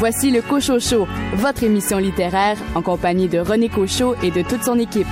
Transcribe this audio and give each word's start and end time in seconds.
Voici 0.00 0.30
le 0.30 0.40
Cochot 0.40 0.80
Show, 0.80 1.06
votre 1.34 1.62
émission 1.62 1.98
littéraire 1.98 2.56
en 2.74 2.80
compagnie 2.80 3.28
de 3.28 3.38
René 3.38 3.68
Cochot 3.68 4.14
et 4.22 4.30
de 4.30 4.40
toute 4.40 4.62
son 4.62 4.78
équipe. 4.78 5.06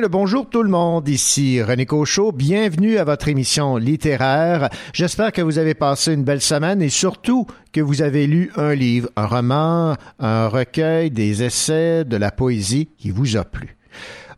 Le 0.00 0.06
bonjour 0.06 0.48
tout 0.48 0.62
le 0.62 0.70
monde, 0.70 1.08
ici 1.08 1.60
René 1.60 1.84
Cochot, 1.84 2.30
bienvenue 2.30 2.98
à 2.98 3.04
votre 3.04 3.26
émission 3.26 3.76
littéraire. 3.76 4.68
J'espère 4.92 5.32
que 5.32 5.42
vous 5.42 5.58
avez 5.58 5.74
passé 5.74 6.14
une 6.14 6.22
belle 6.22 6.40
semaine 6.40 6.80
et 6.82 6.88
surtout 6.88 7.48
que 7.72 7.80
vous 7.80 8.00
avez 8.00 8.28
lu 8.28 8.52
un 8.54 8.76
livre, 8.76 9.08
un 9.16 9.26
roman, 9.26 9.96
un 10.20 10.46
recueil, 10.46 11.10
des 11.10 11.42
essais, 11.42 12.04
de 12.04 12.16
la 12.16 12.30
poésie 12.30 12.90
qui 12.96 13.10
vous 13.10 13.36
a 13.36 13.44
plu. 13.44 13.76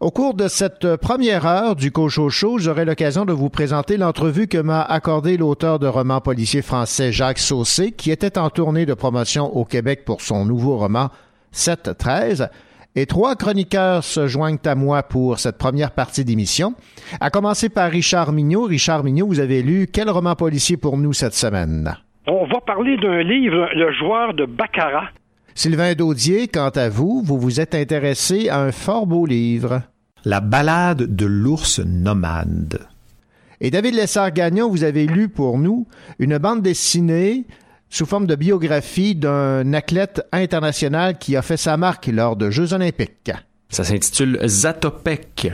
Au 0.01 0.11
cours 0.11 0.33
de 0.33 0.49
cette 0.49 0.97
première 0.97 1.45
heure 1.45 1.77
du 1.77 1.93
Cochot 1.93 2.31
Show, 2.31 2.59
j'aurai 2.59 2.87
l'occasion 2.87 3.27
de 3.27 3.35
vous 3.35 3.51
présenter 3.51 3.99
l'entrevue 3.99 4.47
que 4.47 4.57
m'a 4.57 4.81
accordée 4.81 5.37
l'auteur 5.37 5.79
de 5.79 5.87
romans 5.87 6.23
policiers 6.23 6.63
français 6.63 7.13
Jacques 7.13 7.39
Saucé, 7.39 7.93
qui 7.93 8.11
était 8.11 8.39
en 8.39 8.49
tournée 8.49 8.87
de 8.87 8.95
promotion 8.95 9.55
au 9.55 9.67
Québec 9.67 10.07
pour 10.07 10.23
son 10.23 10.47
nouveau 10.47 10.79
roman 10.79 11.11
7-13. 11.55 12.49
Et 12.97 13.07
trois 13.07 13.37
chroniqueurs 13.37 14.03
se 14.03 14.27
joignent 14.27 14.59
à 14.65 14.75
moi 14.75 15.05
pour 15.05 15.39
cette 15.39 15.59
première 15.59 15.93
partie 15.93 16.25
d'émission. 16.25 16.75
À 17.21 17.31
commencer 17.31 17.69
par 17.69 17.89
Richard 17.89 18.33
Mignot. 18.33 18.65
Richard 18.65 19.05
Mignot, 19.05 19.29
vous 19.29 19.39
avez 19.39 19.63
lu 19.63 19.87
quel 19.93 20.11
roman 20.11 20.35
policier 20.35 20.77
pour 20.77 20.99
nous 20.99 21.13
cette 21.13 21.35
semaine? 21.35 21.97
On 22.27 22.47
va 22.47 22.61
parler 22.61 22.97
d'un 22.97 23.23
livre, 23.23 23.69
Le 23.77 23.93
joueur 23.93 24.35
de 24.35 24.45
Baccarat. 24.45 25.11
Sylvain 25.55 25.95
Daudier, 25.95 26.49
quant 26.49 26.71
à 26.71 26.89
vous, 26.89 27.23
vous 27.25 27.39
vous 27.39 27.61
êtes 27.61 27.77
intéressé 27.77 28.49
à 28.49 28.61
un 28.61 28.73
fort 28.73 29.07
beau 29.07 29.25
livre. 29.25 29.83
La 30.25 30.41
balade 30.41 31.15
de 31.15 31.27
l'ours 31.27 31.79
nomade. 31.79 32.81
Et 33.61 33.71
David 33.71 33.95
Lessard-Gagnon, 33.95 34.69
vous 34.69 34.85
avez 34.85 35.07
lu 35.07 35.29
pour 35.29 35.59
nous 35.59 35.87
une 36.19 36.39
bande 36.39 36.63
dessinée 36.63 37.45
sous 37.91 38.07
forme 38.07 38.27
de 38.27 38.37
biographie 38.37 39.17
d'un 39.17 39.75
athlète 39.75 40.23
international 40.33 41.19
qui 41.19 41.37
a 41.37 41.43
fait 41.43 41.57
sa 41.57 41.77
marque 41.77 42.07
lors 42.07 42.37
de 42.37 42.51
Jeux 42.51 42.73
olympiques. 42.73 43.33
Ça 43.69 43.85
s'intitule 43.85 44.41
Zatopek. 44.47 45.53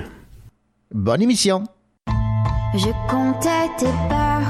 Bonne 0.95 1.23
émission. 1.23 1.65
Je 2.75 2.91
comptais 3.11 3.69
tes 3.79 3.87
pas 4.09 4.43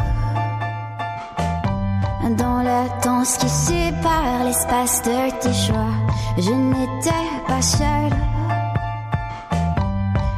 dans 2.36 2.62
la 2.62 2.88
danse 3.04 3.38
qui 3.38 3.48
sépare 3.48 4.44
l'espace 4.44 5.02
de 5.02 5.40
tes 5.40 5.52
choix. 5.52 5.94
Je 6.36 6.50
n'étais 6.50 7.10
pas 7.46 7.62
seule. 7.62 8.12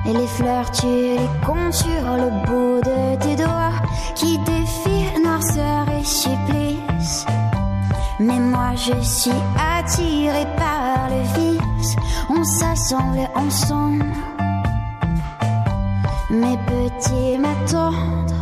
Et 0.07 0.13
les 0.13 0.27
fleurs, 0.27 0.71
tu 0.71 0.87
les 0.87 1.47
comptes 1.47 1.73
sur 1.73 1.89
le 1.89 2.47
bout 2.47 2.81
de 2.81 3.23
tes 3.23 3.37
doigts 3.43 3.73
qui 4.15 4.39
défient 4.39 5.23
noirceur 5.23 5.87
et 5.91 6.05
Mais 8.21 8.41
moi 8.41 8.75
je 8.75 9.01
suis 9.03 9.31
attiré 9.57 10.45
par 10.57 11.09
le 11.09 11.23
vice, 11.39 11.97
on 12.29 12.43
s'assemble 12.43 13.29
ensemble. 13.35 14.05
Mes 16.31 16.59
petits 16.67 17.39
m'attendent. 17.39 18.35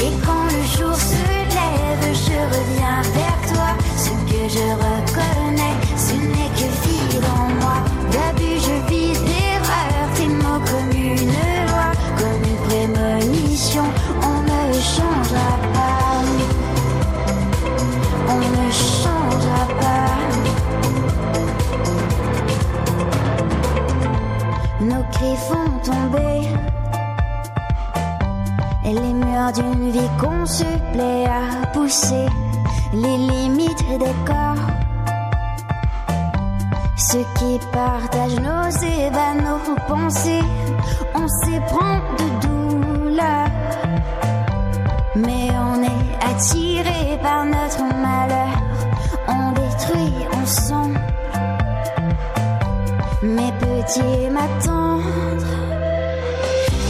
Et 0.00 0.12
quand 0.24 0.44
le 0.44 0.62
jour 0.76 0.94
se 0.94 1.14
lève, 1.14 2.14
je 2.26 2.38
reviens 2.54 3.02
vers 3.14 3.38
toi. 3.52 3.70
Ce 3.96 4.10
que 4.30 4.42
je 4.48 4.66
reconnais, 4.84 5.76
ce 5.96 6.14
n'est 6.14 6.52
que 6.58 6.68
vie 6.82 7.20
dans 7.20 7.48
moi. 7.60 7.78
D'abus, 8.12 8.58
je 8.66 8.76
vis 8.90 9.12
d'erreurs, 9.28 10.10
tes 10.16 10.28
mots 10.28 10.62
comme 10.70 10.92
une 10.92 11.32
loi, 11.68 11.88
comme 12.18 12.42
une 12.50 12.60
prémonition. 12.68 13.84
On 14.22 14.42
ne 14.42 14.72
changera 14.74 15.52
pas. 15.72 15.88
D'une 29.52 29.90
vie 29.90 30.10
qu'on 30.20 30.44
se 30.44 30.64
plaît 30.92 31.26
à 31.26 31.66
pousser, 31.68 32.26
les 32.92 33.16
limites 33.16 33.88
des 33.98 34.14
corps. 34.26 34.66
Ceux 36.96 37.24
qui 37.38 37.58
partagent 37.72 38.40
nos 38.40 38.68
ébats, 38.68 39.34
nos 39.34 39.74
pensées, 39.86 40.42
on 41.14 41.26
s'éprend 41.28 42.00
de 42.18 42.46
douleur. 42.46 43.48
Mais 45.16 45.48
on 45.50 45.82
est 45.82 46.30
attiré 46.30 46.67
par 47.22 47.44
notre 47.44 47.82
malheur, 47.82 48.62
on 49.28 49.52
détruit 49.52 50.26
ensemble. 50.40 51.00
Mes 53.22 53.52
petits 53.52 54.30
m'attendent. 54.30 55.02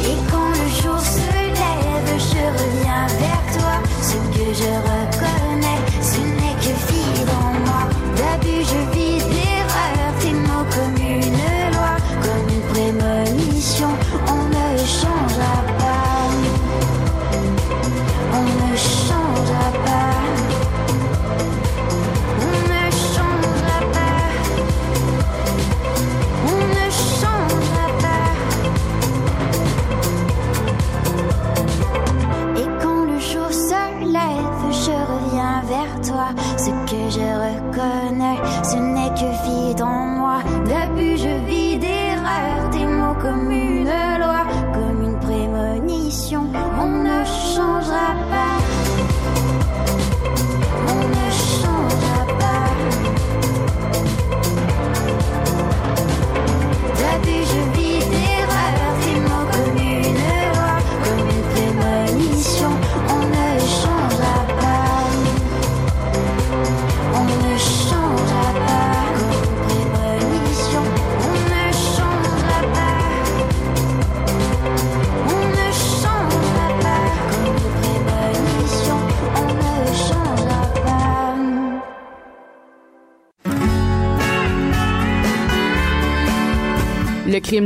Et 0.05 0.17
quand 0.31 0.51
le 0.61 0.69
jour 0.83 0.99
se 1.01 1.31
lève, 1.61 2.13
je 2.17 2.43
reviens 2.59 3.07
vers 3.23 3.45
toi. 3.57 3.75
Ce 4.03 4.17
que 4.35 4.47
je 4.61 4.73
reconnais, 4.91 5.81
ce 6.03 6.21
n'est 6.21 6.59
que 6.63 6.73
vie 6.89 7.25
dans 7.27 7.53
moi. 7.67 7.83
D'abus, 8.17 8.65
je 8.65 8.98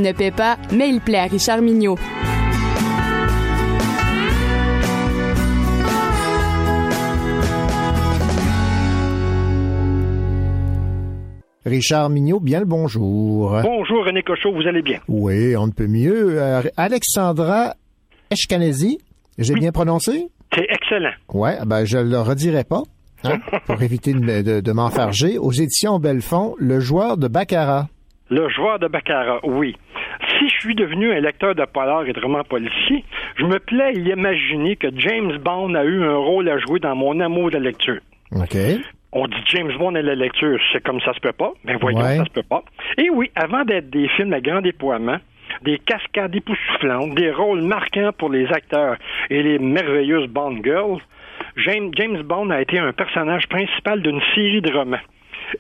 ne 0.03 0.13
paie 0.13 0.31
pas, 0.31 0.57
mais 0.73 0.89
il 0.89 1.01
plaît 1.01 1.19
à 1.19 1.25
Richard 1.25 1.63
Mignot. 1.63 1.97
Richard 11.65 12.11
Mignot, 12.11 12.41
bien 12.41 12.59
le 12.59 12.67
bonjour. 12.67 13.57
Bonjour 13.63 14.05
René 14.05 14.23
Cochot, 14.23 14.53
vous 14.53 14.67
allez 14.67 14.83
bien? 14.83 14.99
Oui, 15.07 15.57
on 15.57 15.69
ne 15.69 15.73
peut 15.73 15.87
mieux. 15.87 16.41
Euh, 16.43 16.63
Alexandra 16.77 17.75
Eshkanezi, 18.31 18.99
j'ai 19.39 19.55
bien 19.55 19.71
prononcé? 19.71 20.29
C'est 20.55 20.67
excellent. 20.69 21.13
Ouais, 21.33 21.57
ben 21.65 21.85
je 21.85 21.99
le 21.99 22.21
redirai 22.21 22.65
pas, 22.65 22.83
hein, 23.25 23.39
pour 23.67 23.81
éviter 23.81 24.13
de, 24.13 24.43
de, 24.43 24.61
de 24.61 24.73
m'enfarger. 24.73 25.39
Aux 25.39 25.53
éditions 25.53 26.01
Belfond, 26.01 26.57
le 26.59 26.81
joueur 26.81 27.17
de 27.17 27.29
Baccarat. 27.29 27.89
Le 28.35 28.49
joueur 28.49 28.79
de 28.79 28.87
Baccarat, 28.89 29.41
oui. 29.43 29.77
Si 30.39 30.49
je 30.49 30.55
suis 30.61 30.75
devenu 30.75 31.13
un 31.13 31.21
lecteur 31.21 31.55
de 31.55 31.65
polar 31.67 32.07
et 32.07 32.15
de 32.15 32.21
romans 32.21 32.45
policiers, 32.45 33.05
je 33.37 33.45
me 33.45 33.59
plais 33.59 33.83
à 33.85 33.91
imaginer 33.93 34.77
que 34.77 34.87
James 34.97 35.37
Bond 35.37 35.75
a 35.75 35.85
eu 35.85 36.03
un 36.03 36.17
rôle 36.17 36.49
à 36.49 36.57
jouer 36.59 36.81
dans 36.81 36.97
mon 36.97 37.21
amour 37.21 37.51
de 37.51 37.59
lecture. 37.59 38.01
OK. 38.35 38.57
On 39.13 39.27
dit 39.27 39.37
James 39.49 39.73
Bond 39.79 39.95
et 39.97 40.03
la 40.03 40.15
lecture, 40.15 40.59
c'est 40.73 40.83
comme 40.83 40.99
ça 41.03 41.13
se 41.13 41.21
peut 41.21 41.35
pas. 41.35 41.53
Mais 41.65 41.75
voyons, 41.75 41.99
Ouais. 42.01 42.17
ça 42.17 42.25
se 42.25 42.31
peut 42.31 42.43
pas. 42.49 42.63
Et 42.97 43.11
oui, 43.11 43.31
avant 43.37 43.65
d'être 43.65 43.91
des 43.91 44.09
films 44.17 44.33
à 44.33 44.41
grand 44.41 44.63
déploiement, 44.63 45.19
des 45.61 45.79
cascades 45.79 46.35
époustouflantes, 46.35 47.15
des 47.15 47.31
rôles 47.33 47.61
marquants 47.61 48.13
pour 48.17 48.31
les 48.31 48.47
acteurs 48.51 48.97
et 49.29 49.43
les 49.43 49.59
merveilleuses 49.59 50.29
Bond 50.29 50.63
girls, 50.65 51.01
James, 51.59 51.91
James 51.99 52.23
Bond 52.23 52.49
a 52.49 52.63
été 52.63 52.79
un 52.79 52.95
personnage 52.95 53.47
principal 53.49 54.01
d'une 54.01 54.23
série 54.35 54.63
de 54.63 54.73
romans. 54.73 55.05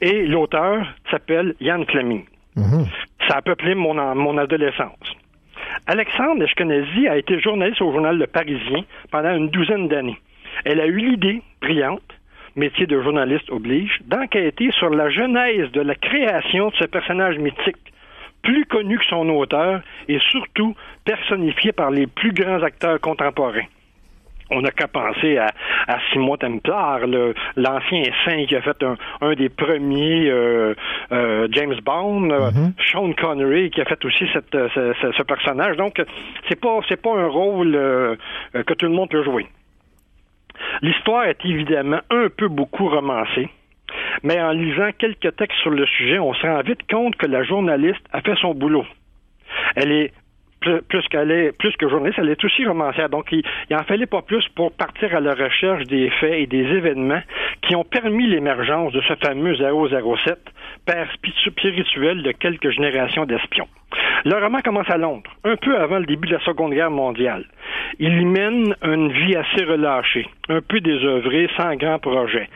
Et 0.00 0.26
l'auteur 0.26 0.86
s'appelle 1.10 1.54
Ian 1.60 1.84
Fleming. 1.86 2.24
Ça 3.28 3.36
a 3.38 3.42
peuplé 3.42 3.74
mon, 3.74 3.98
en- 3.98 4.14
mon 4.14 4.36
adolescence. 4.38 4.98
Alexandre 5.86 6.42
Eshkenazi 6.44 7.08
a 7.08 7.16
été 7.16 7.40
journaliste 7.40 7.80
au 7.82 7.92
journal 7.92 8.18
Le 8.18 8.26
Parisien 8.26 8.84
pendant 9.10 9.34
une 9.34 9.48
douzaine 9.48 9.88
d'années. 9.88 10.18
Elle 10.64 10.80
a 10.80 10.86
eu 10.86 10.96
l'idée 10.98 11.42
brillante, 11.60 12.02
métier 12.56 12.86
de 12.86 13.00
journaliste 13.00 13.50
oblige, 13.50 13.98
d'enquêter 14.04 14.70
sur 14.72 14.90
la 14.90 15.08
genèse 15.08 15.70
de 15.72 15.80
la 15.80 15.94
création 15.94 16.68
de 16.68 16.74
ce 16.74 16.84
personnage 16.84 17.38
mythique, 17.38 17.76
plus 18.42 18.66
connu 18.66 18.98
que 18.98 19.04
son 19.06 19.28
auteur 19.30 19.80
et 20.08 20.18
surtout 20.30 20.74
personnifié 21.04 21.72
par 21.72 21.90
les 21.90 22.06
plus 22.06 22.32
grands 22.32 22.62
acteurs 22.62 23.00
contemporains. 23.00 23.66
On 24.50 24.60
n'a 24.60 24.70
qu'à 24.70 24.86
penser 24.88 25.38
à, 25.38 25.46
à 25.88 25.98
Simon 26.12 26.36
Templar, 26.36 27.00
l'ancien 27.56 28.02
saint 28.24 28.44
qui 28.46 28.54
a 28.56 28.60
fait 28.62 28.82
un, 28.82 28.96
un 29.22 29.32
des 29.34 29.48
premiers 29.48 30.28
euh, 30.30 30.74
euh, 31.12 31.48
James 31.52 31.76
Bond, 31.82 32.30
euh, 32.30 32.50
Sean 32.90 33.12
Connery 33.14 33.70
qui 33.70 33.80
a 33.80 33.84
fait 33.86 34.04
aussi 34.04 34.26
cette, 34.32 34.52
ce, 34.52 34.92
ce- 35.00 35.12
ce 35.12 35.22
personnage. 35.22 35.76
Donc, 35.76 36.02
c'est 36.48 36.60
pas 36.60 36.80
c'est 36.88 37.00
pas 37.00 37.14
un 37.16 37.28
rôle 37.28 37.74
euh, 37.74 38.16
que 38.52 38.74
tout 38.74 38.86
le 38.86 38.92
monde 38.92 39.08
peut 39.08 39.24
jouer. 39.24 39.46
L'histoire 40.82 41.24
est 41.24 41.44
évidemment 41.44 42.00
un 42.10 42.28
peu 42.28 42.48
beaucoup 42.48 42.88
romancée, 42.88 43.48
mais 44.22 44.40
en 44.40 44.50
lisant 44.52 44.90
quelques 44.98 45.34
textes 45.36 45.58
sur 45.60 45.70
le 45.70 45.86
sujet, 45.86 46.18
on 46.18 46.34
se 46.34 46.46
rend 46.46 46.60
vite 46.62 46.88
compte 46.90 47.16
que 47.16 47.26
la 47.26 47.42
journaliste 47.42 48.04
a 48.12 48.20
fait 48.20 48.36
son 48.36 48.54
boulot. 48.54 48.84
Elle 49.76 49.92
est 49.92 50.12
plus, 50.88 51.02
qu'elle 51.08 51.30
est 51.30 51.52
plus 51.56 51.76
que 51.76 51.88
journaliste, 51.88 52.18
elle 52.18 52.30
est 52.30 52.44
aussi 52.44 52.64
romancière. 52.64 53.08
Donc, 53.08 53.26
il, 53.32 53.42
il 53.70 53.76
en 53.76 53.84
fallait 53.84 54.06
pas 54.06 54.22
plus 54.22 54.46
pour 54.54 54.72
partir 54.72 55.14
à 55.14 55.20
la 55.20 55.34
recherche 55.34 55.84
des 55.84 56.10
faits 56.20 56.34
et 56.34 56.46
des 56.46 56.64
événements 56.64 57.22
qui 57.62 57.76
ont 57.76 57.84
permis 57.84 58.26
l'émergence 58.26 58.92
de 58.92 59.00
ce 59.02 59.14
fameux 59.16 59.54
007, 59.56 60.38
père 60.86 61.08
spirituel 61.46 62.22
de 62.22 62.32
quelques 62.32 62.70
générations 62.70 63.24
d'espions. 63.24 63.68
Le 64.24 64.36
roman 64.36 64.60
commence 64.60 64.88
à 64.88 64.96
Londres, 64.96 65.30
un 65.44 65.56
peu 65.56 65.76
avant 65.76 65.98
le 65.98 66.06
début 66.06 66.28
de 66.28 66.34
la 66.34 66.40
Seconde 66.40 66.72
Guerre 66.72 66.90
mondiale. 66.90 67.44
Il 67.98 68.20
y 68.20 68.24
mène 68.24 68.74
une 68.82 69.12
vie 69.12 69.36
assez 69.36 69.64
relâchée, 69.64 70.26
un 70.48 70.60
peu 70.60 70.80
désœuvrée, 70.80 71.48
sans 71.56 71.74
grand 71.74 71.98
projet. 71.98 72.48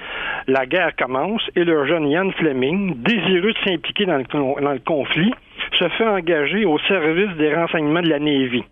La 0.46 0.64
guerre 0.66 0.94
commence 0.96 1.42
et 1.56 1.64
le 1.64 1.86
jeune 1.86 2.08
Ian 2.08 2.30
Fleming, 2.32 3.02
désireux 3.02 3.52
de 3.52 3.58
s'impliquer 3.64 4.06
dans 4.06 4.22
dans 4.22 4.72
le 4.72 4.78
conflit, 4.78 5.32
se 5.78 5.88
fait 5.88 6.06
engager 6.06 6.64
au 6.64 6.78
service 6.80 7.36
des 7.36 7.54
renseignements 7.54 8.02
de 8.02 8.08
la 8.08 8.18
Navy. 8.18 8.64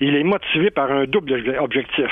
Il 0.00 0.14
est 0.14 0.24
motivé 0.24 0.70
par 0.70 0.90
un 0.90 1.04
double 1.04 1.32
obje- 1.32 1.58
objectif, 1.58 2.10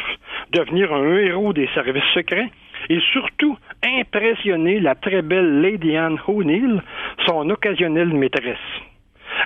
devenir 0.52 0.92
un 0.92 1.16
héros 1.16 1.52
des 1.52 1.68
services 1.74 2.02
secrets 2.14 2.48
et 2.88 3.00
surtout 3.12 3.56
impressionner 3.84 4.80
la 4.80 4.94
très 4.94 5.22
belle 5.22 5.60
Lady 5.60 5.96
Anne 5.96 6.18
O'Neill, 6.26 6.82
son 7.26 7.48
occasionnelle 7.50 8.12
maîtresse. 8.14 8.56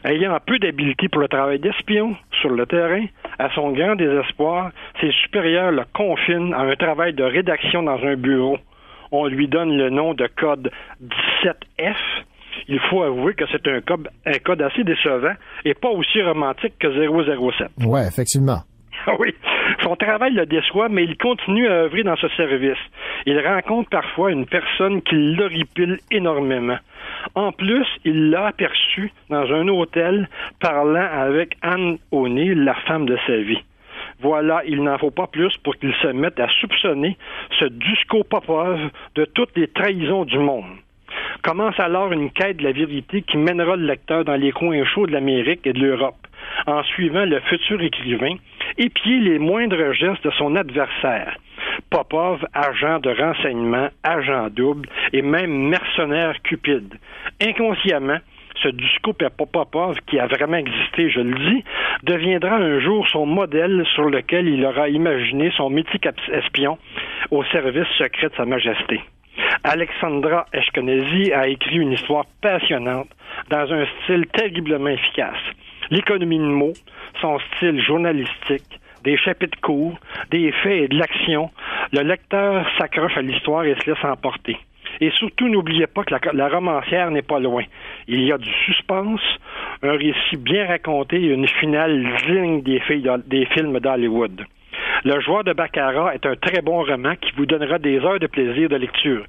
Ayant 0.04 0.38
peu 0.44 0.58
d'habileté 0.58 1.08
pour 1.08 1.20
le 1.20 1.28
travail 1.28 1.58
d'espion 1.58 2.16
sur 2.40 2.50
le 2.50 2.66
terrain, 2.66 3.04
à 3.38 3.50
son 3.50 3.72
grand 3.72 3.94
désespoir, 3.94 4.70
ses 5.00 5.10
supérieurs 5.12 5.72
le 5.72 5.82
confinent 5.92 6.54
à 6.54 6.60
un 6.60 6.74
travail 6.76 7.12
de 7.12 7.24
rédaction 7.24 7.82
dans 7.82 8.02
un 8.04 8.16
bureau. 8.16 8.58
On 9.10 9.26
lui 9.26 9.48
donne 9.48 9.76
le 9.76 9.90
nom 9.90 10.14
de 10.14 10.26
code 10.26 10.70
17F. 11.02 11.96
Il 12.68 12.80
faut 12.90 13.02
avouer 13.02 13.34
que 13.34 13.44
c'est 13.50 13.66
un 13.68 13.80
code, 13.80 14.08
un 14.26 14.38
code 14.38 14.62
assez 14.62 14.84
décevant 14.84 15.34
et 15.64 15.74
pas 15.74 15.90
aussi 15.90 16.22
romantique 16.22 16.74
que 16.78 16.88
007. 16.88 17.68
Ouais, 17.86 18.06
effectivement. 18.06 18.60
Ah 19.06 19.14
oui, 19.18 19.34
son 19.82 19.96
travail 19.96 20.32
le 20.32 20.46
déçoit, 20.46 20.88
mais 20.88 21.02
il 21.02 21.16
continue 21.16 21.66
à 21.66 21.72
œuvrer 21.72 22.04
dans 22.04 22.14
ce 22.14 22.28
service. 22.36 22.78
Il 23.26 23.36
rencontre 23.40 23.90
parfois 23.90 24.30
une 24.30 24.46
personne 24.46 25.02
qui 25.02 25.16
l'horripile 25.16 25.98
énormément. 26.12 26.78
En 27.34 27.50
plus, 27.50 27.86
il 28.04 28.30
l'a 28.30 28.46
aperçu 28.46 29.12
dans 29.28 29.52
un 29.52 29.66
hôtel 29.66 30.28
parlant 30.60 31.08
avec 31.12 31.56
Anne 31.62 31.98
O'Neill, 32.12 32.62
la 32.62 32.74
femme 32.86 33.06
de 33.06 33.18
sa 33.26 33.38
vie. 33.38 33.62
Voilà, 34.20 34.62
il 34.66 34.82
n'en 34.82 34.98
faut 34.98 35.10
pas 35.10 35.26
plus 35.26 35.56
pour 35.64 35.76
qu'il 35.76 35.92
se 35.94 36.08
mette 36.08 36.38
à 36.38 36.48
soupçonner 36.60 37.16
ce 37.58 37.64
Dusko 37.64 38.22
Popov 38.22 38.78
de 39.16 39.24
toutes 39.24 39.56
les 39.56 39.68
trahisons 39.68 40.24
du 40.24 40.38
monde. 40.38 40.78
Commence 41.42 41.78
alors 41.80 42.12
une 42.12 42.30
quête 42.30 42.58
de 42.58 42.62
la 42.62 42.70
vérité 42.70 43.22
qui 43.22 43.36
mènera 43.36 43.74
le 43.74 43.84
lecteur 43.84 44.24
dans 44.24 44.36
les 44.36 44.52
coins 44.52 44.84
chauds 44.84 45.08
de 45.08 45.12
l'Amérique 45.12 45.66
et 45.66 45.72
de 45.72 45.80
l'Europe, 45.80 46.28
en 46.68 46.84
suivant 46.84 47.24
le 47.24 47.40
futur 47.40 47.82
écrivain, 47.82 48.36
épier 48.78 49.18
les 49.18 49.40
moindres 49.40 49.92
gestes 49.92 50.22
de 50.22 50.30
son 50.30 50.54
adversaire. 50.54 51.36
Popov, 51.90 52.46
agent 52.54 53.00
de 53.00 53.10
renseignement, 53.10 53.88
agent 54.04 54.50
double 54.50 54.88
et 55.12 55.22
même 55.22 55.68
mercenaire 55.68 56.40
cupide. 56.44 56.94
Inconsciemment, 57.40 58.18
ce 58.62 58.68
Dusko 58.68 59.12
Popov, 59.12 59.96
qui 60.06 60.20
a 60.20 60.28
vraiment 60.28 60.58
existé, 60.58 61.10
je 61.10 61.20
le 61.20 61.34
dis, 61.34 61.64
deviendra 62.04 62.54
un 62.54 62.78
jour 62.78 63.08
son 63.08 63.26
modèle 63.26 63.84
sur 63.96 64.08
lequel 64.08 64.46
il 64.46 64.64
aura 64.64 64.88
imaginé 64.88 65.50
son 65.56 65.70
mythique 65.70 66.06
espion 66.32 66.78
au 67.32 67.42
service 67.46 67.88
secret 67.98 68.28
de 68.28 68.34
Sa 68.36 68.44
Majesté. 68.44 69.00
Alexandra 69.64 70.46
Eshkenazi 70.52 71.32
a 71.32 71.48
écrit 71.48 71.76
une 71.76 71.92
histoire 71.92 72.26
passionnante 72.40 73.08
dans 73.50 73.72
un 73.72 73.84
style 74.02 74.26
terriblement 74.26 74.88
efficace. 74.88 75.38
L'économie 75.90 76.38
de 76.38 76.44
mots, 76.44 76.74
son 77.20 77.38
style 77.38 77.80
journalistique, 77.80 78.80
des 79.04 79.16
chapitres 79.16 79.60
courts, 79.60 79.98
des 80.30 80.52
faits 80.52 80.82
et 80.84 80.88
de 80.88 80.96
l'action, 80.96 81.50
le 81.92 82.02
lecteur 82.02 82.66
s'accroche 82.78 83.16
à 83.16 83.22
l'histoire 83.22 83.64
et 83.64 83.74
se 83.74 83.90
laisse 83.90 84.04
emporter. 84.04 84.56
Et 85.00 85.10
surtout, 85.10 85.48
n'oubliez 85.48 85.86
pas 85.86 86.04
que 86.04 86.14
la, 86.32 86.48
romancière 86.48 87.10
n'est 87.10 87.22
pas 87.22 87.40
loin. 87.40 87.64
Il 88.08 88.22
y 88.22 88.32
a 88.32 88.38
du 88.38 88.52
suspense, 88.66 89.22
un 89.82 89.92
récit 89.92 90.36
bien 90.38 90.66
raconté 90.66 91.16
et 91.16 91.32
une 91.32 91.48
finale 91.48 92.06
digne 92.26 92.62
des 92.62 92.80
films 93.46 93.80
d'Hollywood. 93.80 94.44
Le 95.04 95.20
joueur 95.20 95.42
de 95.44 95.52
Baccarat 95.52 96.14
est 96.14 96.24
un 96.26 96.36
très 96.36 96.62
bon 96.62 96.82
roman 96.84 97.14
qui 97.16 97.32
vous 97.36 97.46
donnera 97.46 97.78
des 97.78 97.98
heures 97.98 98.20
de 98.20 98.26
plaisir 98.28 98.68
de 98.68 98.76
lecture. 98.76 99.24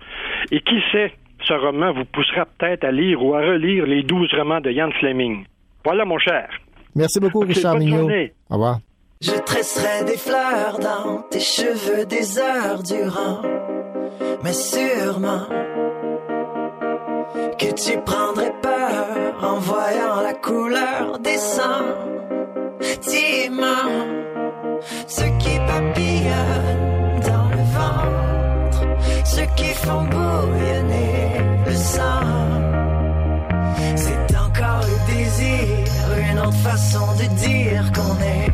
Et 0.51 0.60
qui 0.62 0.80
sait, 0.92 1.12
ce 1.48 1.53
roman 1.53 1.92
vous 1.94 2.06
poussera 2.06 2.46
peut-être 2.46 2.84
à 2.84 2.92
lire 2.92 3.24
ou 3.24 3.34
à 3.34 3.39
relire 3.42 3.86
les 3.86 4.03
douze 4.03 4.32
romans 4.34 4.62
de 4.62 4.70
Ian 4.72 4.92
Fleming. 5.00 5.46
Voilà, 5.84 6.06
mon 6.06 6.20
cher. 6.20 6.48
Merci 6.96 7.20
beaucoup, 7.20 7.42
Ok, 7.42 7.48
Richard 7.50 7.74
bonne 7.74 7.84
Mignot. 7.86 7.98
journée. 8.01 8.34
Au 8.50 8.53
revoir. 8.53 8.77
Je 9.22 9.32
tresserai 9.32 10.03
des 10.06 10.18
fleurs 10.18 10.77
dans 10.80 11.22
tes 11.32 11.39
cheveux 11.39 12.06
des 12.06 12.38
heures 12.39 12.84
durant. 12.84 13.42
Mais 14.44 14.53
sûrement 14.53 15.48
que 17.58 17.74
tu 17.74 17.98
prendrais 18.06 18.53
peur 18.62 19.42
en 19.42 19.58
voyant 19.60 20.22
la 20.22 20.34
couleur 20.34 21.18
des 21.20 21.38
sentiments. 22.92 24.23
Dans 25.74 27.50
le 27.50 27.63
ventre, 27.74 28.82
ceux 29.25 29.48
qui 29.56 29.74
font 29.74 30.03
bouillonner 30.03 31.42
le 31.65 31.75
sang. 31.75 32.22
C'est 33.96 34.38
encore 34.38 34.82
le 34.84 34.98
désir, 35.12 35.68
une 36.30 36.39
autre 36.42 36.58
façon 36.58 37.08
de 37.18 37.25
dire 37.39 37.92
qu'on 37.92 38.15
est 38.22 38.51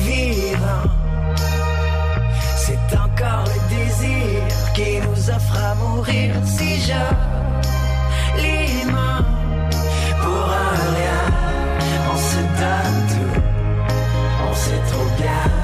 vivant. 0.00 0.90
C'est 2.56 2.96
encore 2.96 3.44
le 3.46 3.60
désir 3.76 4.42
qui 4.74 5.00
nous 5.06 5.30
offre 5.30 5.56
à 5.56 5.76
mourir 5.76 6.34
si 6.44 6.80
joliment. 6.80 7.12
Pour 10.20 10.46
un 10.66 10.76
rien, 10.96 11.22
on 12.12 12.16
se 12.16 12.40
donne 12.60 12.98
tout, 13.12 13.40
on 14.50 14.54
sait 14.54 14.82
trop 14.90 15.08
bien 15.16 15.61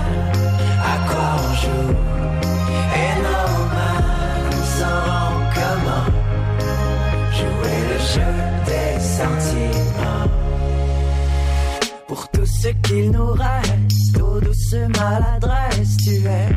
ce 12.60 12.68
qu'il 12.82 13.10
nous 13.12 13.32
reste, 13.32 14.20
aux 14.20 14.40
douces 14.40 14.74
maladresses, 14.98 15.96
tu 15.98 16.16
es 16.26 16.48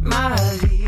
ma 0.00 0.34
vie. 0.62 0.86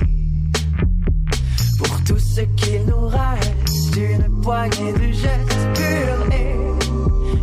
Pour 1.78 2.04
tout 2.04 2.18
ce 2.18 2.40
qu'il 2.56 2.86
nous 2.86 3.06
reste, 3.08 3.96
une 3.96 4.40
poignée 4.40 4.92
de 4.94 5.12
gestes 5.12 5.66
purs 5.74 6.26
et 6.32 6.56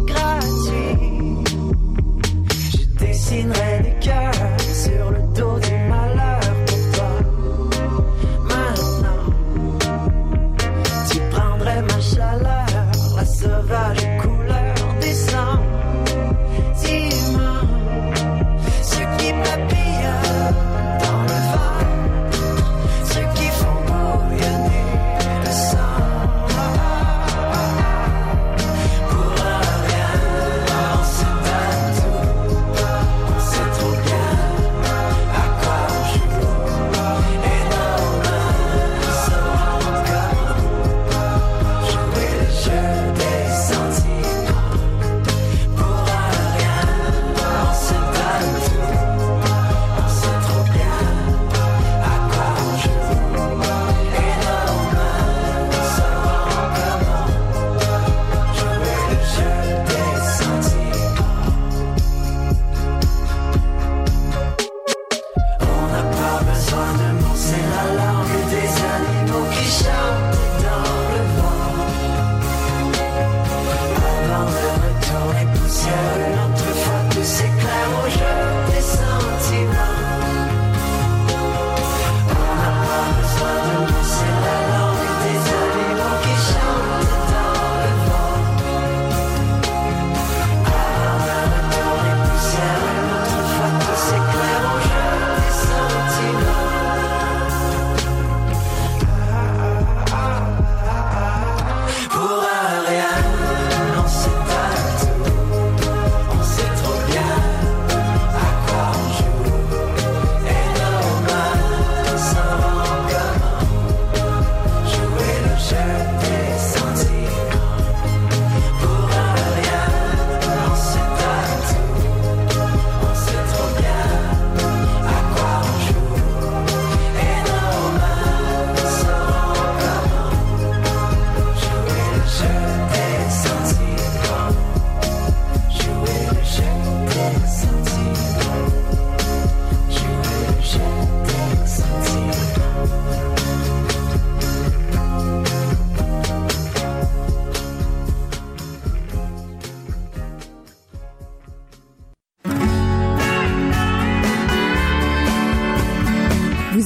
gratuits. 0.05 1.43
Je 2.71 3.05
dessinerai 3.05 3.79
des 3.83 4.05
cœurs 4.05 4.36
sur 5.37 5.66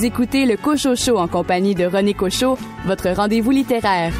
Écoutez 0.03 0.47
le 0.47 0.57
Cocho 0.57 0.95
Show 0.95 1.17
en 1.17 1.27
compagnie 1.27 1.75
de 1.75 1.85
René 1.85 2.15
Cocho, 2.15 2.57
votre 2.87 3.11
rendez-vous 3.11 3.51
littéraire. 3.51 4.11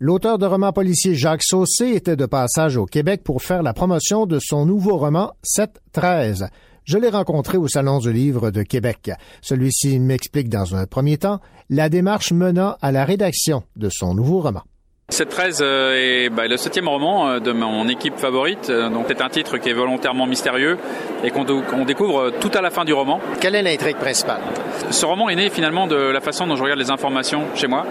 L'auteur 0.00 0.38
de 0.38 0.46
romans 0.46 0.72
policiers 0.72 1.14
Jacques 1.14 1.44
Saucé 1.44 1.90
était 1.90 2.16
de 2.16 2.26
passage 2.26 2.76
au 2.76 2.86
Québec 2.86 3.22
pour 3.22 3.40
faire 3.40 3.62
la 3.62 3.72
promotion 3.72 4.26
de 4.26 4.40
son 4.40 4.66
nouveau 4.66 4.96
roman 4.96 5.32
7-13. 5.44 6.48
Je 6.84 6.98
l'ai 6.98 7.10
rencontré 7.10 7.56
au 7.56 7.68
Salon 7.68 7.98
du 7.98 8.12
Livre 8.12 8.50
de 8.50 8.64
Québec. 8.64 9.12
Celui-ci 9.42 10.00
m'explique 10.00 10.48
dans 10.48 10.74
un 10.74 10.86
premier 10.86 11.18
temps 11.18 11.38
la 11.68 11.88
démarche 11.88 12.32
menant 12.32 12.76
à 12.82 12.90
la 12.90 13.04
rédaction 13.04 13.62
de 13.76 13.88
son 13.90 14.14
nouveau 14.14 14.40
roman. 14.40 14.62
7-13 15.10 15.62
est 15.94 16.30
bah, 16.30 16.46
le 16.46 16.56
septième 16.56 16.88
roman 16.88 17.28
euh, 17.28 17.38
de 17.40 17.52
mon 17.52 17.88
équipe 17.88 18.16
favorite. 18.18 18.70
Euh, 18.70 18.88
donc 18.88 19.06
c'est 19.08 19.20
un 19.20 19.28
titre 19.28 19.58
qui 19.58 19.68
est 19.68 19.72
volontairement 19.74 20.26
mystérieux 20.26 20.78
et 21.24 21.30
qu'on 21.30 21.44
découvre 21.84 22.30
tout 22.40 22.50
à 22.54 22.60
la 22.60 22.70
fin 22.70 22.84
du 22.84 22.92
roman. 22.92 23.20
Quelle 23.40 23.54
est 23.54 23.62
l'intrigue 23.62 23.96
principale? 23.96 24.40
Ce 24.90 25.04
roman 25.04 25.28
est 25.28 25.34
né 25.34 25.50
finalement 25.50 25.86
de 25.86 25.96
la 25.96 26.20
façon 26.20 26.46
dont 26.46 26.56
je 26.56 26.62
regarde 26.62 26.78
les 26.78 26.90
informations 26.90 27.44
chez 27.54 27.66
moi. 27.66 27.86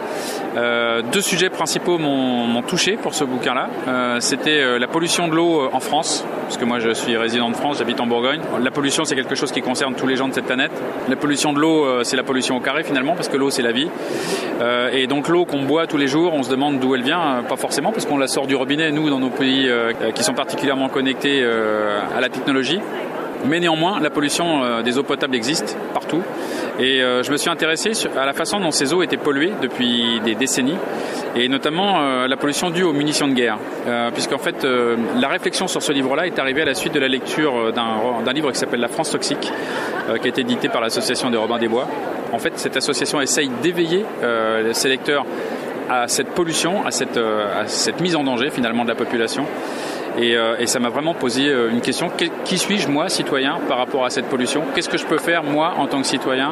Euh, 0.58 1.02
deux 1.12 1.22
sujets 1.22 1.50
principaux 1.50 1.98
m'ont 1.98 2.62
touché 2.64 2.94
pour 2.98 3.14
ce 3.14 3.24
bouquin-là. 3.24 3.70
Euh, 3.88 4.20
C'était 4.20 4.80
la 4.80 4.88
pollution 4.88 5.28
de 5.28 5.36
l'eau 5.36 5.70
en 5.72 5.80
France, 5.80 6.26
parce 6.50 6.58
que 6.58 6.66
moi 6.66 6.80
je 6.80 6.90
suis 6.96 7.16
résident 7.16 7.52
de 7.52 7.56
France, 7.56 7.78
j'habite 7.78 8.00
en 8.00 8.08
Bourgogne. 8.08 8.42
La 8.60 8.72
pollution 8.72 9.06
c'est 9.06 9.16
quelque 9.16 9.36
chose 9.36 9.52
qui 9.52 9.62
concerne 9.62 9.94
tous 9.94 10.08
les 10.08 10.16
gens 10.16 10.28
de 10.28 10.34
cette 10.34 10.48
planète. 10.48 10.72
La 11.08 11.16
pollution 11.16 11.54
de 11.54 11.60
l'eau 11.60 12.04
c'est 12.04 12.16
la 12.16 12.24
pollution 12.24 12.58
au 12.58 12.60
carré 12.60 12.84
finalement, 12.84 13.14
parce 13.14 13.28
que 13.28 13.38
l'eau 13.38 13.52
c'est 13.52 13.62
la 13.62 13.72
vie. 13.72 13.88
Euh, 14.60 14.90
et 14.92 15.06
donc 15.06 15.28
l'eau 15.28 15.46
qu'on 15.46 15.62
boit 15.62 15.86
tous 15.86 15.98
les 15.98 16.08
jours, 16.08 16.34
on 16.34 16.42
se 16.42 16.50
demande 16.50 16.80
d'où 16.80 16.96
elle 16.96 17.04
vient 17.04 17.22
euh, 17.22 17.42
pas 17.44 17.56
forcément, 17.56 17.92
parce 17.92 18.08
qu'on 18.08 18.18
la 18.18 18.28
sort 18.28 18.48
du 18.48 18.56
robinet, 18.56 18.92
nous, 18.92 19.12
dans 19.12 19.20
nos 19.20 19.30
pays 19.30 19.70
euh, 19.70 19.94
qui 20.16 20.24
sont 20.24 20.34
particulièrement 20.34 20.90
connectés 20.90 21.42
euh, 21.44 22.00
à 22.18 22.20
la 22.20 22.30
technologie. 22.30 22.80
Mais 23.46 23.60
néanmoins, 23.60 24.00
la 24.02 24.10
pollution 24.10 24.82
des 24.82 24.98
eaux 24.98 25.04
potables 25.04 25.34
existe 25.34 25.78
partout. 25.94 26.22
Et 26.80 27.00
je 27.00 27.32
me 27.32 27.38
suis 27.38 27.50
intéressé 27.50 27.92
à 28.18 28.26
la 28.26 28.34
façon 28.34 28.60
dont 28.60 28.72
ces 28.72 28.94
eaux 28.94 29.04
étaient 29.04 29.18
polluées 29.18 29.52
depuis 29.62 30.22
des 30.24 30.36
décennies, 30.36 30.78
et 31.36 31.50
notamment 31.50 32.26
la 32.26 32.38
pollution 32.38 32.70
due 32.70 32.84
aux 32.84 32.94
munitions 32.94 33.28
de 33.28 33.34
guerre. 33.34 33.58
Puisqu'en 34.14 34.38
fait, 34.38 34.66
la 35.20 35.28
réflexion 35.28 35.68
sur 35.68 35.82
ce 35.82 35.92
livre-là 35.92 36.26
est 36.26 36.40
arrivée 36.40 36.62
à 36.62 36.66
la 36.66 36.74
suite 36.74 36.94
de 36.94 37.00
la 37.00 37.10
lecture 37.10 37.74
d'un 37.74 38.34
livre 38.34 38.52
qui 38.52 38.58
s'appelle 38.58 38.80
La 38.80 38.88
France 38.88 39.12
toxique, 39.12 39.52
qui 40.22 40.26
a 40.26 40.30
été 40.30 40.42
édité 40.42 40.70
par 40.70 40.80
l'association 40.80 41.30
des 41.30 41.38
Robins 41.38 41.60
des 41.60 41.68
Bois. 41.68 41.88
En 42.32 42.40
fait, 42.40 42.54
cette 42.58 42.78
association 42.78 43.20
essaye 43.20 43.50
d'éveiller 43.62 44.06
ses 44.72 44.88
lecteurs 44.88 45.26
à 45.90 46.08
cette 46.08 46.30
pollution, 46.30 46.84
euh, 47.18 47.62
à 47.62 47.68
cette 47.68 48.00
mise 48.00 48.16
en 48.16 48.24
danger 48.24 48.52
finalement 48.52 48.84
de 48.84 48.90
la 48.90 48.96
population. 48.96 49.46
Et, 50.18 50.36
euh, 50.36 50.56
et, 50.60 50.68
ça 50.68 50.80
m'a 50.80 50.90
vraiment 50.90 51.14
posé 51.14 51.48
euh, 51.48 51.70
une 51.70 51.82
question 51.82 52.12
qui 52.44 52.58
suis-je 52.58 52.88
moi, 52.88 53.10
citoyen, 53.10 53.60
par 53.68 53.78
rapport 53.78 54.06
à 54.06 54.10
cette 54.10 54.26
pollution? 54.26 54.64
Qu'est-ce 54.74 54.90
que 54.90 54.98
je 54.98 55.06
peux 55.06 55.18
faire 55.18 55.44
moi 55.44 55.74
en 55.78 55.88
tant 55.88 56.02
que 56.02 56.08
citoyen 56.08 56.52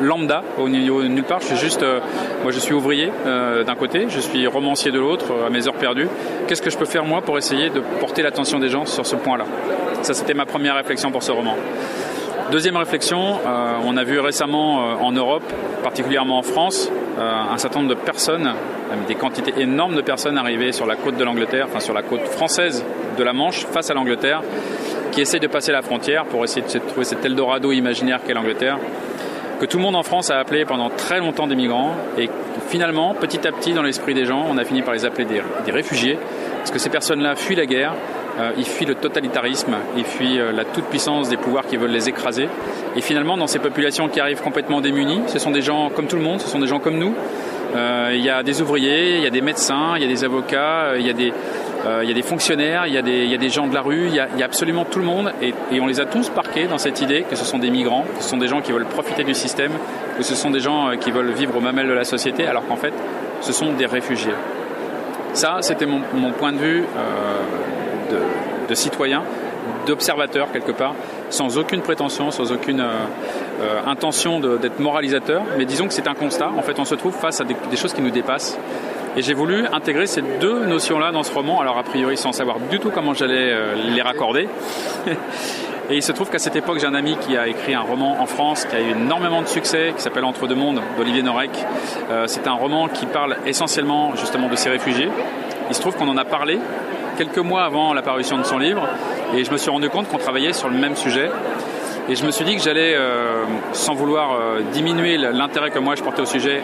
lambda 0.00 0.42
au 0.58 0.68
niveau 0.68 1.02
nulle 1.02 1.24
part? 1.24 1.40
Je 1.40 1.46
suis 1.46 1.56
juste, 1.56 1.84
moi 2.42 2.52
je 2.52 2.58
suis 2.58 2.72
ouvrier 2.72 3.12
d'un 3.24 3.74
côté, 3.74 4.06
je 4.08 4.20
suis 4.20 4.46
romancier 4.46 4.90
de 4.90 4.98
l'autre 4.98 5.26
à 5.46 5.50
mes 5.50 5.68
heures 5.68 5.74
perdues. 5.74 6.08
Qu'est-ce 6.46 6.62
que 6.62 6.70
je 6.70 6.78
peux 6.78 6.86
faire 6.86 7.04
moi 7.04 7.20
pour 7.20 7.36
essayer 7.36 7.68
de 7.68 7.80
porter 8.00 8.22
l'attention 8.22 8.58
des 8.58 8.70
gens 8.70 8.86
sur 8.86 9.06
ce 9.06 9.16
point-là? 9.16 9.44
Ça 10.02 10.14
c'était 10.14 10.34
ma 10.34 10.46
première 10.46 10.74
réflexion 10.74 11.10
pour 11.10 11.22
ce 11.22 11.32
roman. 11.32 11.54
Deuxième 12.50 12.76
réflexion, 12.76 13.38
euh, 13.46 13.74
on 13.84 13.96
a 13.96 14.02
vu 14.02 14.18
récemment 14.18 14.80
euh, 14.80 14.94
en 14.96 15.12
Europe, 15.12 15.44
particulièrement 15.84 16.38
en 16.38 16.42
France, 16.42 16.90
euh, 17.16 17.32
un 17.52 17.58
certain 17.58 17.78
nombre 17.78 17.94
de 17.94 18.00
personnes, 18.00 18.52
des 19.06 19.14
quantités 19.14 19.54
énormes 19.58 19.94
de 19.94 20.00
personnes 20.00 20.36
arrivées 20.36 20.72
sur 20.72 20.84
la 20.84 20.96
côte 20.96 21.16
de 21.16 21.22
l'Angleterre, 21.22 21.66
enfin 21.68 21.78
sur 21.78 21.94
la 21.94 22.02
côte 22.02 22.22
française 22.22 22.84
de 23.16 23.22
la 23.22 23.32
Manche, 23.32 23.66
face 23.66 23.90
à 23.90 23.94
l'Angleterre, 23.94 24.42
qui 25.12 25.20
essayent 25.20 25.38
de 25.38 25.46
passer 25.46 25.70
la 25.70 25.82
frontière 25.82 26.24
pour 26.24 26.42
essayer 26.42 26.62
de 26.62 26.78
trouver 26.88 27.04
cet 27.04 27.24
Eldorado 27.24 27.70
imaginaire 27.70 28.18
qu'est 28.26 28.34
l'Angleterre, 28.34 28.78
que 29.60 29.66
tout 29.66 29.76
le 29.76 29.84
monde 29.84 29.94
en 29.94 30.02
France 30.02 30.30
a 30.30 30.38
appelé 30.38 30.64
pendant 30.64 30.90
très 30.90 31.20
longtemps 31.20 31.46
des 31.46 31.54
migrants, 31.54 31.94
et 32.18 32.28
finalement, 32.66 33.14
petit 33.14 33.46
à 33.46 33.52
petit, 33.52 33.74
dans 33.74 33.82
l'esprit 33.82 34.14
des 34.14 34.24
gens, 34.24 34.44
on 34.50 34.58
a 34.58 34.64
fini 34.64 34.82
par 34.82 34.94
les 34.94 35.04
appeler 35.04 35.24
des, 35.24 35.70
réfugiés, 35.70 36.18
parce 36.58 36.72
que 36.72 36.80
ces 36.80 36.90
personnes-là 36.90 37.36
fuient 37.36 37.54
la 37.54 37.66
guerre, 37.66 37.94
ils 38.56 38.64
fuient 38.64 38.86
le 38.86 38.94
totalitarisme, 38.94 39.74
ils 39.96 40.04
fuient 40.04 40.40
euh, 40.40 40.52
la 40.52 40.64
toute-puissance 40.64 41.28
des 41.28 41.36
pouvoirs 41.36 41.66
qui 41.66 41.76
veulent 41.76 41.90
les 41.90 42.08
écraser. 42.08 42.48
Et 42.96 43.00
finalement, 43.00 43.36
dans 43.36 43.46
ces 43.46 43.58
populations 43.58 44.08
qui 44.08 44.20
arrivent 44.20 44.42
complètement 44.42 44.80
démunies, 44.80 45.22
ce 45.26 45.38
sont 45.38 45.50
des 45.50 45.62
gens 45.62 45.90
comme 45.90 46.06
tout 46.06 46.16
le 46.16 46.22
monde, 46.22 46.40
ce 46.40 46.48
sont 46.48 46.58
des 46.58 46.66
gens 46.66 46.78
comme 46.78 46.98
nous. 46.98 47.14
Euh, 47.74 48.12
il 48.14 48.24
y 48.24 48.30
a 48.30 48.42
des 48.42 48.60
ouvriers, 48.62 49.16
il 49.16 49.22
y 49.22 49.26
a 49.26 49.30
des 49.30 49.40
médecins, 49.40 49.94
il 49.96 50.02
y 50.02 50.04
a 50.04 50.08
des 50.08 50.24
avocats, 50.24 50.96
il 50.98 51.06
y 51.06 51.10
a 51.10 51.12
des, 51.12 52.22
fonctionnaires, 52.22 52.86
il 52.86 52.94
y 52.94 52.98
a 52.98 53.02
des, 53.02 53.48
gens 53.48 53.66
de 53.68 53.74
la 53.74 53.80
rue, 53.80 54.06
il 54.08 54.14
y 54.14 54.20
a, 54.20 54.28
absolument 54.44 54.84
tout 54.84 54.98
le 54.98 55.04
monde 55.04 55.32
et, 55.40 55.54
on 55.80 55.86
les 55.86 56.00
a 56.00 56.04
tous 56.04 56.28
parqués 56.30 56.66
dans 56.66 56.78
cette 56.78 57.00
idée 57.00 57.22
que 57.22 57.36
ce 57.36 57.44
sont 57.44 57.58
des 57.58 57.70
migrants, 57.70 58.04
que 58.16 58.22
ce 58.22 58.28
sont 58.28 58.38
des 58.38 58.48
gens 58.48 58.60
qui 58.60 58.72
veulent 58.72 58.86
profiter 58.86 59.22
du 59.22 59.34
système, 59.34 59.72
que 60.16 60.24
ce 60.24 60.34
sont 60.34 60.50
des 60.50 60.60
gens 60.60 60.90
qui 60.98 61.12
veulent 61.12 61.32
vivre 61.32 61.56
aux 61.56 61.60
mamelles 61.60 61.88
de 61.88 61.92
la 61.92 62.04
société 62.04 62.44
alors 62.46 62.66
qu'en 62.66 62.76
fait 62.76 62.92
ce 63.40 63.52
sont 63.52 63.72
des 63.72 63.86
réfugiés. 63.86 64.34
Ça, 65.32 65.58
c'était 65.60 65.86
mon, 65.86 66.32
point 66.32 66.52
de 66.52 66.58
vue 66.58 66.82
euh, 66.82 67.60
de, 68.10 68.68
de 68.68 68.74
citoyen, 68.74 69.22
d'observateur 69.86 70.50
quelque 70.52 70.72
part, 70.72 70.94
sans 71.30 71.58
aucune 71.58 71.80
prétention, 71.80 72.30
sans 72.30 72.52
aucune 72.52 72.80
euh, 72.80 72.92
euh, 73.62 73.80
intention 73.86 74.40
d'être 74.40 74.78
moralisateur, 74.78 75.42
mais 75.58 75.64
disons 75.64 75.86
que 75.86 75.94
c'est 75.94 76.08
un 76.08 76.14
constat. 76.14 76.50
En 76.56 76.62
fait, 76.62 76.78
on 76.78 76.84
se 76.84 76.94
trouve 76.94 77.14
face 77.14 77.40
à 77.40 77.44
des, 77.44 77.76
choses 77.76 77.92
qui 77.92 78.02
nous 78.02 78.10
dépassent. 78.10 78.58
Et 79.16 79.22
j'ai 79.22 79.34
voulu 79.34 79.66
intégrer 79.72 80.06
ces 80.06 80.22
deux 80.22 80.66
notions-là 80.66 81.10
dans 81.10 81.24
ce 81.24 81.32
roman, 81.32 81.60
alors 81.60 81.78
a 81.78 81.82
priori 81.82 82.16
sans 82.16 82.32
savoir 82.32 82.58
du 82.70 82.78
tout 82.78 82.90
comment 82.90 83.12
j'allais 83.12 83.50
euh, 83.52 83.74
les 83.94 84.02
raccorder. 84.02 84.48
Et 85.90 85.96
il 85.96 86.02
se 86.04 86.12
trouve 86.12 86.30
qu'à 86.30 86.38
cette 86.38 86.54
époque, 86.54 86.78
j'ai 86.78 86.86
un 86.86 86.94
ami 86.94 87.16
qui 87.16 87.36
a 87.36 87.48
écrit 87.48 87.74
un 87.74 87.80
roman 87.80 88.20
en 88.20 88.26
France 88.26 88.64
qui 88.64 88.76
a 88.76 88.80
eu 88.80 88.92
énormément 88.92 89.42
de 89.42 89.48
succès, 89.48 89.92
qui 89.96 90.00
s'appelle 90.00 90.24
Entre 90.24 90.46
deux 90.46 90.54
mondes, 90.54 90.80
d'Olivier 90.96 91.24
Norek. 91.24 91.50
C'est 92.26 92.46
un 92.46 92.52
roman 92.52 92.86
qui 92.86 93.06
parle 93.06 93.38
essentiellement 93.44 94.14
justement 94.14 94.48
de 94.48 94.54
ces 94.54 94.70
réfugiés. 94.70 95.08
Il 95.70 95.76
se 95.76 95.80
trouve 95.80 95.96
qu'on 95.96 96.08
en 96.08 96.16
a 96.16 96.24
parlé 96.24 96.58
quelques 97.16 97.38
mois 97.38 97.62
avant 97.62 97.94
la 97.94 98.02
parution 98.02 98.36
de 98.38 98.42
son 98.42 98.58
livre, 98.58 98.88
et 99.36 99.44
je 99.44 99.52
me 99.52 99.56
suis 99.56 99.70
rendu 99.70 99.88
compte 99.88 100.08
qu'on 100.08 100.18
travaillait 100.18 100.52
sur 100.52 100.68
le 100.68 100.76
même 100.76 100.96
sujet. 100.96 101.30
Et 102.08 102.16
je 102.16 102.26
me 102.26 102.32
suis 102.32 102.44
dit 102.44 102.56
que 102.56 102.62
j'allais, 102.62 102.96
euh, 102.96 103.44
sans 103.72 103.94
vouloir 103.94 104.32
euh, 104.32 104.62
diminuer 104.72 105.16
l'intérêt 105.16 105.70
que 105.70 105.78
moi 105.78 105.94
je 105.94 106.02
portais 106.02 106.22
au 106.22 106.26
sujet, 106.26 106.60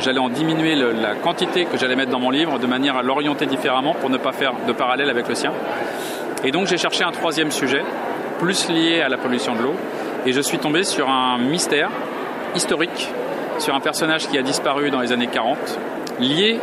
j'allais 0.00 0.18
en 0.18 0.28
diminuer 0.28 0.74
la 0.74 1.14
quantité 1.14 1.66
que 1.66 1.78
j'allais 1.78 1.94
mettre 1.94 2.10
dans 2.10 2.18
mon 2.18 2.30
livre 2.30 2.58
de 2.58 2.66
manière 2.66 2.96
à 2.96 3.02
l'orienter 3.02 3.46
différemment 3.46 3.94
pour 3.94 4.10
ne 4.10 4.18
pas 4.18 4.32
faire 4.32 4.54
de 4.66 4.72
parallèle 4.72 5.08
avec 5.08 5.28
le 5.28 5.36
sien. 5.36 5.52
Et 6.42 6.50
donc 6.50 6.66
j'ai 6.66 6.78
cherché 6.78 7.04
un 7.04 7.12
troisième 7.12 7.52
sujet, 7.52 7.84
plus 8.40 8.68
lié 8.70 9.02
à 9.02 9.08
la 9.08 9.18
pollution 9.18 9.54
de 9.54 9.62
l'eau, 9.62 9.74
et 10.26 10.32
je 10.32 10.40
suis 10.40 10.58
tombé 10.58 10.82
sur 10.82 11.08
un 11.08 11.38
mystère 11.38 11.90
historique, 12.56 13.08
sur 13.58 13.74
un 13.76 13.80
personnage 13.80 14.26
qui 14.26 14.36
a 14.36 14.42
disparu 14.42 14.90
dans 14.90 15.00
les 15.00 15.12
années 15.12 15.28
40, 15.28 15.58
lié 16.18 16.58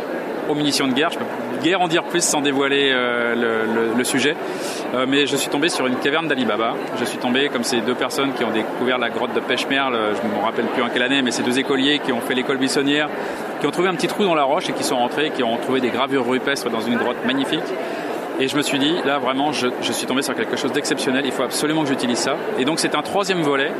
aux 0.48 0.54
munitions 0.54 0.88
de 0.88 0.92
guerre. 0.92 1.10
Je 1.10 1.18
peux 1.18 1.24
guère 1.56 1.80
en 1.80 1.88
dire 1.88 2.04
plus 2.04 2.22
sans 2.22 2.40
dévoiler 2.40 2.90
euh, 2.92 3.94
le, 3.96 4.04
sujet. 4.04 4.36
Euh, 4.94 5.06
mais 5.08 5.26
je 5.26 5.36
suis 5.36 5.50
tombé 5.50 5.68
sur 5.68 5.86
une 5.86 5.96
caverne 5.96 6.28
d'Ali 6.28 6.44
Baba. 6.44 6.74
Je 6.98 7.04
suis 7.04 7.18
tombé 7.18 7.48
comme 7.48 7.64
ces 7.64 7.80
deux 7.80 7.94
personnes 7.94 8.32
qui 8.34 8.44
ont 8.44 8.50
découvert 8.50 8.98
la 8.98 9.10
grotte 9.10 9.34
de 9.34 9.40
Pêche-Merle, 9.40 9.96
je 10.14 10.28
ne 10.28 10.34
me 10.34 10.44
rappelle 10.44 10.66
plus 10.66 10.82
en 10.82 10.88
quelle 10.88 11.02
année, 11.02 11.22
mais 11.22 11.30
ces 11.30 11.42
deux 11.42 11.58
écoliers 11.58 11.98
qui 11.98 12.12
ont 12.12 12.20
fait 12.20 12.34
l'école 12.34 12.58
buissonnière, 12.58 13.08
qui 13.60 13.66
ont 13.66 13.70
trouvé 13.70 13.88
un 13.88 13.94
petit 13.94 14.08
trou 14.08 14.24
dans 14.24 14.34
la 14.34 14.44
roche 14.44 14.68
et 14.68 14.72
qui 14.72 14.84
sont 14.84 14.96
rentrés, 14.96 15.30
qui 15.30 15.42
ont 15.42 15.56
trouvé 15.56 15.80
des 15.80 15.90
gravures 15.90 16.26
rupestres 16.26 16.70
dans 16.70 16.80
une 16.80 16.96
grotte 16.96 17.24
magnifique. 17.26 17.64
Et 18.38 18.48
je 18.48 18.56
me 18.56 18.62
suis 18.62 18.78
dit, 18.78 18.94
là 19.04 19.18
vraiment, 19.18 19.52
je 19.52 19.92
suis 19.92 20.06
tombé 20.06 20.22
sur 20.22 20.34
quelque 20.34 20.56
chose 20.56 20.72
d'exceptionnel, 20.72 21.24
il 21.24 21.32
faut 21.32 21.42
absolument 21.42 21.82
que 21.82 21.88
j'utilise 21.88 22.18
ça. 22.18 22.36
Et 22.58 22.64
donc 22.64 22.78
c'est 22.78 22.94
un 22.94 23.02
troisième 23.02 23.40
volet 23.40 23.72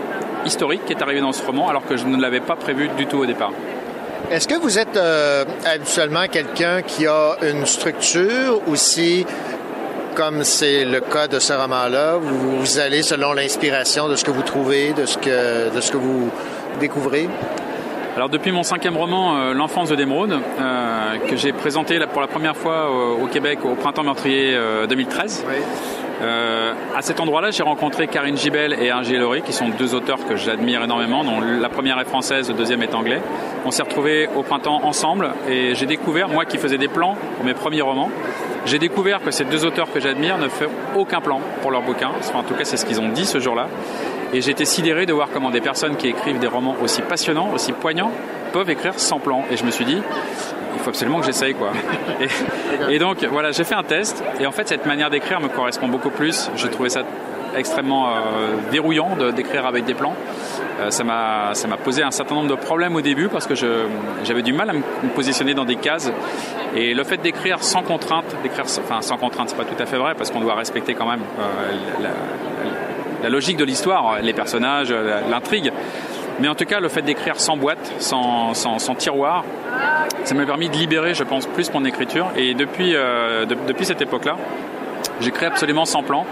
historique 0.47 0.85
qui 0.87 0.93
est 0.93 1.03
arrivé 1.03 1.21
dans 1.21 1.33
ce 1.33 1.45
roman 1.45 1.69
alors 1.69 1.85
que 1.85 1.97
je 1.97 2.07
ne 2.07 2.21
l'avais 2.21 2.41
pas 2.41 2.57
prévu 2.57 2.89
du 2.97 3.07
tout 3.07 3.19
au 3.19 3.27
départ. 3.27 3.53
Est-ce 4.29 4.49
que 4.49 4.57
vous 4.57 4.77
êtes 4.77 4.97
euh, 4.97 5.45
habituellement 5.65 6.27
quelqu'un 6.27 6.83
qui 6.83 7.07
a 7.07 7.37
une 7.43 7.65
structure 7.65 8.61
aussi 8.67 9.25
comme 10.17 10.43
c'est 10.43 10.85
le 10.85 11.01
cas 11.01 11.29
de 11.29 11.39
ce 11.39 11.53
roman-là, 11.53 12.17
vous, 12.17 12.59
vous, 12.59 12.79
allez 12.81 13.03
selon 13.03 13.35
l'inspiration 13.35 14.09
de 14.09 14.17
ce 14.17 14.25
que 14.25 14.33
vous 14.33 14.43
trouvez, 14.43 14.93
de 14.95 15.07
ce 15.07 15.19
que, 15.19 15.73
de 15.73 15.81
ce 15.81 15.93
que 15.93 15.97
vous 15.97 16.31
découvrez? 16.81 17.29
Alors 18.17 18.29
depuis 18.29 18.51
mon 18.51 18.65
cinquième 18.65 18.97
roman, 18.97 19.37
euh, 19.37 19.53
L'enfance 19.53 19.91
de 19.91 19.95
d'émeraude, 19.95 20.33
euh, 20.33 21.19
que 21.29 21.37
j'ai 21.37 21.53
présenté 21.53 22.01
pour 22.13 22.21
la 22.21 22.27
première 22.27 22.57
fois 22.57 22.91
au, 22.91 23.23
au 23.23 23.27
Québec 23.27 23.61
au 23.65 23.75
printemps 23.75 24.03
meurtrier 24.03 24.59
2013, 24.89 25.45
oui. 25.49 25.55
Euh, 26.23 26.73
à 26.97 27.03
cet 27.03 27.21
endroit-là, 27.21 27.51
j'ai 27.51 27.63
rencontré 27.63 28.07
Karine 28.07 28.37
Gibel 28.37 28.73
et 28.73 28.87
Hergé 28.87 29.19
Laurie, 29.19 29.43
qui 29.43 29.53
sont 29.53 29.69
deux 29.69 29.95
auteurs 29.95 30.19
que 30.27 30.37
j'admire 30.37 30.83
énormément, 30.83 31.25
dont 31.25 31.41
la 31.41 31.69
première 31.69 31.99
est 32.01 32.07
française, 32.07 32.49
le 32.49 32.55
deuxième 32.55 32.83
est 32.83 32.95
anglais. 32.95 33.21
On 33.65 33.71
s'est 33.71 33.83
retrouvés 33.83 34.29
au 34.35 34.43
printemps 34.43 34.81
ensemble 34.85 35.31
et 35.49 35.75
j'ai 35.75 35.87
découvert, 35.87 36.29
moi 36.29 36.45
qui 36.45 36.59
faisais 36.59 36.79
des 36.79 36.89
plans 36.89 37.17
pour 37.37 37.45
mes 37.45 37.55
premiers 37.55 37.83
romans, 37.83 38.11
j'ai 38.65 38.79
découvert 38.79 39.23
que 39.23 39.31
ces 39.31 39.45
deux 39.45 39.65
auteurs 39.65 39.93
que 39.93 40.01
j'admire 40.01 40.39
ne 40.39 40.49
font 40.49 40.71
aucun 40.97 41.21
plan 41.21 41.41
pour 41.63 41.71
leurs 41.71 41.83
bouquins. 41.83 42.13
En 42.35 42.43
tout 42.43 42.55
cas, 42.55 42.65
c'est 42.65 42.77
ce 42.77 42.87
qu'ils 42.87 43.01
ont 43.01 43.09
dit 43.09 43.27
ce 43.27 43.39
jour-là. 43.39 43.69
Et 44.33 44.39
été 44.39 44.65
sidéré 44.65 45.07
de 45.07 45.13
voir 45.13 45.29
comment 45.33 45.51
des 45.51 45.61
personnes 45.61 45.97
qui 45.97 46.09
écrivent 46.09 46.41
des 46.41 46.47
romans 46.47 46.77
aussi 46.83 47.01
passionnants, 47.03 47.53
aussi 47.55 47.73
poignants, 47.73 48.11
peuvent 48.53 48.69
écrire 48.71 48.99
sans 48.99 49.21
plan. 49.21 49.45
Et 49.51 49.57
je 49.57 49.65
me 49.65 49.71
suis 49.71 49.85
dit, 49.85 50.03
il 50.77 50.81
faut 50.83 50.91
absolument 50.91 51.21
que 51.21 51.27
j'essaye 51.27 51.55
quoi. 51.55 51.71
Et, 52.91 52.95
et 52.95 52.99
donc 52.99 53.25
voilà, 53.25 53.51
j'ai 53.53 53.65
fait 53.65 53.75
un 53.75 53.83
test 53.83 54.23
et 54.41 54.47
en 54.47 54.53
fait 54.53 54.69
cette 54.69 54.87
manière 54.87 55.11
d'écrire 55.11 55.41
me 55.41 55.49
correspond 55.49 55.89
beaucoup 55.89 56.11
plus. 56.11 56.51
Je 56.57 56.67
trouvais 56.69 56.89
ça 56.91 57.03
extrêmement 57.57 58.09
euh, 58.09 58.11
verrouillant 58.71 59.17
de- 59.17 59.31
d'écrire 59.31 59.67
avec 59.67 59.85
des 59.85 59.95
plans. 59.95 60.15
Euh, 60.81 60.91
ça 60.91 61.05
m'a 61.05 61.51
ça 61.55 61.69
m'a 61.69 61.77
posé 61.79 62.03
un 62.03 62.11
certain 62.11 62.35
nombre 62.35 62.49
de 62.49 62.55
problèmes 62.55 62.95
au 62.97 63.01
début 63.01 63.29
parce 63.29 63.47
que 63.47 63.55
je- 63.55 63.87
j'avais 64.25 64.43
du 64.43 64.53
mal 64.53 64.71
à 64.71 64.73
me 64.75 64.83
positionner 65.15 65.55
dans 65.55 65.65
des 65.65 65.77
cases 65.77 66.11
et 66.75 66.93
le 66.95 67.05
fait 67.05 67.17
d'écrire 67.19 67.63
sans 67.63 67.83
contrainte, 67.83 68.27
d'écrire 68.43 68.65
enfin 68.67 69.01
sans 69.01 69.17
contrainte, 69.17 69.49
c'est 69.51 69.57
pas 69.57 69.65
tout 69.65 69.83
à 69.83 69.87
fait 69.87 69.97
vrai 69.97 70.15
parce 70.17 70.31
qu'on 70.31 70.41
doit 70.41 70.55
respecter 70.55 70.95
quand 70.95 71.07
même 71.09 71.21
euh, 71.41 72.03
la, 72.03 72.11
la 73.23 73.29
logique 73.31 73.57
de 73.57 73.65
l'histoire, 73.65 74.19
les 74.23 74.35
personnages, 74.35 74.93
l'intrigue. 75.31 75.73
Mais 76.41 76.49
en 76.49 76.55
tout 76.55 76.65
cas, 76.67 76.81
le 76.81 76.89
fait 76.89 77.03
d'écrire 77.03 77.41
sans 77.41 77.57
boîte, 77.57 77.93
sans, 77.99 78.53
tiroir, 78.99 79.45
ça 80.25 80.35
m'a 80.35 80.45
permis 80.45 80.69
de 80.69 80.77
libérer, 80.77 81.15
je 81.15 81.25
pense, 81.25 81.47
plus 81.47 81.73
mon 81.73 81.85
écriture. 81.85 82.27
Et 82.37 82.55
depuis, 82.55 82.95
euh, 82.95 83.47
de- 83.47 83.57
depuis 83.67 83.87
cette 83.87 84.03
époque-là, 84.03 84.37
j'écris 85.21 85.47
absolument 85.47 85.85
sans 85.87 86.03
plan. 86.03 86.27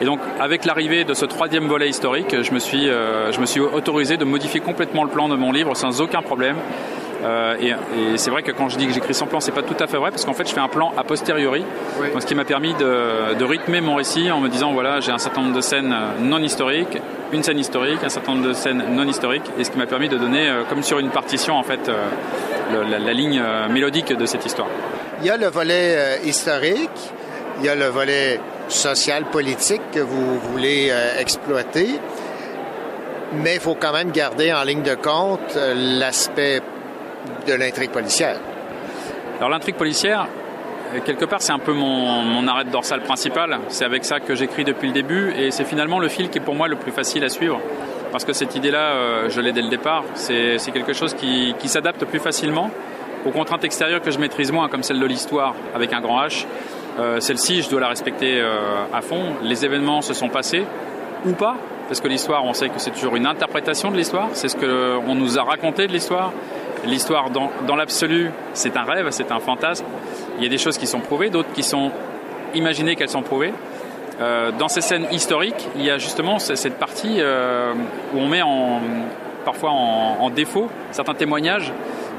Et 0.00 0.04
donc, 0.04 0.20
avec 0.40 0.64
l'arrivée 0.64 1.04
de 1.04 1.12
ce 1.14 1.24
troisième 1.26 1.66
volet 1.66 1.88
historique, 1.88 2.34
je 2.42 2.52
me 2.52 2.58
suis, 2.58 2.88
euh, 2.88 3.30
je 3.32 3.40
me 3.40 3.46
suis 3.46 3.60
autorisé 3.60 4.16
de 4.16 4.24
modifier 4.24 4.60
complètement 4.60 5.04
le 5.04 5.10
plan 5.10 5.28
de 5.28 5.36
mon 5.36 5.52
livre 5.52 5.74
sans 5.76 6.00
aucun 6.00 6.22
problème. 6.22 6.56
Euh, 7.24 7.56
et 7.60 7.68
et 7.68 8.16
c'est 8.18 8.30
vrai 8.30 8.42
que 8.42 8.50
quand 8.50 8.68
je 8.68 8.76
dis 8.76 8.86
que 8.86 8.92
j'écris 8.92 9.14
sans 9.14 9.26
plan, 9.26 9.38
c'est 9.40 9.52
pas 9.52 9.62
tout 9.62 9.76
à 9.78 9.86
fait 9.86 9.96
vrai 9.96 10.10
parce 10.10 10.24
qu'en 10.24 10.32
fait, 10.32 10.48
je 10.48 10.52
fais 10.52 10.60
un 10.60 10.68
plan 10.68 10.92
a 10.96 11.04
posteriori, 11.04 11.64
donc, 12.12 12.20
ce 12.20 12.26
qui 12.26 12.34
m'a 12.34 12.44
permis 12.44 12.74
de, 12.74 13.34
de 13.38 13.44
rythmer 13.44 13.80
mon 13.80 13.94
récit 13.94 14.30
en 14.30 14.40
me 14.40 14.48
disant 14.48 14.72
voilà, 14.72 14.98
j'ai 15.00 15.12
un 15.12 15.18
certain 15.18 15.42
nombre 15.42 15.54
de 15.54 15.60
scènes 15.60 15.92
euh, 15.92 16.20
non 16.20 16.38
historiques, 16.40 16.98
une 17.32 17.42
scène 17.44 17.58
historique, 17.60 18.02
un 18.02 18.08
certain 18.08 18.32
nombre 18.34 18.48
de 18.48 18.52
scènes 18.52 18.82
non 18.90 19.06
historiques, 19.06 19.48
et 19.58 19.62
ce 19.64 19.70
qui 19.70 19.78
m'a 19.78 19.86
permis 19.86 20.08
de 20.08 20.16
donner, 20.18 20.48
euh, 20.48 20.62
comme 20.68 20.82
sur 20.82 20.98
une 20.98 21.10
partition, 21.10 21.54
en 21.56 21.62
fait, 21.62 21.88
euh, 21.88 21.94
le- 22.72 22.90
la, 22.90 22.98
la 22.98 23.12
ligne 23.12 23.40
euh, 23.40 23.68
mélodique 23.68 24.12
de 24.16 24.26
cette 24.26 24.44
histoire. 24.44 24.68
Il 25.20 25.26
y 25.26 25.30
a 25.30 25.36
le 25.36 25.46
volet 25.46 25.94
euh, 25.96 26.16
historique, 26.24 26.90
il 27.60 27.66
y 27.66 27.68
a 27.68 27.76
le 27.76 27.86
volet 27.86 28.40
social, 28.68 29.24
politique 29.26 29.82
que 29.92 30.00
vous 30.00 30.40
voulez 30.40 30.88
euh, 30.90 31.20
exploiter, 31.20 32.00
mais 33.34 33.54
il 33.54 33.60
faut 33.60 33.76
quand 33.78 33.92
même 33.92 34.10
garder 34.10 34.52
en 34.52 34.62
ligne 34.64 34.82
de 34.82 34.94
compte 34.94 35.56
euh, 35.56 35.74
l'aspect 35.76 36.60
de 37.46 37.54
l'intrigue 37.54 37.90
policière. 37.90 38.36
Alors 39.38 39.50
l'intrigue 39.50 39.76
policière, 39.76 40.26
euh, 40.94 41.00
quelque 41.04 41.24
part, 41.24 41.42
c'est 41.42 41.52
un 41.52 41.58
peu 41.58 41.72
mon, 41.72 42.22
mon 42.22 42.46
arrêt 42.46 42.64
dorsale 42.64 43.00
principal. 43.00 43.58
C'est 43.68 43.84
avec 43.84 44.04
ça 44.04 44.20
que 44.20 44.34
j'écris 44.34 44.64
depuis 44.64 44.88
le 44.88 44.94
début 44.94 45.32
et 45.36 45.50
c'est 45.50 45.64
finalement 45.64 45.98
le 45.98 46.08
fil 46.08 46.28
qui 46.30 46.38
est 46.38 46.42
pour 46.42 46.54
moi 46.54 46.68
le 46.68 46.76
plus 46.76 46.92
facile 46.92 47.24
à 47.24 47.28
suivre. 47.28 47.60
Parce 48.10 48.24
que 48.24 48.32
cette 48.32 48.54
idée-là, 48.54 48.92
euh, 48.92 49.30
je 49.30 49.40
l'ai 49.40 49.52
dès 49.52 49.62
le 49.62 49.68
départ. 49.70 50.04
C'est 50.14 50.58
quelque 50.72 50.92
chose 50.92 51.14
qui, 51.14 51.54
qui 51.58 51.68
s'adapte 51.68 52.04
plus 52.04 52.18
facilement 52.20 52.70
aux 53.24 53.30
contraintes 53.30 53.64
extérieures 53.64 54.02
que 54.02 54.10
je 54.10 54.18
maîtrise 54.18 54.52
moins, 54.52 54.68
comme 54.68 54.82
celle 54.82 55.00
de 55.00 55.06
l'histoire 55.06 55.54
avec 55.74 55.92
un 55.92 56.00
grand 56.00 56.20
H. 56.26 56.44
Euh, 56.98 57.20
Celle-ci, 57.20 57.62
je 57.62 57.70
dois 57.70 57.80
la 57.80 57.88
respecter 57.88 58.42
à 58.92 59.00
fond. 59.00 59.36
Les 59.42 59.64
événements 59.64 60.02
se 60.02 60.12
sont 60.12 60.28
passés 60.28 60.64
ou 61.24 61.32
pas, 61.32 61.56
parce 61.88 62.00
que 62.00 62.08
l'histoire, 62.08 62.44
on 62.44 62.52
sait 62.52 62.68
que 62.68 62.78
c'est 62.78 62.90
toujours 62.90 63.16
une 63.16 63.26
interprétation 63.26 63.90
de 63.90 63.96
l'histoire. 63.96 64.28
C'est 64.34 64.48
ce 64.48 64.56
qu'on 64.56 65.14
nous 65.14 65.38
a 65.38 65.42
raconté 65.42 65.86
de 65.86 65.92
l'histoire. 65.92 66.32
L'histoire, 66.84 67.30
dans, 67.30 67.76
l'absolu, 67.76 68.30
c'est 68.54 68.76
un 68.76 68.82
rêve, 68.82 69.08
c'est 69.10 69.30
un 69.30 69.38
fantasme. 69.38 69.84
Il 70.38 70.42
y 70.42 70.46
a 70.46 70.50
des 70.50 70.58
choses 70.58 70.78
qui 70.78 70.86
sont 70.86 71.00
prouvées, 71.00 71.30
d'autres 71.30 71.52
qui 71.52 71.62
sont 71.62 71.92
imaginées 72.54 72.96
qu'elles 72.96 73.08
sont 73.08 73.22
prouvées. 73.22 73.52
Euh, 74.20 74.50
dans 74.58 74.68
ces 74.68 74.80
scènes 74.80 75.06
historiques, 75.12 75.68
il 75.76 75.84
y 75.84 75.90
a 75.90 75.98
justement 75.98 76.38
cette 76.38 76.78
partie 76.78 77.16
euh, 77.18 77.72
où 78.14 78.18
on 78.18 78.26
met 78.26 78.42
en, 78.42 78.80
parfois 79.44 79.70
en, 79.70 80.28
défaut 80.30 80.68
certains 80.90 81.14
témoignages 81.14 81.72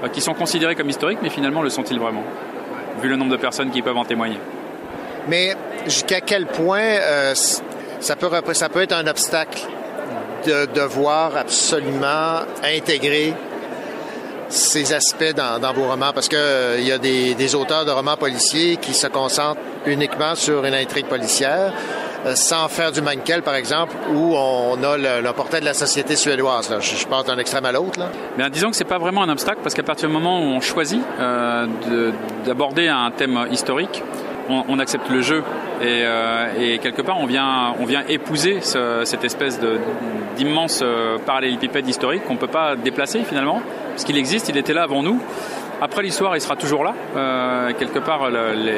euh, 0.03 0.07
qui 0.07 0.21
sont 0.21 0.33
considérés 0.33 0.75
comme 0.75 0.89
historiques, 0.89 1.19
mais 1.21 1.29
finalement 1.29 1.61
le 1.61 1.69
sont-ils 1.69 1.99
vraiment? 1.99 2.23
Vu 3.01 3.09
le 3.09 3.15
nombre 3.15 3.31
de 3.31 3.37
personnes 3.37 3.69
qui 3.69 3.81
peuvent 3.81 3.97
en 3.97 4.05
témoigner. 4.05 4.39
Mais 5.27 5.55
jusqu'à 5.85 6.21
quel 6.21 6.45
point 6.47 6.99
ça, 7.33 8.15
peut, 8.15 8.29
ça 8.53 8.69
peut 8.69 8.81
être 8.81 8.93
un 8.93 9.07
obstacle 9.07 9.67
de 10.45 10.65
devoir 10.73 11.37
absolument 11.37 12.41
intégrer 12.63 13.33
ces 14.53 14.93
aspects 14.93 15.33
dans, 15.35 15.73
vos 15.73 15.87
romans? 15.87 16.11
Parce 16.13 16.27
qu'il 16.27 16.39
il 16.79 16.87
y 16.87 16.91
a 16.91 16.97
des, 16.97 17.55
auteurs 17.55 17.85
de 17.85 17.91
romans 17.91 18.17
policiers 18.17 18.77
qui 18.77 18.93
se 18.93 19.07
concentrent 19.07 19.61
uniquement 19.85 20.35
sur 20.35 20.63
une 20.65 20.73
intrigue 20.73 21.07
policière, 21.07 21.73
euh, 22.25 22.35
sans 22.35 22.67
faire 22.69 22.91
du 22.91 23.01
Mankel, 23.01 23.41
par 23.41 23.55
exemple, 23.55 23.95
où 24.13 24.35
on 24.35 24.81
a 24.83 24.97
le, 24.97 25.31
portrait 25.33 25.59
de 25.59 25.65
la 25.65 25.73
société 25.73 26.15
suédoise. 26.15 26.69
Là. 26.69 26.79
Je, 26.79 26.95
je 26.95 27.07
passe 27.07 27.25
d'un 27.25 27.37
extrême 27.37 27.65
à 27.65 27.71
l'autre. 27.71 27.99
Bien, 28.37 28.49
disons 28.49 28.69
que 28.69 28.75
c'est 28.75 28.83
pas 28.85 28.99
vraiment 28.99 29.23
un 29.23 29.29
obstacle 29.29 29.59
parce 29.61 29.75
qu'à 29.75 29.83
partir 29.83 30.07
du 30.07 30.13
moment 30.13 30.39
où 30.39 30.43
on 30.43 30.61
choisit 30.61 31.01
euh, 31.19 31.65
de- 31.89 32.13
d'aborder 32.45 32.87
un 32.87 33.11
thème 33.11 33.47
historique, 33.51 34.03
on, 34.49 34.79
accepte 34.79 35.09
le 35.09 35.21
jeu 35.21 35.43
et, 35.81 36.01
euh, 36.03 36.47
et 36.59 36.77
quelque 36.79 37.01
part 37.01 37.19
on 37.19 37.25
vient, 37.25 37.73
on 37.79 37.85
vient 37.85 38.03
épouser 38.09 38.61
ce- 38.61 39.01
cette 39.05 39.23
espèce 39.23 39.59
d'immense 40.37 40.81
euh, 40.83 41.17
parallélépipède 41.25 41.87
historique 41.87 42.25
qu'on 42.25 42.35
peut 42.35 42.47
pas 42.47 42.75
déplacer 42.75 43.23
finalement 43.23 43.61
parce 43.91 44.03
qu'il 44.03 44.17
existe, 44.17 44.49
il 44.49 44.57
était 44.57 44.73
là 44.73 44.83
avant 44.83 45.03
nous. 45.03 45.19
Après 45.81 46.01
l'histoire, 46.01 46.35
il 46.37 46.41
sera 46.41 46.55
toujours 46.55 46.83
là. 46.83 46.93
Euh, 47.15 47.73
quelque 47.77 47.99
part, 47.99 48.29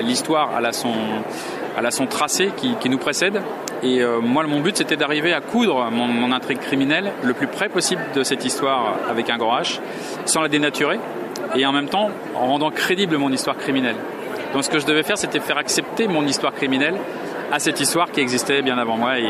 l'histoire, 0.04 0.50
elle 0.58 0.66
a 0.66 0.72
son, 0.74 0.92
elle 1.78 1.86
a 1.86 1.92
son 1.92 2.08
tracé 2.08 2.52
qui, 2.58 2.90
nous 2.90 2.98
précède. 2.98 3.42
Et 3.84 4.02
moi, 4.24 4.44
mon 4.48 4.60
but, 4.60 4.76
c'était 4.76 4.96
d'arriver 4.96 5.32
à 5.34 5.40
coudre 5.42 5.90
mon, 5.92 6.08
mon 6.08 6.32
intrigue 6.32 6.60
criminelle 6.60 7.12
le 7.22 7.34
plus 7.34 7.48
près 7.48 7.70
possible 7.70 8.02
de 8.16 8.24
cette 8.24 8.44
histoire 8.44 8.96
avec 9.10 9.30
un 9.30 9.38
grand 9.38 9.60
H, 9.60 9.80
sans 10.26 10.42
la 10.42 10.48
dénaturer, 10.48 11.00
et 11.56 11.66
en 11.66 11.72
même 11.72 11.90
temps 11.90 12.10
en 12.36 12.48
rendant 12.48 12.72
crédible 12.72 13.18
mon 13.18 13.32
histoire 13.32 13.58
criminelle. 13.58 13.98
Donc, 14.56 14.64
ce 14.64 14.70
que 14.70 14.80
je 14.80 14.86
devais 14.86 15.04
faire, 15.04 15.18
c'était 15.18 15.40
faire 15.40 15.58
accepter 15.58 16.08
mon 16.08 16.26
histoire 16.26 16.54
criminelle 16.54 16.96
à 17.52 17.60
cette 17.60 17.80
histoire 17.80 18.10
qui 18.10 18.22
existait 18.22 18.62
bien 18.64 18.78
avant 18.78 18.98
moi 18.98 19.20
et, 19.20 19.28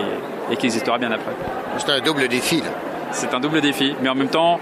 et 0.52 0.56
qui 0.56 0.68
existera 0.68 0.98
bien 0.98 1.12
après. 1.12 1.34
C'est 1.80 1.90
un 1.92 2.00
double 2.00 2.28
défi. 2.30 2.62
Là. 2.62 2.68
C'est 3.12 3.34
un 3.34 3.40
double 3.40 3.60
défi, 3.62 3.96
mais 4.02 4.10
en 4.10 4.16
même 4.16 4.28
temps, 4.30 4.60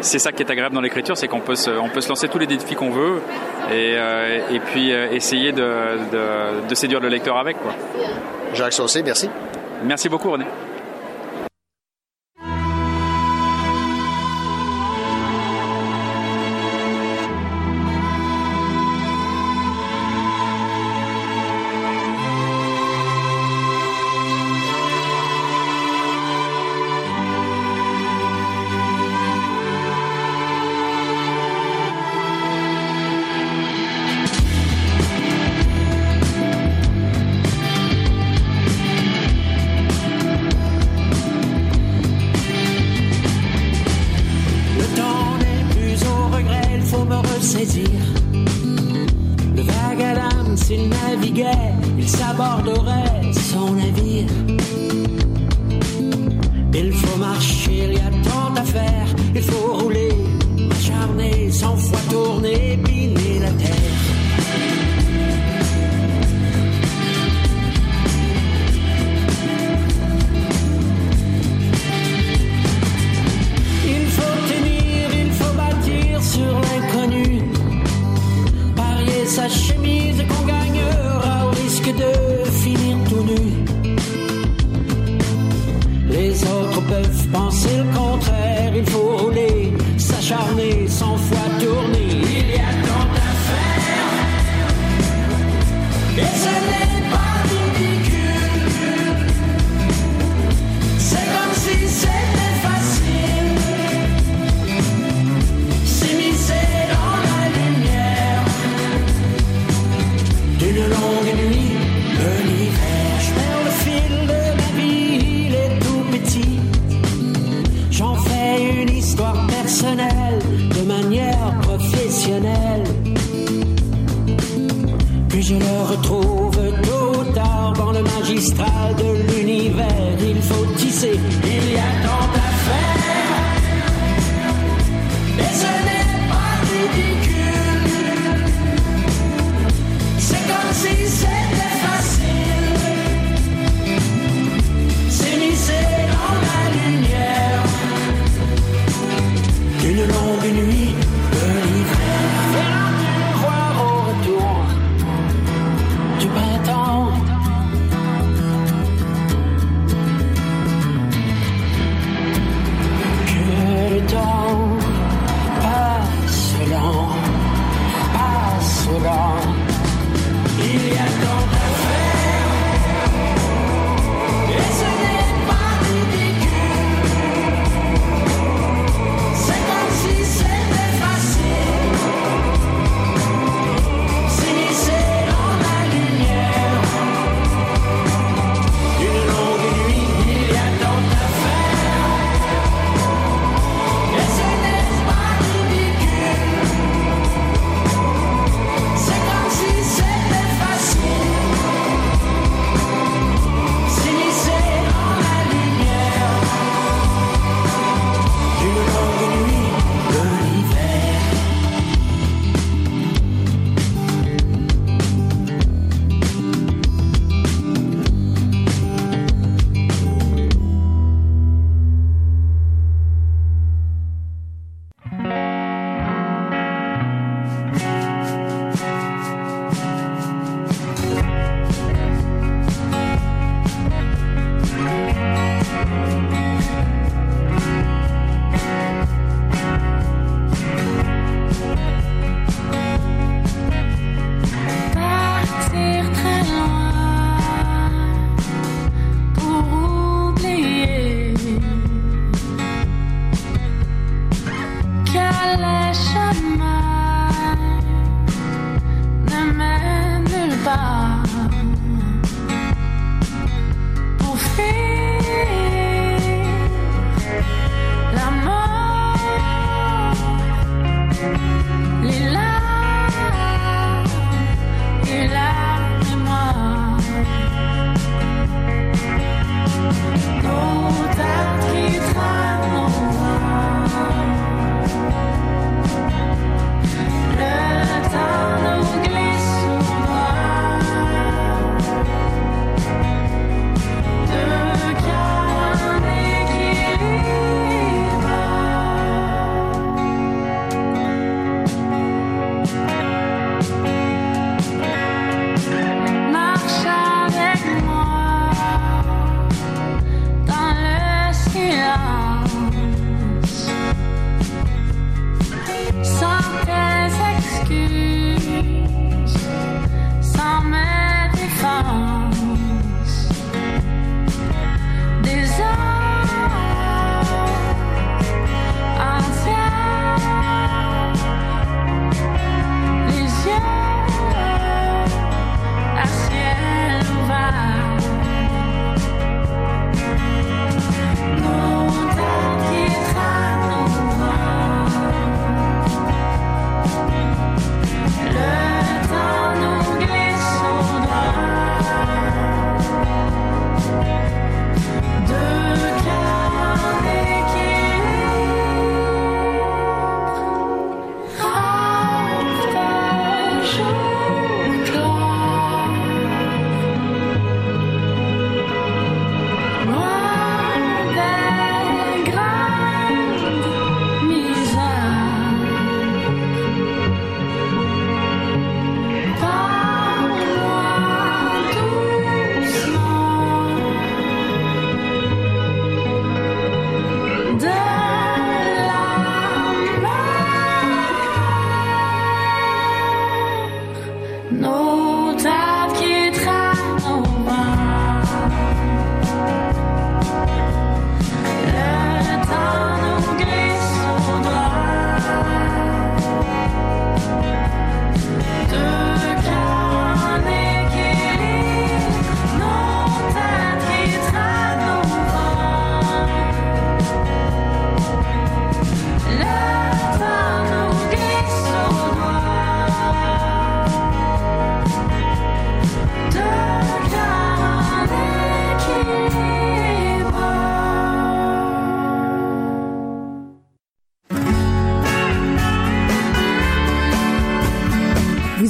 c'est 0.00 0.18
ça 0.18 0.32
qui 0.32 0.42
est 0.42 0.50
agréable 0.50 0.74
dans 0.74 0.80
l'écriture, 0.80 1.16
c'est 1.16 1.28
qu'on 1.28 1.40
peut 1.40 1.54
se, 1.56 1.70
on 1.70 1.88
peut 1.88 2.00
se 2.00 2.08
lancer 2.08 2.28
tous 2.28 2.38
les 2.38 2.46
défis 2.46 2.74
qu'on 2.76 2.90
veut 2.90 3.20
et, 3.72 3.94
euh, 3.96 4.38
et 4.52 4.58
puis 4.60 4.92
euh, 4.92 5.08
essayer 5.12 5.52
de, 5.52 5.62
de- 6.12 6.68
de 6.68 6.74
séduire 6.74 7.00
le 7.00 7.08
lecteur 7.08 7.36
avec. 7.36 7.56
Quoi. 7.60 7.72
Jacques 8.54 8.72
Saucé, 8.74 9.02
merci. 9.02 9.28
Merci 9.84 10.08
beaucoup 10.08 10.30
René. 10.30 10.44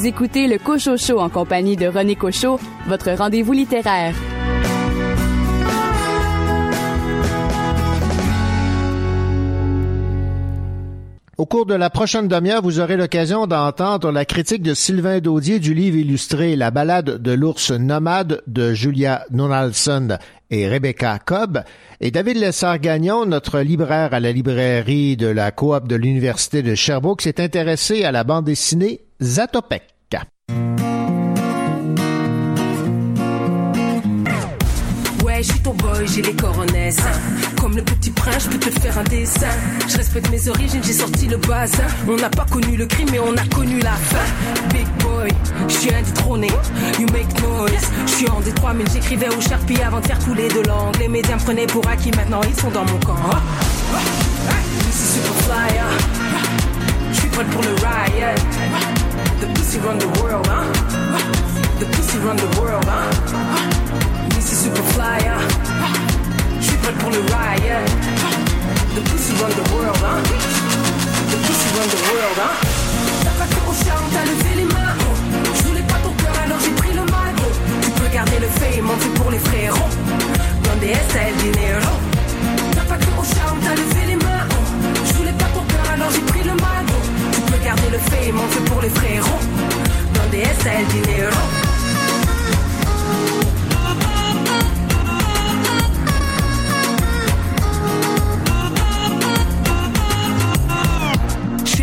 Écoutez 0.07 0.47
le 0.47 0.59
Cocho 0.59 0.97
Show 0.97 1.19
en 1.19 1.29
compagnie 1.29 1.75
de 1.75 1.89
René 1.89 2.15
Cocho, 2.15 2.61
votre 2.87 3.11
rendez-vous 3.11 3.53
littéraire. 3.53 4.15
Au 11.37 11.45
cours 11.45 11.67
de 11.67 11.75
la 11.75 11.91
prochaine 11.91 12.29
demi-heure, 12.29 12.63
vous 12.63 12.79
aurez 12.79 12.97
l'occasion 12.97 13.49
d'entendre 13.49 14.13
la 14.13 14.25
critique 14.25 14.63
de 14.63 14.75
Sylvain 14.75 15.19
Daudier 15.19 15.59
du 15.59 15.75
livre 15.75 15.97
illustré 15.97 16.55
La 16.55 16.71
balade 16.71 17.21
de 17.21 17.33
l'ours 17.33 17.73
nomade 17.73 18.43
de 18.47 18.75
Julia 18.75 19.25
Donaldson 19.31 20.19
et 20.53 20.69
Rebecca 20.69 21.19
Cobb. 21.19 21.65
Et 22.01 22.13
David 22.13 22.37
Lessard-Gagnon, 22.37 23.27
notre 23.27 23.59
libraire 23.59 24.15
à 24.15 24.21
la 24.21 24.31
librairie 24.31 25.17
de 25.17 25.27
la 25.27 25.51
coop 25.51 25.89
de 25.89 25.97
l'Université 25.97 26.63
de 26.63 26.77
Sherbrooke, 26.77 27.23
s'est 27.23 27.43
intéressé 27.43 28.05
à 28.05 28.13
la 28.13 28.23
bande 28.23 28.45
dessinée 28.45 29.01
Zatopek. 29.21 29.96
Boy, 35.75 36.07
j'ai 36.07 36.23
les 36.23 36.35
coronesses. 36.35 37.01
Comme 37.61 37.77
le 37.77 37.83
petit 37.83 38.11
prince, 38.11 38.45
je 38.45 38.57
peux 38.57 38.71
te 38.71 38.81
faire 38.81 38.97
un 38.99 39.05
dessin. 39.05 39.49
Je 39.89 39.97
respecte 39.97 40.31
mes 40.31 40.49
origines, 40.49 40.81
j'ai 40.83 40.93
sorti 40.93 41.27
le 41.27 41.37
bazin. 41.39 41.85
On 42.09 42.17
n'a 42.17 42.29
pas 42.29 42.47
connu 42.51 42.77
le 42.77 42.87
crime, 42.87 43.09
mais 43.11 43.19
on 43.19 43.37
a 43.37 43.45
connu 43.55 43.81
la 43.81 43.93
fin. 43.93 44.25
Big 44.73 44.87
boy, 45.01 45.29
je 45.69 45.75
suis 45.75 45.93
indétrôné. 45.93 46.49
You 47.01 47.07
make 47.13 47.29
noise. 47.43 47.91
Je 48.07 48.13
suis 48.13 48.29
en 48.29 48.41
Détroit, 48.41 48.75
mais 48.75 48.85
j'écrivais 48.93 49.29
au 49.29 49.41
Sharpie 49.41 49.83
avant 49.83 50.01
de 50.01 50.07
faire 50.07 50.19
couler 50.21 50.49
de 50.49 50.61
langue. 50.69 50.97
Les 51.01 51.09
médias 51.09 51.35
me 51.35 51.41
prenaient 51.41 51.67
pour 51.67 51.87
acquis, 51.89 52.11
maintenant 52.13 52.41
ils 52.47 52.55
sont 52.61 52.71
dans 52.71 52.85
mon 52.85 52.99
camp. 53.01 53.17
Flyer. 55.47 55.87
Je 57.13 57.19
suis 57.19 57.29
prêt 57.29 57.45
pour 57.45 57.63
le 57.63 57.75
riot. 57.75 58.35
The 59.41 59.47
pussy 59.55 59.79
run 59.79 59.99
the 59.99 60.07
world, 60.21 60.47
hein? 60.49 60.65
The 61.81 61.87
pussy 61.87 62.19
run 62.19 62.37
the 62.37 62.59
world, 62.61 62.85
hein? 62.87 63.96
Is 64.49 64.63
super 64.63 64.85
flyer. 64.95 65.39
Je 66.61 66.71
prêt 66.83 66.93
pour 67.01 67.11
le 67.11 67.19
riot. 67.19 67.85
The 68.95 69.01
pussy 69.11 69.33
run 69.43 69.51
the 69.51 69.67
world, 69.75 69.99
hein. 70.05 70.23
The 71.31 71.37
pussy 71.45 71.69
run 71.77 71.89
the 71.91 72.01
world, 72.07 72.39
hein. 72.39 72.55
T'as 73.25 73.47
que 73.51 73.59
au 73.69 73.75
charme, 73.85 74.07
t'as 74.13 74.25
levé 74.25 74.53
les 74.61 74.65
mains. 74.67 74.95
oh. 75.01 75.15
Je 75.57 75.63
voulais 75.67 75.83
pas 75.83 75.99
ton 76.05 76.13
cœur, 76.23 76.37
alors 76.45 76.61
j'ai 76.65 76.71
pris 76.81 76.95
le 76.95 77.05
mal. 77.11 77.35
Tu 77.83 77.91
peux 77.91 78.09
garder 78.15 78.39
le 78.39 78.47
fait 78.47 78.81
pour 79.17 79.31
les 79.33 79.41
frérots. 79.41 79.91
Donde 80.63 80.85
está 80.85 81.29
el 81.29 81.37
dinero? 81.39 81.93
T'as 82.89 82.99
que 83.03 83.11
au 83.19 83.25
charme, 83.35 83.59
t'as 83.65 83.75
levé 83.75 84.03
les 84.11 84.17
mains. 84.25 84.47
oh. 84.49 84.55
Je 85.09 85.13
voulais 85.15 85.37
pas 85.43 85.51
ton 85.57 85.65
cœur, 85.73 85.87
alors 85.93 86.11
j'ai 86.15 86.25
pris 86.33 86.45
le 86.45 86.55
mal. 86.55 86.85
Tu 87.35 87.41
peux 87.51 87.65
garder 87.65 87.91
le 87.91 87.99
fait 87.99 88.33
pour 88.71 88.81
les 88.81 88.91
frérots. 88.91 89.43
Donde 90.15 90.35
está 90.35 90.71
el 90.79 90.87
dinero? 90.87 91.37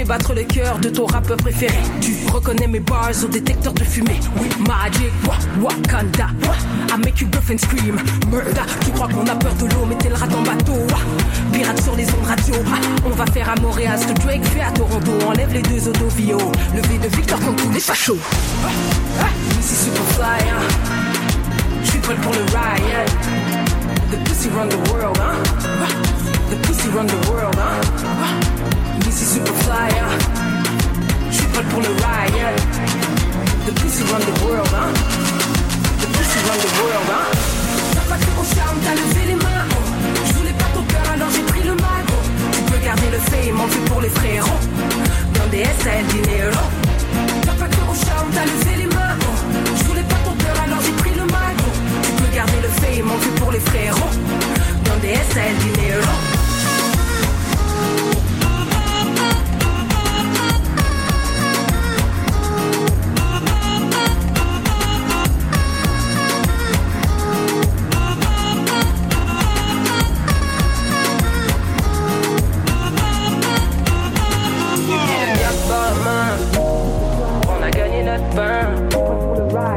Battre 0.07 0.33
le 0.33 0.43
cœur 0.43 0.77
de 0.79 0.89
ton 0.89 1.05
rappeur 1.05 1.37
préféré. 1.37 1.77
Tu 2.01 2.13
reconnais 2.31 2.67
mes 2.67 2.81
bars 2.81 3.09
au 3.23 3.27
détecteur 3.27 3.71
de 3.73 3.83
fumée. 3.85 4.19
Oui, 4.37 4.47
Magic, 4.67 5.11
wa, 5.25 5.35
Wakanda. 5.61 6.27
wa. 6.45 6.53
I 6.93 6.97
make 6.97 7.21
you 7.21 7.27
buff 7.27 7.49
and 7.49 7.57
scream. 7.57 7.95
Murder. 8.29 8.61
Tu 8.85 8.91
crois 8.91 9.07
qu'on 9.07 9.25
a 9.25 9.35
peur 9.35 9.53
de 9.55 9.65
l'eau, 9.73 9.85
mais 9.87 9.95
t'es 9.95 10.09
le 10.09 10.15
rat 10.15 10.27
en 10.27 10.41
bateau. 10.43 10.73
Pirate 11.53 11.81
sur 11.81 11.95
les 11.95 12.05
ondes 12.09 12.25
radio. 12.27 12.53
Ah, 12.67 12.77
On 13.05 13.09
va 13.11 13.25
faire 13.27 13.49
à 13.49 13.55
Montréal 13.61 13.97
ce 13.97 14.07
que 14.13 14.19
Drake 14.21 14.43
fait 14.45 14.61
à 14.61 14.71
Toronto. 14.71 15.11
Enlève 15.25 15.53
les 15.53 15.61
deux 15.61 15.87
Odovio. 15.87 16.37
Levé 16.75 16.97
de 16.97 17.07
victoire 17.15 17.39
comme 17.39 17.55
tous 17.55 17.71
les 17.71 17.79
fachos. 17.79 18.17
Ah, 18.65 18.67
ah, 19.21 19.25
Ici 19.59 19.85
super 19.85 20.03
fly. 20.15 20.49
hein. 20.49 20.67
Je 21.83 21.89
suis 21.91 21.99
prêt 21.99 22.15
pour 22.15 22.33
le 22.33 22.39
riot. 22.41 23.05
The 24.11 24.17
pussy 24.29 24.49
run 24.49 24.67
the 24.67 24.89
world, 24.91 25.17
hein. 25.17 25.37
The 26.51 26.67
pussy 26.67 26.89
run 26.89 27.05
the 27.07 27.29
world, 27.29 27.55
hein. 27.57 28.82
Ici 29.13 29.25
super 29.25 29.53
flyer. 29.65 30.07
Je 31.29 31.35
suis 31.37 31.45
prêt 31.53 31.61
pour 31.69 31.81
le 31.81 31.89
riot. 31.89 32.55
The 33.67 33.71
pussy 33.79 34.01
run 34.11 34.19
the 34.21 34.41
world, 34.43 34.67
hein. 34.73 34.91
The 36.01 36.07
pussy 36.15 36.39
run 36.47 36.57
the 36.57 36.71
world, 36.81 37.09
hein. 37.13 37.27
T'as 37.93 38.05
pas 38.09 38.17
au 38.41 38.43
charme, 38.55 38.77
t'as 38.83 38.95
levé 38.95 39.27
les 39.27 39.35
mains. 39.35 39.65
oh. 39.69 39.75
Je 40.25 40.33
voulais 40.33 40.53
pas 40.57 40.69
ton 40.73 40.81
cœur, 40.91 41.05
alors 41.13 41.29
j'ai 41.29 41.43
pris 41.43 41.61
le 41.61 41.75
mago. 41.75 42.17
Tu 42.53 42.61
peux 42.71 42.83
garder 42.83 43.09
le 43.11 43.19
fame, 43.29 43.61
on 43.63 43.67
fait 43.67 43.85
pour 43.91 44.01
les 44.01 44.09
frérots. 44.09 44.61
Donde 45.35 45.53
está 45.53 45.89
el 45.99 46.07
dinero? 46.07 46.63
T'as 47.45 47.53
pas 47.53 47.69
au 47.91 47.95
charme, 48.05 48.29
t'as 48.33 48.45
levé 48.45 48.77
les 48.81 48.87
mains. 48.87 49.15
oh. 49.21 49.77
Je 49.77 49.83
voulais 49.83 50.07
pas 50.09 50.21
ton 50.25 50.33
cœur, 50.43 50.57
alors 50.65 50.81
j'ai 50.81 50.95
pris 51.03 51.13
le 51.13 51.25
mago. 51.25 51.69
Tu 52.01 52.11
peux 52.19 52.35
garder 52.35 52.59
le 52.65 52.71
fame, 52.81 53.11
on 53.13 53.19
fait 53.21 53.35
pour 53.39 53.51
les 53.51 53.59
frérots. 53.59 54.13
Donde 54.85 55.05
está 55.05 55.39
el 55.45 55.57
dinero? 55.59 56.32
Pain. 78.43 78.67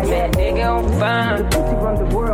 Mais 0.09 0.29
nigga 0.37 0.75
enfin, 0.75 1.37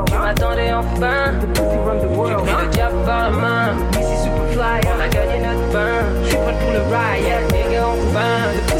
tu 0.09 0.16
m'attendais 0.16 0.73
enfin. 0.73 1.33
J'ai 1.55 2.35
pris 2.35 2.64
le 2.64 2.71
diable 2.71 3.05
par 3.07 3.23
la 3.23 3.31
main, 3.31 3.75
ici 3.92 4.16
Superfly, 4.25 4.81
on 4.97 5.01
a 5.01 5.09
gagné 5.09 5.38
notre 5.47 5.66
pain. 5.73 5.97
Je 6.25 6.29
suis 6.29 6.38
prêt 6.38 6.57
pour 6.61 6.73
le 6.73 6.81
riot, 6.81 7.42
nigga 7.53 7.83
enfin. 7.87 8.35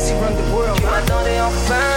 Tu 0.06 0.84
m'attendais 0.84 1.40
enfin. 1.40 1.88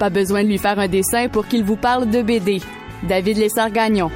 Pas 0.00 0.08
besoin 0.08 0.42
de 0.44 0.48
lui 0.48 0.56
faire 0.56 0.78
un 0.78 0.88
dessin 0.88 1.28
pour 1.28 1.46
qu'il 1.46 1.62
vous 1.62 1.76
parle 1.76 2.08
de 2.08 2.22
BD. 2.22 2.62
David 3.06 3.36
Lessard-Gagnon. 3.36 4.10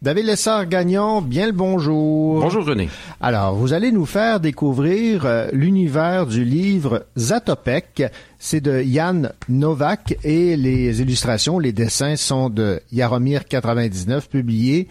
David 0.00 0.26
Lessard-Gagnon, 0.26 1.20
bien 1.20 1.46
le 1.46 1.52
bonjour. 1.52 2.42
Bonjour 2.42 2.64
René. 2.64 2.88
Alors, 3.20 3.56
vous 3.56 3.72
allez 3.72 3.90
nous 3.90 4.06
faire 4.06 4.38
découvrir 4.38 5.26
euh, 5.26 5.48
l'univers 5.52 6.26
du 6.26 6.44
livre 6.44 7.06
Zatopek. 7.16 8.04
C'est 8.38 8.60
de 8.60 8.80
Yann 8.82 9.32
Novak 9.48 10.16
et 10.22 10.54
les 10.56 11.02
illustrations, 11.02 11.58
les 11.58 11.72
dessins 11.72 12.14
sont 12.14 12.50
de 12.50 12.78
Yaromir 12.92 13.48
99, 13.48 14.28
publiés 14.28 14.86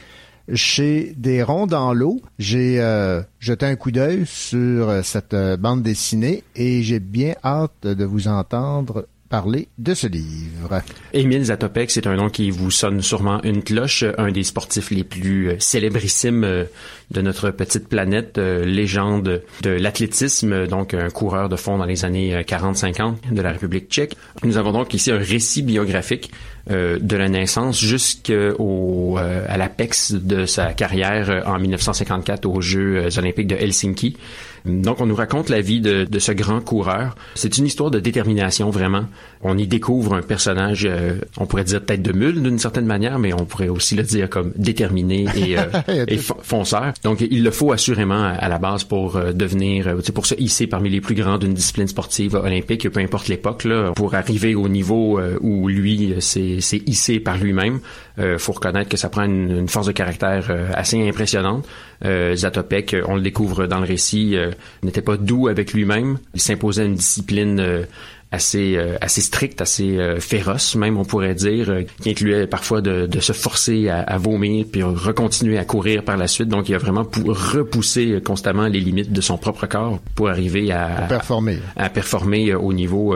chez 0.53 1.13
Des 1.17 1.43
Ronds 1.43 1.67
dans 1.67 1.93
l'eau. 1.93 2.21
J'ai 2.39 2.79
euh, 2.79 3.21
jeté 3.39 3.65
un 3.65 3.75
coup 3.75 3.91
d'œil 3.91 4.25
sur 4.25 4.89
euh, 4.89 5.01
cette 5.03 5.33
euh, 5.33 5.57
bande 5.57 5.83
dessinée 5.83 6.43
et 6.55 6.83
j'ai 6.83 6.99
bien 6.99 7.35
hâte 7.43 7.83
de 7.83 8.05
vous 8.05 8.27
entendre 8.27 9.07
parler 9.29 9.67
de 9.77 9.93
ce 9.93 10.07
livre. 10.07 10.81
Émile 11.13 11.45
Zatopek, 11.45 11.91
c'est 11.91 12.07
un 12.07 12.15
nom 12.15 12.29
qui 12.29 12.49
vous 12.49 12.71
sonne 12.71 13.01
sûrement 13.01 13.41
une 13.43 13.63
cloche, 13.63 14.03
un 14.17 14.31
des 14.31 14.43
sportifs 14.43 14.91
les 14.91 15.03
plus 15.03 15.49
euh, 15.49 15.55
célébrissimes 15.59 16.43
euh, 16.43 16.63
de 17.11 17.21
notre 17.21 17.51
petite 17.51 17.87
planète, 17.87 18.37
euh, 18.37 18.65
légende 18.65 19.41
de 19.61 19.69
l'athlétisme, 19.69 20.67
donc 20.67 20.93
un 20.93 21.09
coureur 21.09 21.49
de 21.49 21.55
fond 21.55 21.77
dans 21.77 21.85
les 21.85 22.05
années 22.05 22.41
40-50 22.41 23.33
de 23.33 23.41
la 23.41 23.51
République 23.51 23.89
tchèque. 23.89 24.15
Nous 24.43 24.57
avons 24.57 24.71
donc 24.71 24.93
ici 24.93 25.11
un 25.11 25.17
récit 25.17 25.61
biographique 25.61 26.31
de 26.69 27.15
la 27.15 27.29
naissance 27.29 27.79
jusqu'au 27.79 29.17
à 29.17 29.57
l'apex 29.57 30.11
de 30.11 30.45
sa 30.45 30.73
carrière 30.73 31.43
en 31.45 31.59
1954 31.59 32.45
aux 32.45 32.59
Jeux 32.59 33.17
olympiques 33.17 33.47
de 33.47 33.55
Helsinki. 33.55 34.17
Donc, 34.67 35.01
on 35.01 35.05
nous 35.05 35.15
raconte 35.15 35.49
la 35.49 35.61
vie 35.61 35.81
de, 35.81 36.05
de 36.05 36.19
ce 36.19 36.31
grand 36.31 36.61
coureur. 36.61 37.15
C'est 37.35 37.57
une 37.57 37.65
histoire 37.65 37.91
de 37.91 37.99
détermination, 37.99 38.69
vraiment. 38.69 39.05
On 39.41 39.57
y 39.57 39.67
découvre 39.67 40.13
un 40.15 40.21
personnage, 40.21 40.85
euh, 40.89 41.15
on 41.37 41.45
pourrait 41.45 41.63
dire 41.63 41.83
tête 41.85 42.01
de 42.01 42.11
mule 42.11 42.41
d'une 42.41 42.59
certaine 42.59 42.85
manière, 42.85 43.19
mais 43.19 43.33
on 43.33 43.45
pourrait 43.45 43.69
aussi 43.69 43.95
le 43.95 44.03
dire 44.03 44.29
comme 44.29 44.51
déterminé 44.55 45.25
et, 45.35 45.57
euh, 45.89 46.05
et 46.07 46.17
fon- 46.17 46.37
fonceur. 46.41 46.93
Donc, 47.03 47.21
il 47.21 47.43
le 47.43 47.51
faut 47.51 47.71
assurément 47.71 48.23
à, 48.23 48.29
à 48.29 48.49
la 48.49 48.57
base 48.59 48.83
pour 48.83 49.15
euh, 49.17 49.31
devenir, 49.33 49.87
euh, 49.87 50.01
pour 50.13 50.25
se 50.25 50.35
hisser 50.35 50.67
parmi 50.67 50.89
les 50.89 51.01
plus 51.01 51.15
grands 51.15 51.37
d'une 51.37 51.53
discipline 51.53 51.87
sportive 51.87 52.35
olympique, 52.35 52.89
peu 52.89 52.99
importe 52.99 53.27
l'époque, 53.27 53.65
pour 53.95 54.13
arriver 54.15 54.55
au 54.55 54.67
niveau 54.67 55.19
euh, 55.19 55.37
où 55.41 55.67
lui 55.67 56.13
euh, 56.13 56.19
s'est 56.19 56.81
hissé 56.85 57.19
par 57.19 57.37
lui-même. 57.37 57.79
Euh, 58.19 58.37
faut 58.39 58.51
reconnaître 58.53 58.89
que 58.89 58.97
ça 58.97 59.09
prend 59.09 59.23
une, 59.25 59.51
une 59.59 59.67
force 59.69 59.85
de 59.87 59.91
caractère 59.91 60.47
euh, 60.49 60.69
assez 60.73 61.07
impressionnante. 61.07 61.67
Euh, 62.03 62.35
Zatopek, 62.35 62.93
euh, 62.95 63.03
on 63.07 63.15
le 63.15 63.21
découvre 63.21 63.67
dans 63.67 63.79
le 63.79 63.85
récit, 63.85 64.35
euh, 64.35 64.49
n'était 64.81 65.01
pas 65.03 65.17
doux 65.17 65.47
avec 65.47 65.71
lui-même. 65.73 66.17
Il 66.33 66.41
s'imposait 66.41 66.85
une 66.85 66.95
discipline 66.95 67.59
euh, 67.59 67.83
assez 68.31 68.75
euh, 68.75 68.97
assez 69.01 69.21
stricte, 69.21 69.61
assez 69.61 69.97
euh, 69.99 70.19
féroce, 70.19 70.75
même 70.75 70.97
on 70.97 71.05
pourrait 71.05 71.35
dire, 71.35 71.69
euh, 71.69 71.83
qui 72.01 72.09
incluait 72.09 72.47
parfois 72.47 72.81
de, 72.81 73.05
de 73.05 73.19
se 73.19 73.33
forcer 73.33 73.87
à, 73.87 73.99
à 74.01 74.17
vomir 74.17 74.65
puis 74.71 74.81
recontinuer 74.83 75.57
à 75.59 75.63
courir 75.63 76.03
par 76.03 76.17
la 76.17 76.27
suite. 76.27 76.49
Donc 76.49 76.67
il 76.69 76.75
a 76.75 76.77
vraiment 76.79 77.05
pou- 77.05 77.23
repoussé 77.27 78.19
constamment 78.25 78.67
les 78.67 78.79
limites 78.79 79.13
de 79.13 79.21
son 79.21 79.37
propre 79.37 79.65
corps 79.67 79.99
pour 80.15 80.27
arriver 80.29 80.71
à, 80.71 81.05
performer. 81.07 81.59
à 81.75 81.89
performer 81.89 82.49
euh, 82.51 82.57
au 82.59 82.73
niveau 82.73 83.15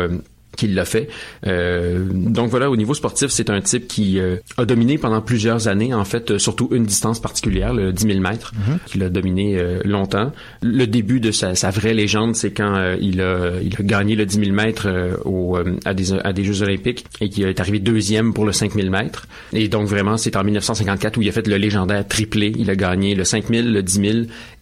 qu'il 0.61 0.75
l'a 0.75 0.85
fait. 0.85 1.09
Euh, 1.47 2.05
donc 2.11 2.49
voilà, 2.51 2.69
au 2.69 2.77
niveau 2.77 2.93
sportif, 2.93 3.29
c'est 3.29 3.49
un 3.49 3.61
type 3.61 3.87
qui 3.87 4.19
euh, 4.19 4.35
a 4.57 4.65
dominé 4.65 4.99
pendant 4.99 5.19
plusieurs 5.19 5.67
années, 5.67 5.91
en 5.91 6.05
fait, 6.05 6.29
euh, 6.29 6.37
surtout 6.37 6.69
une 6.71 6.85
distance 6.85 7.19
particulière, 7.19 7.73
le 7.73 7.91
10 7.91 8.05
000 8.05 8.19
mètres, 8.19 8.53
qu'il 8.85 9.01
a 9.01 9.09
dominé 9.09 9.57
euh, 9.57 9.81
longtemps. 9.83 10.31
Le 10.61 10.85
début 10.85 11.19
de 11.19 11.31
sa, 11.31 11.55
sa 11.55 11.71
vraie 11.71 11.95
légende, 11.95 12.35
c'est 12.35 12.51
quand 12.51 12.95
il, 13.01 13.21
a, 13.21 13.53
il 13.63 13.75
a 13.79 13.83
gagné 13.83 14.15
le 14.15 14.25
10 14.27 14.39
000 14.39 14.51
mètres 14.51 14.87
au, 15.25 15.57
à, 15.85 15.93
des, 15.95 16.13
à 16.13 16.31
des 16.31 16.43
Jeux 16.43 16.61
olympiques 16.61 17.05
et 17.19 17.29
qu'il 17.29 17.45
est 17.45 17.59
arrivé 17.59 17.79
deuxième 17.79 18.33
pour 18.33 18.45
le 18.45 18.51
5 18.51 18.73
000 18.73 18.89
mètres. 18.89 19.25
Et 19.53 19.67
donc 19.67 19.87
vraiment, 19.87 20.17
c'est 20.17 20.35
en 20.35 20.43
1954 20.43 21.17
où 21.17 21.21
il 21.23 21.29
a 21.29 21.31
fait 21.31 21.47
le 21.47 21.57
légendaire 21.57 22.07
triplé. 22.07 22.53
Il 22.57 22.69
a 22.69 22.75
gagné 22.75 23.15
le 23.15 23.23
5 23.23 23.47
000, 23.47 23.67
le 23.67 23.81
10 23.81 23.93
000, 23.93 24.17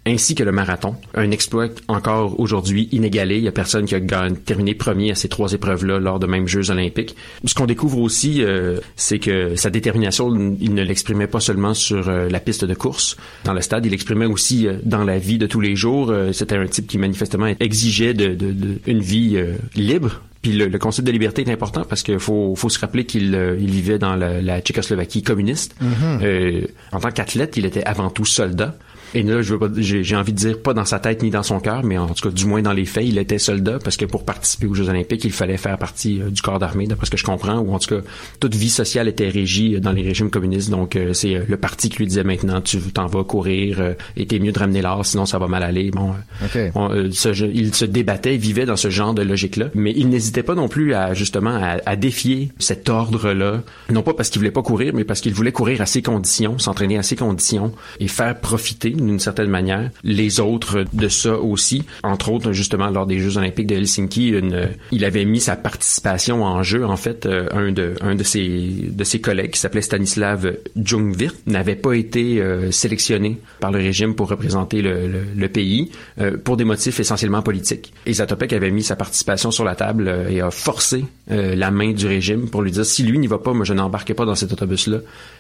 ainsi 0.06 0.34
que 0.34 0.44
le 0.44 0.52
marathon. 0.52 0.96
Un 1.14 1.30
exploit 1.32 1.68
encore 1.88 2.40
aujourd'hui 2.40 2.88
inégalé. 2.92 3.38
Il 3.38 3.44
y 3.44 3.48
a 3.48 3.52
personne 3.52 3.86
qui 3.86 3.96
a 3.96 4.00
gagné- 4.00 4.36
terminé 4.38 4.74
premier 4.74 5.12
à 5.12 5.16
ces 5.16 5.28
trois 5.30 5.52
épreuves-là 5.54 6.00
lors 6.00 6.20
de 6.20 6.26
même 6.26 6.48
Jeux 6.48 6.72
olympiques. 6.72 7.16
Ce 7.46 7.54
qu'on 7.54 7.66
découvre 7.68 8.00
aussi, 8.00 8.42
euh, 8.44 8.80
c'est 8.96 9.20
que 9.20 9.56
sa 9.56 9.70
détermination, 9.70 10.56
il 10.60 10.74
ne 10.74 10.84
l'exprimait 10.84 11.28
pas 11.28 11.40
seulement 11.42 11.74
sur 11.74 12.10
euh, 12.10 12.28
la 12.30 12.40
piste 12.40 12.66
de 12.66 12.74
course 12.74 13.18
dans 13.44 13.54
le 13.54 13.62
stade, 13.62 13.86
il 13.86 13.92
l'exprimait 13.92 14.26
aussi 14.26 14.68
euh, 14.68 14.78
dans 14.84 15.04
la 15.04 15.20
vie 15.20 15.38
de 15.38 15.46
tous 15.48 15.62
les 15.62 15.76
jours. 15.76 16.10
Euh, 16.12 16.32
C'était 16.34 16.56
un 16.56 16.66
type 16.68 16.88
qui 16.88 16.98
manifestement 16.98 17.54
exigeait 17.60 18.14
de, 18.14 18.28
de- 18.34 18.52
de- 18.54 18.80
une 18.88 19.02
vie 19.02 19.38
libre. 19.76 20.22
Puis 20.42 20.54
le, 20.54 20.68
le 20.68 20.80
concept 20.80 21.06
de 21.06 21.12
liberté 21.12 21.42
est 21.42 21.52
important 21.52 21.84
parce 21.84 22.02
qu'il 22.02 22.18
faut, 22.18 22.56
faut 22.56 22.70
se 22.70 22.80
rappeler 22.80 23.06
qu'il 23.06 23.36
euh, 23.36 23.58
il 23.60 23.70
vivait 23.72 24.00
dans 24.00 24.16
la, 24.16 24.42
la 24.42 24.62
Tchécoslovaquie 24.62 25.22
communiste. 25.22 25.76
Mhm. 25.82 26.20
Euh, 26.24 26.62
en 26.94 27.00
tant 27.02 27.12
qu'athlète, 27.12 27.58
il 27.58 27.66
était 27.66 27.84
avant 27.84 28.10
tout 28.10 28.24
soldat. 28.26 28.78
Et 29.16 29.24
là, 29.24 29.42
je 29.42 29.54
veux 29.54 29.60
pas, 29.60 29.68
j'ai, 29.78 30.04
j'ai 30.04 30.16
envie 30.16 30.34
de 30.34 30.38
dire 30.38 30.62
pas 30.62 30.74
dans 30.74 30.86
sa 30.86 31.00
tête 31.00 31.24
ni 31.24 31.30
dans 31.30 31.44
son 31.44 31.60
cœur, 31.60 31.84
mais 31.84 31.98
en 31.98 32.08
tout 32.08 32.30
cas, 32.30 32.34
du 32.34 32.46
moins 32.46 32.62
dans 32.62 32.74
les 32.74 32.86
faits, 32.86 33.06
il 33.08 33.18
était 33.18 33.40
soldat 33.40 33.80
parce 33.84 33.98
que 33.98 34.06
pour 34.06 34.24
participer 34.26 34.68
aux 34.68 34.74
Jeux 34.74 34.90
Olympiques, 34.90 35.24
il 35.24 35.32
fallait 35.32 35.58
faire 35.58 35.78
partie 35.78 36.22
euh, 36.22 36.30
du 36.30 36.42
corps 36.42 36.60
d'armée, 36.60 36.88
d'après 36.88 37.06
ce 37.06 37.12
que 37.12 37.18
je 37.18 37.24
comprends, 37.24 37.58
ou 37.60 37.74
en 37.74 37.80
tout 37.80 37.96
cas, 37.96 38.02
toute 38.40 38.56
vie 38.56 38.70
sociale 38.70 39.08
était 39.08 39.30
régie 39.30 39.76
euh, 39.76 39.80
dans 39.80 39.92
les 39.92 40.04
régimes 40.04 40.30
communistes. 40.30 40.70
Donc, 40.70 40.96
euh, 40.96 41.14
c'est 41.14 41.44
le 41.48 41.58
parti 41.58 41.90
qui 41.90 41.98
lui 41.98 42.08
disait 42.08 42.24
maintenant, 42.24 42.62
tu 42.62 42.80
t'en 42.80 43.08
vas 43.08 43.24
courir, 43.24 43.80
euh, 43.80 43.94
et 44.18 44.26
t'es 44.26 44.40
mieux 44.40 44.52
de 44.52 44.60
ramener 44.60 44.82
l'art, 44.82 45.06
sinon 45.06 45.26
ça 45.26 45.40
va 45.40 45.48
mal 45.48 45.64
aller. 45.64 45.92
Bon, 45.92 46.14
OK. 46.44 46.60
on, 46.76 47.10
ce 47.12 47.34
jeu- 47.34 47.52
il 47.54 47.74
se 47.74 47.86
débattait, 47.86 48.36
il 48.36 48.42
vivait 48.42 48.66
dans 48.66 48.76
ce 48.78 48.90
genre 48.90 49.14
de 49.14 49.22
logique-là, 49.22 49.68
mais 49.76 49.94
il 49.96 50.10
n'hésitait 50.10 50.44
pas 50.44 50.56
non 50.56 50.68
plus 50.68 50.94
à 50.94 51.14
justement 51.14 51.56
à, 51.56 51.78
à 51.86 51.96
défier 51.96 52.52
cet 52.60 52.90
ordre-là, 52.90 53.62
non 53.90 54.02
pas 54.04 54.14
parce 54.14 54.30
qu'il 54.30 54.40
voulait 54.40 54.52
pas 54.52 54.62
courir, 54.62 54.94
mais 54.94 55.04
parce 55.04 55.22
qu'il 55.22 55.34
voulait 55.34 55.52
courir 55.52 55.82
à 55.82 55.86
ses 55.86 56.02
conditions, 56.02 56.58
s'entraîner 56.60 56.98
à 56.98 57.04
ses 57.04 57.16
conditions 57.16 57.72
et 58.00 58.08
faire 58.08 58.40
profiter 58.40 58.92
d'une 59.00 59.20
certaine 59.20 59.50
manière 59.50 59.90
les 60.04 60.40
autres 60.40 60.86
de 60.94 61.08
ça 61.08 61.38
aussi. 61.38 61.84
Entre 62.04 62.32
autres, 62.32 62.52
justement 62.52 62.90
lors 62.90 63.06
des 63.06 63.20
Jeux 63.20 63.38
Olympiques 63.38 63.68
de 63.68 63.76
Helsinki, 63.76 64.30
une, 64.30 64.70
il 64.92 65.06
avait 65.06 65.26
mis 65.26 65.40
sa 65.40 65.56
participation 65.56 66.44
en 66.44 66.64
jeu. 66.64 66.86
En 66.86 66.98
fait, 66.98 67.26
euh, 67.26 67.48
un 67.52 67.72
de 67.72 67.96
un 68.02 68.16
de 68.16 68.24
ses 68.24 68.90
de 68.92 69.04
ses 69.04 69.22
collègues 69.22 69.52
qui 69.52 69.60
s'appelait 69.60 69.82
Stanislav 69.82 70.54
Jungwirth 70.76 71.36
n'avait 71.48 71.76
pas 71.76 71.94
été 71.94 72.42
euh, 72.42 72.72
sélectionné 72.72 73.38
par 73.60 73.72
le 73.72 73.80
régime 73.80 74.16
pour 74.16 74.30
représenter 74.30 74.82
le, 74.82 75.08
le- 75.08 75.24
le 75.36 75.50
pays 75.50 75.92
euh, 76.20 76.38
pour 76.38 76.58
des 76.58 76.64
motifs 76.64 77.00
essentiellement 77.00 77.42
politiques. 77.42 77.94
Et 78.06 78.14
Zatopek 78.14 78.54
avait 78.54 78.72
mis 78.72 78.84
sa 78.84 78.96
participation 78.96 79.52
sur 79.52 79.64
la 79.64 79.76
table 79.76 80.08
euh, 80.08 80.30
et 80.30 80.42
a 80.42 80.52
forcé 80.52 81.06
la 81.32 81.70
main 81.70 81.92
du 81.92 82.08
régime 82.08 82.50
pour 82.50 82.64
lui 82.64 82.72
dire 82.72 82.84
si 82.86 83.04
lui 83.04 83.20
n'y 83.20 83.28
va 83.28 83.38
pas, 83.38 83.54
moi 83.54 83.64
je 83.64 83.74
n'embarquerai 83.76 84.16
pas 84.16 84.26
dans 84.26 84.34
cet 84.34 84.52
autobus-là. 84.52 84.98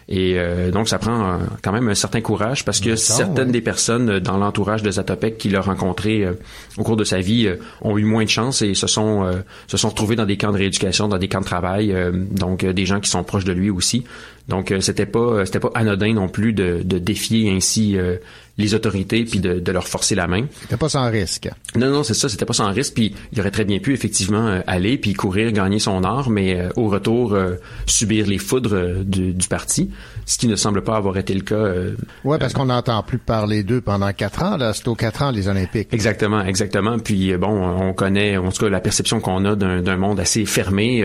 Et 0.08 0.36
euh, 0.38 0.70
donc 0.70 0.88
ça 0.88 1.00
prend 1.00 1.40
quand 1.64 1.72
même 1.72 1.88
un 1.90 1.96
certain 1.96 2.22
courage 2.22 2.64
parce 2.64 2.80
que 2.80 2.96
certaines 2.96 3.49
des 3.52 3.62
personnes 3.62 4.10
euh, 4.10 4.20
dans 4.20 4.38
l'entourage 4.38 4.84
de 4.84 4.92
Zatopek 4.92 5.38
qu'il 5.38 5.56
a 5.56 5.62
rencontré 5.62 6.24
euh, 6.24 6.34
au 6.78 6.84
cours 6.84 6.96
de 6.96 7.04
sa 7.04 7.20
vie 7.20 7.48
euh, 7.48 7.56
ont 7.82 7.98
eu 7.98 8.04
moins 8.04 8.24
de 8.24 8.30
chance 8.30 8.62
et 8.62 8.74
se 8.74 8.88
sont 8.88 9.24
euh, 9.24 9.42
se 9.68 9.78
sont 9.78 9.90
retrouvés 9.90 10.16
dans 10.16 10.26
des 10.26 10.38
camps 10.38 10.52
de 10.52 10.58
rééducation, 10.58 11.08
dans 11.08 11.18
des 11.18 11.28
camps 11.28 11.42
de 11.42 11.46
travail, 11.46 11.96
donc 12.32 12.66
des 12.66 12.86
gens 12.86 13.00
qui 13.00 13.10
sont 13.10 13.24
proches 13.24 13.46
de 13.46 13.52
lui 13.52 13.70
aussi. 13.70 14.04
Donc 14.48 14.74
c'était 14.80 15.06
pas 15.06 15.46
c'était 15.46 15.60
pas 15.60 15.72
anodin 15.76 16.14
non 16.14 16.28
plus 16.28 16.54
de, 16.54 16.82
de 16.84 16.98
défier 16.98 17.52
ainsi 17.52 17.98
les 18.60 18.76
autorités 18.76 19.24
puis 19.26 19.40
de, 19.40 19.60
de 19.60 19.72
leur 19.72 19.88
forcer 19.88 20.14
la 20.14 20.28
main. 20.28 20.46
C'était 20.62 20.78
pas 20.78 20.90
sans 20.90 21.10
risque. 21.10 21.50
Non, 21.76 21.90
non, 21.90 22.04
c'est 22.04 22.14
ça, 22.14 22.30
c'était 22.30 22.46
pas 22.46 22.54
sans 22.54 22.72
risque. 22.72 22.94
Puis 22.94 23.16
il 23.32 23.40
aurait 23.40 23.50
très 23.52 23.66
bien 23.66 23.80
pu 23.80 23.94
effectivement 23.94 24.48
euh, 24.48 24.60
aller 24.68 24.98
puis 25.00 25.14
courir, 25.14 25.52
gagner 25.52 25.80
son 25.80 26.04
or, 26.04 26.30
mais 26.30 26.56
euh, 26.60 26.70
au 26.76 26.90
retour 26.90 27.34
euh, 27.34 27.56
subir 27.88 28.28
les 28.28 28.38
foudres 28.38 28.74
euh, 28.76 29.04
du, 29.04 29.34
du 29.34 29.48
parti, 29.48 29.90
ce 30.26 30.38
qui 30.38 30.48
ne 30.48 30.56
semble 30.56 30.84
pas 30.84 30.96
avoir 30.98 31.18
été 31.18 31.34
le 31.34 31.42
cas. 31.42 31.56
euh, 31.56 31.96
Ouais, 32.24 32.38
parce 32.38 32.54
qu'on 32.54 32.66
n'entend 32.66 33.02
plus 33.02 33.18
parler 33.18 33.64
d'eux 33.64 33.82
pendant 33.82 34.12
quatre 34.14 34.44
ans. 34.44 34.58
Là, 34.58 34.74
c'est 34.74 34.88
aux 34.88 34.96
quatre 34.96 35.22
ans 35.24 35.32
les 35.32 35.48
Olympiques. 35.48 35.90
Exactement, 35.92 36.44
exactement. 36.44 37.00
Puis 37.00 37.36
bon, 37.38 37.48
on 37.50 37.94
connaît, 37.94 38.38
en 38.38 38.52
tout 38.52 38.66
cas, 38.66 38.70
la 38.70 38.82
perception 38.82 39.20
qu'on 39.22 39.46
a 39.46 39.56
d'un 39.56 39.82
d'un 39.82 39.98
monde 39.98 40.20
assez 40.20 40.46
fermé. 40.46 41.04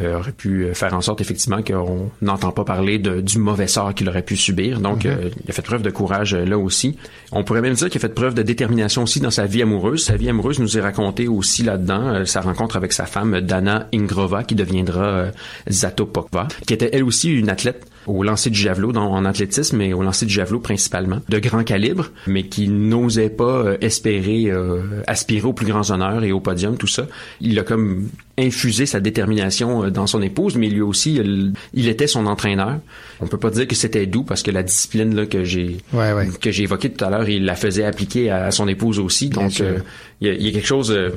Euh, 0.00 0.18
aurait 0.18 0.32
pu 0.32 0.64
euh, 0.66 0.74
faire 0.74 0.94
en 0.94 1.00
sorte 1.00 1.20
effectivement 1.20 1.62
qu'on 1.62 2.10
n'entend 2.22 2.52
pas 2.52 2.64
parler 2.64 2.98
de- 2.98 3.20
du 3.20 3.38
mauvais 3.38 3.66
sort 3.66 3.94
qu'il 3.94 4.08
aurait 4.08 4.22
pu 4.22 4.36
subir. 4.36 4.80
Donc, 4.80 5.04
Mhm. 5.04 5.10
euh, 5.10 5.30
il 5.44 5.50
a 5.50 5.52
fait 5.52 5.62
preuve 5.62 5.82
de 5.82 5.90
courage 5.90 6.34
euh, 6.34 6.44
là 6.44 6.58
aussi. 6.58 6.96
On 7.32 7.42
pourrait 7.42 7.60
même 7.62 7.74
dire 7.74 7.88
qu'il 7.88 7.98
a 7.98 8.02
fait 8.02 8.14
preuve 8.14 8.34
de 8.34 8.42
détermination 8.42 9.02
aussi 9.02 9.20
dans 9.20 9.30
sa 9.30 9.46
vie 9.46 9.62
amoureuse. 9.62 10.04
Sa 10.04 10.16
vie 10.16 10.28
amoureuse 10.28 10.58
nous 10.60 10.76
est 10.78 10.80
racontée 10.80 11.26
aussi 11.28 11.62
là-dedans. 11.62 12.00
euh, 12.14 12.24
sa 12.24 12.40
rencontre 12.40 12.76
avec 12.76 12.92
sa 12.92 13.06
femme 13.06 13.40
Dana 13.40 13.88
Ingrova, 13.94 14.44
qui 14.44 14.54
deviendra 14.54 15.04
euh, 15.04 15.30
Zato 15.68 16.06
Pokva, 16.06 16.46
qui 16.66 16.74
était 16.74 16.90
elle 16.92 17.04
aussi 17.04 17.30
une 17.32 17.48
athlète 17.50 17.84
au 18.06 18.22
lancer 18.22 18.50
du 18.50 18.58
javelot, 18.58 18.92
dans, 18.92 19.10
en 19.10 19.24
athlétisme, 19.24 19.76
mais 19.76 19.92
au 19.92 20.02
lancer 20.02 20.26
du 20.26 20.32
javelot 20.32 20.60
principalement, 20.60 21.20
de 21.28 21.38
grand 21.38 21.64
calibre, 21.64 22.08
mais 22.26 22.44
qui 22.44 22.68
n'osait 22.68 23.30
pas 23.30 23.44
euh, 23.44 23.76
espérer 23.80 24.50
euh, 24.50 25.02
aspirer 25.06 25.46
aux 25.46 25.52
plus 25.52 25.66
grands 25.66 25.90
honneurs 25.90 26.24
et 26.24 26.32
au 26.32 26.40
podium, 26.40 26.76
tout 26.76 26.86
ça. 26.86 27.06
Il 27.40 27.58
a 27.58 27.62
comme 27.62 28.08
infusé 28.38 28.86
sa 28.86 29.00
détermination 29.00 29.84
euh, 29.84 29.90
dans 29.90 30.06
son 30.06 30.22
épouse, 30.22 30.56
mais 30.56 30.68
lui 30.68 30.80
aussi, 30.80 31.14
il, 31.14 31.52
il 31.74 31.88
était 31.88 32.06
son 32.06 32.26
entraîneur. 32.26 32.78
On 33.22 33.26
peut 33.26 33.36
pas 33.38 33.50
dire 33.50 33.66
que 33.68 33.74
c'était 33.74 34.06
doux 34.06 34.22
parce 34.24 34.42
que 34.42 34.50
la 34.50 34.62
discipline 34.62 35.14
là, 35.14 35.26
que 35.26 35.44
j'ai 35.44 35.78
Ouais, 35.92 36.12
ouais. 36.12 36.28
que 36.40 36.50
j'ai 36.50 36.62
évoquée 36.62 36.90
tout 36.90 37.04
à 37.04 37.10
l'heure, 37.10 37.28
il 37.28 37.44
la 37.44 37.54
faisait 37.54 37.84
appliquer 37.84 38.30
à, 38.30 38.46
à 38.46 38.50
son 38.50 38.66
épouse 38.68 38.98
aussi. 38.98 39.28
Donc, 39.28 39.60
euh, 39.60 39.78
il 40.20 40.28
y, 40.28 40.30
a, 40.30 40.34
il 40.34 40.42
y 40.42 40.48
a 40.48 40.52
quelque 40.52 40.66
chose 40.66 40.90
euh, 40.90 41.10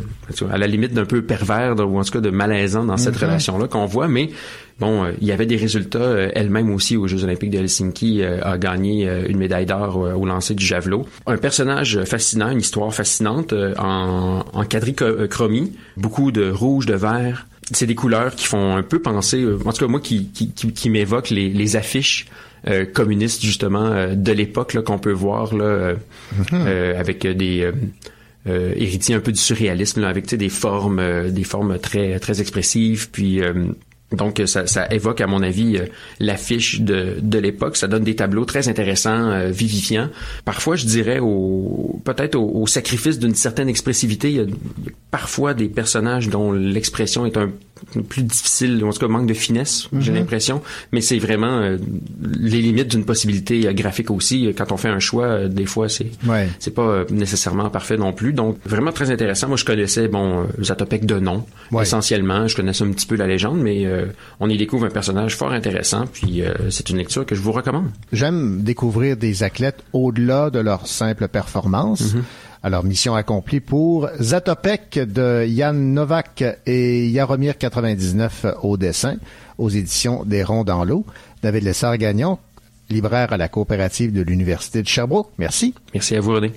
à 0.51 0.57
la 0.57 0.67
limite 0.67 0.93
d'un 0.93 1.05
peu 1.05 1.21
pervers 1.21 1.75
ou 1.79 1.97
en 1.99 2.03
tout 2.03 2.11
cas 2.11 2.19
de 2.21 2.29
malaisant 2.29 2.83
dans 2.83 2.97
cette 2.97 3.15
Mhm. 3.15 3.27
relation-là 3.29 3.67
qu'on 3.67 3.85
voit, 3.85 4.07
mais 4.07 4.29
bon, 4.79 5.05
euh, 5.05 5.11
il 5.21 5.27
y 5.27 5.31
avait 5.31 5.45
des 5.45 5.55
résultats. 5.55 6.29
Elle-même 6.33 6.73
aussi 6.73 6.97
aux 6.97 7.07
Jeux 7.07 7.23
Olympiques 7.23 7.51
de 7.51 7.59
Helsinki 7.59 8.21
a 8.23 8.57
gagné 8.57 9.09
une 9.29 9.37
médaille 9.37 9.65
d'or 9.65 9.97
au 9.97 10.25
lancer 10.25 10.55
du 10.55 10.65
javelot. 10.65 11.05
Un 11.25 11.37
personnage 11.37 12.03
fascinant, 12.03 12.49
une 12.51 12.59
histoire 12.59 12.93
fascinante 12.93 13.53
en, 13.79 14.43
en 14.51 14.63
quadrichromie, 14.65 15.71
beaucoup 15.97 16.31
de 16.31 16.49
rouge, 16.49 16.85
de 16.85 16.95
vert. 16.95 17.47
C'est 17.71 17.85
des 17.85 17.95
couleurs 17.95 18.35
qui 18.35 18.45
font 18.45 18.75
un 18.75 18.83
peu 18.83 18.99
penser, 19.01 19.41
euh, 19.41 19.59
en 19.65 19.71
tout 19.71 19.85
cas 19.85 19.87
moi 19.87 19.99
qui, 19.99 20.27
qui, 20.27 20.51
qui, 20.51 20.71
qui 20.73 20.89
m'évoquent 20.89 21.29
les, 21.29 21.49
les 21.49 21.75
affiches 21.75 22.25
euh, 22.67 22.85
communistes 22.85 23.41
justement 23.43 23.85
euh, 23.85 24.15
de 24.15 24.31
l'époque 24.31 24.73
là, 24.73 24.81
qu'on 24.81 24.99
peut 24.99 25.11
voir 25.11 25.55
là, 25.55 25.65
euh, 25.65 25.95
euh, 26.53 26.99
avec 26.99 27.25
des 27.27 27.61
euh, 27.61 27.71
euh, 28.47 28.73
héritiers 28.75 29.15
un 29.15 29.19
peu 29.19 29.31
du 29.31 29.39
surréalisme 29.39 30.01
là, 30.01 30.09
avec 30.09 30.25
tu 30.25 30.31
sais, 30.31 30.37
des 30.37 30.49
formes 30.49 30.99
euh, 30.99 31.29
des 31.29 31.43
formes 31.43 31.79
très 31.79 32.19
très 32.19 32.41
expressives 32.41 33.09
puis 33.11 33.41
euh, 33.41 33.53
Donc 34.13 34.41
ça, 34.45 34.67
ça 34.67 34.87
évoque 34.91 35.21
à 35.21 35.27
mon 35.27 35.41
avis 35.43 35.77
euh, 35.77 35.85
l'affiche 36.19 36.81
de, 36.81 37.15
de 37.21 37.39
l'époque. 37.39 37.75
Ça 37.77 37.87
donne 37.87 38.03
des 38.03 38.15
tableaux 38.15 38.45
très 38.45 38.67
intéressants, 38.67 39.29
euh, 39.31 39.49
vivifiants. 39.49 40.09
Parfois, 40.45 40.75
je 40.75 40.85
dirais 40.85 41.19
au 41.19 41.99
peut-être 42.05 42.35
au, 42.35 42.61
au 42.61 42.67
sacrifice 42.67 43.19
d'une 43.19 43.35
certaine 43.35 43.69
expressivité. 43.69 44.29
Il 44.29 44.35
y 44.37 44.39
a 44.39 44.45
parfois 45.11 45.53
des 45.53 45.67
personnages 45.67 46.29
dont 46.29 46.51
l'expression 46.51 47.25
est 47.25 47.37
un 47.37 47.49
plus 48.07 48.23
difficile, 48.23 48.81
ou 48.81 48.87
en 48.87 48.93
tout 48.93 48.99
cas 48.99 49.07
manque 49.09 49.27
de 49.27 49.33
finesse, 49.33 49.89
j'ai 49.99 50.11
Mhm. 50.11 50.19
l'impression. 50.19 50.61
Mais 50.93 51.01
c'est 51.01 51.19
vraiment 51.19 51.57
euh, 51.59 51.77
les 52.39 52.61
limites 52.61 52.87
d'une 52.87 53.03
possibilité 53.03 53.67
euh, 53.67 53.73
graphique 53.73 54.09
aussi. 54.09 54.53
Quand 54.57 54.71
on 54.71 54.77
fait 54.77 54.87
un 54.87 54.99
choix, 54.99 55.25
euh, 55.25 55.47
des 55.49 55.65
fois 55.65 55.89
c'est 55.89 56.07
Ouais. 56.25 56.47
c'est 56.59 56.73
pas 56.73 56.81
euh, 56.87 57.05
nécessairement 57.09 57.69
parfait 57.69 57.97
non 57.97 58.13
plus. 58.13 58.31
Donc 58.31 58.57
vraiment 58.65 58.93
très 58.93 59.11
intéressant. 59.11 59.49
Moi 59.49 59.57
je 59.57 59.65
connaissais 59.65 60.07
bon 60.07 60.43
euh, 60.43 60.63
Zatopek 60.63 61.05
de 61.05 61.19
nom 61.19 61.45
Ouais. 61.73 61.83
essentiellement. 61.83 62.47
Je 62.47 62.55
connaissais 62.55 62.85
un 62.85 62.91
petit 62.91 63.05
peu 63.05 63.15
la 63.17 63.27
légende, 63.27 63.59
mais 63.59 63.85
euh, 63.85 64.02
on 64.39 64.49
y 64.49 64.57
découvre 64.57 64.85
un 64.85 64.89
personnage 64.89 65.35
fort 65.35 65.51
intéressant. 65.51 66.05
Puis 66.11 66.41
euh, 66.41 66.69
c'est 66.69 66.89
une 66.89 66.97
lecture 66.97 67.25
que 67.25 67.35
je 67.35 67.41
vous 67.41 67.51
recommande. 67.51 67.89
J'aime 68.11 68.61
découvrir 68.63 69.17
des 69.17 69.43
athlètes 69.43 69.83
au-delà 69.93 70.49
de 70.49 70.59
leur 70.59 70.87
simple 70.87 71.27
performance. 71.27 72.15
Alors, 72.65 72.85
mission 72.85 73.13
accomplie 73.13 73.59
pour 73.59 74.07
Zatopek 74.21 74.97
de 74.97 75.45
Yann 75.45 75.93
Novak 75.93 76.45
et 76.65 77.09
Yaromir 77.09 77.57
99 77.57 78.45
au 78.61 78.77
dessin, 78.77 79.17
aux 79.57 79.69
éditions 79.69 80.23
des 80.23 80.43
Ronds 80.43 80.63
dans 80.63 80.85
l'eau. 80.85 81.05
David 81.41 81.63
Lessard-Gagnon, 81.63 82.39
libraire 82.89 83.33
à 83.33 83.37
la 83.37 83.49
coopérative 83.49 84.13
de 84.13 84.21
l'Université 84.21 84.81
de 84.81 84.87
Sherbrooke. 84.87 85.29
Merci. 85.37 85.73
Merci 85.93 86.15
à 86.15 86.21
vous, 86.21 86.31
René. 86.31 86.53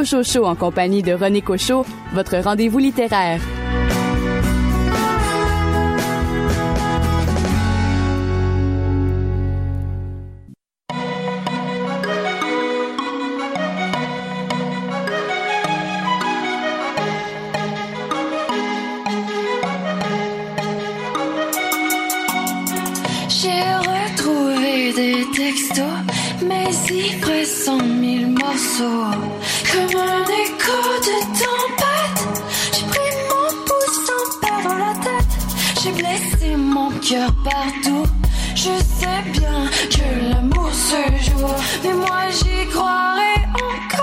Écoutez 0.00 0.16
le 0.16 0.22
Cocho 0.22 0.22
Show 0.22 0.44
en 0.44 0.54
compagnie 0.54 1.02
de 1.02 1.12
René 1.12 1.40
Cocho, 1.40 1.84
votre 2.12 2.36
rendez-vous 2.36 2.78
littéraire. 2.78 3.40
Partout. 37.44 38.06
Je 38.54 38.70
sais 38.82 39.22
bien 39.32 39.70
que 39.90 40.30
l'amour 40.30 40.70
se 40.72 40.96
joue, 41.24 41.46
mais 41.84 41.94
moi 41.94 42.28
j'y 42.30 42.68
croirai 42.68 43.34
encore. 43.54 43.95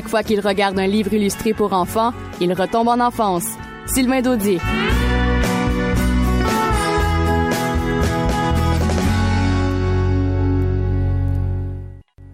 Chaque 0.00 0.08
fois 0.08 0.22
qu'il 0.22 0.40
regarde 0.40 0.78
un 0.78 0.86
livre 0.86 1.12
illustré 1.12 1.52
pour 1.52 1.74
enfants, 1.74 2.14
il 2.40 2.54
retombe 2.54 2.88
en 2.88 3.00
enfance. 3.00 3.44
Sylvain 3.84 4.22
Daudier. 4.22 4.58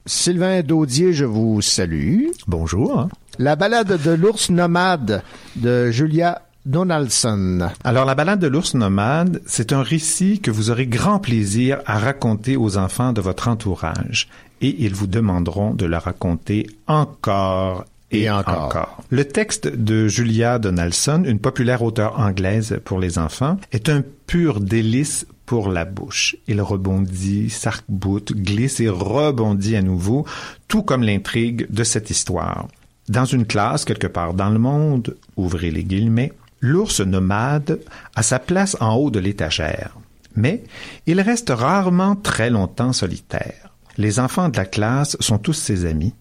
Sylvain 0.04 0.62
Daudier, 0.62 1.12
je 1.12 1.24
vous 1.24 1.60
salue. 1.60 2.26
Bonjour. 2.46 3.08
La 3.40 3.56
balade 3.56 4.00
de 4.00 4.12
l'ours 4.12 4.48
nomade 4.48 5.24
de 5.56 5.90
Julia 5.90 6.45
Donaldson. 6.66 7.68
Alors, 7.84 8.04
la 8.04 8.16
balade 8.16 8.40
de 8.40 8.48
l'ours 8.48 8.74
nomade, 8.74 9.40
c'est 9.46 9.72
un 9.72 9.82
récit 9.82 10.40
que 10.40 10.50
vous 10.50 10.70
aurez 10.70 10.88
grand 10.88 11.20
plaisir 11.20 11.78
à 11.86 11.98
raconter 11.98 12.56
aux 12.56 12.76
enfants 12.76 13.12
de 13.12 13.20
votre 13.20 13.46
entourage. 13.46 14.28
Et 14.60 14.74
ils 14.84 14.94
vous 14.94 15.06
demanderont 15.06 15.74
de 15.74 15.86
le 15.86 15.96
raconter 15.96 16.66
encore 16.88 17.84
et, 18.10 18.22
Et 18.22 18.30
encore. 18.30 18.64
encore. 18.64 19.04
Le 19.10 19.24
texte 19.24 19.68
de 19.68 20.08
Julia 20.08 20.58
Donaldson, 20.58 21.22
une 21.24 21.38
populaire 21.38 21.82
auteure 21.82 22.18
anglaise 22.18 22.80
pour 22.84 22.98
les 22.98 23.18
enfants, 23.18 23.58
est 23.70 23.88
un 23.88 24.02
pur 24.26 24.60
délice 24.60 25.26
pour 25.44 25.68
la 25.68 25.84
bouche. 25.84 26.36
Il 26.48 26.60
rebondit, 26.60 27.48
s'arc-boute, 27.48 28.32
glisse 28.32 28.80
et 28.80 28.88
rebondit 28.88 29.76
à 29.76 29.82
nouveau, 29.82 30.26
tout 30.66 30.82
comme 30.82 31.04
l'intrigue 31.04 31.66
de 31.70 31.84
cette 31.84 32.10
histoire. 32.10 32.66
Dans 33.08 33.24
une 33.24 33.46
classe 33.46 33.84
quelque 33.84 34.08
part 34.08 34.34
dans 34.34 34.50
le 34.50 34.58
monde, 34.58 35.16
ouvrez 35.36 35.70
les 35.70 35.84
guillemets, 35.84 36.32
l'ours 36.60 37.00
nomade 37.00 37.80
a 38.14 38.22
sa 38.22 38.38
place 38.38 38.76
en 38.80 38.94
haut 38.94 39.10
de 39.10 39.18
l'étagère. 39.18 39.96
Mais 40.34 40.64
il 41.06 41.20
reste 41.20 41.50
rarement 41.50 42.14
très 42.16 42.50
longtemps 42.50 42.92
solitaire. 42.92 43.74
Les 43.96 44.20
enfants 44.20 44.50
de 44.50 44.56
la 44.56 44.66
classe 44.66 45.16
sont 45.20 45.38
tous 45.38 45.54
ses 45.54 45.86
amis. 45.86 46.14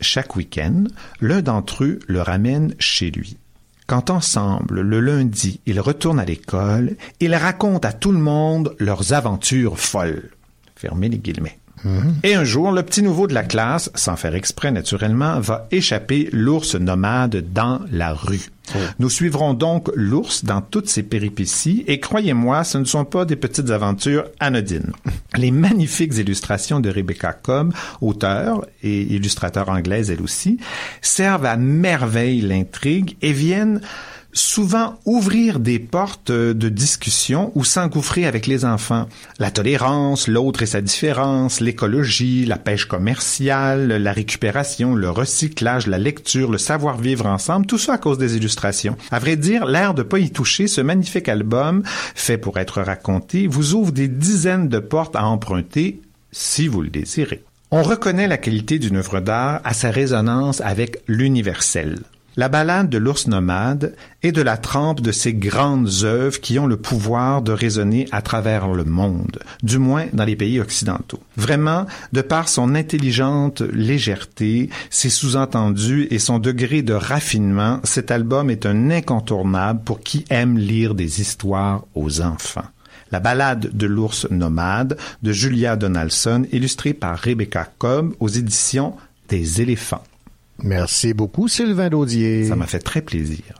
Chaque 0.00 0.34
week-end, 0.34 0.84
l'un 1.20 1.42
d'entre 1.42 1.84
eux 1.84 2.00
le 2.08 2.20
ramène 2.20 2.74
chez 2.78 3.10
lui. 3.10 3.36
Quand 3.86 4.10
ensemble, 4.10 4.80
le 4.80 5.00
lundi, 5.00 5.60
ils 5.66 5.80
retournent 5.80 6.20
à 6.20 6.24
l'école, 6.24 6.96
ils 7.20 7.34
racontent 7.34 7.86
à 7.88 7.92
tout 7.92 8.12
le 8.12 8.18
monde 8.18 8.74
leurs 8.78 9.12
aventures 9.12 9.78
folles. 9.78 10.30
Fermez 10.76 11.08
les 11.08 11.18
guillemets. 11.18 11.59
Et 12.22 12.34
un 12.34 12.44
jour, 12.44 12.72
le 12.72 12.82
petit 12.82 13.02
nouveau 13.02 13.26
de 13.26 13.34
la 13.34 13.42
classe, 13.42 13.90
sans 13.94 14.16
faire 14.16 14.34
exprès 14.34 14.70
naturellement, 14.70 15.40
va 15.40 15.66
échapper 15.70 16.28
l'ours 16.32 16.74
nomade 16.74 17.44
dans 17.52 17.80
la 17.90 18.12
rue. 18.12 18.50
Nous 18.98 19.10
suivrons 19.10 19.54
donc 19.54 19.90
l'ours 19.94 20.44
dans 20.44 20.60
toutes 20.60 20.88
ses 20.88 21.02
péripéties 21.02 21.84
et 21.88 21.98
croyez-moi, 21.98 22.62
ce 22.62 22.78
ne 22.78 22.84
sont 22.84 23.04
pas 23.04 23.24
des 23.24 23.36
petites 23.36 23.70
aventures 23.70 24.24
anodines. 24.38 24.92
Les 25.36 25.50
magnifiques 25.50 26.16
illustrations 26.16 26.80
de 26.80 26.90
Rebecca 26.90 27.32
Cobb, 27.32 27.72
auteure 28.00 28.64
et 28.82 29.00
illustrateur 29.02 29.68
anglaise 29.68 30.10
elle 30.10 30.22
aussi, 30.22 30.58
servent 31.00 31.46
à 31.46 31.56
merveille 31.56 32.40
l'intrigue 32.42 33.16
et 33.22 33.32
viennent 33.32 33.80
souvent 34.32 34.98
ouvrir 35.04 35.58
des 35.58 35.78
portes 35.78 36.30
euh, 36.30 36.54
de 36.54 36.68
discussion 36.68 37.52
ou 37.54 37.64
s'engouffrer 37.64 38.26
avec 38.26 38.46
les 38.46 38.64
enfants. 38.64 39.08
La 39.38 39.50
tolérance, 39.50 40.28
l'autre 40.28 40.62
et 40.62 40.66
sa 40.66 40.80
différence, 40.80 41.60
l'écologie, 41.60 42.46
la 42.46 42.56
pêche 42.56 42.84
commerciale, 42.84 43.88
la 43.88 44.12
récupération, 44.12 44.94
le 44.94 45.10
recyclage, 45.10 45.86
la 45.86 45.98
lecture, 45.98 46.50
le 46.50 46.58
savoir-vivre 46.58 47.26
ensemble, 47.26 47.66
tout 47.66 47.78
ça 47.78 47.94
à 47.94 47.98
cause 47.98 48.18
des 48.18 48.36
illustrations. 48.36 48.96
À 49.10 49.18
vrai 49.18 49.36
dire, 49.36 49.66
l'air 49.66 49.94
de 49.94 50.02
pas 50.02 50.18
y 50.18 50.30
toucher, 50.30 50.66
ce 50.66 50.80
magnifique 50.80 51.28
album, 51.28 51.82
fait 52.14 52.38
pour 52.38 52.58
être 52.58 52.82
raconté, 52.82 53.46
vous 53.46 53.74
ouvre 53.74 53.92
des 53.92 54.08
dizaines 54.08 54.68
de 54.68 54.78
portes 54.78 55.16
à 55.16 55.24
emprunter 55.24 56.00
si 56.32 56.68
vous 56.68 56.82
le 56.82 56.90
désirez. 56.90 57.42
On 57.72 57.82
reconnaît 57.82 58.26
la 58.26 58.38
qualité 58.38 58.78
d'une 58.78 58.96
œuvre 58.96 59.20
d'art 59.20 59.60
à 59.64 59.74
sa 59.74 59.90
résonance 59.90 60.60
avec 60.60 61.02
l'universel. 61.06 61.98
La 62.36 62.48
balade 62.48 62.88
de 62.88 62.96
l'ours 62.96 63.26
nomade 63.26 63.96
est 64.22 64.30
de 64.30 64.40
la 64.40 64.56
trempe 64.56 65.00
de 65.00 65.10
ces 65.10 65.34
grandes 65.34 66.04
œuvres 66.04 66.40
qui 66.40 66.60
ont 66.60 66.66
le 66.66 66.76
pouvoir 66.76 67.42
de 67.42 67.50
résonner 67.50 68.06
à 68.12 68.22
travers 68.22 68.68
le 68.68 68.84
monde, 68.84 69.40
du 69.64 69.78
moins 69.78 70.06
dans 70.12 70.24
les 70.24 70.36
pays 70.36 70.60
occidentaux. 70.60 71.20
Vraiment, 71.36 71.86
de 72.12 72.20
par 72.20 72.48
son 72.48 72.76
intelligente 72.76 73.62
légèreté, 73.62 74.70
ses 74.90 75.10
sous-entendus 75.10 76.06
et 76.10 76.20
son 76.20 76.38
degré 76.38 76.82
de 76.82 76.94
raffinement, 76.94 77.80
cet 77.82 78.12
album 78.12 78.48
est 78.48 78.64
un 78.64 78.90
incontournable 78.90 79.82
pour 79.84 80.00
qui 80.00 80.24
aime 80.30 80.56
lire 80.56 80.94
des 80.94 81.20
histoires 81.20 81.84
aux 81.96 82.20
enfants. 82.20 82.66
La 83.10 83.18
balade 83.18 83.70
de 83.76 83.86
l'ours 83.86 84.28
nomade 84.30 84.96
de 85.22 85.32
Julia 85.32 85.74
Donaldson, 85.74 86.46
illustrée 86.52 86.94
par 86.94 87.18
Rebecca 87.18 87.68
Cobb 87.78 88.14
aux 88.20 88.28
éditions 88.28 88.94
des 89.28 89.60
éléphants. 89.60 90.04
Merci 90.62 91.14
beaucoup, 91.14 91.48
Sylvain 91.48 91.88
Daudier. 91.88 92.46
Ça 92.46 92.56
m'a 92.56 92.66
fait 92.66 92.80
très 92.80 93.02
plaisir. 93.02 93.59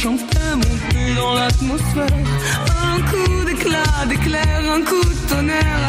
Travers, 0.00 0.18
chantait, 0.18 0.56
monter 0.56 1.14
dans 1.16 1.34
l'atmosphère. 1.34 2.06
Un 2.82 3.00
coup 3.02 3.44
d'éclat, 3.44 4.06
d'éclair, 4.08 4.72
un 4.72 4.82
coup 4.82 5.04
de 5.04 5.28
tonnerre. 5.28 5.79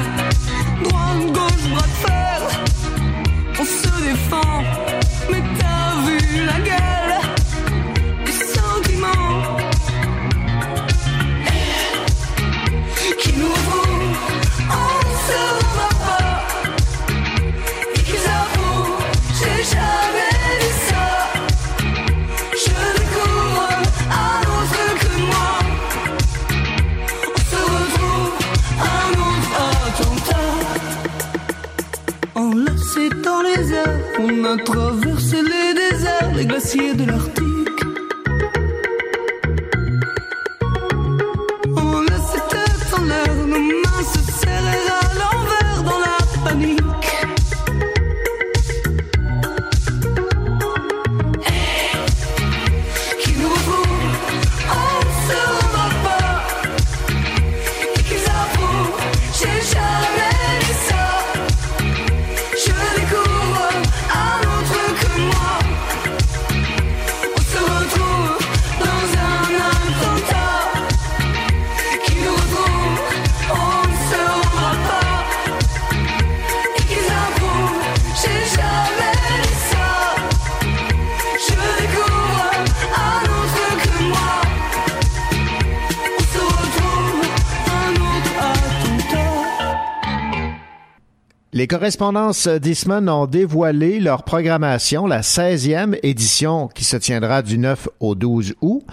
Correspondances 91.72 92.50
d'Eastman 92.50 93.08
ont 93.08 93.28
dévoilé 93.28 94.02
leur 94.02 94.24
programmation, 94.24 95.08
la 95.08 95.22
16e 95.22 95.98
édition 96.04 96.68
qui 96.68 96.84
se 96.84 96.98
tiendra 96.98 97.42
du 97.42 97.58
9 97.58 97.88
au 98.02 98.14
12 98.14 98.56
août. 98.60 98.84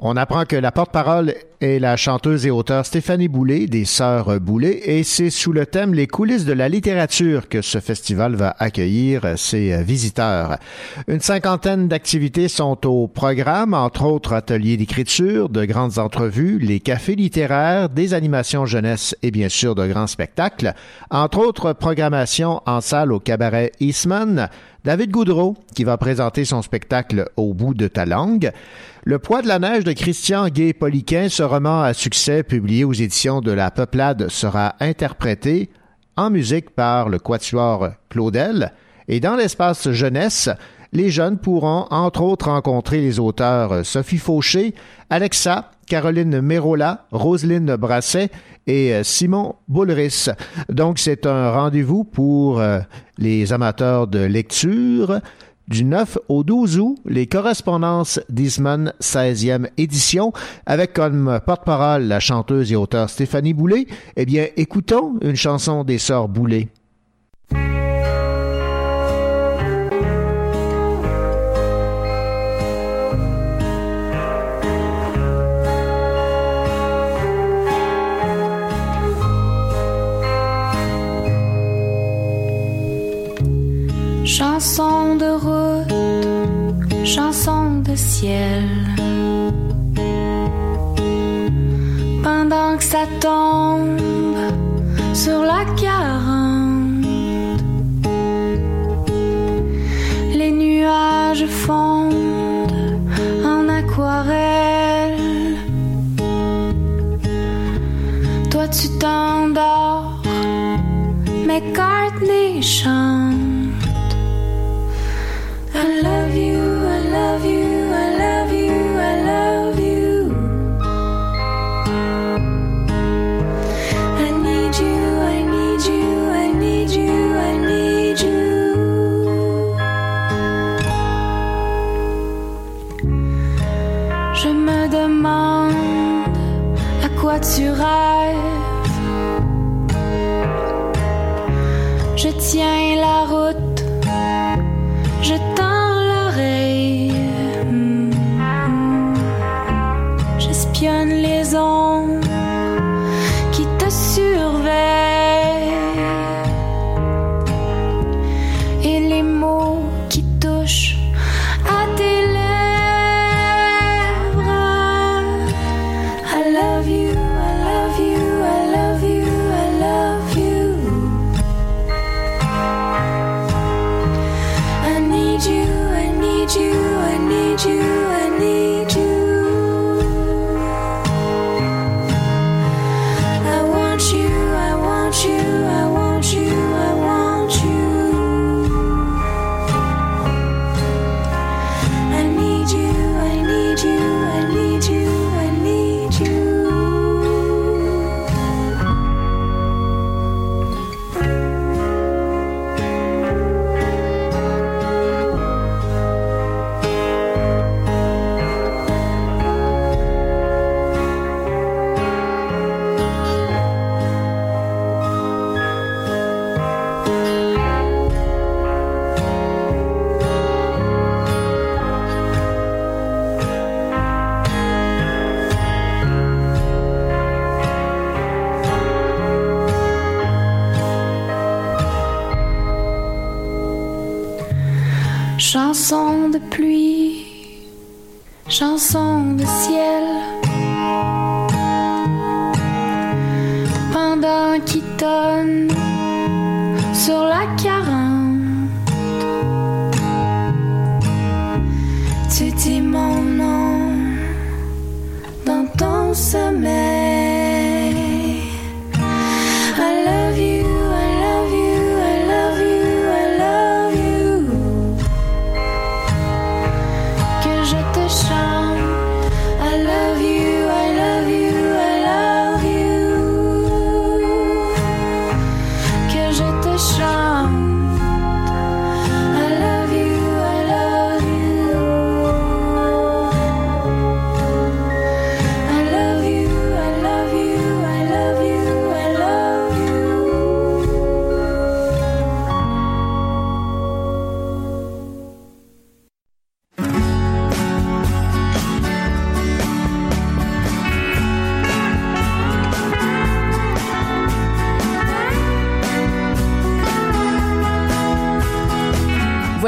On 0.00 0.16
apprend 0.16 0.44
que 0.44 0.54
la 0.54 0.70
porte-parole 0.70 1.34
est 1.60 1.80
la 1.80 1.96
chanteuse 1.96 2.46
et 2.46 2.52
auteure 2.52 2.86
Stéphanie 2.86 3.26
Boulay 3.26 3.66
des 3.66 3.84
Sœurs 3.84 4.38
Boulay 4.38 4.80
et 4.84 5.02
c'est 5.02 5.28
sous 5.28 5.52
le 5.52 5.66
thème 5.66 5.92
Les 5.92 6.06
coulisses 6.06 6.44
de 6.44 6.52
la 6.52 6.68
littérature 6.68 7.48
que 7.48 7.62
ce 7.62 7.80
festival 7.80 8.36
va 8.36 8.54
accueillir 8.60 9.36
ses 9.36 9.82
visiteurs. 9.82 10.58
Une 11.08 11.18
cinquantaine 11.18 11.88
d'activités 11.88 12.46
sont 12.46 12.86
au 12.86 13.08
programme, 13.08 13.74
entre 13.74 14.04
autres 14.04 14.34
ateliers 14.34 14.76
d'écriture, 14.76 15.48
de 15.48 15.64
grandes 15.64 15.98
entrevues, 15.98 16.60
les 16.60 16.78
cafés 16.78 17.16
littéraires, 17.16 17.88
des 17.88 18.14
animations 18.14 18.66
jeunesse 18.66 19.16
et 19.24 19.32
bien 19.32 19.48
sûr 19.48 19.74
de 19.74 19.84
grands 19.84 20.06
spectacles. 20.06 20.74
Entre 21.10 21.40
autres 21.40 21.72
programmations 21.72 22.62
en 22.66 22.80
salle 22.80 23.12
au 23.12 23.18
cabaret 23.18 23.72
Eastman, 23.80 24.48
David 24.84 25.10
Goudreau, 25.10 25.56
qui 25.74 25.82
va 25.82 25.96
présenter 25.96 26.44
son 26.44 26.62
spectacle 26.62 27.28
Au 27.36 27.52
bout 27.52 27.74
de 27.74 27.88
ta 27.88 28.06
langue. 28.06 28.52
Le 29.08 29.18
poids 29.18 29.40
de 29.40 29.48
la 29.48 29.58
neige 29.58 29.84
de 29.84 29.94
Christian 29.94 30.48
Gay-Poliquin, 30.48 31.30
ce 31.30 31.42
roman 31.42 31.80
à 31.80 31.94
succès 31.94 32.42
publié 32.42 32.84
aux 32.84 32.92
éditions 32.92 33.40
de 33.40 33.50
La 33.50 33.70
Peuplade, 33.70 34.28
sera 34.28 34.74
interprété 34.80 35.70
en 36.18 36.28
musique 36.28 36.68
par 36.68 37.08
le 37.08 37.18
quatuor 37.18 37.88
Claudel. 38.10 38.74
Et 39.08 39.18
dans 39.18 39.34
l'espace 39.34 39.90
jeunesse, 39.92 40.50
les 40.92 41.08
jeunes 41.08 41.38
pourront 41.38 41.86
entre 41.88 42.20
autres 42.20 42.50
rencontrer 42.50 43.00
les 43.00 43.18
auteurs 43.18 43.86
Sophie 43.86 44.18
Fauché, 44.18 44.74
Alexa, 45.08 45.70
Caroline 45.86 46.42
Mérola, 46.42 47.06
Roselyne 47.10 47.76
Brasset 47.76 48.28
et 48.66 49.02
Simon 49.04 49.54
Boulris. 49.68 50.26
Donc 50.68 50.98
c'est 50.98 51.24
un 51.24 51.50
rendez-vous 51.50 52.04
pour 52.04 52.60
euh, 52.60 52.80
les 53.16 53.54
amateurs 53.54 54.06
de 54.06 54.18
lecture. 54.18 55.22
Du 55.68 55.84
9 55.84 56.18
au 56.28 56.44
12 56.44 56.78
août, 56.78 56.96
les 57.04 57.26
correspondances 57.26 58.20
d'Isman 58.30 58.94
16e 59.02 59.68
édition, 59.76 60.32
avec 60.64 60.94
comme 60.94 61.40
porte-parole 61.44 62.04
la 62.04 62.20
chanteuse 62.20 62.72
et 62.72 62.76
auteure 62.76 63.10
Stéphanie 63.10 63.52
Boulay. 63.52 63.86
Eh 64.16 64.24
bien, 64.24 64.46
écoutons 64.56 65.18
une 65.20 65.36
chanson 65.36 65.84
des 65.84 65.98
Sœurs 65.98 66.28
Boulay. 66.28 66.68
Chanson 84.24 85.16
de 85.16 85.30
route, 85.30 85.57
chanson 87.08 87.80
de 87.80 87.96
ciel. 87.96 88.68
Pendant 92.22 92.76
que 92.76 92.84
ça 92.84 93.04
tombe 93.18 94.36
sur 95.14 95.40
la 95.40 95.64
quarante, 95.80 97.06
les 100.34 100.50
nuages 100.50 101.46
fondent 101.46 103.00
en 103.42 103.66
aquarelle. 103.70 105.56
Toi 108.50 108.68
tu 108.68 108.86
t'endors, 109.00 110.22
McCartney 111.46 112.62
chante. 112.62 113.47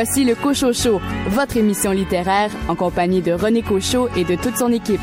Voici 0.03 0.25
le 0.25 0.35
Cochocho, 0.35 0.99
votre 1.29 1.59
émission 1.59 1.91
littéraire 1.91 2.51
en 2.69 2.75
compagnie 2.75 3.21
de 3.21 3.33
René 3.33 3.61
Cochot 3.61 4.09
et 4.17 4.25
de 4.25 4.35
toute 4.35 4.57
son 4.57 4.73
équipe. 4.73 4.99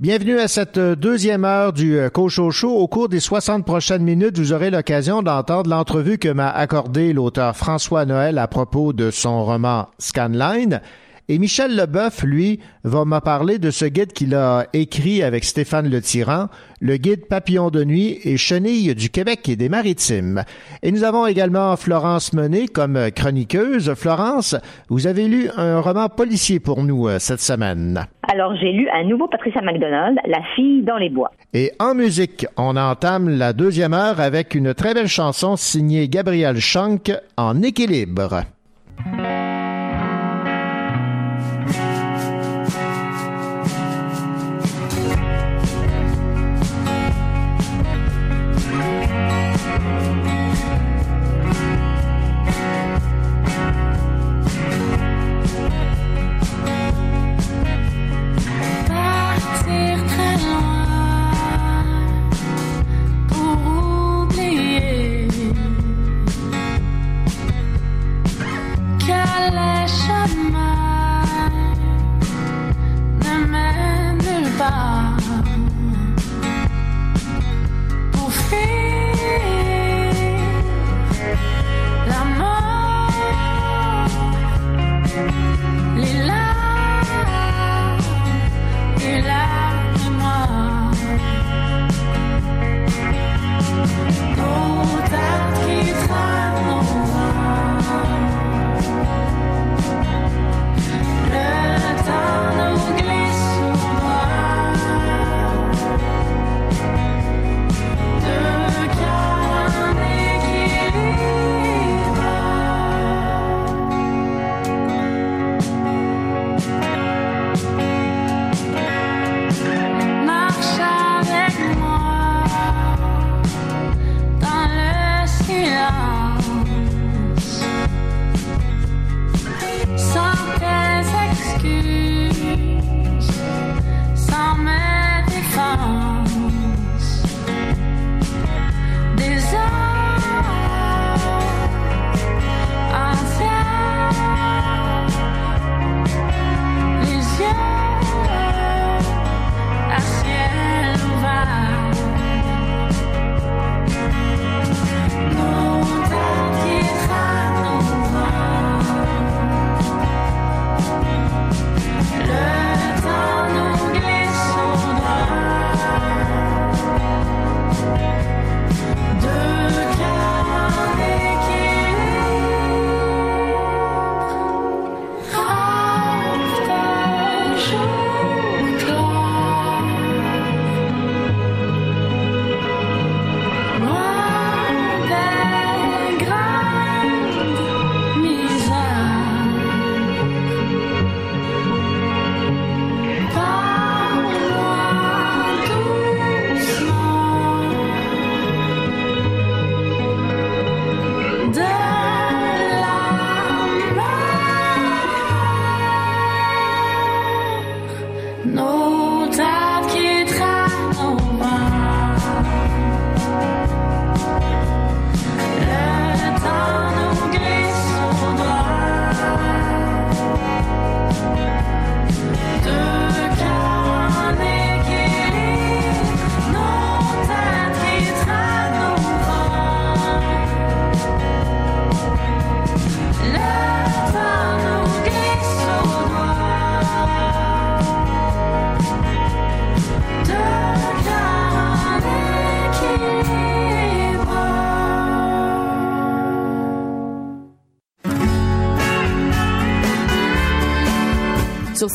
Bienvenue 0.00 0.38
à 0.38 0.46
cette 0.46 0.78
euh, 0.78 0.94
deuxième 0.94 1.44
heure 1.44 1.72
du 1.72 1.98
euh, 1.98 2.08
Cocho 2.08 2.52
Show. 2.52 2.70
Au 2.70 2.86
cours 2.86 3.08
des 3.08 3.18
60 3.18 3.66
prochaines 3.66 4.04
minutes, 4.04 4.38
vous 4.38 4.52
aurez 4.52 4.70
l'occasion 4.70 5.24
d'entendre 5.24 5.68
l'entrevue 5.68 6.18
que 6.18 6.28
m'a 6.28 6.48
accordée 6.50 7.12
l'auteur 7.12 7.56
François 7.56 8.04
Noël 8.04 8.38
à 8.38 8.46
propos 8.46 8.92
de 8.92 9.10
son 9.10 9.44
roman 9.44 9.88
Scanline. 9.98 10.82
Et 11.30 11.38
Michel 11.38 11.76
Leboeuf, 11.76 12.22
lui, 12.22 12.58
va 12.84 13.04
me 13.04 13.18
parler 13.18 13.58
de 13.58 13.70
ce 13.70 13.84
guide 13.84 14.14
qu'il 14.14 14.34
a 14.34 14.64
écrit 14.72 15.22
avec 15.22 15.44
Stéphane 15.44 15.90
Le 15.90 16.00
Tyran, 16.00 16.46
le 16.80 16.96
guide 16.96 17.28
Papillon 17.28 17.68
de 17.68 17.84
nuit 17.84 18.18
et 18.24 18.38
Chenille 18.38 18.94
du 18.94 19.10
Québec 19.10 19.46
et 19.46 19.56
des 19.56 19.68
Maritimes. 19.68 20.42
Et 20.82 20.90
nous 20.90 21.04
avons 21.04 21.26
également 21.26 21.76
Florence 21.76 22.32
Menet 22.32 22.68
comme 22.68 23.10
chroniqueuse. 23.14 23.92
Florence, 23.94 24.56
vous 24.88 25.06
avez 25.06 25.28
lu 25.28 25.50
un 25.54 25.80
roman 25.80 26.08
policier 26.08 26.60
pour 26.60 26.82
nous 26.82 27.08
euh, 27.08 27.18
cette 27.18 27.40
semaine. 27.40 28.06
Alors, 28.32 28.56
j'ai 28.56 28.72
lu 28.72 28.88
à 28.88 29.04
nouveau 29.04 29.28
Patricia 29.28 29.60
MacDonald, 29.60 30.18
La 30.26 30.40
fille 30.56 30.82
dans 30.82 30.96
les 30.96 31.10
bois. 31.10 31.30
Et 31.52 31.72
en 31.78 31.94
musique, 31.94 32.46
on 32.56 32.74
entame 32.74 33.28
la 33.28 33.52
deuxième 33.52 33.92
heure 33.92 34.18
avec 34.18 34.54
une 34.54 34.72
très 34.72 34.94
belle 34.94 35.08
chanson 35.08 35.56
signée 35.56 36.08
Gabriel 36.08 36.56
Schank 36.56 37.12
en 37.36 37.60
équilibre. 37.60 38.44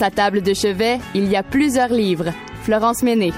Sa 0.04 0.12
table 0.12 0.42
de 0.42 0.54
chevet, 0.54 1.00
il 1.16 1.32
y 1.32 1.38
a 1.38 1.44
plusieurs 1.44 1.88
livres. 1.88 2.26
Florence 2.64 3.04
Méné. 3.04 3.32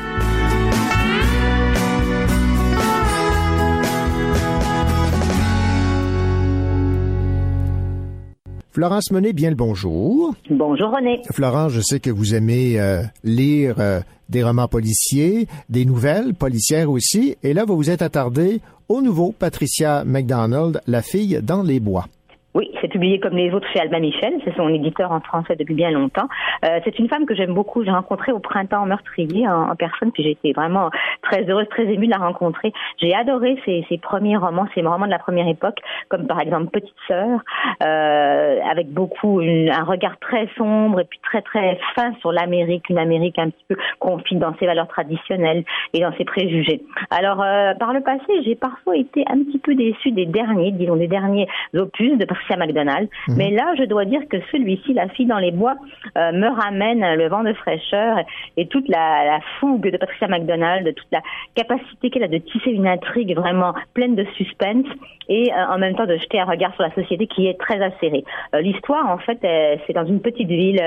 Florence 8.71 9.11
Monet, 9.11 9.33
bien 9.33 9.51
le 9.51 9.55
bonjour. 9.55 10.33
Bonjour 10.49 10.89
René. 10.89 11.21
Florence, 11.31 11.73
je 11.73 11.81
sais 11.81 11.99
que 11.99 12.09
vous 12.09 12.33
aimez 12.33 12.79
euh, 12.79 13.03
lire 13.23 13.75
euh, 13.77 13.99
des 14.29 14.43
romans 14.43 14.67
policiers, 14.67 15.47
des 15.69 15.85
nouvelles 15.85 16.33
policières 16.33 16.89
aussi, 16.89 17.35
et 17.43 17.53
là, 17.53 17.65
vous 17.65 17.75
vous 17.75 17.91
êtes 17.91 18.01
attardé 18.01 18.59
au 18.89 19.03
nouveau 19.03 19.35
Patricia 19.37 20.03
McDonald, 20.03 20.81
La 20.87 21.03
fille 21.03 21.39
dans 21.43 21.61
les 21.61 21.79
bois. 21.79 22.07
Oui, 22.55 22.71
c'est 22.79 22.87
publié 22.87 23.19
comme 23.19 23.35
les 23.35 23.51
autres 23.51 23.67
chez 23.73 23.81
Albin 23.81 23.99
Michel. 23.99 24.33
C'est 24.45 24.55
son 24.55 24.69
éditeur 24.69 25.11
en 25.11 25.19
français 25.19 25.57
depuis 25.57 25.73
bien 25.73 25.91
longtemps. 25.91 26.29
Euh, 26.63 26.79
c'est 26.85 26.97
une 26.99 27.09
femme 27.09 27.25
que 27.25 27.35
j'aime 27.35 27.53
beaucoup. 27.53 27.83
J'ai 27.83 27.91
rencontrée 27.91 28.31
au 28.31 28.39
printemps 28.39 28.85
meurtrier 28.85 29.45
en, 29.45 29.75
personne, 29.75 30.13
puis 30.13 30.23
j'ai 30.23 30.31
été 30.31 30.53
vraiment 30.53 30.89
très 31.21 31.43
heureuse, 31.49 31.67
très 31.69 31.83
émue 31.83 32.05
de 32.07 32.11
la 32.11 32.25
rencontrer. 32.25 32.71
J'ai 33.01 33.13
adoré 33.13 33.57
ses, 33.65 33.97
premiers 33.97 34.37
romans, 34.37 34.67
ses 34.73 34.81
romans 34.83 35.05
de 35.05 35.11
la 35.11 35.19
première 35.19 35.49
époque, 35.49 35.79
comme 36.07 36.27
par 36.27 36.39
exemple 36.39 36.67
Petite 36.67 36.95
Sœur, 37.09 37.41
euh, 37.83 38.59
avec 38.71 38.89
beaucoup 38.89 39.41
une- 39.41 39.69
un 39.69 39.83
regard 39.83 40.17
très 40.19 40.47
sombre 40.57 41.01
et 41.01 41.03
puis 41.03 41.19
très 41.23 41.41
très 41.41 41.77
fin 41.93 42.13
sur 42.21 42.31
l'Amérique, 42.31 42.87
une 42.89 42.99
Amérique 42.99 43.37
un 43.37 43.49
petit 43.49 43.65
peu 43.67 43.75
confine 43.99 44.39
dans 44.39 44.55
ses 44.59 44.65
valeurs 44.65 44.87
traditionnelles 44.87 45.65
et 45.93 45.99
dans 45.99 46.13
ses 46.13 46.23
préjugés. 46.23 46.81
Alors, 47.09 47.43
euh, 47.43 47.73
par 47.73 47.91
le 47.91 47.99
passé, 47.99 48.43
j'ai 48.45 48.55
parfois 48.55 48.95
été 48.95 49.25
un 49.27 49.43
petit 49.43 49.59
peu 49.59 49.75
déçue 49.75 50.11
des 50.11 50.25
derniers, 50.25 50.71
disons 50.71 50.95
des 50.95 51.07
derniers 51.07 51.49
opus 51.73 52.17
de 52.17 52.23
Patricia 52.45 52.57
McDonald. 52.57 53.09
Mhm. 53.27 53.35
Mais 53.37 53.51
là, 53.51 53.73
je 53.77 53.83
dois 53.83 54.05
dire 54.05 54.21
que 54.29 54.37
celui-ci, 54.51 54.93
La 54.93 55.09
fille 55.09 55.25
dans 55.25 55.39
les 55.39 55.51
bois, 55.51 55.75
euh, 56.17 56.31
me 56.31 56.47
ramène 56.47 57.15
le 57.15 57.27
vent 57.27 57.43
de 57.43 57.53
fraîcheur 57.53 58.19
et 58.55 58.67
toute 58.67 58.87
la, 58.87 59.25
la 59.25 59.39
fougue 59.59 59.89
de 59.91 59.97
Patricia 59.97 60.27
McDonald, 60.27 60.93
toute 60.95 61.11
la 61.11 61.21
capacité 61.55 62.09
qu'elle 62.09 62.23
a 62.23 62.27
de 62.27 62.37
tisser 62.37 62.71
une 62.71 62.87
intrigue 62.87 63.35
vraiment 63.35 63.73
pleine 63.93 64.15
de 64.15 64.25
suspense 64.37 64.85
et 65.27 65.51
euh, 65.51 65.73
en 65.73 65.77
même 65.77 65.95
temps 65.95 66.05
de 66.05 66.17
jeter 66.17 66.39
un 66.39 66.45
regard 66.45 66.73
sur 66.75 66.83
la 66.83 66.93
société 66.93 67.27
qui 67.27 67.47
est 67.47 67.59
très 67.59 67.81
acérée. 67.81 68.23
Euh, 68.53 68.61
L'histoire, 68.61 69.09
en 69.09 69.17
fait, 69.17 69.39
c'est 69.85 69.93
dans 69.93 70.05
une 70.05 70.21
petite 70.21 70.47
ville 70.47 70.81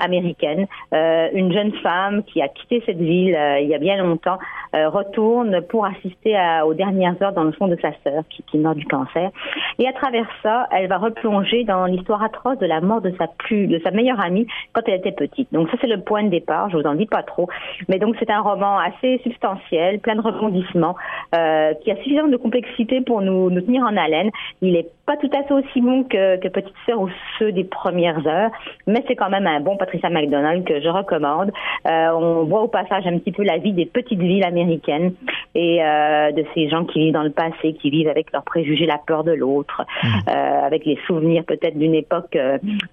américaine. 0.00 0.66
Euh, 0.94 1.28
une 1.32 1.52
jeune 1.52 1.72
femme 1.82 2.22
qui 2.24 2.42
a 2.42 2.48
quitté 2.48 2.82
cette 2.86 2.98
ville 2.98 3.34
euh, 3.34 3.60
il 3.60 3.68
y 3.68 3.74
a 3.74 3.78
bien 3.78 3.96
longtemps 3.96 4.38
euh, 4.74 4.88
retourne 4.88 5.60
pour 5.62 5.84
assister 5.84 6.36
aux 6.64 6.74
dernières 6.74 7.20
heures 7.22 7.32
dans 7.32 7.44
le 7.44 7.52
fond 7.52 7.68
de 7.68 7.76
sa 7.80 7.90
sœur 8.04 8.22
qui, 8.28 8.58
meurt 8.58 8.76
du 8.76 8.86
cancer. 8.86 9.30
Et 9.78 9.88
à 9.88 9.92
travers 9.92 10.26
ça, 10.42 10.68
elle 10.70 10.88
va 10.88 10.98
replonger 10.98 11.64
dans 11.64 11.86
l'histoire 11.86 12.22
atroce 12.22 12.58
de 12.58 12.66
la 12.66 12.80
mort 12.80 13.00
de 13.00 13.12
sa 13.18 13.26
plus, 13.26 13.66
de 13.66 13.80
sa 13.82 13.90
meilleure 13.90 14.20
amie 14.20 14.46
quand 14.72 14.82
elle 14.86 14.94
était 14.94 15.12
petite. 15.12 15.52
Donc 15.52 15.68
ça 15.70 15.76
c'est 15.80 15.86
le 15.86 16.00
point 16.00 16.22
de 16.22 16.28
départ. 16.28 16.70
Je 16.70 16.76
vous 16.76 16.84
en 16.84 16.94
dis 16.94 17.06
pas 17.06 17.22
trop, 17.22 17.48
mais 17.88 17.98
donc 17.98 18.16
c'est 18.18 18.30
un 18.30 18.40
roman 18.40 18.78
assez 18.78 19.18
substantiel, 19.22 19.98
plein 20.00 20.16
de 20.16 20.20
rebondissements, 20.20 20.96
qui 21.32 21.90
a 21.90 21.96
suffisamment 21.96 22.28
de 22.28 22.36
complexité 22.36 23.00
pour 23.00 23.22
nous, 23.22 23.50
nous 23.50 23.60
tenir 23.60 23.82
en 23.82 23.96
haleine. 23.96 24.30
Il 24.62 24.76
est 24.76 24.88
pas 25.10 25.16
tout 25.16 25.30
à 25.36 25.42
fait 25.42 25.54
aussi 25.54 25.80
bon 25.80 26.04
que, 26.04 26.36
que 26.36 26.46
Petite 26.46 26.76
Sœur 26.86 27.00
ou 27.00 27.08
ceux 27.36 27.50
des 27.50 27.64
premières 27.64 28.24
heures, 28.28 28.52
mais 28.86 29.02
c'est 29.08 29.16
quand 29.16 29.28
même 29.28 29.44
un 29.48 29.58
bon 29.58 29.76
Patricia 29.76 30.08
McDonald 30.08 30.62
que 30.64 30.80
je 30.80 30.88
recommande. 30.88 31.50
Euh, 31.88 32.10
on 32.12 32.44
voit 32.44 32.62
au 32.62 32.68
passage 32.68 33.08
un 33.08 33.18
petit 33.18 33.32
peu 33.32 33.42
la 33.42 33.58
vie 33.58 33.72
des 33.72 33.86
petites 33.86 34.20
villes 34.20 34.44
américaines 34.44 35.12
et 35.56 35.82
euh, 35.82 36.30
de 36.30 36.44
ces 36.54 36.68
gens 36.68 36.84
qui 36.84 37.00
vivent 37.00 37.14
dans 37.14 37.24
le 37.24 37.30
passé, 37.30 37.72
qui 37.72 37.90
vivent 37.90 38.06
avec 38.06 38.30
leurs 38.32 38.44
préjugés, 38.44 38.86
la 38.86 38.98
peur 39.04 39.24
de 39.24 39.32
l'autre, 39.32 39.82
euh, 40.28 40.30
avec 40.62 40.84
les 40.84 40.96
souvenirs 41.08 41.42
peut-être 41.44 41.76
d'une 41.76 41.96
époque 41.96 42.38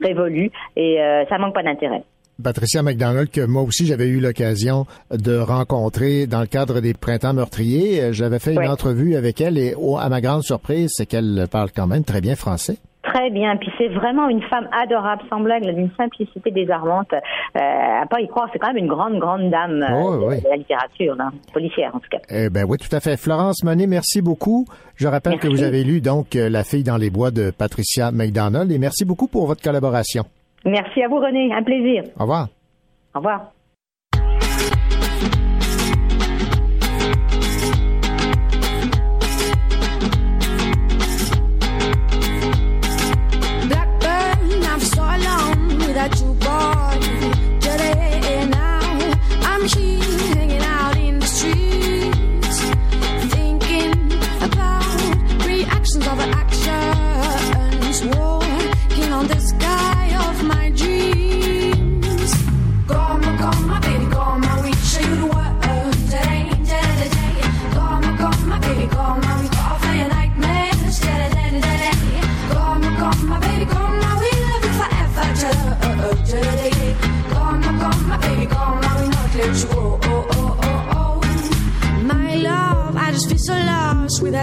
révolue, 0.01 0.49
et 0.75 0.97
ça 1.29 1.37
manque 1.37 1.53
pas 1.53 1.61
d'intérêt. 1.61 2.01
Patricia 2.43 2.83
McDonald, 2.83 3.29
que 3.29 3.45
moi 3.45 3.63
aussi 3.63 3.85
j'avais 3.85 4.07
eu 4.07 4.19
l'occasion 4.19 4.85
de 5.11 5.37
rencontrer 5.37 6.27
dans 6.27 6.41
le 6.41 6.47
cadre 6.47 6.79
des 6.81 6.93
Printemps 6.93 7.33
meurtriers. 7.33 8.01
Euh, 8.01 8.13
J'avais 8.13 8.39
fait 8.39 8.53
une 8.53 8.67
entrevue 8.67 9.15
avec 9.15 9.41
elle 9.41 9.57
et 9.57 9.73
oh, 9.77 9.97
à 9.97 10.07
ma 10.09 10.21
grande 10.21 10.43
surprise, 10.43 10.89
c'est 10.93 11.05
qu'elle 11.05 11.47
parle 11.51 11.69
quand 11.75 11.87
même 11.87 12.03
très 12.03 12.21
bien 12.21 12.35
français. 12.35 12.77
Très 13.03 13.29
bien, 13.31 13.55
puis 13.55 13.69
c'est 13.77 13.87
vraiment 13.87 14.27
une 14.27 14.41
femme 14.43 14.67
adorable, 14.83 15.21
sans 15.29 15.39
blague, 15.39 15.63
d'une 15.63 15.89
simplicité 15.97 16.51
désarmante. 16.51 17.13
Euh, 17.13 17.59
à 17.59 18.05
pas 18.05 18.19
y 18.19 18.27
croire, 18.27 18.49
c'est 18.51 18.59
quand 18.59 18.67
même 18.67 18.83
une 18.83 18.87
grande, 18.89 19.17
grande 19.17 19.49
dame 19.49 19.81
euh, 19.81 19.95
Oh, 19.95 20.11
de, 20.17 20.25
oui. 20.25 20.41
de 20.41 20.49
la 20.49 20.57
littérature, 20.57 21.15
policière 21.53 21.95
en 21.95 21.99
tout 21.99 22.09
cas. 22.11 22.17
Eh 22.29 22.49
ben 22.49 22.65
oui, 22.67 22.77
tout 22.77 22.93
à 22.93 22.99
fait. 22.99 23.15
Florence 23.15 23.63
Monet, 23.63 23.87
merci 23.87 24.21
beaucoup. 24.21 24.65
Je 24.95 25.07
rappelle 25.07 25.39
que 25.39 25.47
vous 25.47 25.63
avez 25.63 25.83
lu 25.85 26.01
donc 26.01 26.33
La 26.33 26.63
fille 26.65 26.83
dans 26.83 26.97
les 26.97 27.09
bois 27.09 27.31
de 27.31 27.49
Patricia 27.51 28.11
McDonald 28.11 28.69
et 28.71 28.77
merci 28.77 29.05
beaucoup 29.05 29.27
pour 29.27 29.47
votre 29.47 29.61
collaboration. 29.63 30.25
Merci 30.67 31.01
à 31.01 31.07
vous 31.07 31.17
René, 31.17 31.53
un 31.53 31.63
plaisir. 31.63 32.03
Au 32.17 32.23
revoir. 32.23 32.49
Au 33.15 33.19
revoir. 33.19 33.51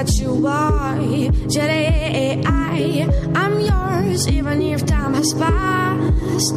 Without 0.04 1.00
you. 1.02 1.30
Today, 1.48 2.42
I, 2.44 3.08
I'm 3.34 3.60
yours, 3.60 4.28
even 4.28 4.62
if 4.62 4.84
time 4.86 5.14
has 5.14 5.32
passed. 5.34 6.54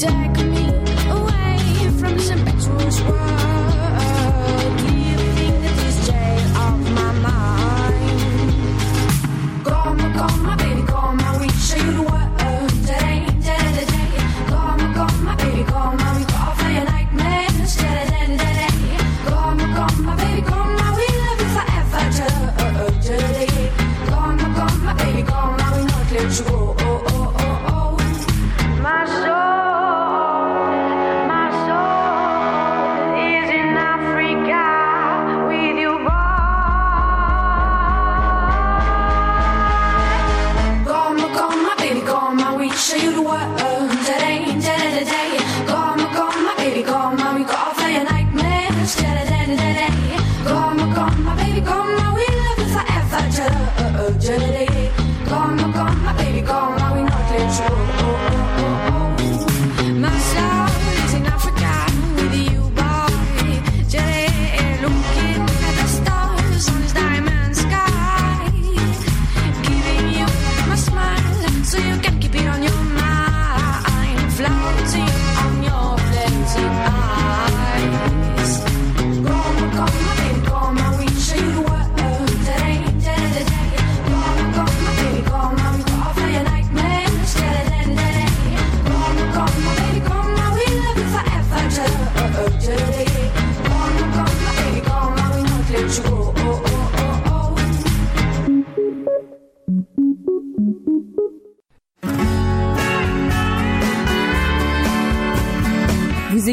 Take 0.00 0.36
me 0.46 0.66
away 1.10 1.58
from 1.98 2.16
this 2.16 2.30
impetuous 2.30 3.00
world, 3.02 3.73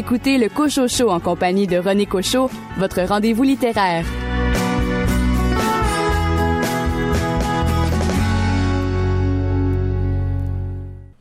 écoutez 0.02 0.36
le 0.36 0.48
Cocho 0.48 0.88
Show 0.88 1.10
en 1.10 1.20
compagnie 1.20 1.68
de 1.68 1.76
René 1.76 2.06
Cocho, 2.06 2.50
votre 2.76 3.02
rendez-vous 3.02 3.44
littéraire. 3.44 4.04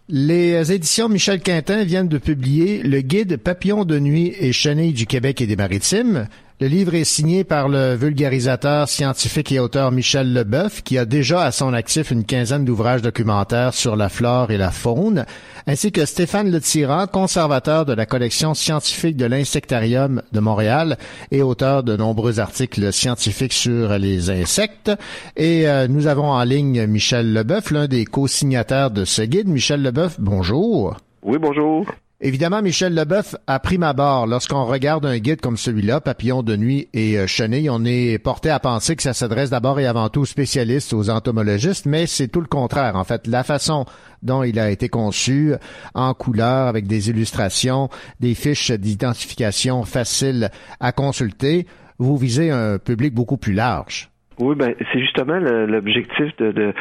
Les 0.09 0.71
éditions 0.71 1.09
Michel 1.09 1.41
Quintin 1.41 1.83
viennent 1.83 2.07
de 2.07 2.17
publier 2.17 2.81
le 2.81 3.01
guide 3.01 3.37
Papillon 3.37 3.85
de 3.85 3.99
nuit 3.99 4.33
et 4.39 4.51
chenilles 4.51 4.93
du 4.93 5.05
Québec 5.05 5.41
et 5.41 5.45
des 5.45 5.55
Maritimes. 5.55 6.27
Le 6.61 6.67
livre 6.67 6.93
est 6.93 7.05
signé 7.05 7.43
par 7.43 7.69
le 7.69 7.95
vulgarisateur 7.95 8.87
scientifique 8.87 9.51
et 9.51 9.59
auteur 9.59 9.91
Michel 9.91 10.31
Leboeuf, 10.31 10.83
qui 10.83 10.99
a 10.99 11.05
déjà 11.05 11.41
à 11.41 11.51
son 11.51 11.73
actif 11.73 12.11
une 12.11 12.23
quinzaine 12.23 12.65
d'ouvrages 12.65 13.01
documentaires 13.01 13.73
sur 13.73 13.95
la 13.95 14.09
flore 14.09 14.51
et 14.51 14.57
la 14.57 14.69
faune, 14.69 15.25
ainsi 15.65 15.91
que 15.91 16.05
Stéphane 16.05 16.51
Letirant, 16.51 17.07
conservateur 17.07 17.85
de 17.85 17.93
la 17.93 18.05
collection 18.05 18.53
scientifique 18.53 19.17
de 19.17 19.25
l'Insectarium 19.25 20.21
de 20.33 20.39
Montréal 20.39 20.99
et 21.31 21.41
auteur 21.41 21.81
de 21.81 21.97
nombreux 21.97 22.39
articles 22.39 22.93
scientifiques 22.93 23.53
sur 23.53 23.97
les 23.97 24.29
insectes. 24.29 24.91
Et 25.37 25.67
euh, 25.67 25.87
nous 25.87 26.05
avons 26.05 26.29
en 26.29 26.43
ligne 26.43 26.85
Michel 26.85 27.33
Leboeuf, 27.33 27.71
l'un 27.71 27.87
des 27.87 28.05
co-signataires 28.05 28.91
de 28.91 29.03
ce 29.03 29.23
guide. 29.23 29.47
Michel 29.47 29.81
Leboeuf, 29.81 30.19
bonjour. 30.19 30.95
Oui, 31.23 31.39
bonjour. 31.39 31.87
Évidemment, 32.23 32.61
Michel 32.61 32.93
Leboeuf, 32.93 33.35
à 33.47 33.57
prime 33.57 33.81
abord, 33.81 34.27
lorsqu'on 34.27 34.65
regarde 34.65 35.07
un 35.07 35.17
guide 35.17 35.41
comme 35.41 35.57
celui-là, 35.57 36.01
Papillon 36.01 36.43
de 36.43 36.55
nuit 36.55 36.87
et 36.93 37.17
euh, 37.17 37.25
chenille, 37.25 37.67
on 37.67 37.83
est 37.83 38.23
porté 38.23 38.51
à 38.51 38.59
penser 38.59 38.95
que 38.95 39.01
ça 39.01 39.13
s'adresse 39.13 39.49
d'abord 39.49 39.79
et 39.79 39.87
avant 39.87 40.07
tout 40.09 40.21
aux 40.21 40.25
spécialistes, 40.25 40.93
aux 40.93 41.09
entomologistes, 41.09 41.87
mais 41.87 42.05
c'est 42.05 42.27
tout 42.27 42.41
le 42.41 42.45
contraire. 42.45 42.95
En 42.95 43.03
fait, 43.05 43.25
la 43.25 43.43
façon 43.43 43.85
dont 44.21 44.43
il 44.43 44.59
a 44.59 44.69
été 44.69 44.87
conçu, 44.87 45.53
en 45.95 46.13
couleur, 46.13 46.67
avec 46.67 46.85
des 46.85 47.09
illustrations, 47.09 47.89
des 48.19 48.35
fiches 48.35 48.69
d'identification 48.69 49.81
faciles 49.81 50.51
à 50.79 50.91
consulter, 50.91 51.65
vous 51.97 52.17
visez 52.17 52.51
un 52.51 52.77
public 52.77 53.15
beaucoup 53.15 53.37
plus 53.37 53.53
large. 53.53 54.11
Oui, 54.39 54.55
ben 54.55 54.73
c'est 54.91 54.99
justement 54.99 55.37
l'objectif 55.37 56.35
de, 56.37 56.51
de, 56.51 56.73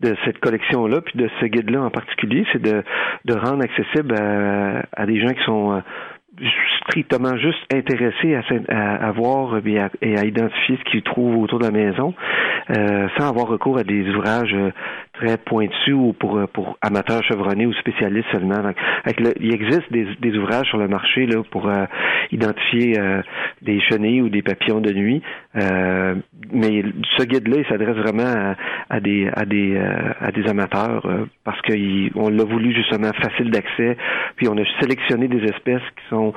de 0.00 0.14
cette 0.24 0.38
collection-là, 0.40 1.00
puis 1.00 1.18
de 1.18 1.28
ce 1.40 1.46
guide-là 1.46 1.82
en 1.82 1.90
particulier, 1.90 2.44
c'est 2.52 2.60
de, 2.60 2.82
de 3.24 3.34
rendre 3.34 3.64
accessible 3.64 4.14
à, 4.14 4.84
à 4.92 5.06
des 5.06 5.20
gens 5.20 5.32
qui 5.32 5.42
sont 5.44 5.72
euh, 5.72 5.80
strictement 6.82 7.36
juste 7.36 7.58
intéressés 7.72 8.34
à, 8.68 9.08
à, 9.08 9.12
voir 9.12 9.58
et 9.64 9.78
à, 9.78 9.90
et 10.02 10.18
à 10.18 10.24
identifier 10.24 10.78
ce 10.78 10.90
qu'ils 10.90 11.02
trouvent 11.02 11.38
autour 11.38 11.58
de 11.58 11.64
la 11.64 11.70
maison, 11.70 12.14
euh, 12.70 13.08
sans 13.16 13.28
avoir 13.28 13.46
recours 13.48 13.78
à 13.78 13.84
des 13.84 14.08
ouvrages 14.10 14.54
euh, 14.54 14.70
très 15.16 15.36
pointus 15.38 15.94
ou 15.94 16.12
pour, 16.12 16.38
euh, 16.38 16.46
pour 16.46 16.78
amateurs 16.82 17.22
chevronnés 17.24 17.66
ou 17.66 17.72
spécialistes 17.74 18.28
seulement. 18.32 18.62
Donc, 18.62 18.76
il 19.40 19.52
existe 19.52 19.90
des, 19.90 20.06
des 20.20 20.36
ouvrages 20.38 20.66
sur 20.68 20.78
le 20.78 20.88
marché 20.88 21.26
là, 21.26 21.42
pour 21.50 21.68
euh, 21.68 21.84
identifier 22.32 22.98
euh, 22.98 23.22
des 23.62 23.80
chenilles 23.80 24.22
ou 24.22 24.28
des 24.28 24.42
papillons 24.42 24.80
de 24.80 24.92
nuit, 24.92 25.22
euh, 25.56 26.14
mais 26.52 26.82
ce 27.16 27.24
guide-là, 27.24 27.56
il 27.58 27.66
s'adresse 27.66 27.96
vraiment 27.96 28.22
à, 28.24 28.54
à 28.90 29.00
des 29.00 29.28
à 29.34 29.44
des 29.44 29.76
euh, 29.76 30.12
à 30.20 30.32
des 30.32 30.46
amateurs 30.48 31.06
euh, 31.06 31.24
parce 31.44 31.60
qu'on 31.62 32.28
l'a 32.28 32.44
voulu 32.44 32.74
justement 32.74 33.12
facile 33.12 33.50
d'accès, 33.50 33.96
puis 34.36 34.48
on 34.48 34.56
a 34.56 34.64
sélectionné 34.80 35.28
des 35.28 35.44
espèces 35.44 35.82
qui 35.96 36.08
sont 36.10 36.32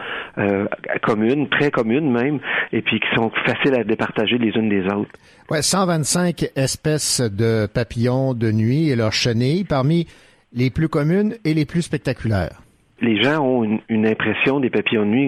communes, 1.02 1.50
très 1.50 1.72
communes 1.72 2.12
même, 2.12 2.40
et 2.72 2.82
puis 2.82 3.00
qui 3.00 3.08
sont 3.16 3.32
faciles 3.46 3.76
à 3.76 3.84
départager 3.84 4.38
les 4.38 4.50
unes 4.50 4.70
des 4.70 4.86
autres. 4.86 5.12
Ouais, 5.52 5.64
125 5.64 6.52
espèces 6.56 7.22
de 7.22 7.66
papillons 7.66 8.36
de 8.36 8.52
nuit 8.52 8.90
et 8.90 8.96
leurs 8.96 9.14
chenilles, 9.14 9.64
parmi 9.64 10.06
les 10.54 10.70
plus 10.70 10.90
communes 10.90 11.34
et 11.44 11.56
les 11.56 11.66
plus 11.66 11.82
spectaculaires. 11.82 12.62
les 13.02 13.20
gens 13.24 13.40
ont 13.40 13.64
une, 13.64 13.80
une 13.90 14.06
impression 14.06 14.60
des 14.60 14.70
papillons 14.70 15.06
de 15.06 15.10
nuit 15.10 15.28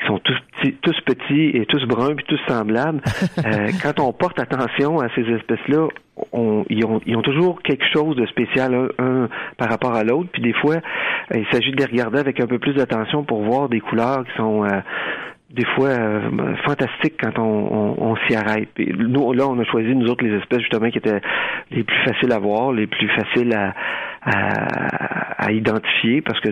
qui 0.00 0.06
sont 0.06 0.18
tous 0.20 0.38
petits, 0.56 0.76
tous 0.80 0.98
petits 1.04 1.50
et 1.54 1.66
tous 1.66 1.84
bruns 1.86 2.14
puis 2.14 2.24
tous 2.26 2.40
semblables. 2.48 3.02
Euh, 3.38 3.68
quand 3.82 4.00
on 4.00 4.12
porte 4.12 4.38
attention 4.38 5.00
à 5.00 5.08
ces 5.14 5.22
espèces-là, 5.22 5.88
on, 6.32 6.64
ils, 6.68 6.84
ont, 6.84 7.00
ils 7.06 7.16
ont 7.16 7.22
toujours 7.22 7.62
quelque 7.62 7.84
chose 7.92 8.14
de 8.16 8.26
spécial 8.26 8.74
un, 8.74 8.88
un 8.98 9.28
par 9.56 9.70
rapport 9.70 9.94
à 9.94 10.04
l'autre. 10.04 10.28
Puis 10.32 10.42
des 10.42 10.52
fois, 10.52 10.76
il 11.34 11.46
s'agit 11.50 11.70
de 11.70 11.76
les 11.76 11.86
regarder 11.86 12.18
avec 12.18 12.38
un 12.40 12.46
peu 12.46 12.58
plus 12.58 12.74
d'attention 12.74 13.24
pour 13.24 13.42
voir 13.42 13.68
des 13.68 13.80
couleurs 13.80 14.24
qui 14.24 14.36
sont 14.36 14.64
euh, 14.64 14.80
des 15.50 15.64
fois 15.74 15.88
euh, 15.88 16.54
fantastiques 16.64 17.14
quand 17.20 17.38
on, 17.38 17.42
on, 17.42 18.10
on 18.12 18.16
s'y 18.26 18.36
arrête. 18.36 18.68
Puis 18.74 18.92
nous, 18.96 19.32
là, 19.32 19.48
on 19.48 19.58
a 19.58 19.64
choisi 19.64 19.94
nous 19.94 20.08
autres 20.08 20.24
les 20.24 20.36
espèces 20.38 20.60
justement 20.60 20.90
qui 20.90 20.98
étaient 20.98 21.20
les 21.70 21.82
plus 21.82 21.98
faciles 22.04 22.32
à 22.32 22.38
voir, 22.38 22.72
les 22.72 22.86
plus 22.86 23.08
faciles 23.08 23.52
à, 23.52 23.74
à, 24.22 25.46
à 25.46 25.52
identifier 25.52 26.20
parce 26.20 26.38
que 26.40 26.48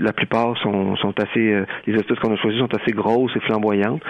la 0.00 0.12
plupart 0.12 0.56
sont, 0.58 0.96
sont 0.96 1.14
assez 1.20 1.52
euh, 1.52 1.66
les 1.86 1.94
espèces 1.94 2.18
qu'on 2.18 2.32
a 2.32 2.36
choisies 2.36 2.58
sont 2.58 2.74
assez 2.74 2.92
grosses 2.92 3.34
et 3.36 3.40
flamboyantes. 3.40 4.02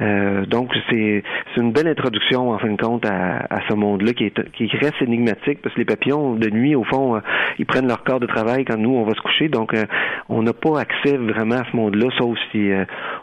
Euh, 0.00 0.44
donc 0.46 0.74
c'est 0.90 1.22
une 1.56 1.72
belle 1.72 1.88
introduction 1.88 2.50
en 2.50 2.58
fin 2.58 2.70
de 2.70 2.80
compte 2.80 3.06
à, 3.06 3.46
à 3.50 3.60
ce 3.68 3.74
monde-là 3.74 4.12
qui 4.12 4.24
est 4.24 4.52
qui 4.52 4.66
reste 4.76 5.00
énigmatique 5.00 5.60
parce 5.62 5.74
que 5.74 5.80
les 5.80 5.86
papillons 5.86 6.34
de 6.34 6.50
nuit 6.50 6.74
au 6.74 6.84
fond 6.84 7.16
euh, 7.16 7.20
ils 7.58 7.66
prennent 7.66 7.88
leur 7.88 8.04
corps 8.04 8.20
de 8.20 8.26
travail 8.26 8.64
quand 8.64 8.76
nous 8.76 8.94
on 8.94 9.04
va 9.04 9.14
se 9.14 9.20
coucher 9.20 9.48
donc 9.48 9.74
euh, 9.74 9.84
on 10.28 10.42
n'a 10.42 10.52
pas 10.52 10.80
accès 10.80 11.16
vraiment 11.16 11.56
à 11.56 11.64
ce 11.70 11.76
monde-là 11.76 12.08
sauf 12.18 12.38
si 12.52 12.70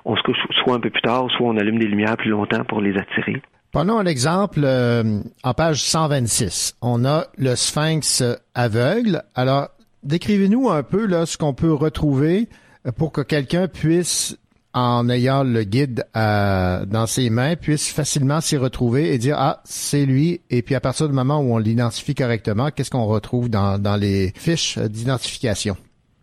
on 0.06 0.16
se 0.16 0.24
couche 0.24 0.38
soit 0.64 0.76
un 0.76 0.80
peu 0.80 0.90
plus 0.90 1.02
tard 1.02 1.30
soit 1.32 1.48
on 1.48 1.58
allume 1.58 1.80
des 1.80 1.88
lumières 1.88 2.18
plus 2.18 2.30
longtemps 2.30 2.64
pour 2.64 2.82
les 2.82 2.98
attirer. 2.98 3.42
Prenons 3.78 4.00
un 4.00 4.08
exemple 4.08 4.62
euh, 4.64 5.20
en 5.44 5.54
page 5.54 5.84
126. 5.84 6.78
On 6.82 7.06
a 7.06 7.28
le 7.38 7.56
sphinx 7.56 8.24
aveugle. 8.56 9.22
Alors, 9.36 9.68
décrivez-nous 10.02 10.72
un 10.72 10.82
peu 10.82 11.06
là 11.06 11.28
ce 11.28 11.38
qu'on 11.38 11.54
peut 11.54 11.72
retrouver 11.72 12.50
euh, 12.88 12.92
pour 12.92 13.12
que 13.12 13.22
quelqu'un 13.22 13.68
puisse, 13.68 14.36
en 14.74 15.08
ayant 15.10 15.44
le 15.44 15.64
guide 15.64 16.08
à- 16.16 16.86
dans 16.88 17.06
ses 17.06 17.30
mains, 17.30 17.56
puisse 17.56 17.90
facilement 17.90 18.42
s'y 18.42 18.58
retrouver 18.58 19.14
et 19.14 19.20
dire 19.20 19.36
ah 19.38 19.62
c'est 19.64 20.08
lui. 20.08 20.42
Et 20.50 20.64
puis 20.64 20.74
à 20.74 20.80
partir 20.80 21.08
du 21.08 21.14
moment 21.14 21.38
où 21.38 21.54
on 21.54 21.60
l'identifie 21.60 22.16
correctement, 22.16 22.72
qu'est-ce 22.72 22.90
qu'on 22.90 23.06
retrouve 23.06 23.48
dans 23.48 24.00
les 24.02 24.34
fiches 24.36 24.80
d'identification? 24.80 25.78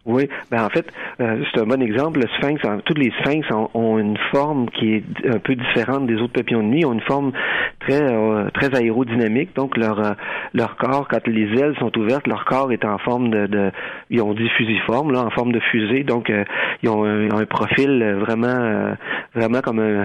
Oui, 0.06 0.28
ben 0.50 0.62
en 0.62 0.68
fait, 0.68 0.86
euh, 1.20 1.42
c'est 1.52 1.60
un 1.60 1.64
bon 1.64 1.80
exemple. 1.80 2.20
Le 2.20 2.28
sphinx, 2.36 2.60
tous 2.84 2.94
les 2.94 3.10
sphinx 3.20 3.50
ont, 3.50 3.70
ont 3.72 3.98
une 3.98 4.18
forme 4.32 4.68
qui 4.68 4.96
est 4.96 5.04
un 5.26 5.38
peu 5.38 5.54
différente 5.54 6.06
des 6.06 6.16
autres 6.16 6.34
papillons 6.34 6.62
de 6.62 6.68
nuit. 6.68 6.80
Ils 6.80 6.86
ont 6.86 6.92
une 6.92 7.00
forme 7.00 7.32
très 7.80 8.02
euh, 8.02 8.50
très 8.52 8.74
aérodynamique. 8.74 9.54
Donc 9.56 9.78
leur 9.78 9.98
euh, 10.00 10.12
leur 10.52 10.76
corps, 10.76 11.08
quand 11.08 11.26
les 11.26 11.58
ailes 11.58 11.74
sont 11.78 11.96
ouvertes, 11.98 12.26
leur 12.26 12.44
corps 12.44 12.70
est 12.70 12.84
en 12.84 12.98
forme 12.98 13.30
de, 13.30 13.46
de 13.46 13.70
ils 14.10 14.20
ont 14.20 14.34
dit 14.34 14.48
fusiforme 14.50 15.10
là, 15.10 15.24
en 15.24 15.30
forme 15.30 15.52
de 15.52 15.60
fusée. 15.60 16.04
Donc 16.04 16.28
euh, 16.28 16.44
ils 16.82 16.90
ont 16.90 17.04
un, 17.04 17.30
un 17.30 17.46
profil 17.46 18.04
vraiment 18.20 18.46
euh, 18.48 18.94
vraiment 19.34 19.62
comme 19.62 19.78
un 19.78 20.04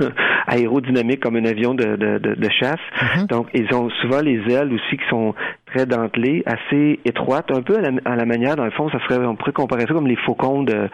aérodynamique, 0.48 1.20
comme 1.20 1.36
un 1.36 1.46
avion 1.46 1.72
de, 1.72 1.96
de, 1.96 2.18
de, 2.18 2.34
de 2.34 2.48
chasse. 2.50 3.26
Donc 3.30 3.48
ils 3.54 3.72
ont 3.74 3.88
souvent 4.02 4.20
les 4.20 4.40
ailes 4.52 4.72
aussi 4.72 4.98
qui 4.98 5.08
sont 5.08 5.34
très 5.70 5.86
dentelées, 5.86 6.42
assez 6.46 7.00
étroites, 7.04 7.50
un 7.50 7.62
peu 7.62 7.78
à 7.78 7.80
la, 7.80 7.90
à 8.04 8.16
la 8.16 8.24
manière, 8.24 8.56
dans 8.56 8.64
le 8.64 8.70
fond, 8.70 8.88
ça 8.90 8.98
serait, 9.00 9.24
on 9.24 9.36
pourrait 9.36 9.52
comparer 9.52 9.82
ça 9.82 9.94
comme 9.94 10.06
les 10.06 10.16
faucons 10.16 10.62
de, 10.62 10.88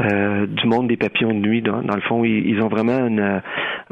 euh, 0.00 0.46
du 0.46 0.66
monde 0.66 0.88
des 0.88 0.96
papillons 0.96 1.34
de 1.34 1.46
nuit. 1.46 1.62
Dans, 1.62 1.82
dans 1.82 1.94
le 1.94 2.00
fond, 2.02 2.24
ils, 2.24 2.60
ont 2.60 2.68
vraiment 2.68 3.06
une, 3.06 3.42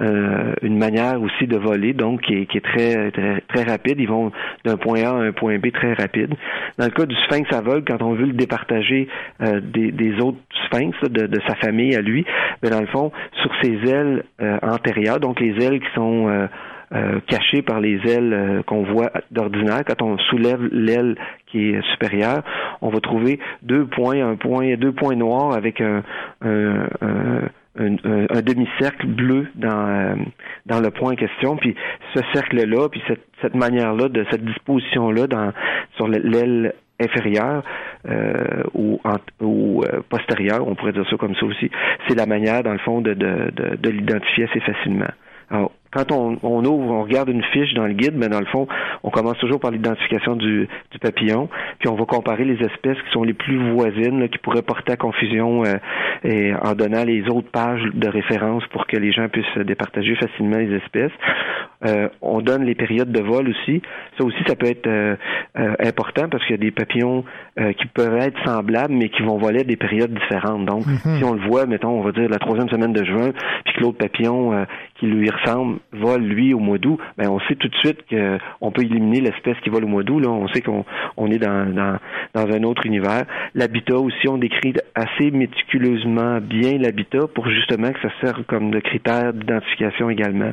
euh, 0.00 0.52
une 0.62 0.78
manière 0.78 1.20
aussi 1.20 1.46
de 1.46 1.56
voler, 1.56 1.92
donc 1.92 2.22
qui 2.22 2.34
est, 2.34 2.46
qui 2.46 2.58
est 2.58 2.60
très, 2.60 3.10
très 3.48 3.64
rapide. 3.64 3.98
Ils 3.98 4.08
vont 4.08 4.32
d'un 4.64 4.76
point 4.76 5.02
A 5.02 5.10
à 5.10 5.14
un 5.14 5.32
point 5.32 5.58
B 5.58 5.70
très 5.72 5.94
rapide. 5.94 6.34
Dans 6.78 6.86
le 6.86 6.90
cas 6.90 7.06
du 7.06 7.14
sphinx 7.26 7.52
aveugle, 7.52 7.84
quand 7.86 8.02
on 8.02 8.14
veut 8.14 8.26
le 8.26 8.32
départager 8.32 9.08
euh, 9.42 9.60
des, 9.60 9.92
des 9.92 10.20
autres 10.20 10.38
sphinx 10.66 10.96
de, 11.02 11.26
de 11.26 11.40
sa 11.46 11.54
famille 11.56 11.94
à 11.94 12.00
lui, 12.00 12.24
ben 12.62 12.70
dans 12.70 12.80
le 12.80 12.86
fond, 12.86 13.12
sur 13.42 13.50
ses 13.62 13.74
ailes 13.88 14.24
euh, 14.40 14.58
antérieures, 14.62 15.20
donc 15.20 15.40
les 15.40 15.64
ailes 15.64 15.80
qui 15.80 15.94
sont 15.94 16.48
euh, 16.94 17.20
cachées 17.26 17.62
par 17.62 17.80
les 17.80 17.98
ailes 18.06 18.32
euh, 18.32 18.62
qu'on 18.62 18.82
voit 18.84 19.10
d'ordinaire. 19.30 19.82
Quand 19.86 20.02
on 20.02 20.18
soulève 20.18 20.62
l'aile 20.72 21.16
qui 21.46 21.70
est 21.70 21.82
supérieure, 21.92 22.42
on 22.80 22.88
va 22.90 23.00
trouver 23.00 23.40
deux 23.62 23.86
points, 23.86 24.24
un 24.26 24.36
point, 24.36 24.74
deux 24.76 24.92
points 24.92 25.16
noirs 25.16 25.54
avec 25.54 25.80
un, 25.80 26.02
un, 26.42 26.86
un- 27.78 28.42
demi-cercle 28.42 29.06
bleu 29.06 29.48
dans 29.56 29.88
euh, 29.88 30.14
dans 30.66 30.80
le 30.80 30.90
point 30.90 31.12
en 31.12 31.16
question. 31.16 31.56
Puis 31.56 31.74
ce 32.14 32.20
cercle-là, 32.32 32.88
puis 32.88 33.02
cette, 33.40 33.54
manière-là, 33.54 34.08
de 34.08 34.24
cette 34.30 34.44
disposition-là 34.44 35.26
dans 35.26 35.52
sur 35.96 36.06
le- 36.06 36.18
l'aile 36.18 36.74
inférieure 37.00 37.64
euh, 38.08 38.62
ou, 38.74 39.00
ou 39.40 39.82
postérieure, 40.08 40.66
on 40.66 40.76
pourrait 40.76 40.92
dire 40.92 41.08
ça 41.10 41.16
comme 41.16 41.34
ça 41.34 41.44
aussi, 41.46 41.68
c'est 42.06 42.14
la 42.16 42.26
manière, 42.26 42.62
dans 42.62 42.72
le 42.72 42.78
fond, 42.78 43.00
de, 43.00 43.14
de, 43.14 43.50
de, 43.50 43.76
de 43.76 43.90
l'identifier 43.90 44.44
assez 44.48 44.60
facilement. 44.60 45.10
Alors, 45.50 45.72
quand 45.94 46.12
on, 46.12 46.38
on 46.42 46.64
ouvre, 46.64 46.90
on 46.92 47.02
regarde 47.02 47.28
une 47.28 47.42
fiche 47.44 47.72
dans 47.74 47.86
le 47.86 47.92
guide, 47.94 48.14
mais 48.16 48.28
dans 48.28 48.40
le 48.40 48.46
fond, 48.46 48.66
on 49.02 49.10
commence 49.10 49.38
toujours 49.38 49.60
par 49.60 49.70
l'identification 49.70 50.36
du, 50.36 50.68
du 50.90 50.98
papillon, 50.98 51.48
puis 51.78 51.88
on 51.88 51.94
va 51.94 52.04
comparer 52.04 52.44
les 52.44 52.62
espèces 52.64 52.98
qui 53.02 53.10
sont 53.12 53.22
les 53.22 53.34
plus 53.34 53.72
voisines, 53.72 54.20
là, 54.20 54.28
qui 54.28 54.38
pourraient 54.38 54.62
porter 54.62 54.92
à 54.92 54.96
confusion 54.96 55.64
euh, 55.64 55.74
et 56.24 56.52
en 56.54 56.74
donnant 56.74 57.04
les 57.04 57.22
autres 57.28 57.50
pages 57.50 57.82
de 57.94 58.08
référence 58.08 58.64
pour 58.68 58.86
que 58.86 58.96
les 58.96 59.12
gens 59.12 59.28
puissent 59.28 59.58
départager 59.64 60.14
facilement 60.16 60.58
les 60.58 60.74
espèces. 60.76 61.12
Euh, 61.86 62.08
on 62.22 62.40
donne 62.40 62.64
les 62.64 62.74
périodes 62.74 63.12
de 63.12 63.20
vol 63.20 63.48
aussi. 63.48 63.82
Ça 64.18 64.24
aussi, 64.24 64.38
ça 64.46 64.56
peut 64.56 64.66
être 64.68 64.86
euh, 64.86 65.16
euh, 65.58 65.74
important 65.80 66.28
parce 66.30 66.42
qu'il 66.44 66.52
y 66.56 66.58
a 66.58 66.62
des 66.62 66.70
papillons 66.70 67.24
euh, 67.60 67.72
qui 67.74 67.86
peuvent 67.86 68.16
être 68.16 68.38
semblables, 68.44 68.94
mais 68.94 69.10
qui 69.10 69.22
vont 69.22 69.36
voler 69.36 69.60
à 69.60 69.64
des 69.64 69.76
périodes 69.76 70.12
différentes. 70.14 70.64
Donc, 70.64 70.86
Mhm. 70.86 71.18
si 71.18 71.24
on 71.24 71.34
le 71.34 71.40
voit, 71.46 71.66
mettons, 71.66 71.90
on 71.90 72.02
va 72.02 72.12
dire 72.12 72.28
la 72.28 72.38
troisième 72.38 72.68
semaine 72.68 72.92
de 72.92 73.04
juin, 73.04 73.32
puis 73.64 73.74
que 73.74 73.80
l'autre 73.80 73.98
papillon 73.98 74.52
euh, 74.54 74.64
qui 74.98 75.06
lui 75.06 75.28
ressemble 75.30 75.78
vole, 75.92 76.22
lui, 76.22 76.54
au 76.54 76.58
mois 76.58 76.78
d'août, 76.78 76.98
ben 77.16 77.28
on 77.28 77.40
sait 77.40 77.54
tout 77.54 77.68
de 77.68 77.74
suite 77.76 78.00
qu'on 78.08 78.70
peut 78.70 78.82
éliminer 78.82 79.20
l'espèce 79.20 79.56
qui 79.62 79.70
vole 79.70 79.84
au 79.84 79.88
mois 79.88 80.02
d'août. 80.02 80.20
Là, 80.20 80.30
on 80.30 80.48
sait 80.48 80.60
qu'on 80.60 80.84
on 81.16 81.30
est 81.30 81.38
dans, 81.38 81.72
dans, 81.72 81.98
dans 82.34 82.52
un 82.52 82.62
autre 82.62 82.86
univers. 82.86 83.24
L'habitat 83.54 83.96
aussi, 83.96 84.28
on 84.28 84.38
décrit 84.38 84.74
assez 84.94 85.30
méticuleusement 85.30 86.40
bien 86.40 86.78
l'habitat 86.78 87.26
pour 87.34 87.48
justement 87.48 87.92
que 87.92 88.00
ça 88.00 88.10
serve 88.20 88.44
comme 88.44 88.70
de 88.70 88.80
critère 88.80 89.32
d'identification 89.32 90.10
également. 90.10 90.52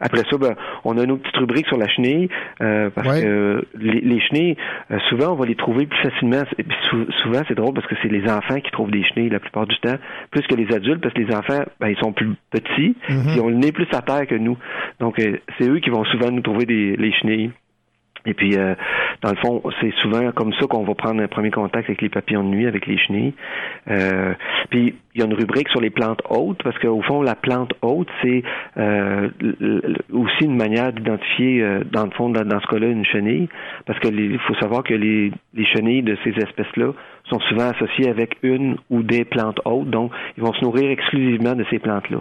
Après 0.00 0.22
ça, 0.30 0.36
ben, 0.38 0.54
on 0.84 0.98
a 0.98 1.04
une 1.04 1.12
autre 1.12 1.22
petite 1.22 1.36
rubrique 1.36 1.66
sur 1.66 1.76
la 1.78 1.88
chenille, 1.88 2.28
euh, 2.60 2.90
parce 2.90 3.08
Ouais. 3.08 3.22
que 3.22 3.64
les, 3.78 4.00
les 4.00 4.20
chenilles, 4.20 4.56
euh, 4.90 4.98
souvent, 5.08 5.32
on 5.32 5.36
va 5.36 5.46
les 5.46 5.54
trouver 5.54 5.86
plus 5.86 5.98
facilement. 5.98 6.42
Et 6.58 6.62
puis 6.62 6.76
sou- 6.90 7.10
souvent, 7.22 7.42
c'est 7.48 7.54
drôle 7.54 7.74
parce 7.74 7.86
que 7.86 7.94
c'est 8.02 8.08
les 8.08 8.28
enfants 8.30 8.60
qui 8.60 8.70
trouvent 8.70 8.90
des 8.90 9.02
chenilles 9.04 9.30
la 9.30 9.40
plupart 9.40 9.66
du 9.66 9.76
temps, 9.78 9.96
plus 10.30 10.42
que 10.42 10.54
les 10.54 10.72
adultes, 10.74 11.00
parce 11.00 11.14
que 11.14 11.20
les 11.22 11.34
enfants, 11.34 11.64
ben, 11.80 11.88
ils 11.88 11.96
sont 11.98 12.12
plus 12.12 12.30
petits, 12.50 12.96
Mhm. 13.08 13.32
ils 13.34 13.40
ont 13.40 13.48
le 13.48 13.54
nez 13.56 13.72
plus 13.72 13.86
à 13.92 14.02
terre 14.02 14.26
que 14.26 14.34
nous. 14.34 14.56
Donc, 15.00 15.18
euh, 15.18 15.38
c'est 15.58 15.68
eux 15.68 15.78
qui 15.78 15.90
vont 15.90 16.04
souvent 16.04 16.30
nous 16.30 16.42
trouver 16.42 16.66
des, 16.66 16.96
les 16.96 17.12
chenilles. 17.12 17.50
Et 18.26 18.34
puis, 18.34 18.56
euh, 18.56 18.74
dans 19.22 19.30
le 19.30 19.36
fond, 19.36 19.62
c'est 19.80 19.92
souvent 20.02 20.30
comme 20.32 20.52
ça 20.54 20.66
qu'on 20.66 20.84
va 20.84 20.94
prendre 20.94 21.22
un 21.22 21.28
premier 21.28 21.50
contact 21.50 21.88
avec 21.88 22.02
les 22.02 22.08
papillons 22.08 22.42
de 22.42 22.48
nuit, 22.48 22.66
avec 22.66 22.86
les 22.86 22.98
chenilles. 22.98 23.34
Euh, 23.88 24.34
puis, 24.70 24.94
il 25.14 25.20
y 25.20 25.22
a 25.22 25.26
une 25.26 25.34
rubrique 25.34 25.68
sur 25.70 25.80
les 25.80 25.90
plantes 25.90 26.20
hautes, 26.28 26.62
parce 26.62 26.78
qu'au 26.78 27.00
fond, 27.02 27.22
la 27.22 27.34
plante 27.34 27.72
haute, 27.82 28.08
c'est 28.22 28.42
euh, 28.76 29.30
aussi 30.12 30.44
une 30.44 30.56
manière 30.56 30.92
d'identifier, 30.92 31.62
euh, 31.62 31.80
dans 31.90 32.04
le 32.04 32.10
fond, 32.10 32.28
dans, 32.28 32.60
ce 32.60 32.66
cas-là, 32.66 32.88
une 32.88 33.04
chenille. 33.04 33.48
Parce 33.86 33.98
que 34.00 34.08
les- 34.08 34.26
il 34.26 34.38
faut 34.40 34.54
savoir 34.56 34.82
que 34.82 34.94
les, 34.94 35.32
les 35.54 35.64
chenilles 35.66 36.02
de 36.02 36.16
ces 36.24 36.30
espèces-là 36.30 36.92
sont 37.30 37.40
souvent 37.40 37.70
associées 37.70 38.08
avec 38.08 38.36
une 38.42 38.76
ou 38.90 39.02
des 39.02 39.24
plantes 39.24 39.60
hautes, 39.64 39.90
donc 39.90 40.12
ils 40.36 40.42
vont 40.42 40.52
se 40.52 40.64
nourrir 40.64 40.90
exclusivement 40.90 41.54
de 41.54 41.64
ces 41.70 41.78
plantes-là. 41.78 42.18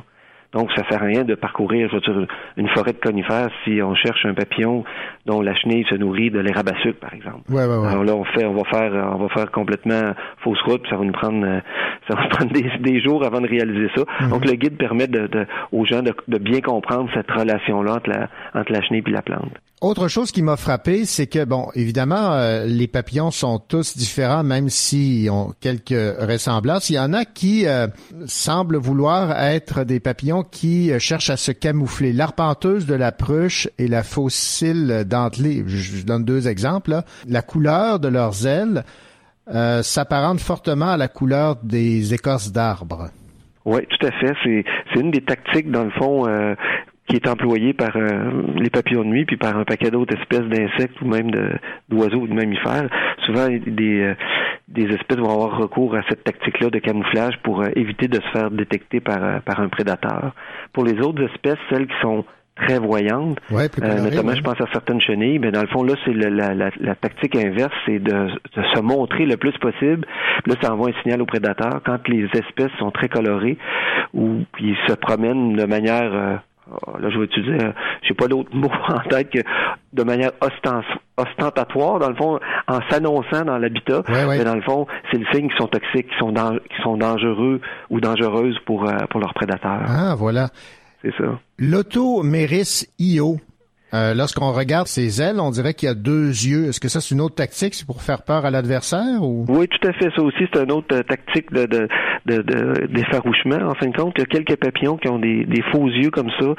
Donc, 0.55 0.71
ça 0.75 0.81
sert 0.89 1.03
à 1.03 1.05
rien 1.05 1.23
de 1.23 1.35
parcourir, 1.35 1.89
je 1.91 1.95
veux 1.95 2.01
dire, 2.01 2.27
une 2.57 2.69
forêt 2.69 2.93
de 2.93 2.97
conifères 2.99 3.49
si 3.63 3.81
on 3.83 3.93
cherche 3.93 4.25
un 4.25 4.33
papillon 4.33 4.83
dont 5.25 5.41
la 5.41 5.53
chenille 5.55 5.85
se 5.89 5.95
nourrit 5.95 6.31
de 6.31 6.39
l'érable 6.39 6.71
à 6.75 6.81
sucre, 6.81 6.99
par 6.99 7.13
exemple. 7.13 7.41
Ouais, 7.49 7.65
ouais, 7.65 7.77
ouais. 7.77 7.87
Alors 7.89 8.03
là, 8.03 8.15
on 8.15 8.23
fait, 8.23 8.45
on 8.45 8.53
va 8.53 8.63
faire, 8.63 8.91
on 9.13 9.17
va 9.17 9.29
faire 9.29 9.51
complètement 9.51 10.13
fausse 10.43 10.61
route, 10.61 10.81
puis 10.81 10.89
ça 10.89 10.97
va 10.97 11.03
nous 11.03 11.11
prendre, 11.11 11.45
euh, 11.45 11.59
ça 12.07 12.15
va 12.15 12.23
nous 12.23 12.29
prendre 12.29 12.51
des, 12.53 12.71
des 12.79 13.01
jours 13.01 13.23
avant 13.25 13.41
de 13.41 13.47
réaliser 13.47 13.89
ça. 13.95 14.03
Mhm. 14.21 14.29
Donc, 14.29 14.45
le 14.45 14.53
guide 14.53 14.77
permet 14.77 15.07
de, 15.07 15.27
de- 15.27 15.45
aux 15.71 15.85
gens 15.85 16.01
de, 16.01 16.13
de 16.27 16.37
bien 16.37 16.61
comprendre 16.61 17.09
cette 17.13 17.29
relation-là 17.29 17.95
entre 17.95 18.09
la, 18.09 18.29
entre 18.53 18.71
la 18.71 18.81
chenille 18.81 19.03
et 19.05 19.11
la 19.11 19.21
plante. 19.21 19.51
Autre 19.81 20.07
chose 20.07 20.31
qui 20.31 20.41
m'a 20.41 20.55
frappé, 20.55 21.03
c'est 21.03 21.27
que, 21.27 21.43
bon, 21.43 21.67
évidemment, 21.75 22.31
euh, 22.31 22.63
les 22.65 22.87
papillons 22.87 23.29
sont 23.29 23.59
tous 23.59 23.97
différents, 23.97 24.41
même 24.41 24.69
s'ils 24.69 25.29
ont 25.29 25.51
quelques 25.59 25.89
ressemblances. 26.17 26.89
Il 26.89 26.95
y 26.95 26.99
en 26.99 27.11
a 27.11 27.25
qui 27.25 27.67
euh, 27.67 27.87
semblent 28.25 28.77
vouloir 28.77 29.31
être 29.37 29.83
des 29.83 29.99
papillons 29.99 30.43
qui 30.49 30.91
euh, 30.91 30.99
cherchent 30.99 31.29
à 31.29 31.37
se 31.37 31.51
camoufler. 31.51 32.13
L'arpenteuse 32.13 32.85
de 32.85 32.95
la 32.95 33.11
pruche 33.11 33.69
et 33.77 33.87
la 33.87 34.03
fossile 34.03 35.03
dentelée. 35.05 35.63
Je, 35.67 36.05
donne 36.05 36.23
deux 36.23 36.47
exemples. 36.47 37.01
La 37.27 37.41
couleur 37.41 37.99
de 37.99 38.07
leurs 38.07 38.45
ailes 38.47 38.83
euh, 39.53 39.83
s'apparente 39.83 40.39
fortement 40.39 40.91
à 40.91 40.97
la 40.97 41.07
couleur 41.07 41.57
des 41.63 42.13
écorces 42.13 42.51
d'arbres. 42.51 43.09
Oui, 43.65 43.81
tout 43.89 44.05
à 44.05 44.11
fait. 44.11 44.33
C'est, 44.43 44.63
c'est 44.93 44.99
une 44.99 45.11
des 45.11 45.21
tactiques, 45.21 45.71
dans 45.71 45.83
le 45.83 45.91
fond, 45.91 46.27
euh, 46.27 46.55
qui 47.07 47.15
est 47.17 47.27
employée 47.27 47.73
par 47.73 47.95
euh, 47.95 48.31
les 48.55 48.69
papillons 48.69 49.03
de 49.03 49.09
nuit, 49.09 49.25
puis 49.25 49.37
par 49.37 49.55
un 49.57 49.63
paquet 49.63 49.91
d'autres 49.91 50.15
espèces 50.17 50.47
d'insectes 50.49 50.99
ou 51.01 51.07
même 51.07 51.29
d'oiseaux 51.89 52.21
ou 52.21 52.27
de 52.27 52.33
mammifères. 52.33 52.89
Souvent, 53.25 53.47
des, 53.47 54.01
euh, 54.01 54.13
des 54.67 54.85
espèces 54.93 55.17
vont 55.19 55.29
avoir 55.31 55.57
recours 55.57 55.95
à 55.95 56.01
cette 56.09 56.23
tactique-là 56.23 56.69
de 56.69 56.79
camouflage 56.79 57.37
pour 57.43 57.61
euh, 57.61 57.67
éviter 57.75 58.07
de 58.07 58.15
se 58.15 58.27
faire 58.31 58.49
détecter 58.49 58.99
par, 59.01 59.23
euh, 59.23 59.39
par 59.45 59.59
un 59.59 59.69
prédateur. 59.69 60.33
Pour 60.73 60.83
les 60.83 60.99
autres 60.99 61.23
espèces, 61.31 61.59
celles 61.69 61.87
qui 61.87 61.93
sont 62.01 62.25
très 62.55 62.79
voyantes, 62.79 63.37
Ouais, 63.51 63.65
euh, 63.65 63.67
coloré, 63.67 64.01
notamment, 64.01 64.29
ouais. 64.29 64.35
je 64.37 64.41
pense 64.41 64.59
à 64.61 64.65
certaines 64.71 65.01
chenilles, 65.01 65.39
mais 65.39 65.51
dans 65.51 65.61
le 65.61 65.67
fond, 65.67 65.83
là, 65.83 65.93
c'est 66.05 66.13
la, 66.13 66.53
la, 66.53 66.69
la 66.79 66.95
tactique 66.95 67.35
inverse, 67.35 67.73
c'est 67.85 67.99
de, 67.99 68.11
de 68.27 68.63
se 68.73 68.79
montrer 68.81 69.25
le 69.25 69.35
plus 69.37 69.51
possible. 69.59 70.07
Là, 70.47 70.55
ça 70.61 70.73
envoie 70.73 70.89
un 70.89 71.01
signal 71.03 71.21
au 71.21 71.25
prédateur. 71.25 71.81
Quand 71.85 72.07
les 72.07 72.23
espèces 72.33 72.71
sont 72.79 72.91
très 72.91 73.09
colorées 73.09 73.57
ou 74.13 74.39
ils 74.59 74.77
se 74.87 74.93
promènent 74.93 75.53
de 75.53 75.65
manière, 75.65 76.41
là, 76.99 77.09
je 77.09 77.17
vais 77.17 77.25
utiliser, 77.25 77.57
je 78.01 78.07
sais 78.07 78.13
pas 78.13 78.27
l'autre 78.27 78.49
mot 78.53 78.71
en 78.87 78.99
tête 79.09 79.29
que 79.29 79.39
de 79.93 80.03
manière 80.03 80.31
ostentatoire, 81.17 81.99
dans 81.99 82.09
le 82.09 82.15
fond, 82.15 82.39
en 82.67 82.79
s'annonçant 82.89 83.45
dans 83.45 83.57
l'habitat, 83.57 84.03
mais 84.09 84.43
dans 84.43 84.55
le 84.55 84.61
fond, 84.61 84.87
c'est 85.11 85.17
le 85.17 85.25
signe 85.33 85.47
qu'ils 85.49 85.57
sont 85.57 85.67
toxiques, 85.67 86.07
qu'ils 86.07 86.19
sont, 86.19 86.33
qu'ils 86.33 86.83
sont 86.83 86.97
dangereux 86.97 87.61
ou 87.89 87.99
dangereuses 87.99 88.57
pour, 88.65 88.87
euh, 88.87 88.97
pour 89.09 89.19
leurs 89.19 89.33
prédateurs. 89.33 89.83
Ah, 89.87 90.15
voilà. 90.17 90.49
C'est 91.01 91.13
ça. 91.17 91.39
L'automéris 91.59 92.87
IO. 92.99 93.37
Euh, 93.93 94.13
lorsqu'on 94.13 94.51
regarde 94.51 94.87
ses 94.87 95.21
ailes, 95.21 95.39
on 95.39 95.51
dirait 95.51 95.73
qu'il 95.73 95.87
y 95.87 95.91
a 95.91 95.95
deux 95.95 96.27
yeux. 96.27 96.67
Est-ce 96.67 96.81
que 96.81 96.89
ça, 96.89 96.99
c'est 96.99 97.15
une 97.15 97.21
autre 97.21 97.35
tactique? 97.35 97.75
C'est 97.75 97.85
pour 97.85 98.01
faire 98.01 98.23
peur 98.23 98.43
à 98.43 98.51
l'adversaire 98.51 99.21
ou? 99.21 99.45
Oui, 99.47 99.67
tout 99.69 99.87
à 99.87 99.93
fait. 99.93 100.09
Ça 100.15 100.21
aussi, 100.21 100.43
c'est 100.53 100.61
une 100.61 100.71
autre 100.71 100.93
euh, 100.93 101.03
tactique 101.03 101.53
de, 101.53 101.65
de, 101.65 101.87
de, 102.25 102.41
de- 102.41 102.87
d'effarouchement. 102.87 103.57
En 103.69 103.75
fin 103.75 103.87
de 103.87 103.95
compte, 103.95 104.13
il 104.17 104.21
y 104.21 104.23
a 104.23 104.25
quelques 104.25 104.55
papillons 104.57 104.97
qui 104.97 105.07
ont 105.09 105.19
des, 105.19 105.45
des 105.45 105.61
faux 105.71 105.87
yeux 105.87 106.09
comme 106.11 106.29
ça. 106.39 106.55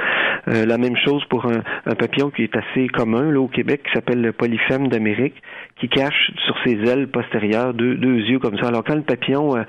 Euh, 0.49 0.65
la 0.67 0.79
même 0.79 0.97
chose 1.05 1.25
pour 1.27 1.47
un, 1.47 1.63
un 1.87 1.95
papillon 1.95 2.31
qui 2.31 2.43
est 2.45 2.57
assez 2.57 2.87
commun 2.89 3.31
là, 3.31 3.41
au 3.41 3.49
Québec, 3.49 3.83
qui 3.85 3.93
s'appelle 3.93 4.21
le 4.21 4.33
polyphème 4.33 4.89
d'Amérique, 4.89 5.35
qui 5.81 5.89
cache 5.89 6.31
sur 6.45 6.57
ses 6.65 6.79
ailes 6.89 7.09
postérieures 7.09 7.75
deux, 7.75 7.97
deux 7.97 8.19
yeux 8.19 8.39
comme 8.39 8.59
ça. 8.59 8.69
Alors 8.69 8.85
quand 8.85 8.95
le 8.95 9.03
papillon, 9.03 9.57
euh, 9.57 9.63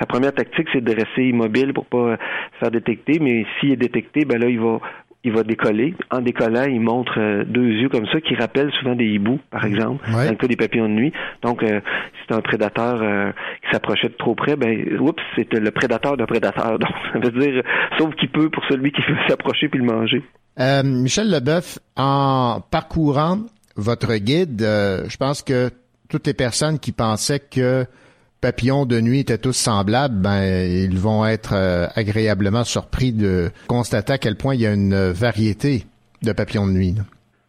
sa 0.00 0.06
première 0.06 0.32
tactique, 0.32 0.68
c'est 0.72 0.82
de 0.82 0.92
rester 0.94 1.28
immobile 1.28 1.72
pour 1.74 1.86
pas 1.86 1.98
euh, 1.98 2.16
se 2.54 2.58
faire 2.60 2.70
détecter, 2.70 3.18
mais 3.20 3.44
s'il 3.60 3.72
est 3.72 3.76
détecté, 3.76 4.24
ben 4.24 4.38
là, 4.40 4.48
il 4.48 4.58
va 4.60 4.78
il 5.24 5.32
va 5.32 5.44
décoller. 5.44 5.94
En 6.10 6.20
décollant, 6.20 6.64
il 6.64 6.80
montre 6.80 7.18
euh, 7.18 7.44
deux 7.44 7.66
yeux 7.66 7.88
comme 7.88 8.06
ça 8.06 8.20
qui 8.20 8.34
rappellent 8.34 8.72
souvent 8.72 8.94
des 8.94 9.06
hiboux, 9.06 9.38
par 9.50 9.64
exemple, 9.64 10.04
dans 10.10 10.18
le 10.18 10.34
cas 10.34 10.46
des 10.46 10.56
papillons 10.56 10.88
de 10.88 10.94
nuit. 10.94 11.12
Donc, 11.42 11.62
euh, 11.62 11.80
si 12.12 12.26
c'est 12.28 12.34
un 12.34 12.40
prédateur 12.40 13.00
euh, 13.02 13.30
qui 13.62 13.70
s'approchait 13.72 14.08
de 14.08 14.14
trop 14.14 14.34
près, 14.34 14.56
ben, 14.56 14.98
oups, 15.00 15.22
c'était 15.36 15.60
le 15.60 15.70
prédateur 15.70 16.16
d'un 16.16 16.26
prédateur. 16.26 16.78
Donc, 16.78 16.90
ça 17.12 17.18
veut 17.18 17.30
dire, 17.30 17.62
sauf 17.98 18.14
qu'il 18.16 18.30
peut 18.30 18.50
pour 18.50 18.64
celui 18.68 18.90
qui 18.92 19.02
veut 19.02 19.16
s'approcher 19.28 19.68
puis 19.68 19.78
le 19.78 19.86
manger. 19.86 20.22
Euh, 20.60 20.82
Michel 20.82 21.30
Leboeuf, 21.30 21.78
en 21.96 22.60
parcourant 22.70 23.38
votre 23.76 24.14
guide, 24.16 24.62
euh, 24.62 25.04
je 25.08 25.16
pense 25.16 25.42
que 25.42 25.70
toutes 26.08 26.26
les 26.26 26.34
personnes 26.34 26.78
qui 26.78 26.92
pensaient 26.92 27.40
que 27.40 27.86
papillons 28.42 28.84
de 28.84 29.00
nuit 29.00 29.20
étaient 29.20 29.38
tous 29.38 29.54
semblables, 29.54 30.16
ben 30.16 30.42
ils 30.42 30.98
vont 30.98 31.24
être 31.24 31.54
euh, 31.54 31.86
agréablement 31.94 32.64
surpris 32.64 33.12
de 33.12 33.50
constater 33.68 34.14
à 34.14 34.18
quel 34.18 34.36
point 34.36 34.54
il 34.54 34.60
y 34.60 34.66
a 34.66 34.74
une 34.74 35.12
variété 35.12 35.84
de 36.22 36.32
papillons 36.32 36.66
de 36.66 36.72
nuit. 36.72 36.94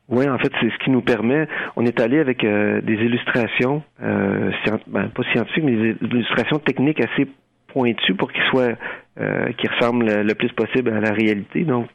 Oui, 0.09 0.29
en 0.29 0.37
fait, 0.37 0.51
c'est 0.61 0.69
ce 0.69 0.83
qui 0.83 0.91
nous 0.91 1.01
permet. 1.01 1.47
On 1.75 1.85
est 1.85 1.99
allé 1.99 2.19
avec 2.19 2.43
euh, 2.43 2.81
des 2.81 2.93
illustrations, 2.93 3.81
euh, 4.03 4.51
ben, 4.87 5.09
pas 5.09 5.23
scientifiques, 5.33 5.63
mais 5.63 5.75
des 5.75 5.95
illustrations 6.01 6.59
techniques 6.59 7.01
assez 7.01 7.27
pointues 7.67 8.13
pour 8.13 8.31
qu'ils 8.31 8.43
soient, 8.51 8.73
qu'ils 9.57 9.69
ressemblent 9.71 10.05
le, 10.05 10.21
le 10.21 10.35
plus 10.35 10.51
possible 10.51 10.91
à 10.91 10.99
la 10.99 11.11
réalité. 11.11 11.63
Donc, 11.63 11.87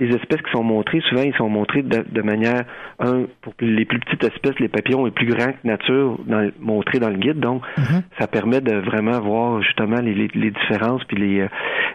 les 0.00 0.08
espèces 0.16 0.40
qui 0.42 0.50
sont 0.50 0.64
montrées, 0.64 1.00
souvent, 1.08 1.22
ils 1.22 1.34
sont 1.34 1.48
montrés 1.48 1.82
de, 1.82 2.02
de 2.10 2.22
manière, 2.22 2.64
un, 2.98 3.26
pour 3.42 3.52
les 3.60 3.84
plus 3.84 4.00
petites 4.00 4.24
espèces, 4.24 4.58
les 4.58 4.68
papillons 4.68 5.04
les 5.04 5.10
plus 5.12 5.26
grands 5.26 5.52
que 5.52 5.64
nature, 5.66 6.18
dans, 6.26 6.50
montrés 6.58 6.98
dans 6.98 7.10
le 7.10 7.18
guide. 7.18 7.38
Donc, 7.38 7.62
ça 8.18 8.26
permet 8.26 8.60
de 8.60 8.74
vraiment 8.76 9.20
voir 9.20 9.62
justement 9.62 10.00
les, 10.00 10.14
les, 10.14 10.28
les 10.34 10.50
différences 10.50 11.04
puis 11.04 11.16
les, 11.18 11.40
euh, 11.42 11.48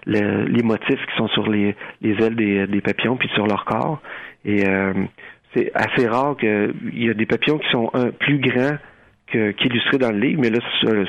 le- 0.05 0.45
les 0.45 0.63
motifs 0.63 1.03
qui 1.07 1.17
sont 1.17 1.27
sur 1.29 1.49
les, 1.49 1.75
les 2.01 2.11
ailes 2.23 2.35
des, 2.35 2.67
des 2.67 2.81
papillons 2.81 3.17
puis 3.17 3.27
sur 3.33 3.47
leur 3.47 3.65
corps. 3.65 3.99
Et 4.45 4.67
euh, 4.67 4.93
c'est 5.55 5.71
assez 5.73 6.07
rare 6.07 6.37
qu'il 6.37 6.73
y 6.93 7.09
a 7.09 7.13
des 7.15 7.25
papillons 7.25 7.57
qui 7.57 7.69
sont 7.71 7.89
un, 7.93 8.11
plus 8.11 8.37
grands 8.39 8.77
qu'illustrés 9.31 9.97
dans 9.97 10.11
le 10.11 10.19
livre, 10.19 10.39
mais 10.41 10.49
là, 10.51 10.59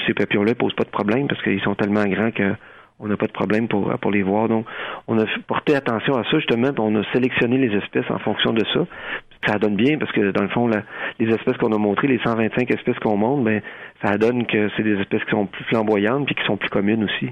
ces 0.06 0.14
papillons-là 0.14 0.54
posent 0.54 0.74
pas 0.74 0.84
de 0.84 0.88
problème 0.90 1.28
parce 1.28 1.42
qu'ils 1.42 1.60
sont 1.60 1.74
tellement 1.74 2.04
grands 2.06 2.30
que 2.30 2.54
on 2.98 3.08
n'a 3.08 3.16
pas 3.16 3.26
de 3.26 3.32
problème 3.32 3.68
pour, 3.68 3.92
pour 4.00 4.10
les 4.10 4.22
voir. 4.22 4.48
Donc, 4.48 4.66
on 5.06 5.18
a 5.18 5.24
porté 5.46 5.74
attention 5.76 6.14
à 6.14 6.24
ça, 6.24 6.38
justement, 6.38 6.72
puis 6.72 6.80
on 6.84 6.94
a 6.96 7.02
sélectionné 7.12 7.58
les 7.58 7.76
espèces 7.76 8.10
en 8.10 8.18
fonction 8.18 8.52
de 8.52 8.64
ça. 8.72 8.80
Ça 9.46 9.58
donne 9.58 9.76
bien 9.76 9.98
parce 9.98 10.10
que, 10.12 10.30
dans 10.32 10.42
le 10.42 10.48
fond, 10.48 10.66
la- 10.66 10.82
les 11.18 11.32
espèces 11.32 11.56
qu'on 11.58 11.72
a 11.72 11.78
montrées, 11.78 12.08
les 12.08 12.18
125 12.24 12.70
espèces 12.70 12.98
qu'on 13.00 13.16
montre, 13.16 13.44
ben, 13.44 13.60
ça 14.02 14.16
donne 14.18 14.46
que 14.46 14.68
c'est 14.76 14.82
des 14.82 14.98
espèces 15.00 15.22
qui 15.24 15.30
sont 15.30 15.46
plus 15.46 15.64
flamboyantes 15.64 16.26
puis 16.26 16.34
qui 16.34 16.44
sont 16.46 16.56
plus 16.56 16.70
communes 16.70 17.04
aussi. 17.04 17.28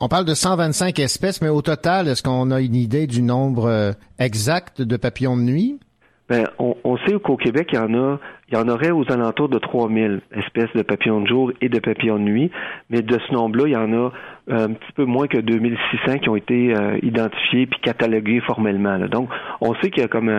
On 0.00 0.08
parle 0.08 0.26
de 0.26 0.34
125 0.34 0.98
espèces, 0.98 1.40
mais 1.40 1.48
au 1.48 1.62
total, 1.62 2.06
est-ce 2.08 2.22
qu'on 2.22 2.50
a 2.50 2.60
une 2.60 2.74
idée 2.74 3.06
du 3.06 3.22
nombre 3.22 3.64
euh, 3.66 3.92
exact 4.18 4.82
de 4.82 4.96
papillons 4.98 5.38
de 5.38 5.42
nuit? 5.42 5.80
Ben, 6.28 6.44
on, 6.58 6.76
on 6.84 6.98
sait 6.98 7.14
qu'au 7.22 7.36
Québec, 7.36 7.68
il 7.72 7.76
y 7.76 7.78
en 7.78 7.94
a, 7.94 8.18
il 8.48 8.54
y 8.54 8.56
en 8.56 8.68
aurait 8.68 8.90
aux 8.90 9.10
alentours 9.10 9.48
de 9.48 9.58
3000 9.58 10.20
espèces 10.36 10.72
de 10.74 10.82
papillons 10.82 11.20
de 11.20 11.26
jour 11.26 11.52
et 11.60 11.68
de 11.68 11.78
papillons 11.78 12.18
de 12.18 12.24
nuit, 12.24 12.50
mais 12.90 13.02
de 13.02 13.18
ce 13.18 13.32
nombre-là, 13.32 13.64
il 13.66 13.72
y 13.72 13.76
en 13.76 13.92
a 13.92 14.12
euh, 14.50 14.68
un 14.68 14.72
petit 14.72 14.92
peu 14.94 15.04
moins 15.04 15.26
que 15.26 15.38
2600 15.38 16.18
qui 16.18 16.28
ont 16.28 16.36
été 16.36 16.74
euh, 16.74 16.98
identifiés 17.02 17.66
puis 17.66 17.80
catalogués 17.80 18.40
formellement. 18.40 18.96
là. 18.96 19.08
Donc, 19.08 19.28
on 19.60 19.74
sait 19.76 19.90
qu'il 19.90 20.02
y 20.02 20.04
a 20.04 20.08
comme 20.08 20.30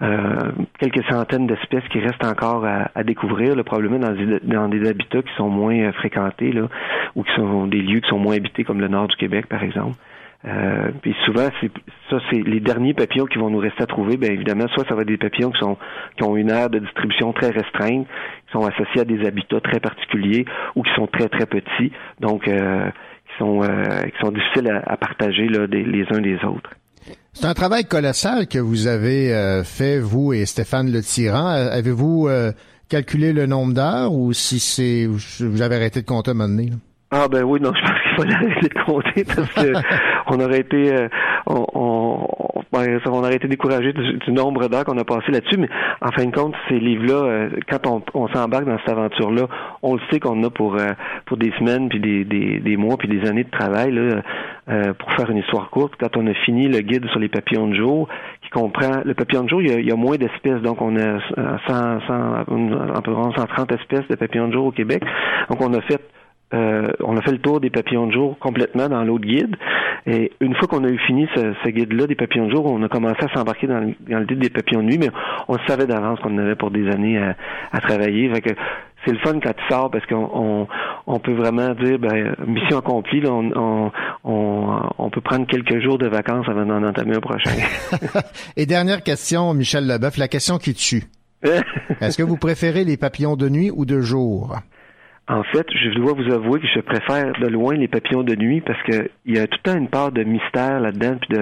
euh, 0.00 0.52
quelques 0.78 1.04
centaines 1.10 1.48
d'espèces 1.48 1.82
qui 1.90 1.98
restent 1.98 2.24
encore 2.24 2.64
à, 2.64 2.90
à 2.94 3.02
découvrir, 3.02 3.56
là, 3.56 3.64
probablement 3.64 3.98
dans 3.98 4.12
des, 4.12 4.38
dans 4.44 4.68
des 4.68 4.88
habitats 4.88 5.22
qui 5.22 5.34
sont 5.36 5.48
moins 5.48 5.76
euh, 5.76 5.92
fréquentés, 5.92 6.52
là, 6.52 6.68
ou 7.16 7.24
qui 7.24 7.34
sont 7.34 7.66
des 7.66 7.80
lieux 7.80 7.98
qui 7.98 8.08
sont 8.08 8.18
moins 8.18 8.36
habités, 8.36 8.62
comme 8.62 8.80
le 8.80 8.86
nord 8.86 9.08
du 9.08 9.16
Québec, 9.16 9.46
par 9.48 9.62
exemple. 9.62 9.96
Euh, 10.44 10.90
puis 11.02 11.14
souvent, 11.26 11.48
c'est 11.60 11.70
ça, 12.10 12.18
c'est 12.30 12.40
les 12.42 12.60
derniers 12.60 12.94
papillons 12.94 13.26
qui 13.26 13.38
vont 13.38 13.50
nous 13.50 13.58
rester 13.58 13.82
à 13.82 13.86
trouver. 13.86 14.16
Bien 14.16 14.30
évidemment, 14.30 14.68
soit 14.68 14.86
ça 14.88 14.94
va 14.94 15.02
être 15.02 15.08
des 15.08 15.16
papillons 15.16 15.50
qui 15.50 15.58
sont 15.58 15.76
qui 16.16 16.22
ont 16.22 16.36
une 16.36 16.50
aire 16.50 16.70
de 16.70 16.78
distribution 16.78 17.32
très 17.32 17.50
restreinte, 17.50 18.06
qui 18.46 18.52
sont 18.52 18.64
associés 18.64 19.00
à 19.00 19.04
des 19.04 19.26
habitats 19.26 19.60
très 19.60 19.80
particuliers 19.80 20.44
ou 20.76 20.82
qui 20.82 20.90
sont 20.94 21.08
très 21.08 21.28
très 21.28 21.46
petits, 21.46 21.92
donc 22.20 22.46
euh, 22.46 22.88
qui 23.26 23.38
sont 23.38 23.62
euh, 23.64 24.02
qui 24.02 24.18
sont 24.24 24.30
difficiles 24.30 24.70
à, 24.70 24.92
à 24.92 24.96
partager 24.96 25.48
là, 25.48 25.66
des- 25.66 25.82
les 25.84 26.04
uns 26.14 26.20
des 26.20 26.36
autres. 26.44 26.70
C'est 27.32 27.46
un 27.46 27.54
travail 27.54 27.84
colossal 27.84 28.46
que 28.46 28.58
vous 28.60 28.86
avez 28.86 29.34
euh, 29.34 29.64
fait, 29.64 29.98
vous 29.98 30.32
et 30.32 30.46
Stéphane 30.46 30.92
Le 30.92 31.00
Tyran. 31.00 31.48
Euh, 31.50 31.70
Avez-vous 31.72 32.28
euh, 32.28 32.52
calculé 32.88 33.32
le 33.32 33.46
nombre 33.46 33.74
d'heures 33.74 34.12
ou 34.12 34.32
si 34.32 34.60
c'est 34.60 35.06
vous 35.06 35.62
avez 35.62 35.74
arrêté 35.76 36.00
de 36.02 36.06
compter 36.06 36.30
à 36.30 36.34
un 36.34 36.36
moment 36.36 36.48
donné? 36.48 36.70
là? 36.70 36.76
Ah 37.10 37.26
ben 37.26 37.42
oui, 37.42 37.58
non, 37.58 37.72
je 37.74 37.80
pense 37.80 37.98
qu'il 38.02 38.16
fallait 38.18 38.34
arrêter 38.52 38.68
de 38.68 38.84
compter 38.84 39.24
parce 39.24 39.52
que 39.54 39.72
on 40.30 40.40
aurait 40.40 40.60
été 40.60 40.92
euh, 40.94 41.08
on, 41.46 41.66
on, 41.74 42.26
on- 42.38 42.62
ben, 42.72 43.00
aurait 43.06 43.34
été 43.34 43.48
découragé 43.48 43.92
du, 43.92 44.32
nombre 44.32 44.68
d'heures 44.68 44.84
qu'on 44.84 44.98
a 44.98 45.04
passé 45.04 45.32
là-dessus, 45.32 45.56
mais 45.58 45.68
en 46.02 46.10
fin 46.12 46.26
de 46.26 46.34
compte, 46.34 46.54
ces 46.68 46.78
livres-là, 46.78 47.14
euh, 47.14 47.48
quand 47.68 48.02
on, 48.14 48.28
s'embarque 48.28 48.66
dans 48.66 48.78
cette 48.78 48.90
aventure-là, 48.90 49.46
on 49.82 49.94
le 49.94 50.00
sait 50.10 50.20
qu'on 50.20 50.42
a 50.44 50.50
pour 50.50 50.76
euh, 50.76 50.92
pour 51.26 51.36
des 51.38 51.50
semaines, 51.58 51.88
puis 51.88 51.98
des, 52.00 52.24
des, 52.24 52.60
des 52.60 52.76
mois, 52.76 52.96
puis 52.98 53.08
des 53.08 53.26
années 53.28 53.44
de 53.44 53.50
travail 53.50 53.92
là, 53.92 54.22
euh, 54.68 54.92
pour 54.94 55.10
faire 55.12 55.30
une 55.30 55.38
histoire 55.38 55.70
courte. 55.70 55.94
Quand 55.98 56.16
on 56.16 56.26
a 56.26 56.34
fini 56.34 56.68
le 56.68 56.80
guide 56.80 57.06
sur 57.08 57.18
les 57.18 57.28
papillons 57.28 57.68
de 57.68 57.74
jour, 57.74 58.08
qui 58.42 58.50
comprend 58.50 59.00
le 59.04 59.14
papillon 59.14 59.44
de 59.44 59.48
jour, 59.48 59.62
il 59.62 59.68
y 59.70 59.72
a, 59.72 59.78
il 59.80 59.86
y 59.88 59.92
a 59.92 59.96
moins 59.96 60.16
d'espèces, 60.16 60.60
donc 60.62 60.80
on 60.82 60.94
a 60.96 61.00
euh, 61.00 61.18
100, 61.68 62.00
100, 62.06 62.44
environ 62.96 63.32
130 63.32 63.72
espèces 63.72 64.08
de 64.08 64.16
papillons 64.16 64.48
de 64.48 64.52
jour 64.52 64.66
au 64.66 64.72
Québec. 64.72 65.02
Donc 65.48 65.60
on 65.62 65.72
a 65.74 65.80
fait 65.82 66.00
euh, 66.54 66.88
on 67.04 67.16
a 67.16 67.22
fait 67.22 67.32
le 67.32 67.38
tour 67.38 67.60
des 67.60 67.70
papillons 67.70 68.06
de 68.06 68.12
jour 68.12 68.38
complètement 68.38 68.88
dans 68.88 69.04
l'autre 69.04 69.24
guide. 69.26 69.54
Et 70.06 70.32
une 70.40 70.54
fois 70.56 70.66
qu'on 70.68 70.84
a 70.84 70.88
eu 70.88 70.98
fini 71.06 71.28
ce, 71.34 71.52
ce 71.62 71.68
guide-là 71.68 72.06
des 72.06 72.14
papillons 72.14 72.46
de 72.46 72.52
jour, 72.54 72.64
on 72.66 72.82
a 72.82 72.88
commencé 72.88 73.18
à 73.22 73.28
s'embarquer 73.34 73.66
dans, 73.66 73.80
le- 73.80 73.94
dans 74.08 74.18
le 74.20 74.24
guide 74.24 74.38
des 74.38 74.48
papillons 74.50 74.80
de 74.82 74.86
nuit, 74.88 74.98
mais 74.98 75.10
on 75.48 75.58
savait 75.66 75.86
d'avance 75.86 76.18
qu'on 76.20 76.34
en 76.34 76.38
avait 76.38 76.54
pour 76.54 76.70
des 76.70 76.88
années 76.88 77.18
à, 77.18 77.36
à 77.72 77.80
travailler. 77.80 78.32
Fait 78.32 78.40
que 78.40 78.50
c'est 79.04 79.12
le 79.12 79.18
fun 79.18 79.38
quand 79.40 79.52
tu 79.52 79.64
sors 79.68 79.90
parce 79.90 80.06
qu'on 80.06 80.28
on, 80.32 80.66
on 81.06 81.18
peut 81.18 81.34
vraiment 81.34 81.74
dire 81.74 81.98
ben, 81.98 82.34
mission 82.46 82.78
accomplie, 82.78 83.20
là, 83.20 83.30
on, 83.30 83.50
on, 83.54 83.90
on, 84.24 84.80
on 84.98 85.10
peut 85.10 85.20
prendre 85.20 85.46
quelques 85.46 85.80
jours 85.80 85.98
de 85.98 86.08
vacances 86.08 86.46
avant 86.48 86.64
d'en 86.64 86.82
entamer 86.82 87.16
un 87.16 87.20
prochain. 87.20 87.50
Et 88.56 88.64
dernière 88.64 89.02
question, 89.02 89.52
Michel 89.52 89.86
Leboeuf, 89.86 90.16
la 90.16 90.28
question 90.28 90.56
qui 90.58 90.72
tue. 90.74 91.04
Est-ce 92.00 92.16
que 92.16 92.22
vous 92.22 92.36
préférez 92.38 92.84
les 92.84 92.96
papillons 92.96 93.36
de 93.36 93.48
nuit 93.48 93.70
ou 93.70 93.84
de 93.84 94.00
jour? 94.00 94.56
En 95.30 95.42
fait, 95.42 95.66
je 95.70 95.90
dois 95.90 96.14
vous 96.14 96.32
avouer 96.32 96.58
que 96.58 96.66
je 96.74 96.80
préfère 96.80 97.32
de 97.38 97.48
loin 97.48 97.74
les 97.74 97.88
papillons 97.88 98.22
de 98.22 98.34
nuit 98.34 98.62
parce 98.62 98.82
que 98.84 99.10
il 99.26 99.36
y 99.36 99.38
a 99.38 99.46
tout 99.46 99.58
le 99.62 99.70
temps 99.70 99.78
une 99.78 99.88
part 99.88 100.10
de 100.10 100.24
mystère 100.24 100.80
là-dedans, 100.80 101.16
puis 101.20 101.38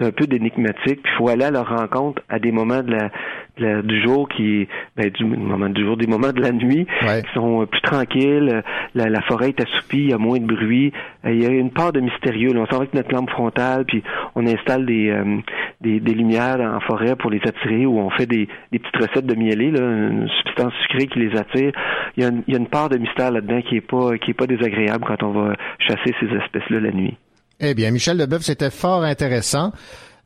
d'un 0.00 0.10
peu 0.10 0.26
d'énigmatique. 0.26 1.02
Puis 1.02 1.12
il 1.12 1.16
faut 1.16 1.28
aller 1.28 1.44
à 1.44 1.52
leur 1.52 1.68
rencontre 1.68 2.20
à 2.28 2.40
des 2.40 2.50
moments 2.50 2.82
de 2.82 2.90
la, 2.90 3.10
la- 3.58 3.82
du 3.82 4.02
jour 4.02 4.28
qui 4.28 4.66
ben, 4.96 5.10
du 5.10 5.24
moment 5.24 5.68
du 5.68 5.84
jour, 5.84 5.96
des 5.96 6.06
moments 6.06 6.32
de 6.32 6.40
la 6.40 6.52
nuit 6.52 6.86
qui 7.22 7.34
sont 7.34 7.62
euh, 7.62 7.66
plus 7.66 7.80
tranquilles. 7.82 8.62
La, 8.94 9.08
la 9.08 9.20
forêt 9.22 9.48
est 9.50 9.60
assoupie, 9.60 9.98
il 10.04 10.10
y 10.10 10.12
a 10.12 10.18
moins 10.18 10.38
de 10.38 10.46
bruit. 10.46 10.92
Euh, 11.24 11.32
Il 11.32 11.42
y 11.42 11.46
a 11.46 11.50
une 11.50 11.70
part 11.70 11.92
de 11.92 12.00
mystérieux. 12.00 12.52
là. 12.52 12.60
On 12.60 12.64
va 12.64 12.76
avec 12.76 12.94
notre 12.94 13.12
lampe 13.14 13.30
frontale, 13.30 13.84
puis 13.86 14.02
on 14.34 14.46
installe 14.46 14.86
des, 14.86 15.10
euh, 15.10 15.38
des, 15.80 16.00
des 16.00 16.14
lumières 16.14 16.60
en 16.60 16.80
forêt 16.80 17.16
pour 17.16 17.30
les 17.30 17.40
attirer, 17.44 17.86
ou 17.86 17.98
on 17.98 18.10
fait 18.10 18.26
des, 18.26 18.48
des 18.72 18.78
petites 18.78 18.96
recettes 18.96 19.26
de 19.26 19.34
mielé, 19.34 19.70
là, 19.70 19.80
une 19.80 20.28
substance 20.42 20.72
sucrée 20.82 21.06
qui 21.06 21.18
les 21.20 21.36
attire. 21.36 21.72
Il 22.16 22.22
y 22.22 22.26
a 22.26 22.28
une, 22.30 22.42
il 22.46 22.54
y 22.54 22.56
a 22.56 22.60
une 22.60 22.68
part 22.68 22.88
de 22.88 22.98
mystère 22.98 23.30
là-dedans 23.30 23.60
qui 23.62 23.76
est 23.76 23.80
pas 23.80 24.16
qui 24.18 24.30
est 24.32 24.34
pas 24.34 24.46
désagréable 24.46 25.04
quand 25.06 25.22
on 25.22 25.32
va 25.32 25.54
chasser 25.78 26.14
ces 26.20 26.26
espèces-là 26.36 26.80
la 26.80 26.90
nuit. 26.92 27.16
Eh 27.60 27.74
bien, 27.74 27.90
Michel 27.90 28.16
Leboeuf, 28.18 28.42
c'était 28.42 28.70
fort 28.70 29.02
intéressant. 29.02 29.72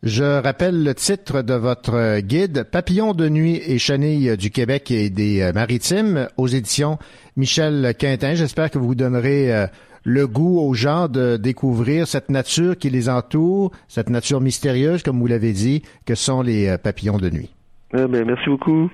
Je 0.03 0.43
rappelle 0.43 0.83
le 0.83 0.97
titre 0.97 1.43
de 1.43 1.55
votre 1.55 2.19
guide, 2.19 2.65
Papillons 2.65 3.15
de 3.15 3.29
nuit 3.29 3.63
et 3.65 3.79
chenilles 3.79 4.37
du 4.37 4.51
Québec 4.51 4.91
et 4.91 5.11
des 5.11 5.41
euh, 5.41 5.53
Maritimes, 5.53 6.27
aux 6.37 6.49
éditions 6.49 6.99
Michel 7.37 7.95
Quintin. 7.97 8.35
J'espère 8.35 8.73
que 8.73 8.81
vous 8.81 8.97
donnerez 8.97 9.55
euh, 9.55 9.69
le 10.03 10.27
goût 10.27 10.59
aux 10.59 10.75
gens 10.75 11.07
de 11.07 11.37
découvrir 11.37 12.09
cette 12.09 12.31
nature 12.31 12.77
qui 12.77 12.91
les 12.91 13.09
entoure, 13.09 13.71
cette 13.87 14.11
nature 14.11 14.41
mystérieuse, 14.41 15.05
comme 15.05 15.21
vous 15.21 15.29
l'avez 15.29 15.53
dit, 15.53 15.85
que 16.05 16.17
sont 16.17 16.43
les 16.43 16.67
euh, 16.67 16.79
papillons 16.79 17.19
de 17.19 17.31
nuit. 17.31 17.55
Ben, 17.93 18.09
merci 18.09 18.49
beaucoup. 18.49 18.91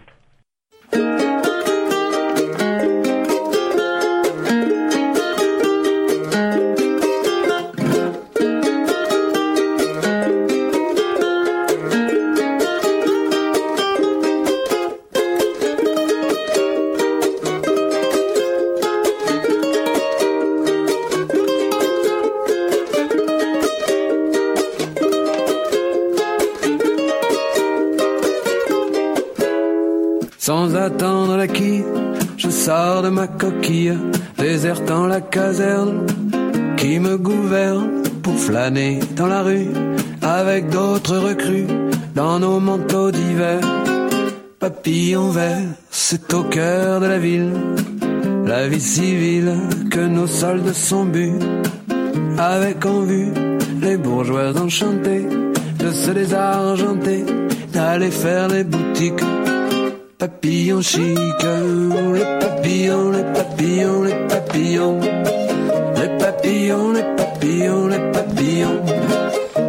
Sors 32.69 33.01
de 33.01 33.09
ma 33.09 33.27
coquille, 33.27 33.97
désertant 34.37 35.07
la 35.07 35.23
caserne 35.23 36.05
qui 36.77 37.01
me 37.01 37.17
gouverne 37.17 38.03
pour 38.23 38.37
flâner 38.39 39.01
dans 39.17 39.27
la 39.27 39.43
rue 39.43 39.71
avec 40.21 40.69
d'autres 40.69 41.17
recrues 41.17 41.71
dans 42.15 42.39
nos 42.39 42.61
manteaux 42.61 43.11
d'hiver. 43.11 43.61
Papillon 44.59 45.31
vert, 45.31 45.71
c'est 45.91 46.35
au 46.35 46.43
cœur 46.43 47.01
de 47.01 47.07
la 47.07 47.19
ville, 47.19 47.55
la 48.45 48.69
vie 48.69 48.87
civile 48.97 49.55
que 49.91 50.01
nos 50.01 50.27
soldes 50.27 50.75
sont 50.75 51.07
bu, 51.07 51.33
avec 52.37 52.85
en 52.85 53.01
vue 53.01 53.33
les 53.81 53.97
bourgeois 53.97 54.53
enchantés 54.61 55.27
de 55.79 55.91
se 55.91 56.11
désargenter, 56.11 57.25
d'aller 57.73 58.11
faire 58.11 58.49
les 58.49 58.65
boutiques 58.65 59.25
papillons 60.19 60.83
chic, 60.83 61.17
les 62.15 62.39
papillons, 62.41 63.11
les 63.13 63.23
papillons, 63.23 64.03
les 64.03 64.15
papillons, 64.29 65.01
les 65.01 66.19
papillons, 66.19 66.93
les 66.93 67.03
papillons, 67.17 67.87
les 67.87 68.13
papillons, 68.13 68.83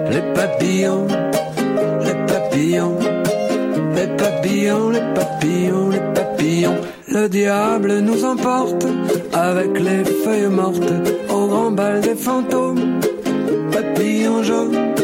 les 0.09 0.21
papillons, 0.33 1.07
les 2.01 2.15
papillons, 2.31 2.97
les 3.95 4.07
papillons, 4.17 4.89
les 4.89 5.13
papillons, 5.13 5.89
les 5.89 6.13
papillons. 6.15 6.77
Le 7.07 7.29
diable 7.29 7.99
nous 7.99 8.25
emporte 8.25 8.87
avec 9.33 9.79
les 9.79 10.03
feuilles 10.23 10.49
mortes. 10.49 10.93
Au 11.29 11.45
grand 11.45 11.71
bal 11.71 12.01
des 12.01 12.15
fantômes, 12.15 12.99
papillons 13.71 14.41
jaunes 14.41 14.98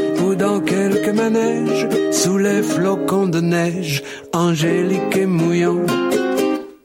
manèges 1.13 1.87
sous 2.11 2.37
les 2.37 2.61
flocons 2.61 3.27
de 3.27 3.41
neige, 3.41 4.03
angélique 4.33 5.17
et 5.17 5.25
mouillant. 5.25 5.85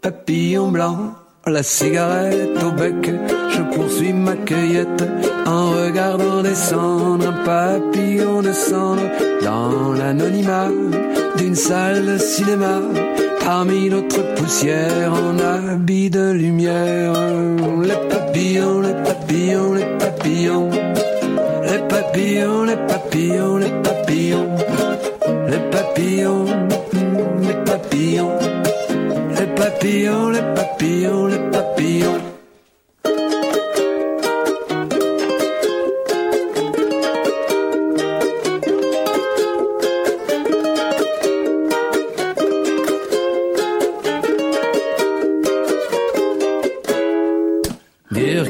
Papillon 0.03 0.69
blanc, 0.69 1.15
la 1.47 1.63
cigarette 1.63 2.63
au 2.63 2.71
bec, 2.73 3.11
je 3.51 3.63
poursuis 3.75 4.13
ma 4.13 4.37
cueillette 4.37 5.05
en 5.47 5.71
regardant 5.71 6.43
descendre 6.43 7.29
un 7.29 7.45
papillon 7.45 8.43
descendre 8.43 9.03
dans 9.43 9.93
l'anonymat 9.93 10.69
d'une 11.37 11.55
salle 11.55 12.07
de 12.07 12.19
cinéma. 12.19 12.81
Parmi 13.45 13.89
notre 13.89 14.23
poussière 14.35 15.13
en 15.13 15.39
habit 15.39 16.11
de 16.11 16.31
lumière, 16.31 17.13
les 17.83 18.09
papillons, 18.09 18.81
les 18.81 18.95
papillons, 19.03 19.75
les 19.75 19.99
papillons. 19.99 20.71
Papillons, 22.13 22.65
les 22.65 22.77
papillons, 22.77 23.57
les 23.59 23.71
papillons, 23.71 24.49
les 25.47 25.71
papillons, 25.71 26.45
les 27.41 27.55
papillons, 27.65 28.39
les 29.39 29.47
papillons, 29.55 30.31
les 30.31 30.43
papillons, 30.57 31.27
les 31.29 31.39
papillons. 31.53 32.30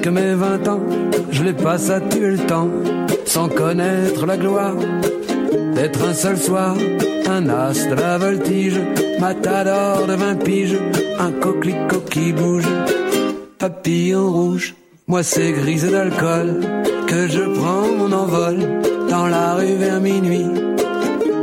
Que 0.03 0.09
mes 0.09 0.35
vingt 0.35 0.67
ans, 0.69 0.81
je 1.31 1.43
les 1.43 1.53
passe 1.53 1.91
à 1.91 2.01
tuer 2.01 2.31
le 2.31 2.39
temps, 2.39 2.69
sans 3.27 3.49
connaître 3.49 4.27
la 4.27 4.37
gloire. 4.37 4.77
D'être 5.75 6.03
un 6.09 6.15
seul 6.15 6.37
soir, 6.37 6.75
un 7.29 7.49
as 7.49 7.87
de 7.89 7.95
la 7.95 8.19
voltige, 8.19 8.81
matador 9.21 10.07
de 10.07 10.15
vingt 10.15 10.43
piges, 10.43 10.79
un 11.19 11.33
coquelicot 11.33 12.05
qui 12.11 12.33
bouge, 12.33 12.69
papillon 13.59 14.31
rouge, 14.31 14.75
moi 15.07 15.23
c'est 15.23 15.53
grisé 15.53 15.91
d'alcool, 15.91 16.61
que 17.07 17.27
je 17.29 17.43
prends 17.59 17.89
mon 17.99 18.13
envol, 18.13 18.59
dans 19.09 19.27
la 19.27 19.55
rue 19.55 19.77
vers 19.79 20.01
minuit, 20.01 20.51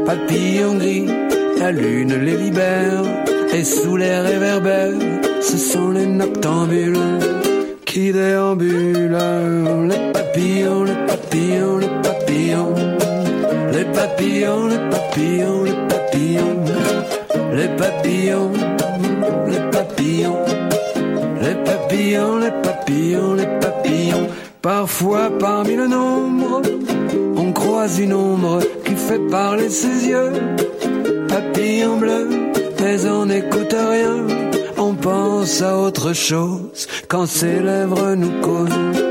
papillon 0.06 0.76
gris, 0.76 1.08
la 1.60 1.72
lune 1.72 2.16
les 2.24 2.38
libère, 2.38 3.04
et 3.54 3.64
sous 3.64 3.98
les 3.98 4.18
réverbères, 4.20 5.00
ce 5.42 5.58
sont 5.58 5.92
les 5.92 6.06
noctambules 6.06 6.98
qui 7.88 8.12
déambulent, 8.12 9.18
les 9.90 10.12
papillons, 10.12 10.84
les 10.84 11.00
papillons, 11.08 11.78
les 11.78 11.88
papillons. 12.04 12.76
Les 13.72 13.86
papillons, 13.86 14.68
les 14.68 14.82
papillons, 14.94 15.64
les 15.64 15.78
papillons, 15.92 16.56
les 17.54 17.70
papillons, 17.82 18.52
les 19.48 19.72
papillons, 19.72 20.46
les 21.42 21.56
papillons, 21.64 22.38
les 22.40 22.52
papillons, 22.62 23.34
les 23.36 23.60
papillons. 23.60 24.28
Parfois 24.62 25.30
parmi 25.40 25.76
le 25.76 25.88
nombre, 25.88 26.62
on 27.38 27.52
croise 27.54 28.00
une 28.00 28.14
ombre 28.14 28.60
qui 28.84 28.96
fait 28.96 29.26
parler 29.30 29.70
ses 29.70 30.08
yeux. 30.10 30.34
Papillon 31.30 31.98
bleu, 31.98 32.28
mais 32.82 33.06
on 33.06 33.26
n'écoute 33.28 33.74
rien. 33.74 34.57
On 34.78 34.94
pense 34.94 35.62
à 35.62 35.78
autre 35.78 36.14
chose 36.14 36.88
quand 37.08 37.26
ses 37.26 37.60
lèvres 37.60 38.14
nous 38.16 38.42
causent 38.42 39.08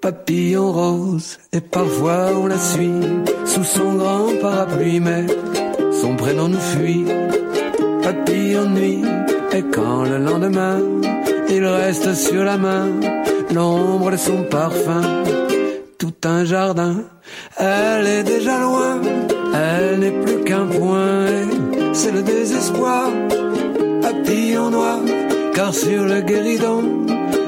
papillon 0.00 0.72
rose, 0.72 1.38
et 1.52 1.60
parfois 1.60 2.28
on 2.34 2.46
la 2.46 2.58
suit 2.58 3.02
sous 3.44 3.64
son 3.64 3.94
grand 3.94 4.28
parapluie, 4.40 5.00
mais 5.00 5.26
son 5.92 6.16
prénom 6.16 6.48
nous 6.48 6.58
fuit. 6.58 7.04
Papillon 8.02 8.70
nuit, 8.70 9.02
et 9.52 9.62
quand 9.62 10.04
le 10.04 10.18
lendemain 10.18 10.78
il 11.50 11.64
reste 11.66 12.14
sur 12.14 12.44
la 12.44 12.56
main 12.56 12.88
l'ombre 13.54 14.12
de 14.12 14.16
son 14.16 14.44
parfum, 14.44 15.02
tout 15.98 16.14
un 16.24 16.44
jardin, 16.44 17.04
elle 17.58 18.06
est 18.06 18.22
déjà 18.22 18.58
loin, 18.60 19.00
elle 19.54 19.98
n'est 19.98 20.22
plus 20.22 20.44
qu'un 20.44 20.66
point, 20.66 21.26
c'est 21.92 22.12
le 22.12 22.22
désespoir. 22.22 23.10
Car 25.54 25.74
sur 25.74 26.04
le 26.04 26.20
guéridon, 26.20 26.82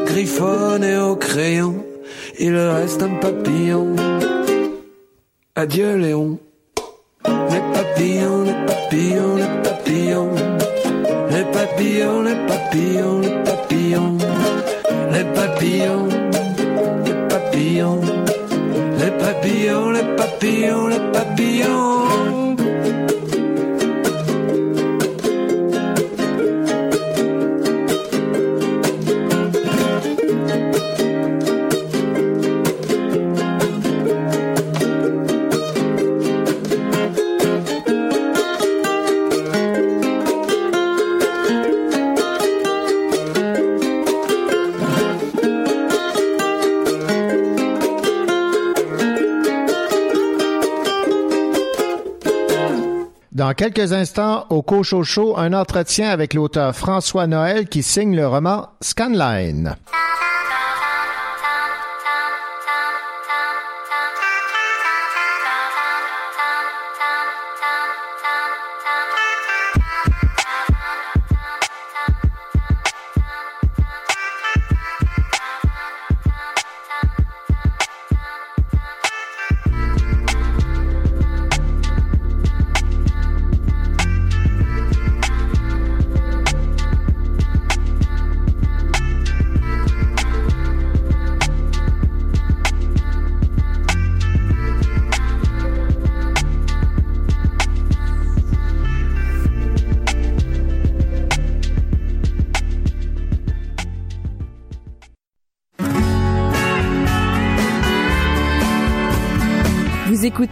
griffonné 0.06 0.98
au 0.98 1.16
crayon 1.16 1.74
il 2.38 2.56
reste 2.56 3.02
un 3.02 3.14
papillon. 3.20 3.94
Adieu 5.54 5.96
Léon. 5.96 6.38
Les 7.24 7.62
papillons, 7.72 8.42
les 8.44 8.66
papillons, 8.66 9.36
les 9.36 9.62
papillons. 9.62 10.30
Les 11.30 11.44
papillons, 11.44 12.22
les 12.22 12.34
papillons, 12.46 13.20
les 13.20 13.42
papillons. 13.44 14.18
Les 15.12 15.24
papillons, 15.24 16.08
les 17.04 17.28
papillons. 17.28 18.00
Les 18.98 19.10
papillons, 19.10 19.90
les 19.90 20.16
papillons, 20.16 20.86
les 20.88 21.12
papillons. 21.12 22.11
Dans 53.52 53.68
quelques 53.68 53.92
instants, 53.92 54.46
au 54.48 54.62
Cochocho, 54.62 55.36
un 55.36 55.52
entretien 55.52 56.08
avec 56.08 56.32
l'auteur 56.32 56.74
François 56.74 57.26
Noël 57.26 57.68
qui 57.68 57.82
signe 57.82 58.16
le 58.16 58.26
roman 58.26 58.70
Scanline. 58.80 59.76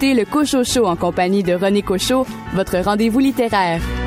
Écoutez 0.00 0.14
le 0.14 0.24
Cocho 0.24 0.64
Show 0.64 0.86
en 0.86 0.96
compagnie 0.96 1.42
de 1.42 1.52
René 1.52 1.82
Cocho, 1.82 2.26
votre 2.54 2.78
rendez-vous 2.78 3.18
littéraire. 3.18 3.99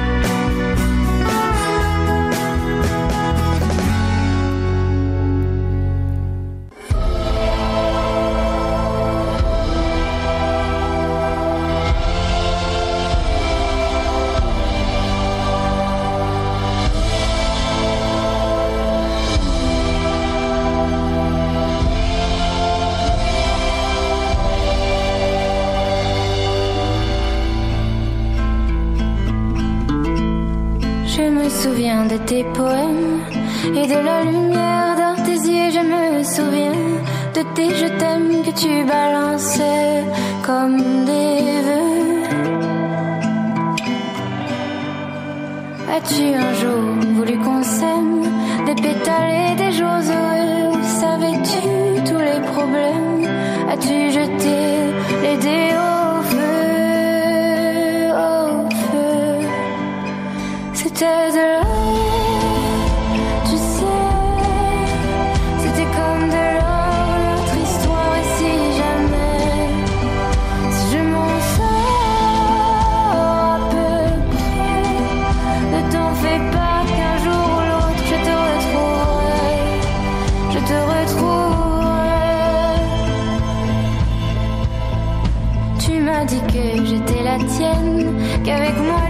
De 32.07 32.17
tes 32.17 32.43
poèmes 32.43 33.21
et 33.75 33.87
de 33.87 33.99
la 34.05 34.23
lumière 34.23 34.93
yeux. 35.27 35.71
Je 35.71 35.79
me 35.79 36.23
souviens 36.23 36.81
de 37.35 37.41
tes 37.55 37.69
je 37.75 37.87
t'aime 37.99 38.43
que 38.45 38.51
tu 38.51 38.83
balançais 38.85 40.03
comme 40.45 40.77
des 41.05 41.61
vœux. 41.67 42.23
As-tu 45.95 46.23
un 46.47 46.53
jour 46.61 46.83
voulu 47.15 47.37
qu'on 47.39 47.63
s'aime 47.63 48.23
des 48.65 48.75
pétales 48.75 49.51
et 49.51 49.55
des 49.55 49.71
jours 49.71 50.03
heureux 50.17 50.81
Savais-tu 50.99 51.61
tous 52.07 52.19
les 52.29 52.41
problèmes? 52.51 53.27
As-tu 53.71 54.11
jeté 54.11 54.57
les 55.23 55.37
dés 55.37 55.71
au 55.89 56.21
feu, 56.31 58.11
au 58.27 58.69
feu? 58.83 59.47
C'était 60.73 61.32
qu'avec 88.43 88.77
moi 88.77 89.02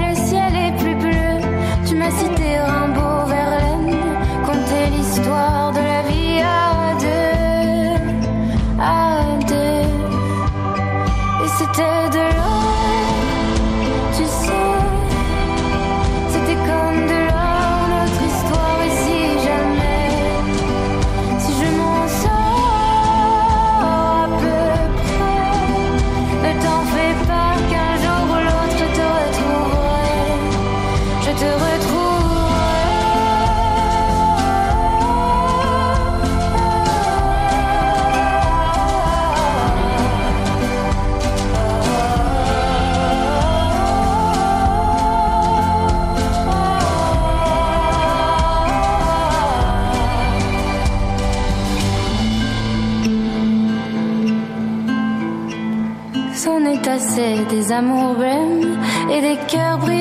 amours 57.74 58.14
blêmes 58.14 58.78
et 59.12 59.22
des 59.22 59.38
cœurs 59.48 59.80
brisés 59.80 59.93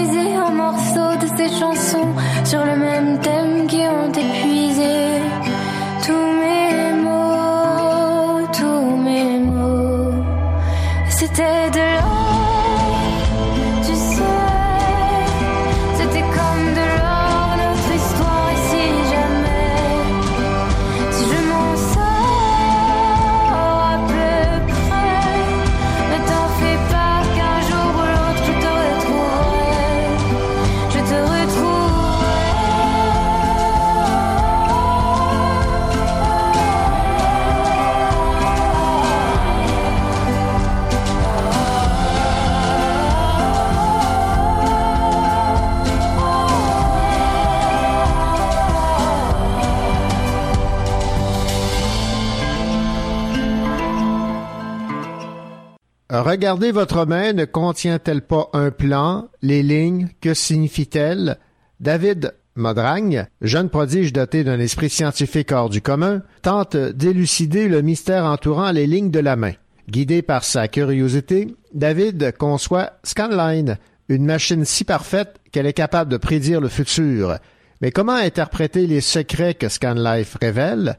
Regardez 56.12 56.72
votre 56.72 57.06
main, 57.06 57.32
ne 57.32 57.46
contient-elle 57.46 58.20
pas 58.20 58.50
un 58.52 58.70
plan, 58.70 59.30
les 59.40 59.62
lignes, 59.62 60.10
que 60.20 60.34
signifient-elles? 60.34 61.38
David 61.80 62.34
Modragne, 62.54 63.28
jeune 63.40 63.70
prodige 63.70 64.12
doté 64.12 64.44
d'un 64.44 64.60
esprit 64.60 64.90
scientifique 64.90 65.52
hors 65.52 65.70
du 65.70 65.80
commun, 65.80 66.20
tente 66.42 66.76
d'élucider 66.76 67.66
le 67.66 67.80
mystère 67.80 68.26
entourant 68.26 68.72
les 68.72 68.86
lignes 68.86 69.10
de 69.10 69.20
la 69.20 69.36
main. 69.36 69.54
Guidé 69.88 70.20
par 70.20 70.44
sa 70.44 70.68
curiosité, 70.68 71.56
David 71.72 72.36
conçoit 72.36 72.90
Scanline, 73.04 73.78
une 74.10 74.26
machine 74.26 74.66
si 74.66 74.84
parfaite 74.84 75.40
qu'elle 75.50 75.64
est 75.64 75.72
capable 75.72 76.12
de 76.12 76.18
prédire 76.18 76.60
le 76.60 76.68
futur. 76.68 77.38
Mais 77.80 77.90
comment 77.90 78.12
interpréter 78.12 78.86
les 78.86 79.00
secrets 79.00 79.54
que 79.54 79.70
Scanlife 79.70 80.36
révèle? 80.42 80.98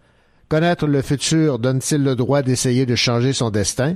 Connaître 0.50 0.88
le 0.88 1.04
futur 1.04 1.60
donne-t-il 1.60 2.04
le 2.04 2.16
droit 2.16 2.42
d'essayer 2.42 2.88
de 2.88 2.96
changer 2.96 3.32
son 3.32 3.52
destin? 3.52 3.96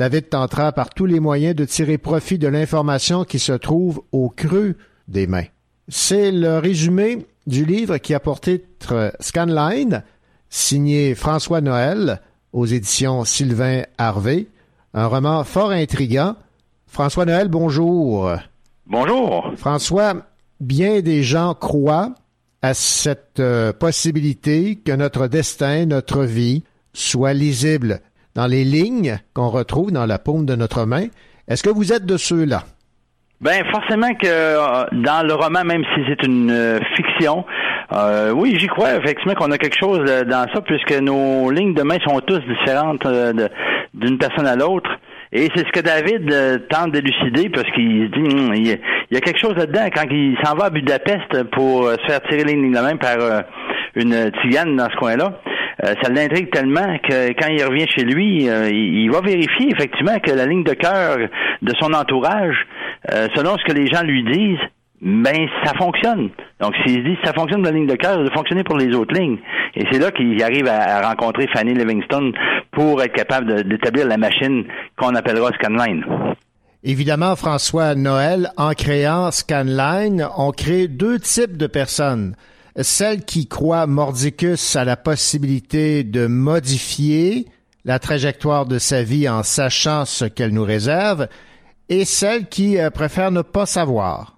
David 0.00 0.30
tentera 0.30 0.72
par 0.72 0.88
tous 0.88 1.04
les 1.04 1.20
moyens 1.20 1.54
de 1.54 1.66
tirer 1.66 1.98
profit 1.98 2.38
de 2.38 2.48
l'information 2.48 3.24
qui 3.24 3.38
se 3.38 3.52
trouve 3.52 4.00
au 4.12 4.30
creux 4.30 4.78
des 5.08 5.26
mains. 5.26 5.44
C'est 5.88 6.32
le 6.32 6.56
résumé 6.56 7.26
du 7.46 7.66
livre 7.66 7.98
qui 7.98 8.14
a 8.14 8.18
pour 8.18 8.40
titre 8.40 9.12
Scanline, 9.20 10.02
signé 10.48 11.14
François 11.14 11.60
Noël 11.60 12.22
aux 12.54 12.64
éditions 12.64 13.26
Sylvain 13.26 13.82
Harvey, 13.98 14.46
un 14.94 15.06
roman 15.06 15.44
fort 15.44 15.70
intrigant. 15.70 16.34
François 16.86 17.26
Noël, 17.26 17.48
bonjour. 17.48 18.32
Bonjour. 18.86 19.52
François, 19.58 20.14
bien 20.60 21.02
des 21.02 21.22
gens 21.22 21.52
croient 21.52 22.14
à 22.62 22.72
cette 22.72 23.38
euh, 23.38 23.74
possibilité 23.74 24.76
que 24.76 24.92
notre 24.92 25.26
destin, 25.26 25.84
notre 25.84 26.24
vie, 26.24 26.62
soit 26.94 27.34
lisible 27.34 28.00
dans 28.34 28.46
les 28.46 28.64
lignes 28.64 29.18
qu'on 29.34 29.48
retrouve 29.48 29.92
dans 29.92 30.06
la 30.06 30.18
paume 30.18 30.46
de 30.46 30.54
notre 30.54 30.84
main. 30.84 31.06
Est-ce 31.48 31.62
que 31.62 31.70
vous 31.70 31.92
êtes 31.92 32.06
de 32.06 32.16
ceux-là? 32.16 32.62
Ben 33.40 33.64
forcément 33.72 34.12
que 34.14 34.26
euh, 34.26 34.84
dans 34.92 35.26
le 35.26 35.32
roman, 35.32 35.64
même 35.64 35.82
si 35.94 36.02
c'est 36.06 36.26
une 36.26 36.50
euh, 36.50 36.78
fiction, 36.94 37.46
euh, 37.92 38.32
oui, 38.32 38.54
j'y 38.58 38.66
crois 38.66 38.96
effectivement 38.96 39.32
qu'on 39.32 39.50
a 39.50 39.56
quelque 39.56 39.78
chose 39.78 40.04
dans 40.26 40.46
ça, 40.52 40.60
puisque 40.60 40.92
nos 41.00 41.50
lignes 41.50 41.72
de 41.72 41.82
main 41.82 41.96
sont 42.06 42.20
tous 42.20 42.40
différentes 42.40 43.06
euh, 43.06 43.32
d'une 43.94 44.18
personne 44.18 44.46
à 44.46 44.56
l'autre. 44.56 44.90
Et 45.32 45.48
c'est 45.54 45.66
ce 45.66 45.72
que 45.72 45.80
David 45.80 46.68
tente 46.68 46.92
d'élucider, 46.92 47.48
parce 47.48 47.70
qu'il 47.70 48.10
se 48.12 48.20
dit 48.20 48.36
Hum, 48.36 48.54
il 48.54 48.66
y, 48.66 49.16
a, 49.16 49.20
quelque 49.20 49.40
chose 49.40 49.56
là-dedans 49.56 49.88
quand 49.94 50.04
il 50.10 50.36
s'en 50.44 50.54
va 50.54 50.66
à 50.66 50.70
Budapest 50.70 51.42
pour 51.52 51.88
se 51.88 52.06
faire 52.06 52.20
tirer 52.28 52.44
les 52.44 52.52
lignes 52.52 52.74
de 52.74 52.80
main 52.80 52.96
par 52.96 53.16
une 53.94 54.30
tigane 54.42 54.76
dans 54.76 54.90
ce 54.90 54.96
coin-là. 54.96 55.40
Euh, 55.84 55.94
ça 56.02 56.10
l'intrigue 56.10 56.50
tellement 56.50 56.98
que 56.98 57.28
quand 57.40 57.48
il 57.48 57.64
revient 57.64 57.86
chez 57.88 58.04
lui, 58.04 58.48
euh, 58.48 58.68
il, 58.70 59.10
va 59.10 59.20
vérifier 59.20 59.70
effectivement 59.70 60.18
que 60.18 60.30
la 60.30 60.44
ligne 60.44 60.64
de 60.64 60.74
cœur 60.74 61.16
de 61.62 61.72
son 61.80 61.92
entourage, 61.94 62.56
euh, 63.12 63.28
selon 63.34 63.56
ce 63.56 63.64
que 63.64 63.72
les 63.72 63.86
gens 63.86 64.02
lui 64.02 64.22
disent, 64.24 64.58
ben 65.00 65.48
ça 65.64 65.72
fonctionne. 65.78 66.28
Donc 66.60 66.74
s'il 66.84 67.02
dit 67.02 67.16
ça 67.24 67.32
fonctionne 67.32 67.62
pour 67.62 67.72
la 67.72 67.78
ligne 67.78 67.86
de 67.86 67.94
cœur, 67.94 68.12
ça 68.12 68.22
doit 68.22 68.34
fonctionner 68.34 68.62
pour 68.62 68.76
les 68.76 68.94
autres 68.94 69.14
lignes. 69.18 69.38
Et 69.74 69.86
c'est 69.90 69.98
là 69.98 70.10
qu'il 70.10 70.42
arrive 70.42 70.66
à, 70.66 71.00
rencontrer 71.08 71.46
Fanny 71.54 71.72
Livingstone 71.72 72.32
pour 72.72 73.02
être 73.02 73.14
capable 73.14 73.64
d'établir 73.64 74.06
la 74.06 74.18
machine 74.18 74.64
qu'on 74.98 75.14
appellera 75.14 75.50
Scanline. 75.52 76.04
Évidemment, 76.84 77.36
François 77.36 77.94
Noël, 77.94 78.50
en 78.56 78.72
créant 78.72 79.30
Scanline, 79.30 80.26
on 80.36 80.50
crée 80.50 80.88
deux 80.88 81.18
types 81.18 81.56
de 81.56 81.66
personnes. 81.66 82.34
Celles 82.76 83.24
qui 83.24 83.48
croient 83.48 83.86
mordicus 83.86 84.76
à 84.76 84.84
la 84.84 84.96
possibilité 84.96 86.04
de 86.04 86.26
modifier 86.26 87.46
la 87.84 87.98
trajectoire 87.98 88.66
de 88.66 88.78
sa 88.78 89.02
vie 89.02 89.28
en 89.28 89.42
sachant 89.42 90.04
ce 90.04 90.24
qu'elle 90.24 90.52
nous 90.52 90.64
réserve, 90.64 91.28
et 91.88 92.04
celles 92.04 92.46
qui 92.46 92.78
euh, 92.78 92.90
préfèrent 92.90 93.32
ne 93.32 93.42
pas 93.42 93.66
savoir. 93.66 94.36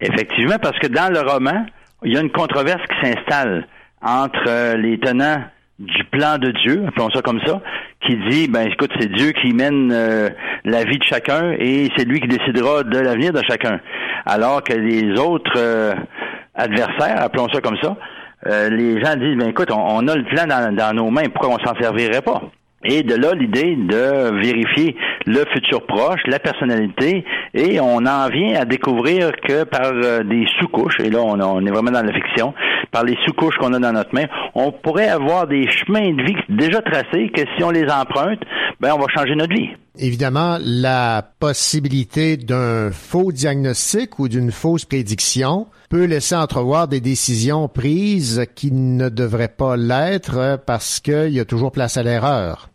Effectivement, 0.00 0.58
parce 0.60 0.78
que 0.78 0.88
dans 0.88 1.12
le 1.12 1.20
roman, 1.20 1.66
il 2.04 2.12
y 2.12 2.16
a 2.16 2.20
une 2.20 2.30
controverse 2.30 2.82
qui 2.88 3.06
s'installe 3.06 3.66
entre 4.02 4.44
euh, 4.48 4.76
les 4.76 4.98
tenants 4.98 5.44
du 5.78 6.04
plan 6.10 6.38
de 6.38 6.50
Dieu, 6.64 6.84
appelons 6.88 7.10
ça 7.10 7.22
comme 7.22 7.40
ça, 7.46 7.60
qui 8.04 8.16
dit, 8.28 8.48
ben 8.48 8.68
écoute, 8.68 8.90
c'est 8.98 9.12
Dieu 9.12 9.30
qui 9.30 9.52
mène 9.52 9.92
euh, 9.92 10.28
la 10.64 10.84
vie 10.84 10.98
de 10.98 11.04
chacun 11.04 11.52
et 11.58 11.88
c'est 11.96 12.04
lui 12.04 12.20
qui 12.20 12.26
décidera 12.26 12.82
de 12.82 12.98
l'avenir 12.98 13.32
de 13.32 13.42
chacun. 13.48 13.80
Alors 14.26 14.62
que 14.64 14.72
les 14.72 15.18
autres 15.20 15.94
adversaires, 16.58 17.22
appelons 17.22 17.48
ça 17.52 17.60
comme 17.60 17.78
ça, 17.82 17.96
euh, 18.46 18.68
les 18.68 19.02
gens 19.02 19.16
disent, 19.16 19.36
ben 19.36 19.48
écoute, 19.48 19.70
on, 19.70 19.80
on 19.80 20.08
a 20.08 20.14
le 20.14 20.24
plan 20.24 20.46
dans, 20.46 20.74
dans 20.74 20.94
nos 20.94 21.10
mains, 21.10 21.24
pourquoi 21.32 21.56
on 21.56 21.64
s'en 21.64 21.74
servirait 21.80 22.22
pas? 22.22 22.42
Et 22.84 23.02
de 23.02 23.16
là, 23.16 23.34
l'idée 23.34 23.74
de 23.74 24.40
vérifier 24.40 24.94
le 25.26 25.44
futur 25.52 25.84
proche, 25.84 26.20
la 26.26 26.38
personnalité, 26.38 27.24
et 27.52 27.80
on 27.80 28.06
en 28.06 28.28
vient 28.28 28.60
à 28.60 28.64
découvrir 28.64 29.32
que 29.46 29.64
par 29.64 29.90
euh, 29.92 30.22
des 30.22 30.46
sous-couches, 30.60 31.00
et 31.00 31.10
là 31.10 31.18
on, 31.20 31.40
on 31.40 31.66
est 31.66 31.70
vraiment 31.70 31.90
dans 31.90 32.06
la 32.06 32.12
fiction, 32.12 32.54
par 32.92 33.02
les 33.02 33.16
sous-couches 33.26 33.56
qu'on 33.56 33.72
a 33.74 33.80
dans 33.80 33.92
notre 33.92 34.14
main, 34.14 34.26
on 34.54 34.70
pourrait 34.70 35.08
avoir 35.08 35.48
des 35.48 35.68
chemins 35.68 36.12
de 36.12 36.22
vie 36.22 36.36
déjà 36.48 36.80
tracés 36.80 37.30
que 37.34 37.42
si 37.56 37.64
on 37.64 37.70
les 37.70 37.90
emprunte, 37.90 38.40
ben 38.80 38.92
on 38.94 38.98
va 38.98 39.06
changer 39.12 39.34
notre 39.34 39.54
vie. 39.54 39.70
Évidemment, 39.98 40.58
la 40.60 41.24
possibilité 41.40 42.36
d'un 42.36 42.92
faux 42.92 43.32
diagnostic 43.32 44.20
ou 44.20 44.28
d'une 44.28 44.52
fausse 44.52 44.84
prédiction 44.84 45.66
peut 45.88 46.04
laisser 46.04 46.34
entrevoir 46.34 46.88
des 46.88 47.00
décisions 47.00 47.68
prises 47.68 48.46
qui 48.54 48.72
ne 48.72 49.08
devraient 49.08 49.54
pas 49.56 49.76
l'être 49.76 50.36
euh, 50.36 50.56
parce 50.56 51.00
qu'il 51.00 51.30
y 51.30 51.40
a 51.40 51.44
toujours 51.44 51.72
place 51.72 51.96
à 51.96 52.02
l'erreur. 52.02 52.68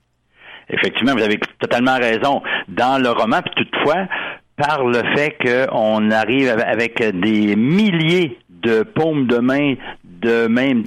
Effectivement, 0.69 1.13
vous 1.13 1.23
avez 1.23 1.39
totalement 1.59 1.97
raison. 1.97 2.41
Dans 2.69 3.01
le 3.01 3.09
roman, 3.09 3.41
puis 3.41 3.65
toutefois, 3.65 4.07
par 4.55 4.85
le 4.85 5.01
fait 5.15 5.35
qu'on 5.43 6.09
arrive 6.11 6.49
avec 6.49 7.03
des 7.03 7.55
milliers 7.55 8.37
de 8.49 8.83
paumes 8.83 9.27
de 9.27 9.37
main 9.37 9.75
de 10.03 10.47
même 10.47 10.83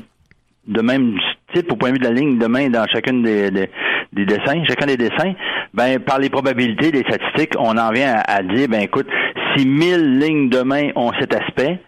de 0.67 0.81
même 0.83 1.17
type 1.55 1.71
au 1.71 1.77
point 1.77 1.91
de 1.91 1.95
vue 1.95 2.01
de 2.01 2.05
la 2.05 2.11
ligne 2.11 2.39
de 2.39 2.47
main 2.47 2.69
dans 2.71 2.87
chacune 2.93 3.23
des, 3.23 3.51
des, 3.51 3.71
des 4.13 4.27
dessins, 4.27 4.65
chacun 4.67 4.87
des 4.87 4.97
dessins, 4.97 5.35
ben 5.75 6.01
par 6.01 6.19
les 6.19 6.31
probabilités, 6.31 6.91
les 6.91 7.03
statistiques, 7.03 7.55
on 7.59 7.77
en 7.77 7.93
vient 7.93 8.21
à, 8.27 8.43
dire, 8.43 8.69
ben 8.69 8.81
écoute, 8.81 9.07
si 9.55 9.67
1000 9.67 10.19
lignes 10.19 10.49
de 10.49 10.63
main 10.63 10.91
ont 10.97 11.13
cet 11.21 11.35
aspect, 11.35 11.79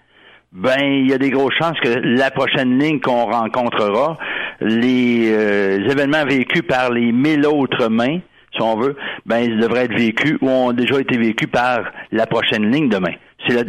ben 0.53 0.81
il 0.81 1.11
y 1.11 1.13
a 1.13 1.19
des 1.19 1.31
grosses 1.31 1.55
chances 1.59 1.79
que 1.81 1.89
la 1.89 2.31
prochaine 2.31 2.79
ligne 2.79 3.01
qu'on 3.01 3.25
rencontrera, 3.25 4.19
les 4.61 5.31
euh, 5.31 5.89
événements 5.91 6.25
vécus 6.25 6.63
par 6.63 6.91
les 6.91 7.13
1000 7.13 7.47
autres 7.47 7.89
mains, 7.89 8.19
si 8.55 8.63
on 8.63 8.79
veut, 8.79 8.97
ben 9.27 9.39
ils 9.39 9.59
devraient 9.59 9.85
être 9.85 9.97
vécus 9.97 10.39
ou 10.41 10.49
ont 10.49 10.73
déjà 10.73 11.01
été 11.01 11.19
vécus 11.19 11.49
par 11.51 11.81
la 12.13 12.27
prochaine 12.27 12.71
ligne 12.71 12.89
de 12.89 12.99
main. 12.99 13.13
C'est 13.47 13.55
la, 13.55 13.63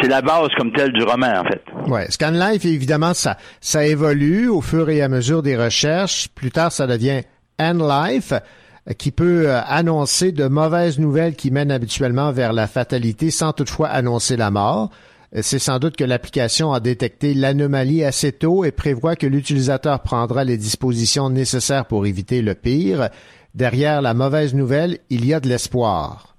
c'est 0.00 0.08
la 0.08 0.22
base 0.22 0.48
comme 0.56 0.72
telle 0.72 0.92
du 0.92 1.02
roman, 1.02 1.40
en 1.40 1.44
fait. 1.44 1.62
Ouais, 1.86 2.06
ScanLife, 2.08 2.64
évidemment, 2.64 3.14
ça, 3.14 3.36
ça 3.60 3.86
évolue 3.86 4.48
au 4.48 4.62
fur 4.62 4.88
et 4.88 5.02
à 5.02 5.08
mesure 5.08 5.42
des 5.42 5.56
recherches. 5.56 6.28
Plus 6.34 6.50
tard, 6.50 6.72
ça 6.72 6.86
devient 6.86 7.20
N-Life, 7.58 8.32
euh, 8.32 8.92
qui 8.94 9.10
peut 9.10 9.48
euh, 9.48 9.60
annoncer 9.66 10.32
de 10.32 10.48
mauvaises 10.48 10.98
nouvelles 10.98 11.36
qui 11.36 11.50
mènent 11.50 11.70
habituellement 11.70 12.32
vers 12.32 12.52
la 12.52 12.66
fatalité 12.66 13.30
sans 13.30 13.52
toutefois 13.52 13.88
annoncer 13.88 14.36
la 14.36 14.50
mort. 14.50 14.90
Euh, 15.34 15.40
C'est 15.42 15.58
sans 15.58 15.78
doute 15.78 15.96
que 15.96 16.04
l'application 16.04 16.72
a 16.72 16.80
détecté 16.80 17.34
l'anomalie 17.34 18.04
assez 18.04 18.32
tôt 18.32 18.64
et 18.64 18.72
prévoit 18.72 19.16
que 19.16 19.26
l'utilisateur 19.26 20.00
prendra 20.00 20.44
les 20.44 20.56
dispositions 20.56 21.30
nécessaires 21.30 21.86
pour 21.86 22.06
éviter 22.06 22.42
le 22.42 22.54
pire. 22.54 23.08
Derrière 23.54 24.02
la 24.02 24.14
mauvaise 24.14 24.54
nouvelle, 24.54 24.98
il 25.10 25.26
y 25.26 25.34
a 25.34 25.40
de 25.40 25.48
l'espoir. 25.48 26.34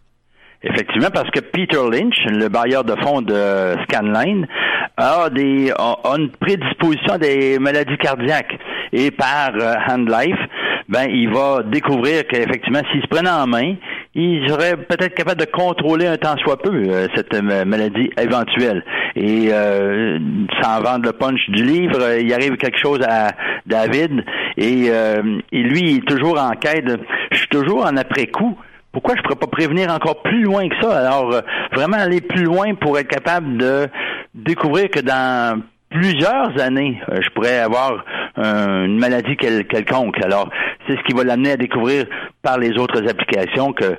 Effectivement, 0.64 1.10
parce 1.14 1.30
que 1.32 1.42
Peter 1.42 1.82
Lynch, 1.92 2.16
le 2.26 2.48
bailleur 2.48 2.86
de 2.86 2.96
fonds 3.04 3.22
de 3.22 3.76
Scanline, 3.84 4.48
a 4.96 5.30
des 5.30 5.72
a, 5.72 5.98
une 6.16 6.32
prédisposition 6.32 7.16
à 7.16 7.18
des 7.18 7.60
maladies 7.60 7.98
cardiaques. 7.98 8.58
Et 8.94 9.12
par 9.12 9.52
euh, 9.60 9.74
Hand 9.90 10.08
Life, 10.10 10.40
ben 10.88 11.08
il 11.10 11.30
va 11.34 11.64
découvrir 11.64 12.26
qu'effectivement, 12.28 12.82
s'il 12.92 13.02
se 13.02 13.08
prenait 13.08 13.30
en 13.30 13.48
main, 13.48 13.76
il 14.16 14.48
serait 14.48 14.78
peut-être 14.78 15.16
capable 15.16 15.42
de 15.42 15.46
contrôler 15.52 16.06
un 16.06 16.18
temps 16.18 16.38
soit 16.38 16.62
peu 16.62 16.72
euh, 16.72 17.08
cette 17.16 17.34
maladie 17.42 18.12
éventuelle. 18.18 18.84
Et 19.16 19.50
euh, 19.52 20.20
sans 20.62 20.82
vendre 20.82 21.06
le 21.06 21.14
punch 21.14 21.40
du 21.50 21.64
livre, 21.64 22.00
euh, 22.02 22.20
il 22.20 22.34
arrive 22.34 22.58
quelque 22.58 22.78
chose 22.78 23.02
à 23.08 23.32
David 23.66 24.24
et, 24.58 24.86
euh, 24.90 25.40
et 25.52 25.64
lui 25.64 25.82
il 25.82 25.98
est 25.98 26.08
toujours 26.08 26.40
en 26.40 26.52
quête. 26.52 26.86
Je 27.32 27.38
suis 27.38 27.48
toujours 27.48 27.86
en 27.86 27.98
après-coup. 27.98 28.58
Pourquoi 28.92 29.16
je 29.16 29.22
ne 29.22 29.24
pourrais 29.24 29.40
pas 29.40 29.48
prévenir 29.48 29.92
encore 29.92 30.22
plus 30.22 30.44
loin 30.44 30.70
que 30.70 30.76
ça? 30.80 30.96
Alors, 30.96 31.34
euh, 31.34 31.42
vraiment 31.74 31.98
aller 31.98 32.22
plus 32.22 32.44
loin 32.44 32.76
pour 32.76 33.00
être 33.00 33.08
capable 33.08 33.58
de 33.58 33.88
découvrir 34.36 34.90
que 34.92 35.00
dans 35.00 35.60
plusieurs 35.94 36.60
années, 36.60 37.00
euh, 37.10 37.20
je 37.22 37.30
pourrais 37.36 37.60
avoir 37.60 38.04
une 38.36 38.98
maladie 39.00 39.36
quel- 39.38 39.66
quelconque. 39.68 40.18
Alors, 40.24 40.50
c'est 40.88 40.96
ce 40.98 41.04
qui 41.04 41.14
va 41.16 41.24
l'amener 41.24 41.52
à 41.52 41.58
découvrir 41.58 42.06
par 42.42 42.58
les 42.58 42.72
autres 42.80 43.08
applications 43.08 43.74
que 43.74 43.96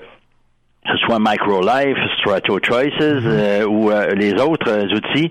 ce 0.86 0.96
soit 1.06 1.18
MicroLife, 1.18 1.96
Strato 2.18 2.58
Choices 2.62 2.92
euh, 3.00 3.64
ou 3.64 3.90
euh, 3.90 4.08
les 4.14 4.34
autres 4.34 4.68
euh, 4.68 4.96
outils, 4.96 5.30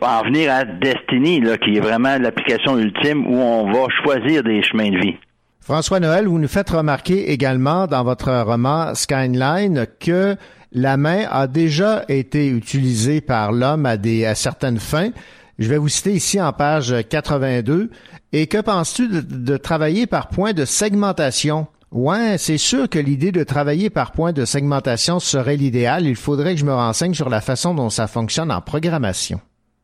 en 0.00 0.22
venir 0.22 0.50
à 0.50 0.64
Destiny, 0.64 1.40
là, 1.40 1.58
qui 1.58 1.76
est 1.76 1.80
vraiment 1.80 2.16
l'application 2.18 2.78
ultime 2.78 3.26
où 3.26 3.36
on 3.36 3.70
va 3.70 3.86
choisir 4.02 4.42
des 4.44 4.62
chemins 4.62 4.90
de 4.90 4.98
vie. 4.98 5.16
François 5.60 6.00
Noël, 6.00 6.26
vous 6.26 6.38
nous 6.38 6.48
faites 6.48 6.70
remarquer 6.70 7.30
également 7.32 7.86
dans 7.86 8.02
votre 8.02 8.30
roman 8.44 8.94
Skyline 8.94 9.86
que 10.00 10.36
la 10.72 10.96
main 10.96 11.24
a 11.30 11.46
déjà 11.46 12.04
été 12.08 12.48
utilisée 12.48 13.20
par 13.20 13.52
l'homme 13.52 13.84
à 13.84 13.98
des 13.98 14.24
à 14.24 14.34
certaines 14.34 14.78
fins. 14.78 15.10
Je 15.58 15.68
vais 15.68 15.78
vous 15.78 15.88
citer 15.88 16.12
ici 16.12 16.40
en 16.40 16.52
page 16.52 16.94
82. 17.10 17.90
Et 18.32 18.46
que 18.46 18.60
penses-tu 18.60 19.08
de, 19.08 19.56
travailler 19.56 20.06
par 20.06 20.28
point 20.28 20.52
de 20.52 20.64
segmentation? 20.64 21.66
Ouais, 21.90 22.36
c'est 22.38 22.58
sûr 22.58 22.88
que 22.88 23.00
l'idée 23.00 23.32
de 23.32 23.42
travailler 23.42 23.90
par 23.90 24.12
point 24.12 24.32
de 24.32 24.44
segmentation 24.44 25.18
serait 25.18 25.56
l'idéal. 25.56 26.06
Il 26.06 26.14
faudrait 26.14 26.54
que 26.54 26.60
je 26.60 26.64
me 26.64 26.72
renseigne 26.72 27.14
sur 27.14 27.28
la 27.28 27.40
façon 27.40 27.74
dont 27.74 27.90
ça 27.90 28.06
fonctionne 28.06 28.52
en 28.52 28.60
programmation. 28.60 29.40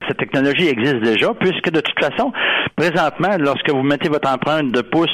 Cette 0.06 0.18
technologie 0.18 0.68
existe 0.68 1.00
déjà, 1.02 1.32
puisque 1.40 1.70
de 1.70 1.80
toute 1.80 1.98
façon, 1.98 2.30
présentement, 2.76 3.36
lorsque 3.38 3.70
vous 3.70 3.82
mettez 3.82 4.08
votre 4.08 4.30
empreinte 4.30 4.70
de 4.70 4.82
pouce 4.82 5.08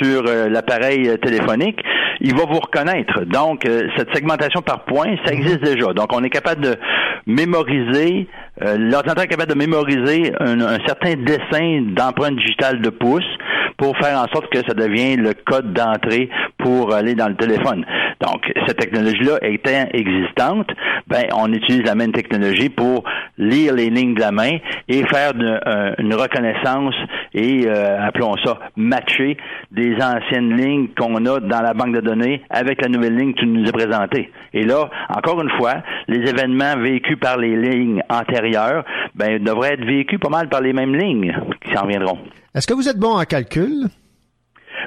sur 0.00 0.22
euh, 0.28 0.48
l'appareil 0.48 1.08
euh, 1.08 1.16
téléphonique, 1.16 1.80
il 2.20 2.34
va 2.34 2.44
vous 2.44 2.60
reconnaître. 2.60 3.24
Donc, 3.24 3.66
euh, 3.66 3.88
cette 3.96 4.14
segmentation 4.14 4.62
par 4.62 4.84
point, 4.84 5.16
ça 5.24 5.32
existe 5.32 5.62
déjà. 5.62 5.92
Donc, 5.92 6.12
on 6.12 6.22
est 6.22 6.30
capable 6.30 6.62
de 6.62 6.76
mémoriser, 7.26 8.28
euh, 8.62 8.76
l'ordinateur 8.78 9.24
est 9.24 9.28
capable 9.28 9.52
de 9.52 9.58
mémoriser 9.58 10.32
un, 10.40 10.60
un 10.60 10.78
certain 10.86 11.14
dessin 11.14 11.82
d'empreinte 11.94 12.36
digitale 12.36 12.80
de 12.80 12.90
pouce 12.90 13.24
pour 13.76 13.96
faire 13.98 14.18
en 14.18 14.26
sorte 14.32 14.48
que 14.50 14.58
ça 14.58 14.74
devienne 14.74 15.22
le 15.22 15.34
code 15.34 15.72
d'entrée 15.72 16.28
pour 16.58 16.94
aller 16.94 17.14
dans 17.14 17.28
le 17.28 17.36
téléphone. 17.36 17.84
Donc, 18.20 18.50
cette 18.66 18.78
technologie-là 18.78 19.38
étant 19.42 19.88
existante, 19.92 20.68
ben, 21.06 21.24
on 21.36 21.52
utilise 21.52 21.82
la 21.82 21.94
même 21.94 22.12
technologie 22.12 22.68
pour 22.68 23.04
lire 23.36 23.74
les 23.74 23.90
lignes 23.90 24.14
de 24.14 24.20
la 24.20 24.30
main 24.30 24.52
et 24.88 25.04
faire 25.06 25.32
une, 25.34 25.60
euh, 25.66 25.94
une 25.98 26.14
reconnaissance 26.14 26.94
et, 27.34 27.66
euh, 27.66 28.06
appelons 28.06 28.36
ça, 28.44 28.58
matcher 28.76 29.36
des 29.72 29.96
anciennes 29.96 30.56
lignes 30.56 30.88
qu'on 30.96 31.26
a 31.26 31.40
dans 31.40 31.60
la 31.60 31.74
banque 31.74 31.96
de 31.96 32.00
données 32.04 32.42
avec 32.50 32.80
la 32.80 32.88
nouvelle 32.88 33.16
ligne 33.16 33.34
qui 33.34 33.46
nous 33.46 33.66
est 33.66 33.72
présentée. 33.72 34.30
Et 34.52 34.62
là, 34.62 34.88
encore 35.08 35.40
une 35.42 35.50
fois, 35.58 35.82
les 36.06 36.28
événements 36.28 36.76
vécus 36.76 37.18
par 37.18 37.38
les 37.38 37.56
lignes 37.56 38.02
antérieures, 38.08 38.84
ben, 39.14 39.42
devraient 39.42 39.74
être 39.74 39.84
vécus 39.84 40.20
pas 40.20 40.28
mal 40.28 40.48
par 40.48 40.60
les 40.60 40.72
mêmes 40.72 40.94
lignes 40.94 41.36
qui 41.64 41.74
s'en 41.74 41.86
viendront. 41.86 42.18
Est-ce 42.54 42.66
que 42.66 42.74
vous 42.74 42.88
êtes 42.88 42.98
bon 42.98 43.16
en 43.18 43.24
calcul? 43.24 43.88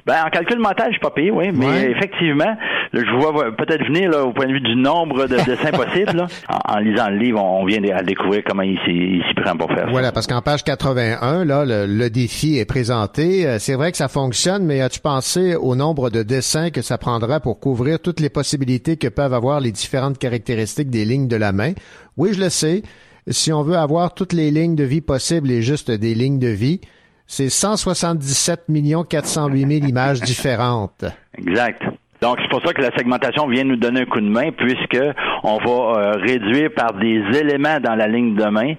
Ben, 0.06 0.16
en 0.26 0.30
calcul 0.30 0.60
mental, 0.60 0.88
je 0.88 0.92
suis 0.94 1.00
pas 1.02 1.12
payé, 1.12 1.32
oui, 1.32 1.52
mais 1.54 1.66
Ouais. 1.66 1.92
effectivement, 1.92 2.46
là, 2.46 2.58
je 2.94 3.12
vous 3.16 3.20
vois 3.22 3.56
peut-être 3.56 3.86
venir 3.86 4.10
là, 4.10 4.24
au 4.26 4.32
point 4.34 4.46
de 4.48 4.54
vue 4.54 4.62
du 4.62 4.76
nombre 4.76 5.28
de 5.28 5.36
dessins 5.38 5.72
possibles. 5.72 6.16
là. 6.16 6.28
En, 6.50 6.76
en 6.76 6.80
lisant 6.80 7.10
le 7.10 7.18
livre, 7.18 7.44
on 7.44 7.66
vient 7.66 7.82
à 7.94 8.04
découvrir 8.04 8.44
comment 8.46 8.64
il 8.64 8.78
s'y 8.86 9.22
prend 9.42 9.56
pour 9.58 9.68
faire 9.70 9.86
ça. 9.86 9.92
Voilà, 9.92 10.12
parce 10.12 10.28
qu'en 10.28 10.42
page 10.42 10.64
81, 10.64 11.46
là, 11.46 11.66
le, 11.66 11.86
le 11.86 12.10
défi 12.10 12.58
est 12.58 12.66
présenté. 12.66 13.46
Euh, 13.48 13.60
C'est 13.60 13.76
vrai 13.76 13.92
que 13.92 13.98
ça 13.98 14.08
fonctionne, 14.08 14.66
mais 14.66 14.82
as-tu 14.82 15.00
pensé 15.00 15.56
au 15.56 15.76
nombre 15.76 16.10
de 16.10 16.24
dessins 16.24 16.70
que 16.70 16.82
ça 16.82 16.98
prendra 16.98 17.40
pour 17.40 17.60
couvrir 17.60 18.00
toutes 18.00 18.20
les 18.20 18.30
possibilités 18.30 18.98
que 18.98 19.08
peuvent 19.08 19.34
avoir 19.34 19.60
les 19.60 19.72
différentes 19.72 20.18
caractéristiques 20.18 20.90
des 20.90 21.06
lignes 21.06 21.28
de 21.28 21.36
la 21.38 21.52
main? 21.52 21.74
Oui, 22.18 22.30
je 22.34 22.40
le 22.42 22.50
sais. 22.50 22.84
Si 23.30 23.52
on 23.52 23.62
veut 23.62 23.76
avoir 23.76 24.14
toutes 24.14 24.32
les 24.34 24.52
lignes 24.52 24.76
de 24.76 24.86
vie 24.86 25.02
possibles 25.02 25.52
et 25.52 25.62
juste 25.62 25.92
des 25.92 26.16
lignes 26.16 26.40
de 26.40 26.48
vie, 26.48 26.80
c'est 27.28 27.50
177 27.50 28.66
408 29.10 29.80
000 29.80 29.88
images 29.88 30.22
différentes. 30.22 31.06
Exact. 31.38 31.84
Donc, 32.22 32.38
c'est 32.42 32.50
pour 32.50 32.66
ça 32.66 32.74
que 32.74 32.82
la 32.82 32.90
segmentation 32.98 33.48
vient 33.48 33.64
nous 33.64 33.76
donner 33.76 34.02
un 34.02 34.06
coup 34.06 34.22
de 34.22 34.30
main, 34.30 34.50
puisque 34.52 35.00
on 35.44 35.58
va 35.58 36.00
euh, 36.00 36.12
réduire 36.14 36.72
par 36.76 36.94
des 36.94 37.22
éléments 37.38 37.80
dans 37.80 37.94
la 37.94 38.08
ligne 38.08 38.34
de 38.34 38.46
main, 38.46 38.74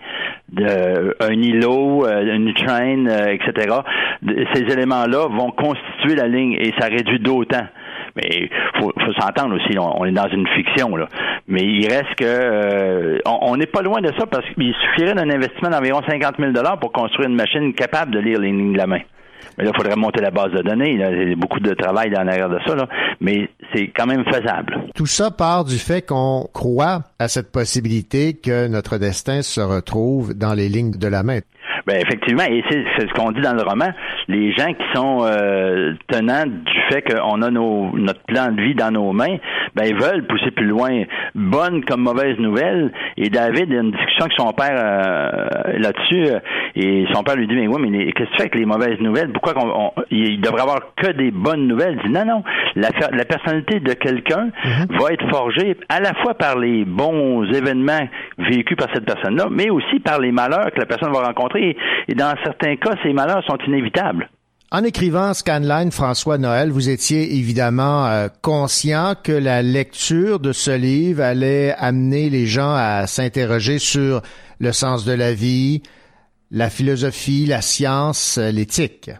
de, 0.53 1.17
un 1.21 1.33
îlot, 1.33 2.05
euh, 2.05 2.35
une 2.35 2.53
euh, 3.09 3.33
etc. 3.33 3.77
Ces 4.55 4.63
éléments-là 4.63 5.29
vont 5.29 5.53
constituer 5.53 6.17
la 6.17 6.27
ligne 6.27 6.55
et 6.55 6.73
ça 6.81 6.87
réduit 6.87 7.21
d'autant. 7.21 7.67
Mais 8.19 8.51
faut, 8.79 8.93
faut 8.93 9.13
s'entendre 9.21 9.55
aussi, 9.57 9.79
on, 9.79 10.05
est 10.05 10.13
dans 10.13 10.29
une 10.29 10.47
fiction 10.49 10.97
là. 10.97 11.09
Mais 11.47 11.63
il 11.63 11.87
reste 11.87 12.15
que 12.17 12.25
euh, 12.25 13.19
on 13.25 13.57
n'est 13.57 13.67
pas 13.67 13.83
loin 13.83 14.01
de 14.01 14.13
ça 14.19 14.27
parce 14.27 14.45
qu'il 14.55 14.75
suffirait 14.75 15.15
d'un 15.15 15.31
investissement 15.31 15.71
d'environ 15.71 16.01
50 16.07 16.35
000 16.39 16.53
dollars 16.53 16.79
pour 16.79 16.93
construire 16.93 17.29
une 17.29 17.37
machine 17.37 17.73
capable 17.75 18.13
de 18.13 18.19
lire 18.19 18.41
les 18.41 18.51
lignes 18.51 18.73
de 18.73 18.79
la 18.79 18.87
main. 18.87 19.01
Mais 19.57 19.65
là, 19.65 19.71
il 19.75 19.77
faudrait 19.77 19.97
monter 19.97 20.21
la 20.21 20.31
base 20.31 20.53
de 20.53 20.63
données. 20.63 20.93
Il 20.93 21.01
y 21.01 21.33
a 21.33 21.37
beaucoup 21.37 21.61
de 21.61 21.75
travail 21.75 22.11
dans 22.11 22.23
l'arrière 22.23 22.49
de 22.49 22.59
ça, 22.67 22.75
là. 22.75 22.89
mais 23.21 23.49
c'est 23.73 23.89
quand 23.89 24.07
même 24.07 24.25
faisable. 24.25 24.79
Tout 24.95 25.07
ça 25.07 25.31
part 25.31 25.65
du 25.65 25.79
fait 25.79 26.03
qu'on 26.03 26.49
croit 26.53 27.03
à 27.19 27.29
cette 27.29 27.51
possibilité 27.51 28.35
que 28.35 28.69
notre 28.69 28.99
destin 28.99 29.43
se 29.43 29.61
retrouve 29.61 30.35
dans 30.35 30.55
les 30.55 30.69
lignes 30.69 30.93
de 30.93 31.09
la 31.09 31.23
main. 31.23 31.41
Ben 31.89 31.97
effectivement, 32.03 32.45
et 32.45 32.63
c'est 32.71 32.85
ce 33.09 33.13
qu'on 33.15 33.31
dit 33.33 33.41
dans 33.41 33.55
le 33.55 33.63
roman. 33.63 33.89
Les 34.29 34.53
gens 34.53 34.73
qui 34.75 34.85
sont 34.95 35.21
euh, 35.23 35.95
tenants 36.09 36.45
du 36.47 36.81
fait 36.91 37.01
qu'on 37.03 37.41
a 37.41 37.51
nos, 37.51 37.97
notre 37.97 38.21
plan 38.25 38.53
de 38.53 38.61
vie 38.61 38.75
dans 38.75 38.91
nos 38.91 39.13
mains, 39.13 39.37
ben 39.75 39.85
ils 39.87 39.97
veulent 39.97 40.27
pousser 40.27 40.51
plus 40.51 40.67
loin, 40.67 41.05
bonne 41.35 41.83
comme 41.87 42.03
mauvaise 42.03 42.39
nouvelle. 42.39 42.93
Et 43.17 43.31
David 43.31 43.73
a 43.73 43.77
une 43.81 43.93
discussion 43.93 44.27
avec 44.27 44.33
son 44.39 44.53
père 44.53 44.77
euh, 44.79 45.79
là-dessus, 45.79 46.27
euh, 46.27 46.41
et 46.77 47.07
son 47.15 47.23
père 47.23 47.37
lui 47.37 47.47
dit 47.47 47.55
mais 47.55 47.67
oui, 47.69 47.81
mais 47.91 48.13
qu'est-ce 48.13 48.27
que 48.27 48.31
tu 48.33 48.37
fais 48.37 48.43
avec 48.43 48.55
les 48.57 48.67
mauvaises 48.67 49.01
nouvelles? 49.01 49.33
Pourquoi 49.33 49.55
qu'on, 49.55 49.69
on- 49.71 49.93
il 50.11 50.41
devrait 50.43 50.61
avoir 50.63 50.81
que 50.97 51.13
des 51.13 51.31
bonnes 51.31 51.67
nouvelles? 51.69 51.99
Il 52.05 52.09
dit 52.11 52.15
non, 52.15 52.27
non. 52.27 52.43
La, 52.77 52.89
la 53.13 53.25
personnalité 53.25 53.81
de 53.81 53.95
quelqu'un 53.95 54.51
va 54.91 55.13
être 55.13 55.27
forgée 55.31 55.75
à 55.89 56.01
la 56.01 56.13
fois 56.23 56.35
par 56.35 56.59
les 56.59 56.85
bons 56.85 57.45
événements 57.53 58.07
vécus 58.39 58.77
par 58.77 58.89
cette 58.93 59.07
personne-là, 59.07 59.47
mais 59.51 59.71
aussi 59.71 60.01
par 60.01 60.21
les 60.21 60.33
malheurs 60.33 60.71
que 60.73 60.79
la 60.81 60.87
personne 60.87 61.13
va 61.13 61.21
rencontrer. 61.25 61.77
Et 62.09 62.15
dans 62.15 62.35
certains 62.45 62.77
cas, 62.77 62.95
ces 63.03 63.13
malheurs 63.13 63.45
sont 63.45 63.59
inévitables. 63.67 64.29
En 64.71 64.85
écrivant 64.85 65.33
Scanline, 65.33 65.91
François 65.91 66.37
Noël, 66.37 66.69
vous 66.69 66.91
étiez 66.91 67.39
évidemment 67.39 68.05
euh, 68.05 68.29
conscient 68.43 69.15
que 69.25 69.33
la 69.33 69.63
lecture 69.63 70.41
de 70.41 70.53
ce 70.53 70.77
livre 70.77 71.23
allait 71.23 71.73
amener 71.79 72.29
les 72.29 72.45
gens 72.45 72.75
à 72.75 73.07
s'interroger 73.07 73.79
sur 73.79 74.21
le 74.61 74.73
sens 74.73 75.07
de 75.07 75.13
la 75.15 75.33
vie, 75.33 75.83
la 76.51 76.69
philosophie, 76.69 77.47
la 77.47 77.63
science, 77.63 78.37
euh, 78.37 78.51
l'éthique. 78.51 79.11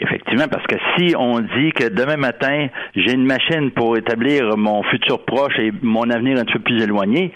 Effectivement, 0.00 0.48
parce 0.48 0.66
que 0.66 0.76
si 0.96 1.14
on 1.16 1.38
dit 1.38 1.72
que 1.72 1.88
demain 1.88 2.16
matin, 2.16 2.66
j'ai 2.96 3.12
une 3.12 3.26
machine 3.26 3.70
pour 3.70 3.96
établir 3.96 4.56
mon 4.56 4.82
futur 4.84 5.24
proche 5.24 5.56
et 5.58 5.70
mon 5.82 6.10
avenir 6.10 6.38
un 6.38 6.44
petit 6.44 6.54
peu 6.54 6.64
plus 6.64 6.82
éloigné, 6.82 7.32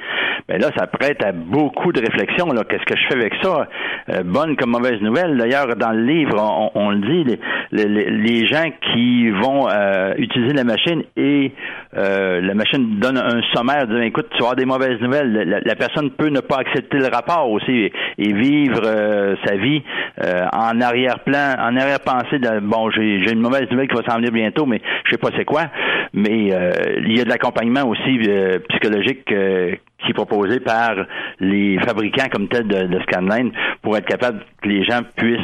ben 0.49 0.61
là, 0.61 0.69
ça 0.77 0.87
prête 0.87 1.23
à 1.25 1.33
beaucoup 1.33 1.93
de 1.93 2.01
réflexions. 2.01 2.47
Là, 2.53 2.63
qu'est-ce 2.69 2.85
que 2.85 2.97
je 2.97 3.07
fais 3.09 3.15
avec 3.15 3.33
ça? 3.43 3.69
Euh, 4.11 4.23
Bonne 4.25 4.57
comme 4.57 4.71
mauvaise 4.71 5.01
nouvelle. 5.01 5.37
D'ailleurs, 5.37 5.77
dans 5.77 5.93
le 5.93 6.03
livre, 6.05 6.71
on, 6.75 6.91
le 6.91 6.99
dit, 6.99 7.39
les, 7.73 7.85
les- 7.85 8.11
les 8.11 8.47
gens 8.47 8.69
qui 8.93 9.31
vont 9.31 9.69
euh, 9.69 10.15
utiliser 10.19 10.53
la 10.55 10.65
machine 10.65 11.03
et 11.17 11.53
euh, 11.97 12.41
la 12.41 12.55
machine 12.55 12.99
donne 12.99 13.17
un 13.19 13.41
sommaire, 13.55 13.87
disant 13.87 14.01
écoute, 14.03 14.27
tu 14.31 14.39
vas 14.39 14.51
avoir 14.51 14.57
des 14.57 14.65
mauvaises 14.67 15.01
nouvelles. 15.01 15.63
La, 15.65 15.75
personne 15.77 16.11
peut 16.11 16.29
ne 16.29 16.41
pas 16.41 16.57
accepter 16.59 16.99
le 16.99 17.07
rapport 17.13 17.51
aussi 17.51 17.91
et, 18.19 18.33
vivre 18.33 18.81
euh, 18.85 19.37
sa 19.45 19.57
vie 19.57 19.83
euh, 20.23 20.47
en 20.53 20.81
arrière-plan, 20.81 21.55
en 21.59 21.77
arrière-pensée 21.77 22.39
de 22.39 22.61
bon, 22.61 22.91
j'ai 22.91 23.31
une 23.33 23.41
mauvaise 23.41 23.71
nouvelle 23.71 23.89
qui 23.89 23.95
va 23.95 24.03
s'en 24.09 24.17
venir 24.17 24.33
bientôt, 24.33 24.67
mais 24.67 24.81
je 25.05 25.13
sais 25.13 25.19
pas 25.19 25.29
c'est 25.37 25.45
quoi. 25.45 25.65
Mais 26.13 26.49
il 27.01 27.17
y 27.17 27.21
a 27.21 27.25
de 27.25 27.29
l'accompagnement 27.29 27.83
aussi 27.89 28.19
psychologique 28.69 29.33
qui 30.05 30.11
est 30.11 30.15
proposé 30.15 30.61
par 30.61 30.95
les 31.41 31.79
fabricants 31.81 32.29
comme 32.33 32.49
tel 32.49 32.67
de, 32.67 32.87
de 32.87 33.01
Scanline 33.03 33.53
pour 33.83 33.97
être 33.97 34.07
capable 34.07 34.41
que 34.63 34.69
les 34.69 34.85
gens 34.85 35.01
puissent 35.17 35.41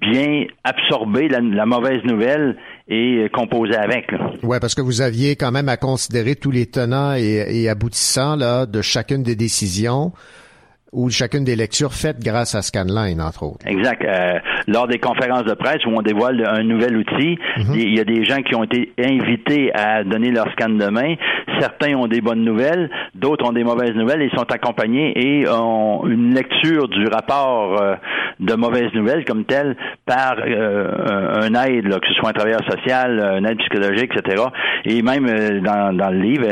bien 0.00 0.44
absorber 0.64 1.28
la, 1.28 1.40
la 1.40 1.66
mauvaise 1.66 2.02
nouvelle 2.04 2.56
et 2.88 3.26
composer 3.32 3.76
avec. 3.76 4.12
Ouais, 4.42 4.60
parce 4.60 4.74
que 4.74 4.82
vous 4.82 5.00
aviez 5.00 5.36
quand 5.36 5.50
même 5.50 5.68
à 5.68 5.76
considérer 5.76 6.36
tous 6.36 6.50
les 6.50 6.66
tenants 6.66 7.14
et, 7.14 7.62
et 7.62 7.68
aboutissants 7.68 8.36
là, 8.36 8.66
de 8.66 8.82
chacune 8.82 9.22
des 9.22 9.36
décisions 9.36 10.12
ou 10.94 11.10
chacune 11.10 11.44
des 11.44 11.56
lectures 11.56 11.92
faites 11.92 12.20
grâce 12.22 12.54
à 12.54 12.62
Scanline, 12.62 13.20
entre 13.20 13.42
autres. 13.42 13.66
Exact. 13.66 14.02
Euh, 14.04 14.38
lors 14.66 14.86
des 14.86 14.98
conférences 14.98 15.44
de 15.44 15.54
presse 15.54 15.84
où 15.86 15.90
on 15.90 16.02
dévoile 16.02 16.44
un 16.46 16.62
nouvel 16.62 16.96
outil, 16.96 17.38
il 17.74 17.94
y 17.94 18.00
a 18.00 18.04
des 18.04 18.24
gens 18.24 18.42
qui 18.42 18.54
ont 18.54 18.64
été 18.64 18.92
invités 18.98 19.72
à 19.74 20.04
donner 20.04 20.30
leur 20.30 20.50
scan 20.52 20.70
de 20.70 20.86
main. 20.86 21.14
Certains 21.60 21.94
ont 21.94 22.06
des 22.06 22.20
bonnes 22.20 22.44
nouvelles, 22.44 22.90
d'autres 23.14 23.46
ont 23.46 23.52
des 23.52 23.64
mauvaises 23.64 23.94
nouvelles. 23.94 24.22
Ils 24.22 24.36
sont 24.36 24.50
accompagnés 24.50 25.12
et 25.16 25.48
ont 25.48 26.06
une 26.06 26.34
lecture 26.34 26.88
du 26.88 27.06
rapport 27.06 27.80
euh, 27.80 27.94
de 28.40 28.54
mauvaises 28.54 28.92
nouvelles 28.94 29.24
comme 29.24 29.44
tel 29.44 29.76
par 30.06 30.36
euh, 30.38 31.42
un 31.42 31.54
aide, 31.64 31.86
là, 31.86 31.98
que 31.98 32.06
ce 32.08 32.14
soit 32.14 32.30
un 32.30 32.32
travailleur 32.32 32.64
social, 32.70 33.20
un 33.20 33.44
aide 33.44 33.58
psychologique, 33.58 34.10
etc. 34.16 34.44
Et 34.84 35.02
même 35.02 35.26
euh, 35.26 35.60
dans, 35.60 35.96
dans 35.96 36.10
le 36.10 36.18
livre, 36.18 36.46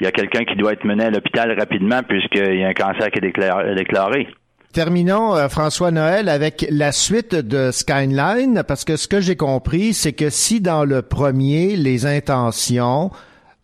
il 0.00 0.04
y 0.04 0.06
a 0.06 0.12
quelqu'un 0.12 0.44
qui 0.44 0.56
doit 0.56 0.72
être 0.72 0.84
mené 0.84 1.04
à 1.04 1.10
l'hôpital 1.10 1.54
rapidement 1.58 2.00
puisqu'il 2.06 2.60
y 2.60 2.64
a 2.64 2.68
un 2.68 2.74
cancer 2.74 3.10
qui 3.10 3.18
est 3.18 3.74
déclaré. 3.74 4.28
Terminons, 4.72 5.34
euh, 5.34 5.48
François 5.48 5.90
Noël, 5.90 6.28
avec 6.28 6.64
la 6.70 6.92
suite 6.92 7.34
de 7.34 7.72
Skyline, 7.72 8.62
parce 8.66 8.84
que 8.84 8.96
ce 8.96 9.08
que 9.08 9.20
j'ai 9.20 9.34
compris, 9.34 9.94
c'est 9.94 10.12
que 10.12 10.30
si 10.30 10.60
dans 10.60 10.84
le 10.84 11.02
premier, 11.02 11.74
les 11.76 12.06
intentions 12.06 13.10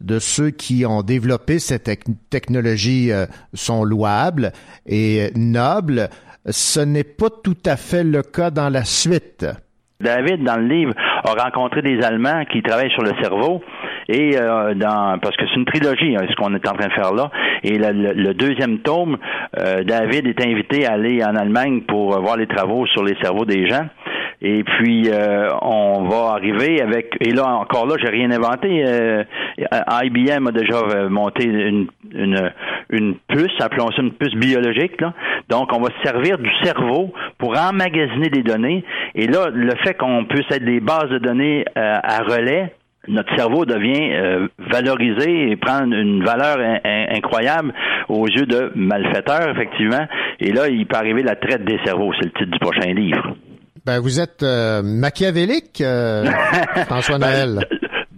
de 0.01 0.19
ceux 0.19 0.51
qui 0.51 0.85
ont 0.85 1.03
développé 1.03 1.61
cette 1.61 1.85
tec- 1.85 2.05
technologie 2.29 3.13
euh, 3.13 3.27
sont 3.55 3.85
louables 3.85 4.53
et 4.85 5.31
nobles, 5.37 6.09
ce 6.51 6.81
n'est 6.81 7.05
pas 7.05 7.31
tout 7.31 7.57
à 7.65 7.77
fait 7.77 8.03
le 8.03 8.23
cas 8.23 8.51
dans 8.51 8.69
la 8.69 8.85
suite. 8.85 9.47
David, 10.01 10.45
dans 10.45 10.57
le 10.57 10.67
livre, 10.67 10.93
a 11.25 11.43
rencontré 11.45 11.83
des 11.83 12.03
Allemands 12.05 12.45
qui 12.53 12.63
travaillent 12.63 12.91
sur 12.91 13.03
le 13.03 13.13
cerveau. 13.23 13.63
Et 14.09 14.37
euh, 14.39 14.75
dans 14.75 15.19
parce 15.21 15.37
que 15.37 15.45
c'est 15.49 15.57
une 15.57 15.65
trilogie, 15.65 16.17
hein, 16.17 16.27
ce 16.29 16.35
qu'on 16.37 16.55
est 16.55 16.69
en 16.69 16.73
train 16.75 16.87
de 16.89 16.93
faire 16.93 17.13
là. 17.13 17.31
Et 17.63 17.77
le, 17.79 17.93
le- 17.93 18.13
le 18.13 18.35
deuxième 18.35 18.79
tome, 18.81 19.17
euh, 19.59 19.83
David 19.85 20.27
est 20.27 20.45
invité 20.47 20.87
à 20.87 20.93
aller 20.93 21.23
en 21.25 21.35
Allemagne 21.37 21.83
pour 21.83 22.15
euh, 22.17 22.21
voir 22.21 22.37
les 22.37 22.47
travaux 22.47 22.87
sur 22.87 23.03
les 23.03 23.17
cerveaux 23.23 23.45
des 23.45 23.69
gens. 23.69 23.87
Et 24.43 24.63
puis 24.65 25.09
euh, 25.11 25.49
on 25.63 26.05
va 26.09 26.33
arriver 26.35 26.83
avec 26.83 27.17
et 27.21 27.31
là 27.33 27.47
encore 27.57 27.87
là 27.87 27.95
j'ai 27.99 28.11
rien 28.11 28.31
inventé. 28.31 28.85
Euh, 28.87 29.25
IBM 30.05 30.47
a 30.49 30.53
déjà 30.53 30.77
euh, 30.77 31.09
monté 31.09 31.47
une, 31.47 31.87
une 32.13 32.51
une 32.91 33.15
puce, 33.29 33.51
appelons 33.61 33.91
ça 33.93 34.03
une 34.03 34.13
puce 34.13 34.35
biologique 34.35 35.01
là. 35.01 35.15
Donc 35.49 35.71
on 35.75 35.81
va 35.81 35.89
se 35.89 36.03
servir 36.09 36.37
du 36.39 36.51
cerveau 36.63 37.13
pour 37.39 37.59
emmagasiner 37.59 38.29
des 38.29 38.43
données. 38.43 38.85
Et 39.15 39.27
là 39.27 39.47
le 39.53 39.73
fait 39.85 39.95
qu'on 39.95 40.27
puisse 40.27 40.47
être 40.53 40.65
des 40.65 40.81
bases 40.81 41.09
de 41.09 41.19
données 41.19 41.65
euh, 41.77 41.95
à 42.03 42.19
relais 42.23 42.75
notre 43.09 43.35
cerveau 43.37 43.65
devient 43.65 44.13
euh, 44.15 44.49
valorisé 44.71 45.51
et 45.51 45.57
prend 45.57 45.85
une 45.85 46.25
valeur 46.25 46.59
in- 46.59 46.79
in- 46.85 47.07
incroyable 47.17 47.73
aux 48.09 48.27
yeux 48.27 48.47
de 48.47 48.73
malfaiteurs, 48.75 49.49
effectivement. 49.51 50.07
Et 50.41 50.53
là, 50.53 50.69
il 50.69 50.87
peut 50.87 50.97
arriver 50.97 51.23
la 51.23 51.37
traite 51.37 51.65
des 51.65 51.79
cerveaux. 51.85 52.13
C'est 52.21 52.27
le 52.27 52.33
titre 52.33 52.51
du 52.51 52.59
prochain 52.59 52.93
livre. 52.95 53.37
Ben, 53.85 54.01
vous 54.01 54.19
êtes 54.21 54.43
euh, 54.43 54.83
machiavélique, 54.83 55.81
euh, 55.81 56.25
François 56.87 57.19
Noël. 57.19 57.61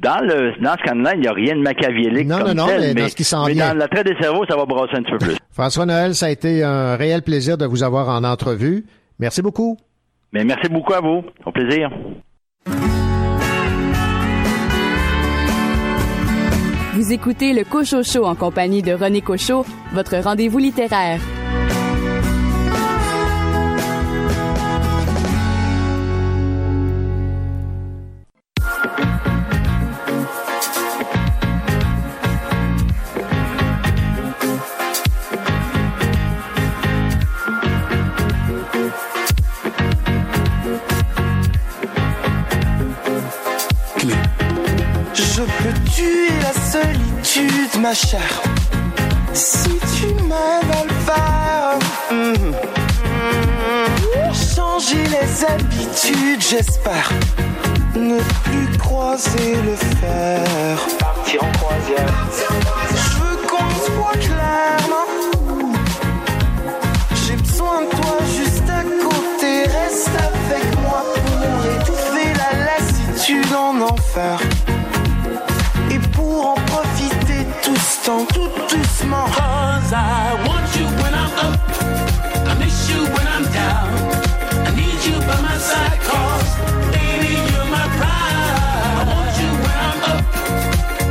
Dans 0.01 0.21
le 0.25 0.53
dans 0.63 0.73
ce 0.79 0.83
canal, 0.85 1.15
il 1.17 1.21
n'y 1.23 1.27
a 1.29 1.33
rien 1.33 1.57
de 1.57 1.61
machiavélique 1.61 2.27
Non, 2.29 2.39
comme 2.39 2.49
non, 2.53 2.55
non, 2.55 2.67
tel, 2.69 2.81
mais 2.95 3.03
dans 3.03 3.09
ce 3.09 3.17
qui 3.17 3.25
s'en 3.25 3.47
mais 3.47 3.53
vient. 3.55 3.71
dans 3.73 3.79
la 3.79 3.89
traite 3.89 4.07
des 4.07 4.17
cerveaux, 4.21 4.45
ça 4.49 4.57
va 4.57 4.65
brasser 4.65 4.97
un 4.97 5.03
petit 5.03 5.11
peu 5.13 5.19
plus. 5.19 5.37
François 5.53 5.87
Noël, 5.87 6.15
ça 6.15 6.27
a 6.27 6.31
été 6.31 6.63
un 6.63 6.95
réel 6.97 7.23
plaisir 7.23 7.59
de 7.59 7.67
vous 7.67 7.83
avoir 7.83 8.09
en 8.09 8.23
entrevue. 8.25 8.85
Merci 9.19 9.43
beaucoup. 9.43 9.77
Mais 10.33 10.45
merci 10.45 10.69
beaucoup 10.71 10.95
à 10.95 11.01
vous. 11.01 11.25
Au 11.45 11.51
plaisir. 11.53 11.91
Vous 16.95 17.13
écoutez 17.13 17.53
le 17.53 17.65
Cocho 17.65 18.03
Show 18.03 18.25
en 18.25 18.35
compagnie 18.35 18.83
de 18.83 18.93
René 18.93 19.21
Cocho, 19.21 19.65
votre 19.93 20.17
rendez-vous 20.17 20.59
littéraire. 20.59 21.21
Je 45.39 45.45
peux 45.45 45.91
tuer 45.93 46.31
la 46.43 46.53
solitude, 46.53 47.81
ma 47.81 47.95
chère. 47.95 48.43
Si 49.33 49.71
tu 49.97 50.07
m'aides 50.25 50.73
à 50.73 50.83
le 50.83 50.97
faire. 51.07 51.79
Mhm. 52.11 52.55
Changer 54.57 55.05
les 55.05 55.45
habitudes, 55.45 56.43
j'espère. 56.43 57.13
Ne 57.95 58.19
plus 58.19 58.79
croiser 58.79 59.55
le 59.65 59.77
fer. 59.77 60.79
Partir 60.99 61.45
en 61.45 61.53
croisière. 61.53 62.15
Je 62.91 63.19
veux 63.21 63.37
qu'on 63.47 63.71
se 63.85 63.91
voit 63.93 64.19
clairement. 64.19 65.07
J'ai 67.15 67.37
besoin 67.37 67.83
de 67.83 67.91
toi 67.91 68.19
juste 68.37 68.69
à 68.69 68.83
côté. 68.83 69.71
Reste 69.71 70.11
avec 70.19 70.81
moi 70.81 71.05
pour 71.15 71.81
étouffer 71.81 72.33
la 72.35 72.51
lassitude 72.65 73.55
en 73.55 73.81
enfer. 73.83 74.41
Tout 78.17 78.49
doucement. 78.71 79.27
Cause 79.27 79.93
I 79.93 80.35
want 80.47 80.67
you 80.77 80.87
when 81.01 81.13
I'm 81.13 81.33
up. 81.47 81.61
I 82.49 82.55
miss 82.59 82.89
you 82.91 83.05
when 83.05 83.27
I'm 83.27 83.45
down. 83.53 83.89
I 84.67 84.71
need 84.75 85.01
you 85.05 85.19
by 85.29 85.39
my 85.43 85.59
side 85.59 86.01
cause 86.09 86.51
baby 86.91 87.35
you're 87.51 87.69
my 87.69 87.87
pride. 87.99 88.57
I 88.97 89.05
want 89.13 89.33
you 89.41 89.51
when 89.65 89.79
I'm 89.89 90.01
up. 90.13 90.25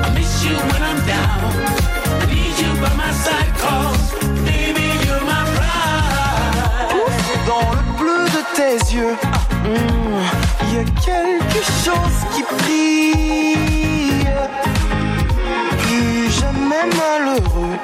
I 0.06 0.10
miss 0.16 0.44
you 0.44 0.56
when 0.56 0.82
I'm 0.90 1.00
down. 1.06 1.54
I 2.22 2.26
need 2.34 2.56
you 2.62 2.72
by 2.82 2.92
my 2.96 3.12
side 3.12 3.54
cause 3.62 4.06
baby 4.44 4.88
you're 5.06 5.26
my 5.34 5.44
pride. 5.56 6.96
Dans 7.46 7.70
le 7.78 7.84
bleu 8.00 8.24
de 8.38 8.42
tes 8.56 8.78
yeux, 8.96 9.16
il 10.64 10.74
y 10.74 10.80
a 10.80 10.86
quelque 11.06 11.62
chose 11.84 12.18
qui 12.34 12.42
brille. 12.42 13.87
Malheureux. 16.70 17.78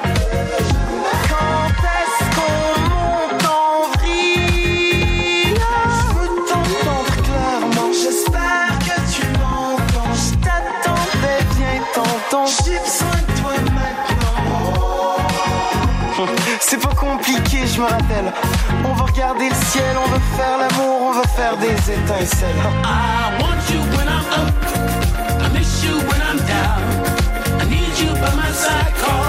Quand 1.30 1.72
est-ce 1.97 2.23
qu'on 2.35 2.57
monte 2.89 3.45
en 3.45 3.97
vrille 3.97 5.55
Je 5.55 6.07
veux 6.15 6.34
t'entendre 6.49 7.15
clairement. 7.23 7.91
J'espère 7.93 8.72
que 8.80 8.95
tu 9.14 9.23
m'entends. 9.39 10.14
Je 10.14 10.35
t'attendais, 10.43 11.41
viens 11.55 11.80
t'entends. 11.93 12.45
J'ai 12.45 12.80
besoin 12.80 13.19
de 13.22 13.41
toi 13.41 13.55
maintenant. 13.73 14.43
C'est 16.60 16.81
pas 16.81 16.95
compliqué, 16.95 17.60
je 17.65 17.80
me 17.80 17.85
rappelle. 17.85 18.34
On 18.84 18.93
va 18.93 19.05
regarder 19.05 19.47
le 19.47 19.55
ciel, 19.55 19.95
on 19.97 20.10
veut 20.10 20.26
faire 20.35 20.57
l'amour, 20.57 21.01
on 21.03 21.14
va 21.14 21.23
faire 21.23 21.55
des 21.57 21.76
étincelles. 21.91 22.64
I 22.84 23.41
want 23.41 23.62
by 28.74 28.91
my 29.02 29.23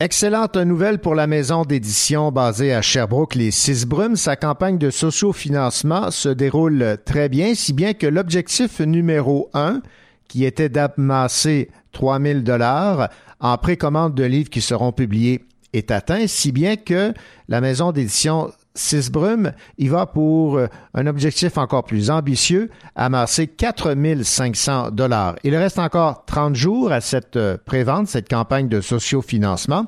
Excellente 0.00 0.56
nouvelle 0.56 1.00
pour 1.00 1.16
la 1.16 1.26
maison 1.26 1.64
d'édition 1.64 2.30
basée 2.30 2.72
à 2.72 2.82
Sherbrooke, 2.82 3.34
les 3.34 3.50
Six 3.50 3.84
Brumes. 3.84 4.14
Sa 4.14 4.36
campagne 4.36 4.78
de 4.78 4.90
sociofinancement 4.90 6.12
se 6.12 6.28
déroule 6.28 6.98
très 7.04 7.28
bien, 7.28 7.56
si 7.56 7.72
bien 7.72 7.94
que 7.94 8.06
l'objectif 8.06 8.78
numéro 8.78 9.50
un, 9.54 9.82
qui 10.28 10.44
était 10.44 10.68
d'amasser 10.68 11.68
3000 11.90 12.44
dollars 12.44 13.08
en 13.40 13.58
précommande 13.58 14.14
de 14.14 14.22
livres 14.22 14.50
qui 14.50 14.60
seront 14.60 14.92
publiés, 14.92 15.44
est 15.72 15.90
atteint, 15.90 16.28
si 16.28 16.52
bien 16.52 16.76
que 16.76 17.12
la 17.48 17.60
maison 17.60 17.90
d'édition 17.90 18.52
Six 18.78 19.10
Brumes 19.10 19.52
y 19.76 19.88
va 19.88 20.06
pour 20.06 20.56
euh, 20.56 20.68
un 20.94 21.06
objectif 21.06 21.58
encore 21.58 21.84
plus 21.84 22.10
ambitieux, 22.10 22.70
amasser 22.94 23.48
4500 23.48 24.92
dollars. 24.92 25.34
Il 25.42 25.56
reste 25.56 25.78
encore 25.78 26.24
30 26.26 26.54
jours 26.54 26.92
à 26.92 27.00
cette 27.00 27.36
euh, 27.36 27.56
prévente, 27.62 28.06
cette 28.06 28.28
campagne 28.28 28.68
de 28.68 28.80
sociofinancement. 28.80 29.84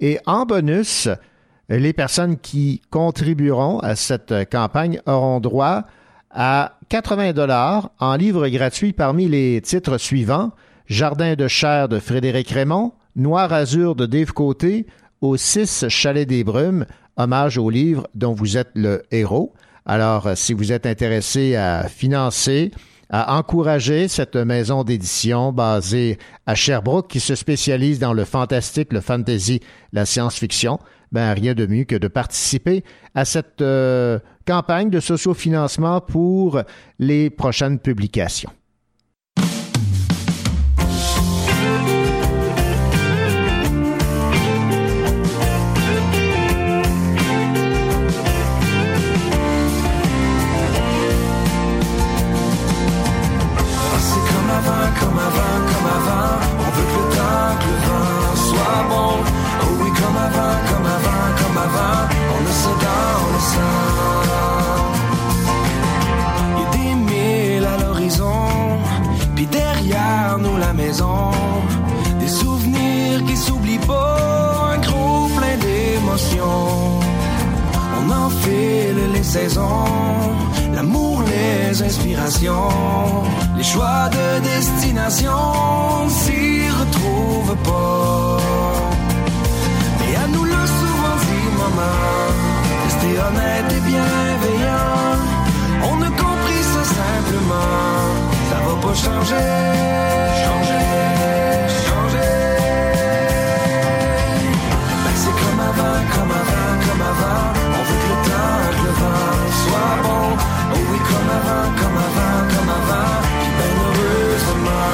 Et 0.00 0.18
en 0.26 0.44
bonus, 0.44 1.08
les 1.68 1.92
personnes 1.92 2.36
qui 2.36 2.82
contribueront 2.90 3.78
à 3.78 3.94
cette 3.94 4.32
euh, 4.32 4.44
campagne 4.44 5.00
auront 5.06 5.38
droit 5.38 5.84
à 6.30 6.78
80 6.88 7.34
dollars 7.34 7.90
en 8.00 8.16
livres 8.16 8.48
gratuits 8.48 8.92
parmi 8.92 9.28
les 9.28 9.60
titres 9.60 9.98
suivants 9.98 10.50
Jardin 10.86 11.34
de 11.34 11.46
chair 11.46 11.88
de 11.88 12.00
Frédéric 12.00 12.50
Raymond, 12.50 12.92
Noir 13.14 13.52
Azur 13.52 13.94
de 13.94 14.04
Dave 14.04 14.32
Côté, 14.32 14.86
aux 15.20 15.36
six 15.36 15.88
Chalets 15.88 16.26
des 16.26 16.42
Brumes, 16.42 16.84
hommage 17.16 17.58
au 17.58 17.70
livre 17.70 18.06
dont 18.14 18.32
vous 18.32 18.56
êtes 18.56 18.70
le 18.74 19.02
héros. 19.10 19.52
Alors, 19.86 20.26
euh, 20.26 20.34
si 20.34 20.52
vous 20.52 20.72
êtes 20.72 20.86
intéressé 20.86 21.56
à 21.56 21.88
financer, 21.88 22.70
à 23.10 23.36
encourager 23.36 24.08
cette 24.08 24.36
maison 24.36 24.84
d'édition 24.84 25.52
basée 25.52 26.18
à 26.46 26.54
Sherbrooke 26.54 27.08
qui 27.08 27.20
se 27.20 27.34
spécialise 27.34 27.98
dans 27.98 28.14
le 28.14 28.24
fantastique, 28.24 28.92
le 28.92 29.02
fantasy, 29.02 29.60
la 29.92 30.06
science-fiction, 30.06 30.78
ben 31.12 31.34
rien 31.34 31.52
de 31.52 31.66
mieux 31.66 31.84
que 31.84 31.96
de 31.96 32.08
participer 32.08 32.84
à 33.14 33.26
cette 33.26 33.60
euh, 33.60 34.18
campagne 34.46 34.88
de 34.88 34.98
sociofinancement 34.98 36.00
pour 36.00 36.62
les 36.98 37.28
prochaines 37.28 37.78
publications. 37.78 38.50
L'amour, 80.74 81.22
les 81.22 81.82
inspirations, 81.82 82.68
les 83.56 83.62
choix 83.62 84.10
de 84.10 84.40
destination 84.44 86.08
s'y 86.08 86.68
retrouvent 86.68 87.56
pas. 87.64 88.36
Et 90.08 90.16
à 90.16 90.26
nous 90.28 90.44
le 90.44 90.62
souvent 90.78 91.16
dit 91.26 91.48
maman, 91.62 91.98
rester 92.84 93.14
honnête 93.26 93.70
et 93.76 93.82
bienveillant. 93.90 95.18
On 95.90 96.02
a 96.02 96.10
compris 96.24 96.62
ça 96.72 96.84
simplement, 97.00 98.04
ça 98.50 98.58
va 98.66 98.74
pas 98.84 98.94
changer, 99.06 99.50
changer, 100.44 100.81
comme 111.78 111.98
avant, 112.06 112.38
comme 112.52 112.70
avant. 112.78 113.12
Puis 113.40 113.52
ben 113.58 113.72
heureusement. 113.84 114.88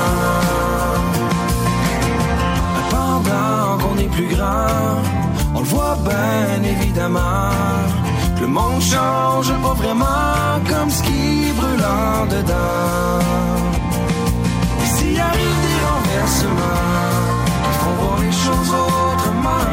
Pendant 2.90 3.78
qu'on 3.78 3.96
est 3.98 4.12
plus 4.16 4.30
grand, 4.34 5.02
on 5.54 5.60
le 5.60 5.66
voit 5.66 5.98
bien 6.04 6.62
évidemment. 6.74 7.50
Que 8.36 8.42
le 8.42 8.48
monde 8.48 8.80
change 8.80 9.52
pas 9.64 9.74
vraiment 9.74 10.60
comme 10.70 10.90
ce 10.90 11.02
qui 11.02 11.52
brûle 11.58 11.84
en 11.84 12.26
dedans. 12.26 13.18
Et 14.82 14.86
s'il 14.94 15.18
arrive 15.20 15.60
des 15.68 15.80
renversements 15.90 16.86
qui 17.64 17.78
font 17.80 17.94
voir 18.00 18.18
les 18.20 18.32
choses 18.44 18.72
autrement, 18.86 19.66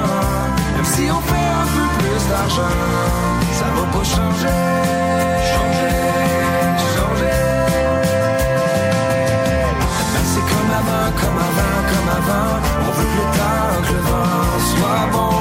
même 0.75 0.85
si 0.85 1.03
on 1.11 1.21
fait 1.29 1.49
un 1.61 1.67
peu 1.75 1.85
plus 1.99 2.21
d'argent, 2.29 2.77
ça 3.59 3.65
va 3.75 3.83
pas 3.93 4.03
changer. 4.03 4.85
On 12.85 12.91
veut 12.97 13.07
que 13.11 13.17
le 13.19 13.27
temps, 13.37 13.81
que 13.87 13.93
le 13.93 14.01
soit 14.71 15.05
bon. 15.13 15.33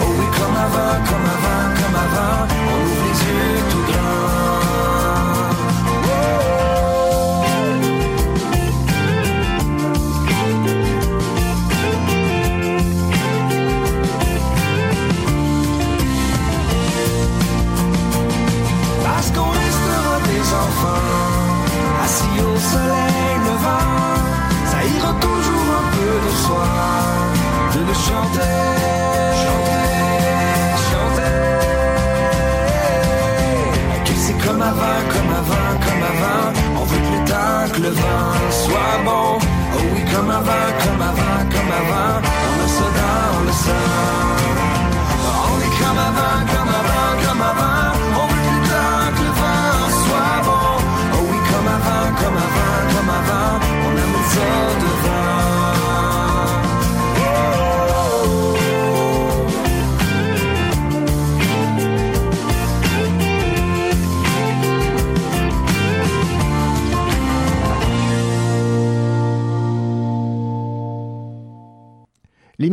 Oh 0.00 0.10
oui, 0.18 0.26
comme 0.36 0.56
avant, 0.66 0.96
comme 1.08 1.26
avant, 1.34 1.64
comme 1.78 1.96
avant. 2.04 2.51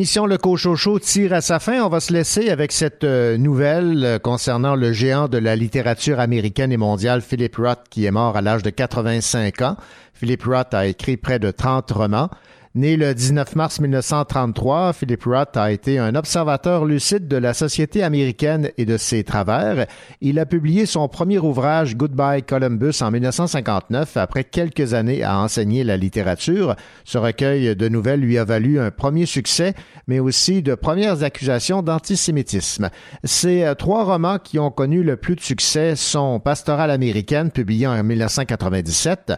L'émission 0.10 0.26
Le 0.26 0.40
Cochocho 0.40 0.98
tire 0.98 1.34
à 1.34 1.42
sa 1.42 1.60
fin. 1.60 1.84
On 1.84 1.88
va 1.88 2.00
se 2.00 2.12
laisser 2.12 2.50
avec 2.50 2.72
cette 2.72 3.04
euh, 3.04 3.38
nouvelle 3.38 4.04
euh, 4.04 4.18
concernant 4.18 4.76
le 4.76 4.92
géant 4.92 5.28
de 5.28 5.38
la 5.38 5.56
littérature 5.56 6.20
américaine 6.20 6.72
et 6.72 6.78
mondiale, 6.78 7.22
Philip 7.22 7.56
Roth, 7.58 7.82
qui 7.92 8.06
est 8.06 8.12
mort 8.12 8.36
à 8.36 8.42
l'âge 8.42 8.64
de 8.64 8.72
85 8.72 9.62
ans. 9.62 9.78
Philip 10.16 10.42
Roth 10.42 10.74
a 10.74 10.88
écrit 10.88 11.16
près 11.16 11.38
de 11.38 11.52
30 11.52 11.92
romans. 11.92 12.32
Né 12.76 12.98
le 12.98 13.16
19 13.16 13.56
mars 13.56 13.80
1933, 13.80 14.94
Philip 14.94 15.24
Roth 15.24 15.58
a 15.58 15.72
été 15.72 15.98
un 15.98 16.14
observateur 16.14 16.86
lucide 16.86 17.28
de 17.28 17.36
la 17.36 17.56
société 17.56 18.04
américaine 18.04 18.70
et 18.78 18.86
de 18.86 18.96
ses 18.96 19.24
travers. 19.24 19.88
Il 20.22 20.38
a 20.38 20.46
publié 20.46 20.86
son 20.86 21.08
premier 21.08 21.40
ouvrage 21.40 21.98
Goodbye 21.98 22.44
Columbus 22.44 23.02
en 23.02 23.10
1959 23.10 24.18
après 24.18 24.44
quelques 24.44 24.94
années 24.94 25.24
à 25.24 25.40
enseigner 25.40 25.84
la 25.84 25.98
littérature. 25.98 26.76
Ce 27.06 27.18
recueil 27.18 27.76
de 27.76 27.90
nouvelles 27.90 28.20
lui 28.20 28.38
a 28.38 28.44
valu 28.44 28.80
un 28.80 28.92
premier 28.92 29.26
succès, 29.26 29.74
mais 30.06 30.20
aussi 30.20 30.62
de 30.62 30.76
premières 30.76 31.24
accusations 31.24 31.82
d'antisémitisme. 31.82 32.92
Ces 33.24 33.64
euh, 33.64 33.74
trois 33.74 34.04
romans 34.04 34.38
qui 34.38 34.60
ont 34.60 34.70
connu 34.70 35.02
le 35.02 35.18
plus 35.18 35.36
de 35.36 35.42
succès 35.42 35.96
sont 35.96 36.40
Pastoral 36.40 36.92
américaine, 36.92 37.50
publié 37.50 37.88
en 37.88 38.04
1997, 38.04 39.34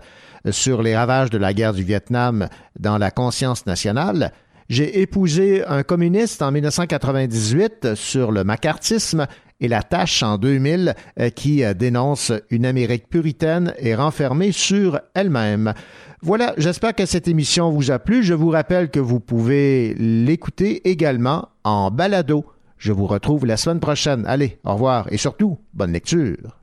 sur 0.49 0.81
les 0.81 0.95
ravages 0.95 1.29
de 1.29 1.37
la 1.37 1.53
guerre 1.53 1.73
du 1.73 1.83
Vietnam 1.83 2.47
dans 2.79 2.97
la 2.97 3.11
conscience 3.11 3.65
nationale, 3.65 4.31
J'ai 4.71 5.01
épousé 5.01 5.65
un 5.67 5.83
communiste 5.83 6.41
en 6.41 6.49
1998 6.49 7.93
sur 7.95 8.31
le 8.31 8.45
macartisme 8.45 9.27
et 9.59 9.67
la 9.67 9.83
tâche 9.83 10.23
en 10.23 10.37
2000 10.37 10.95
euh, 11.19 11.29
qui 11.29 11.65
euh, 11.65 11.73
dénonce 11.73 12.31
une 12.49 12.65
Amérique 12.65 13.09
puritaine 13.09 13.73
et 13.79 13.95
renfermée 13.95 14.53
sur 14.53 15.01
elle-même. 15.13 15.73
Voilà, 16.21 16.53
j'espère 16.57 16.95
que 16.95 17.05
cette 17.05 17.27
émission 17.27 17.69
vous 17.69 17.91
a 17.91 17.99
plu. 17.99 18.23
Je 18.23 18.33
vous 18.33 18.49
rappelle 18.49 18.89
que 18.89 19.01
vous 19.01 19.19
pouvez 19.19 19.93
l'écouter 19.95 20.89
également 20.89 21.49
en 21.65 21.91
balado. 21.91 22.45
Je 22.77 22.93
vous 22.93 23.07
retrouve 23.07 23.45
la 23.45 23.57
semaine 23.57 23.81
prochaine. 23.81 24.25
Allez, 24.25 24.57
au 24.63 24.71
revoir 24.71 25.11
et 25.11 25.17
surtout, 25.17 25.59
bonne 25.73 25.91
lecture. 25.91 26.60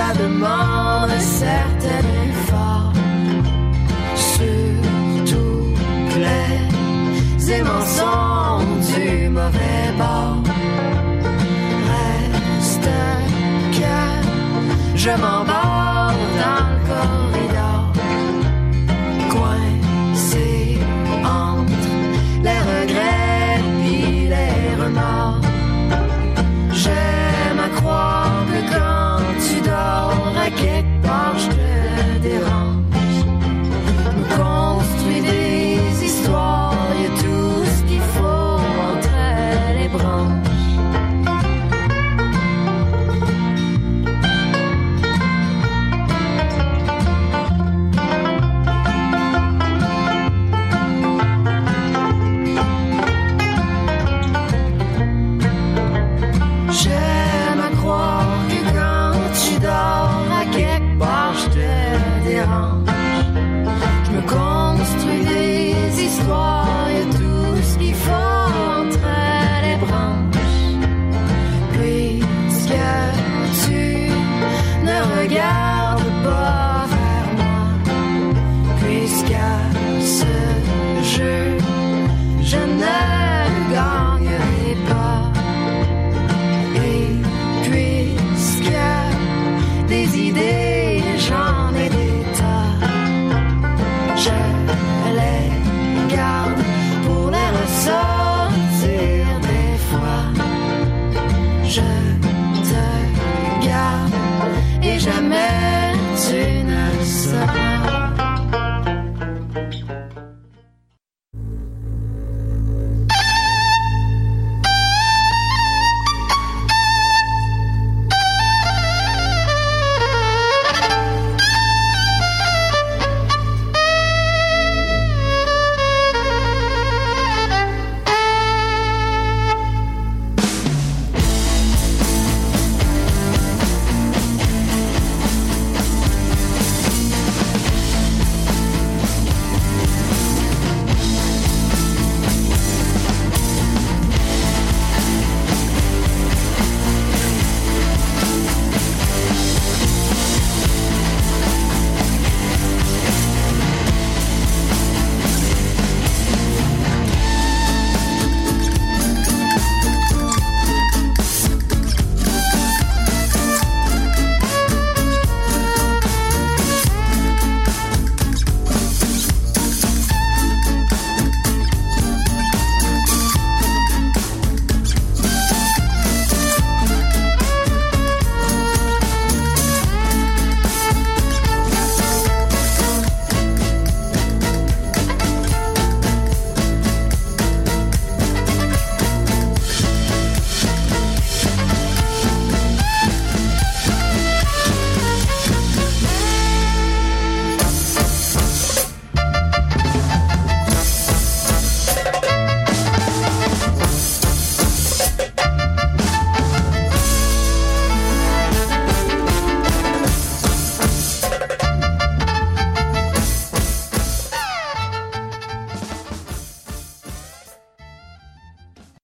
Ça 0.00 0.14
demande 0.14 1.10
un 1.10 1.24
certain 1.44 2.04
effort. 2.28 2.92
Surtout 4.34 5.56
que 6.10 6.18
les 6.26 7.62
sont 7.98 8.60
du 8.90 9.28
mauvais 9.28 9.86
bord. 10.00 10.42
Reste 11.90 12.90
que 13.76 13.96
je 15.02 15.10
m'embarque 15.22 15.59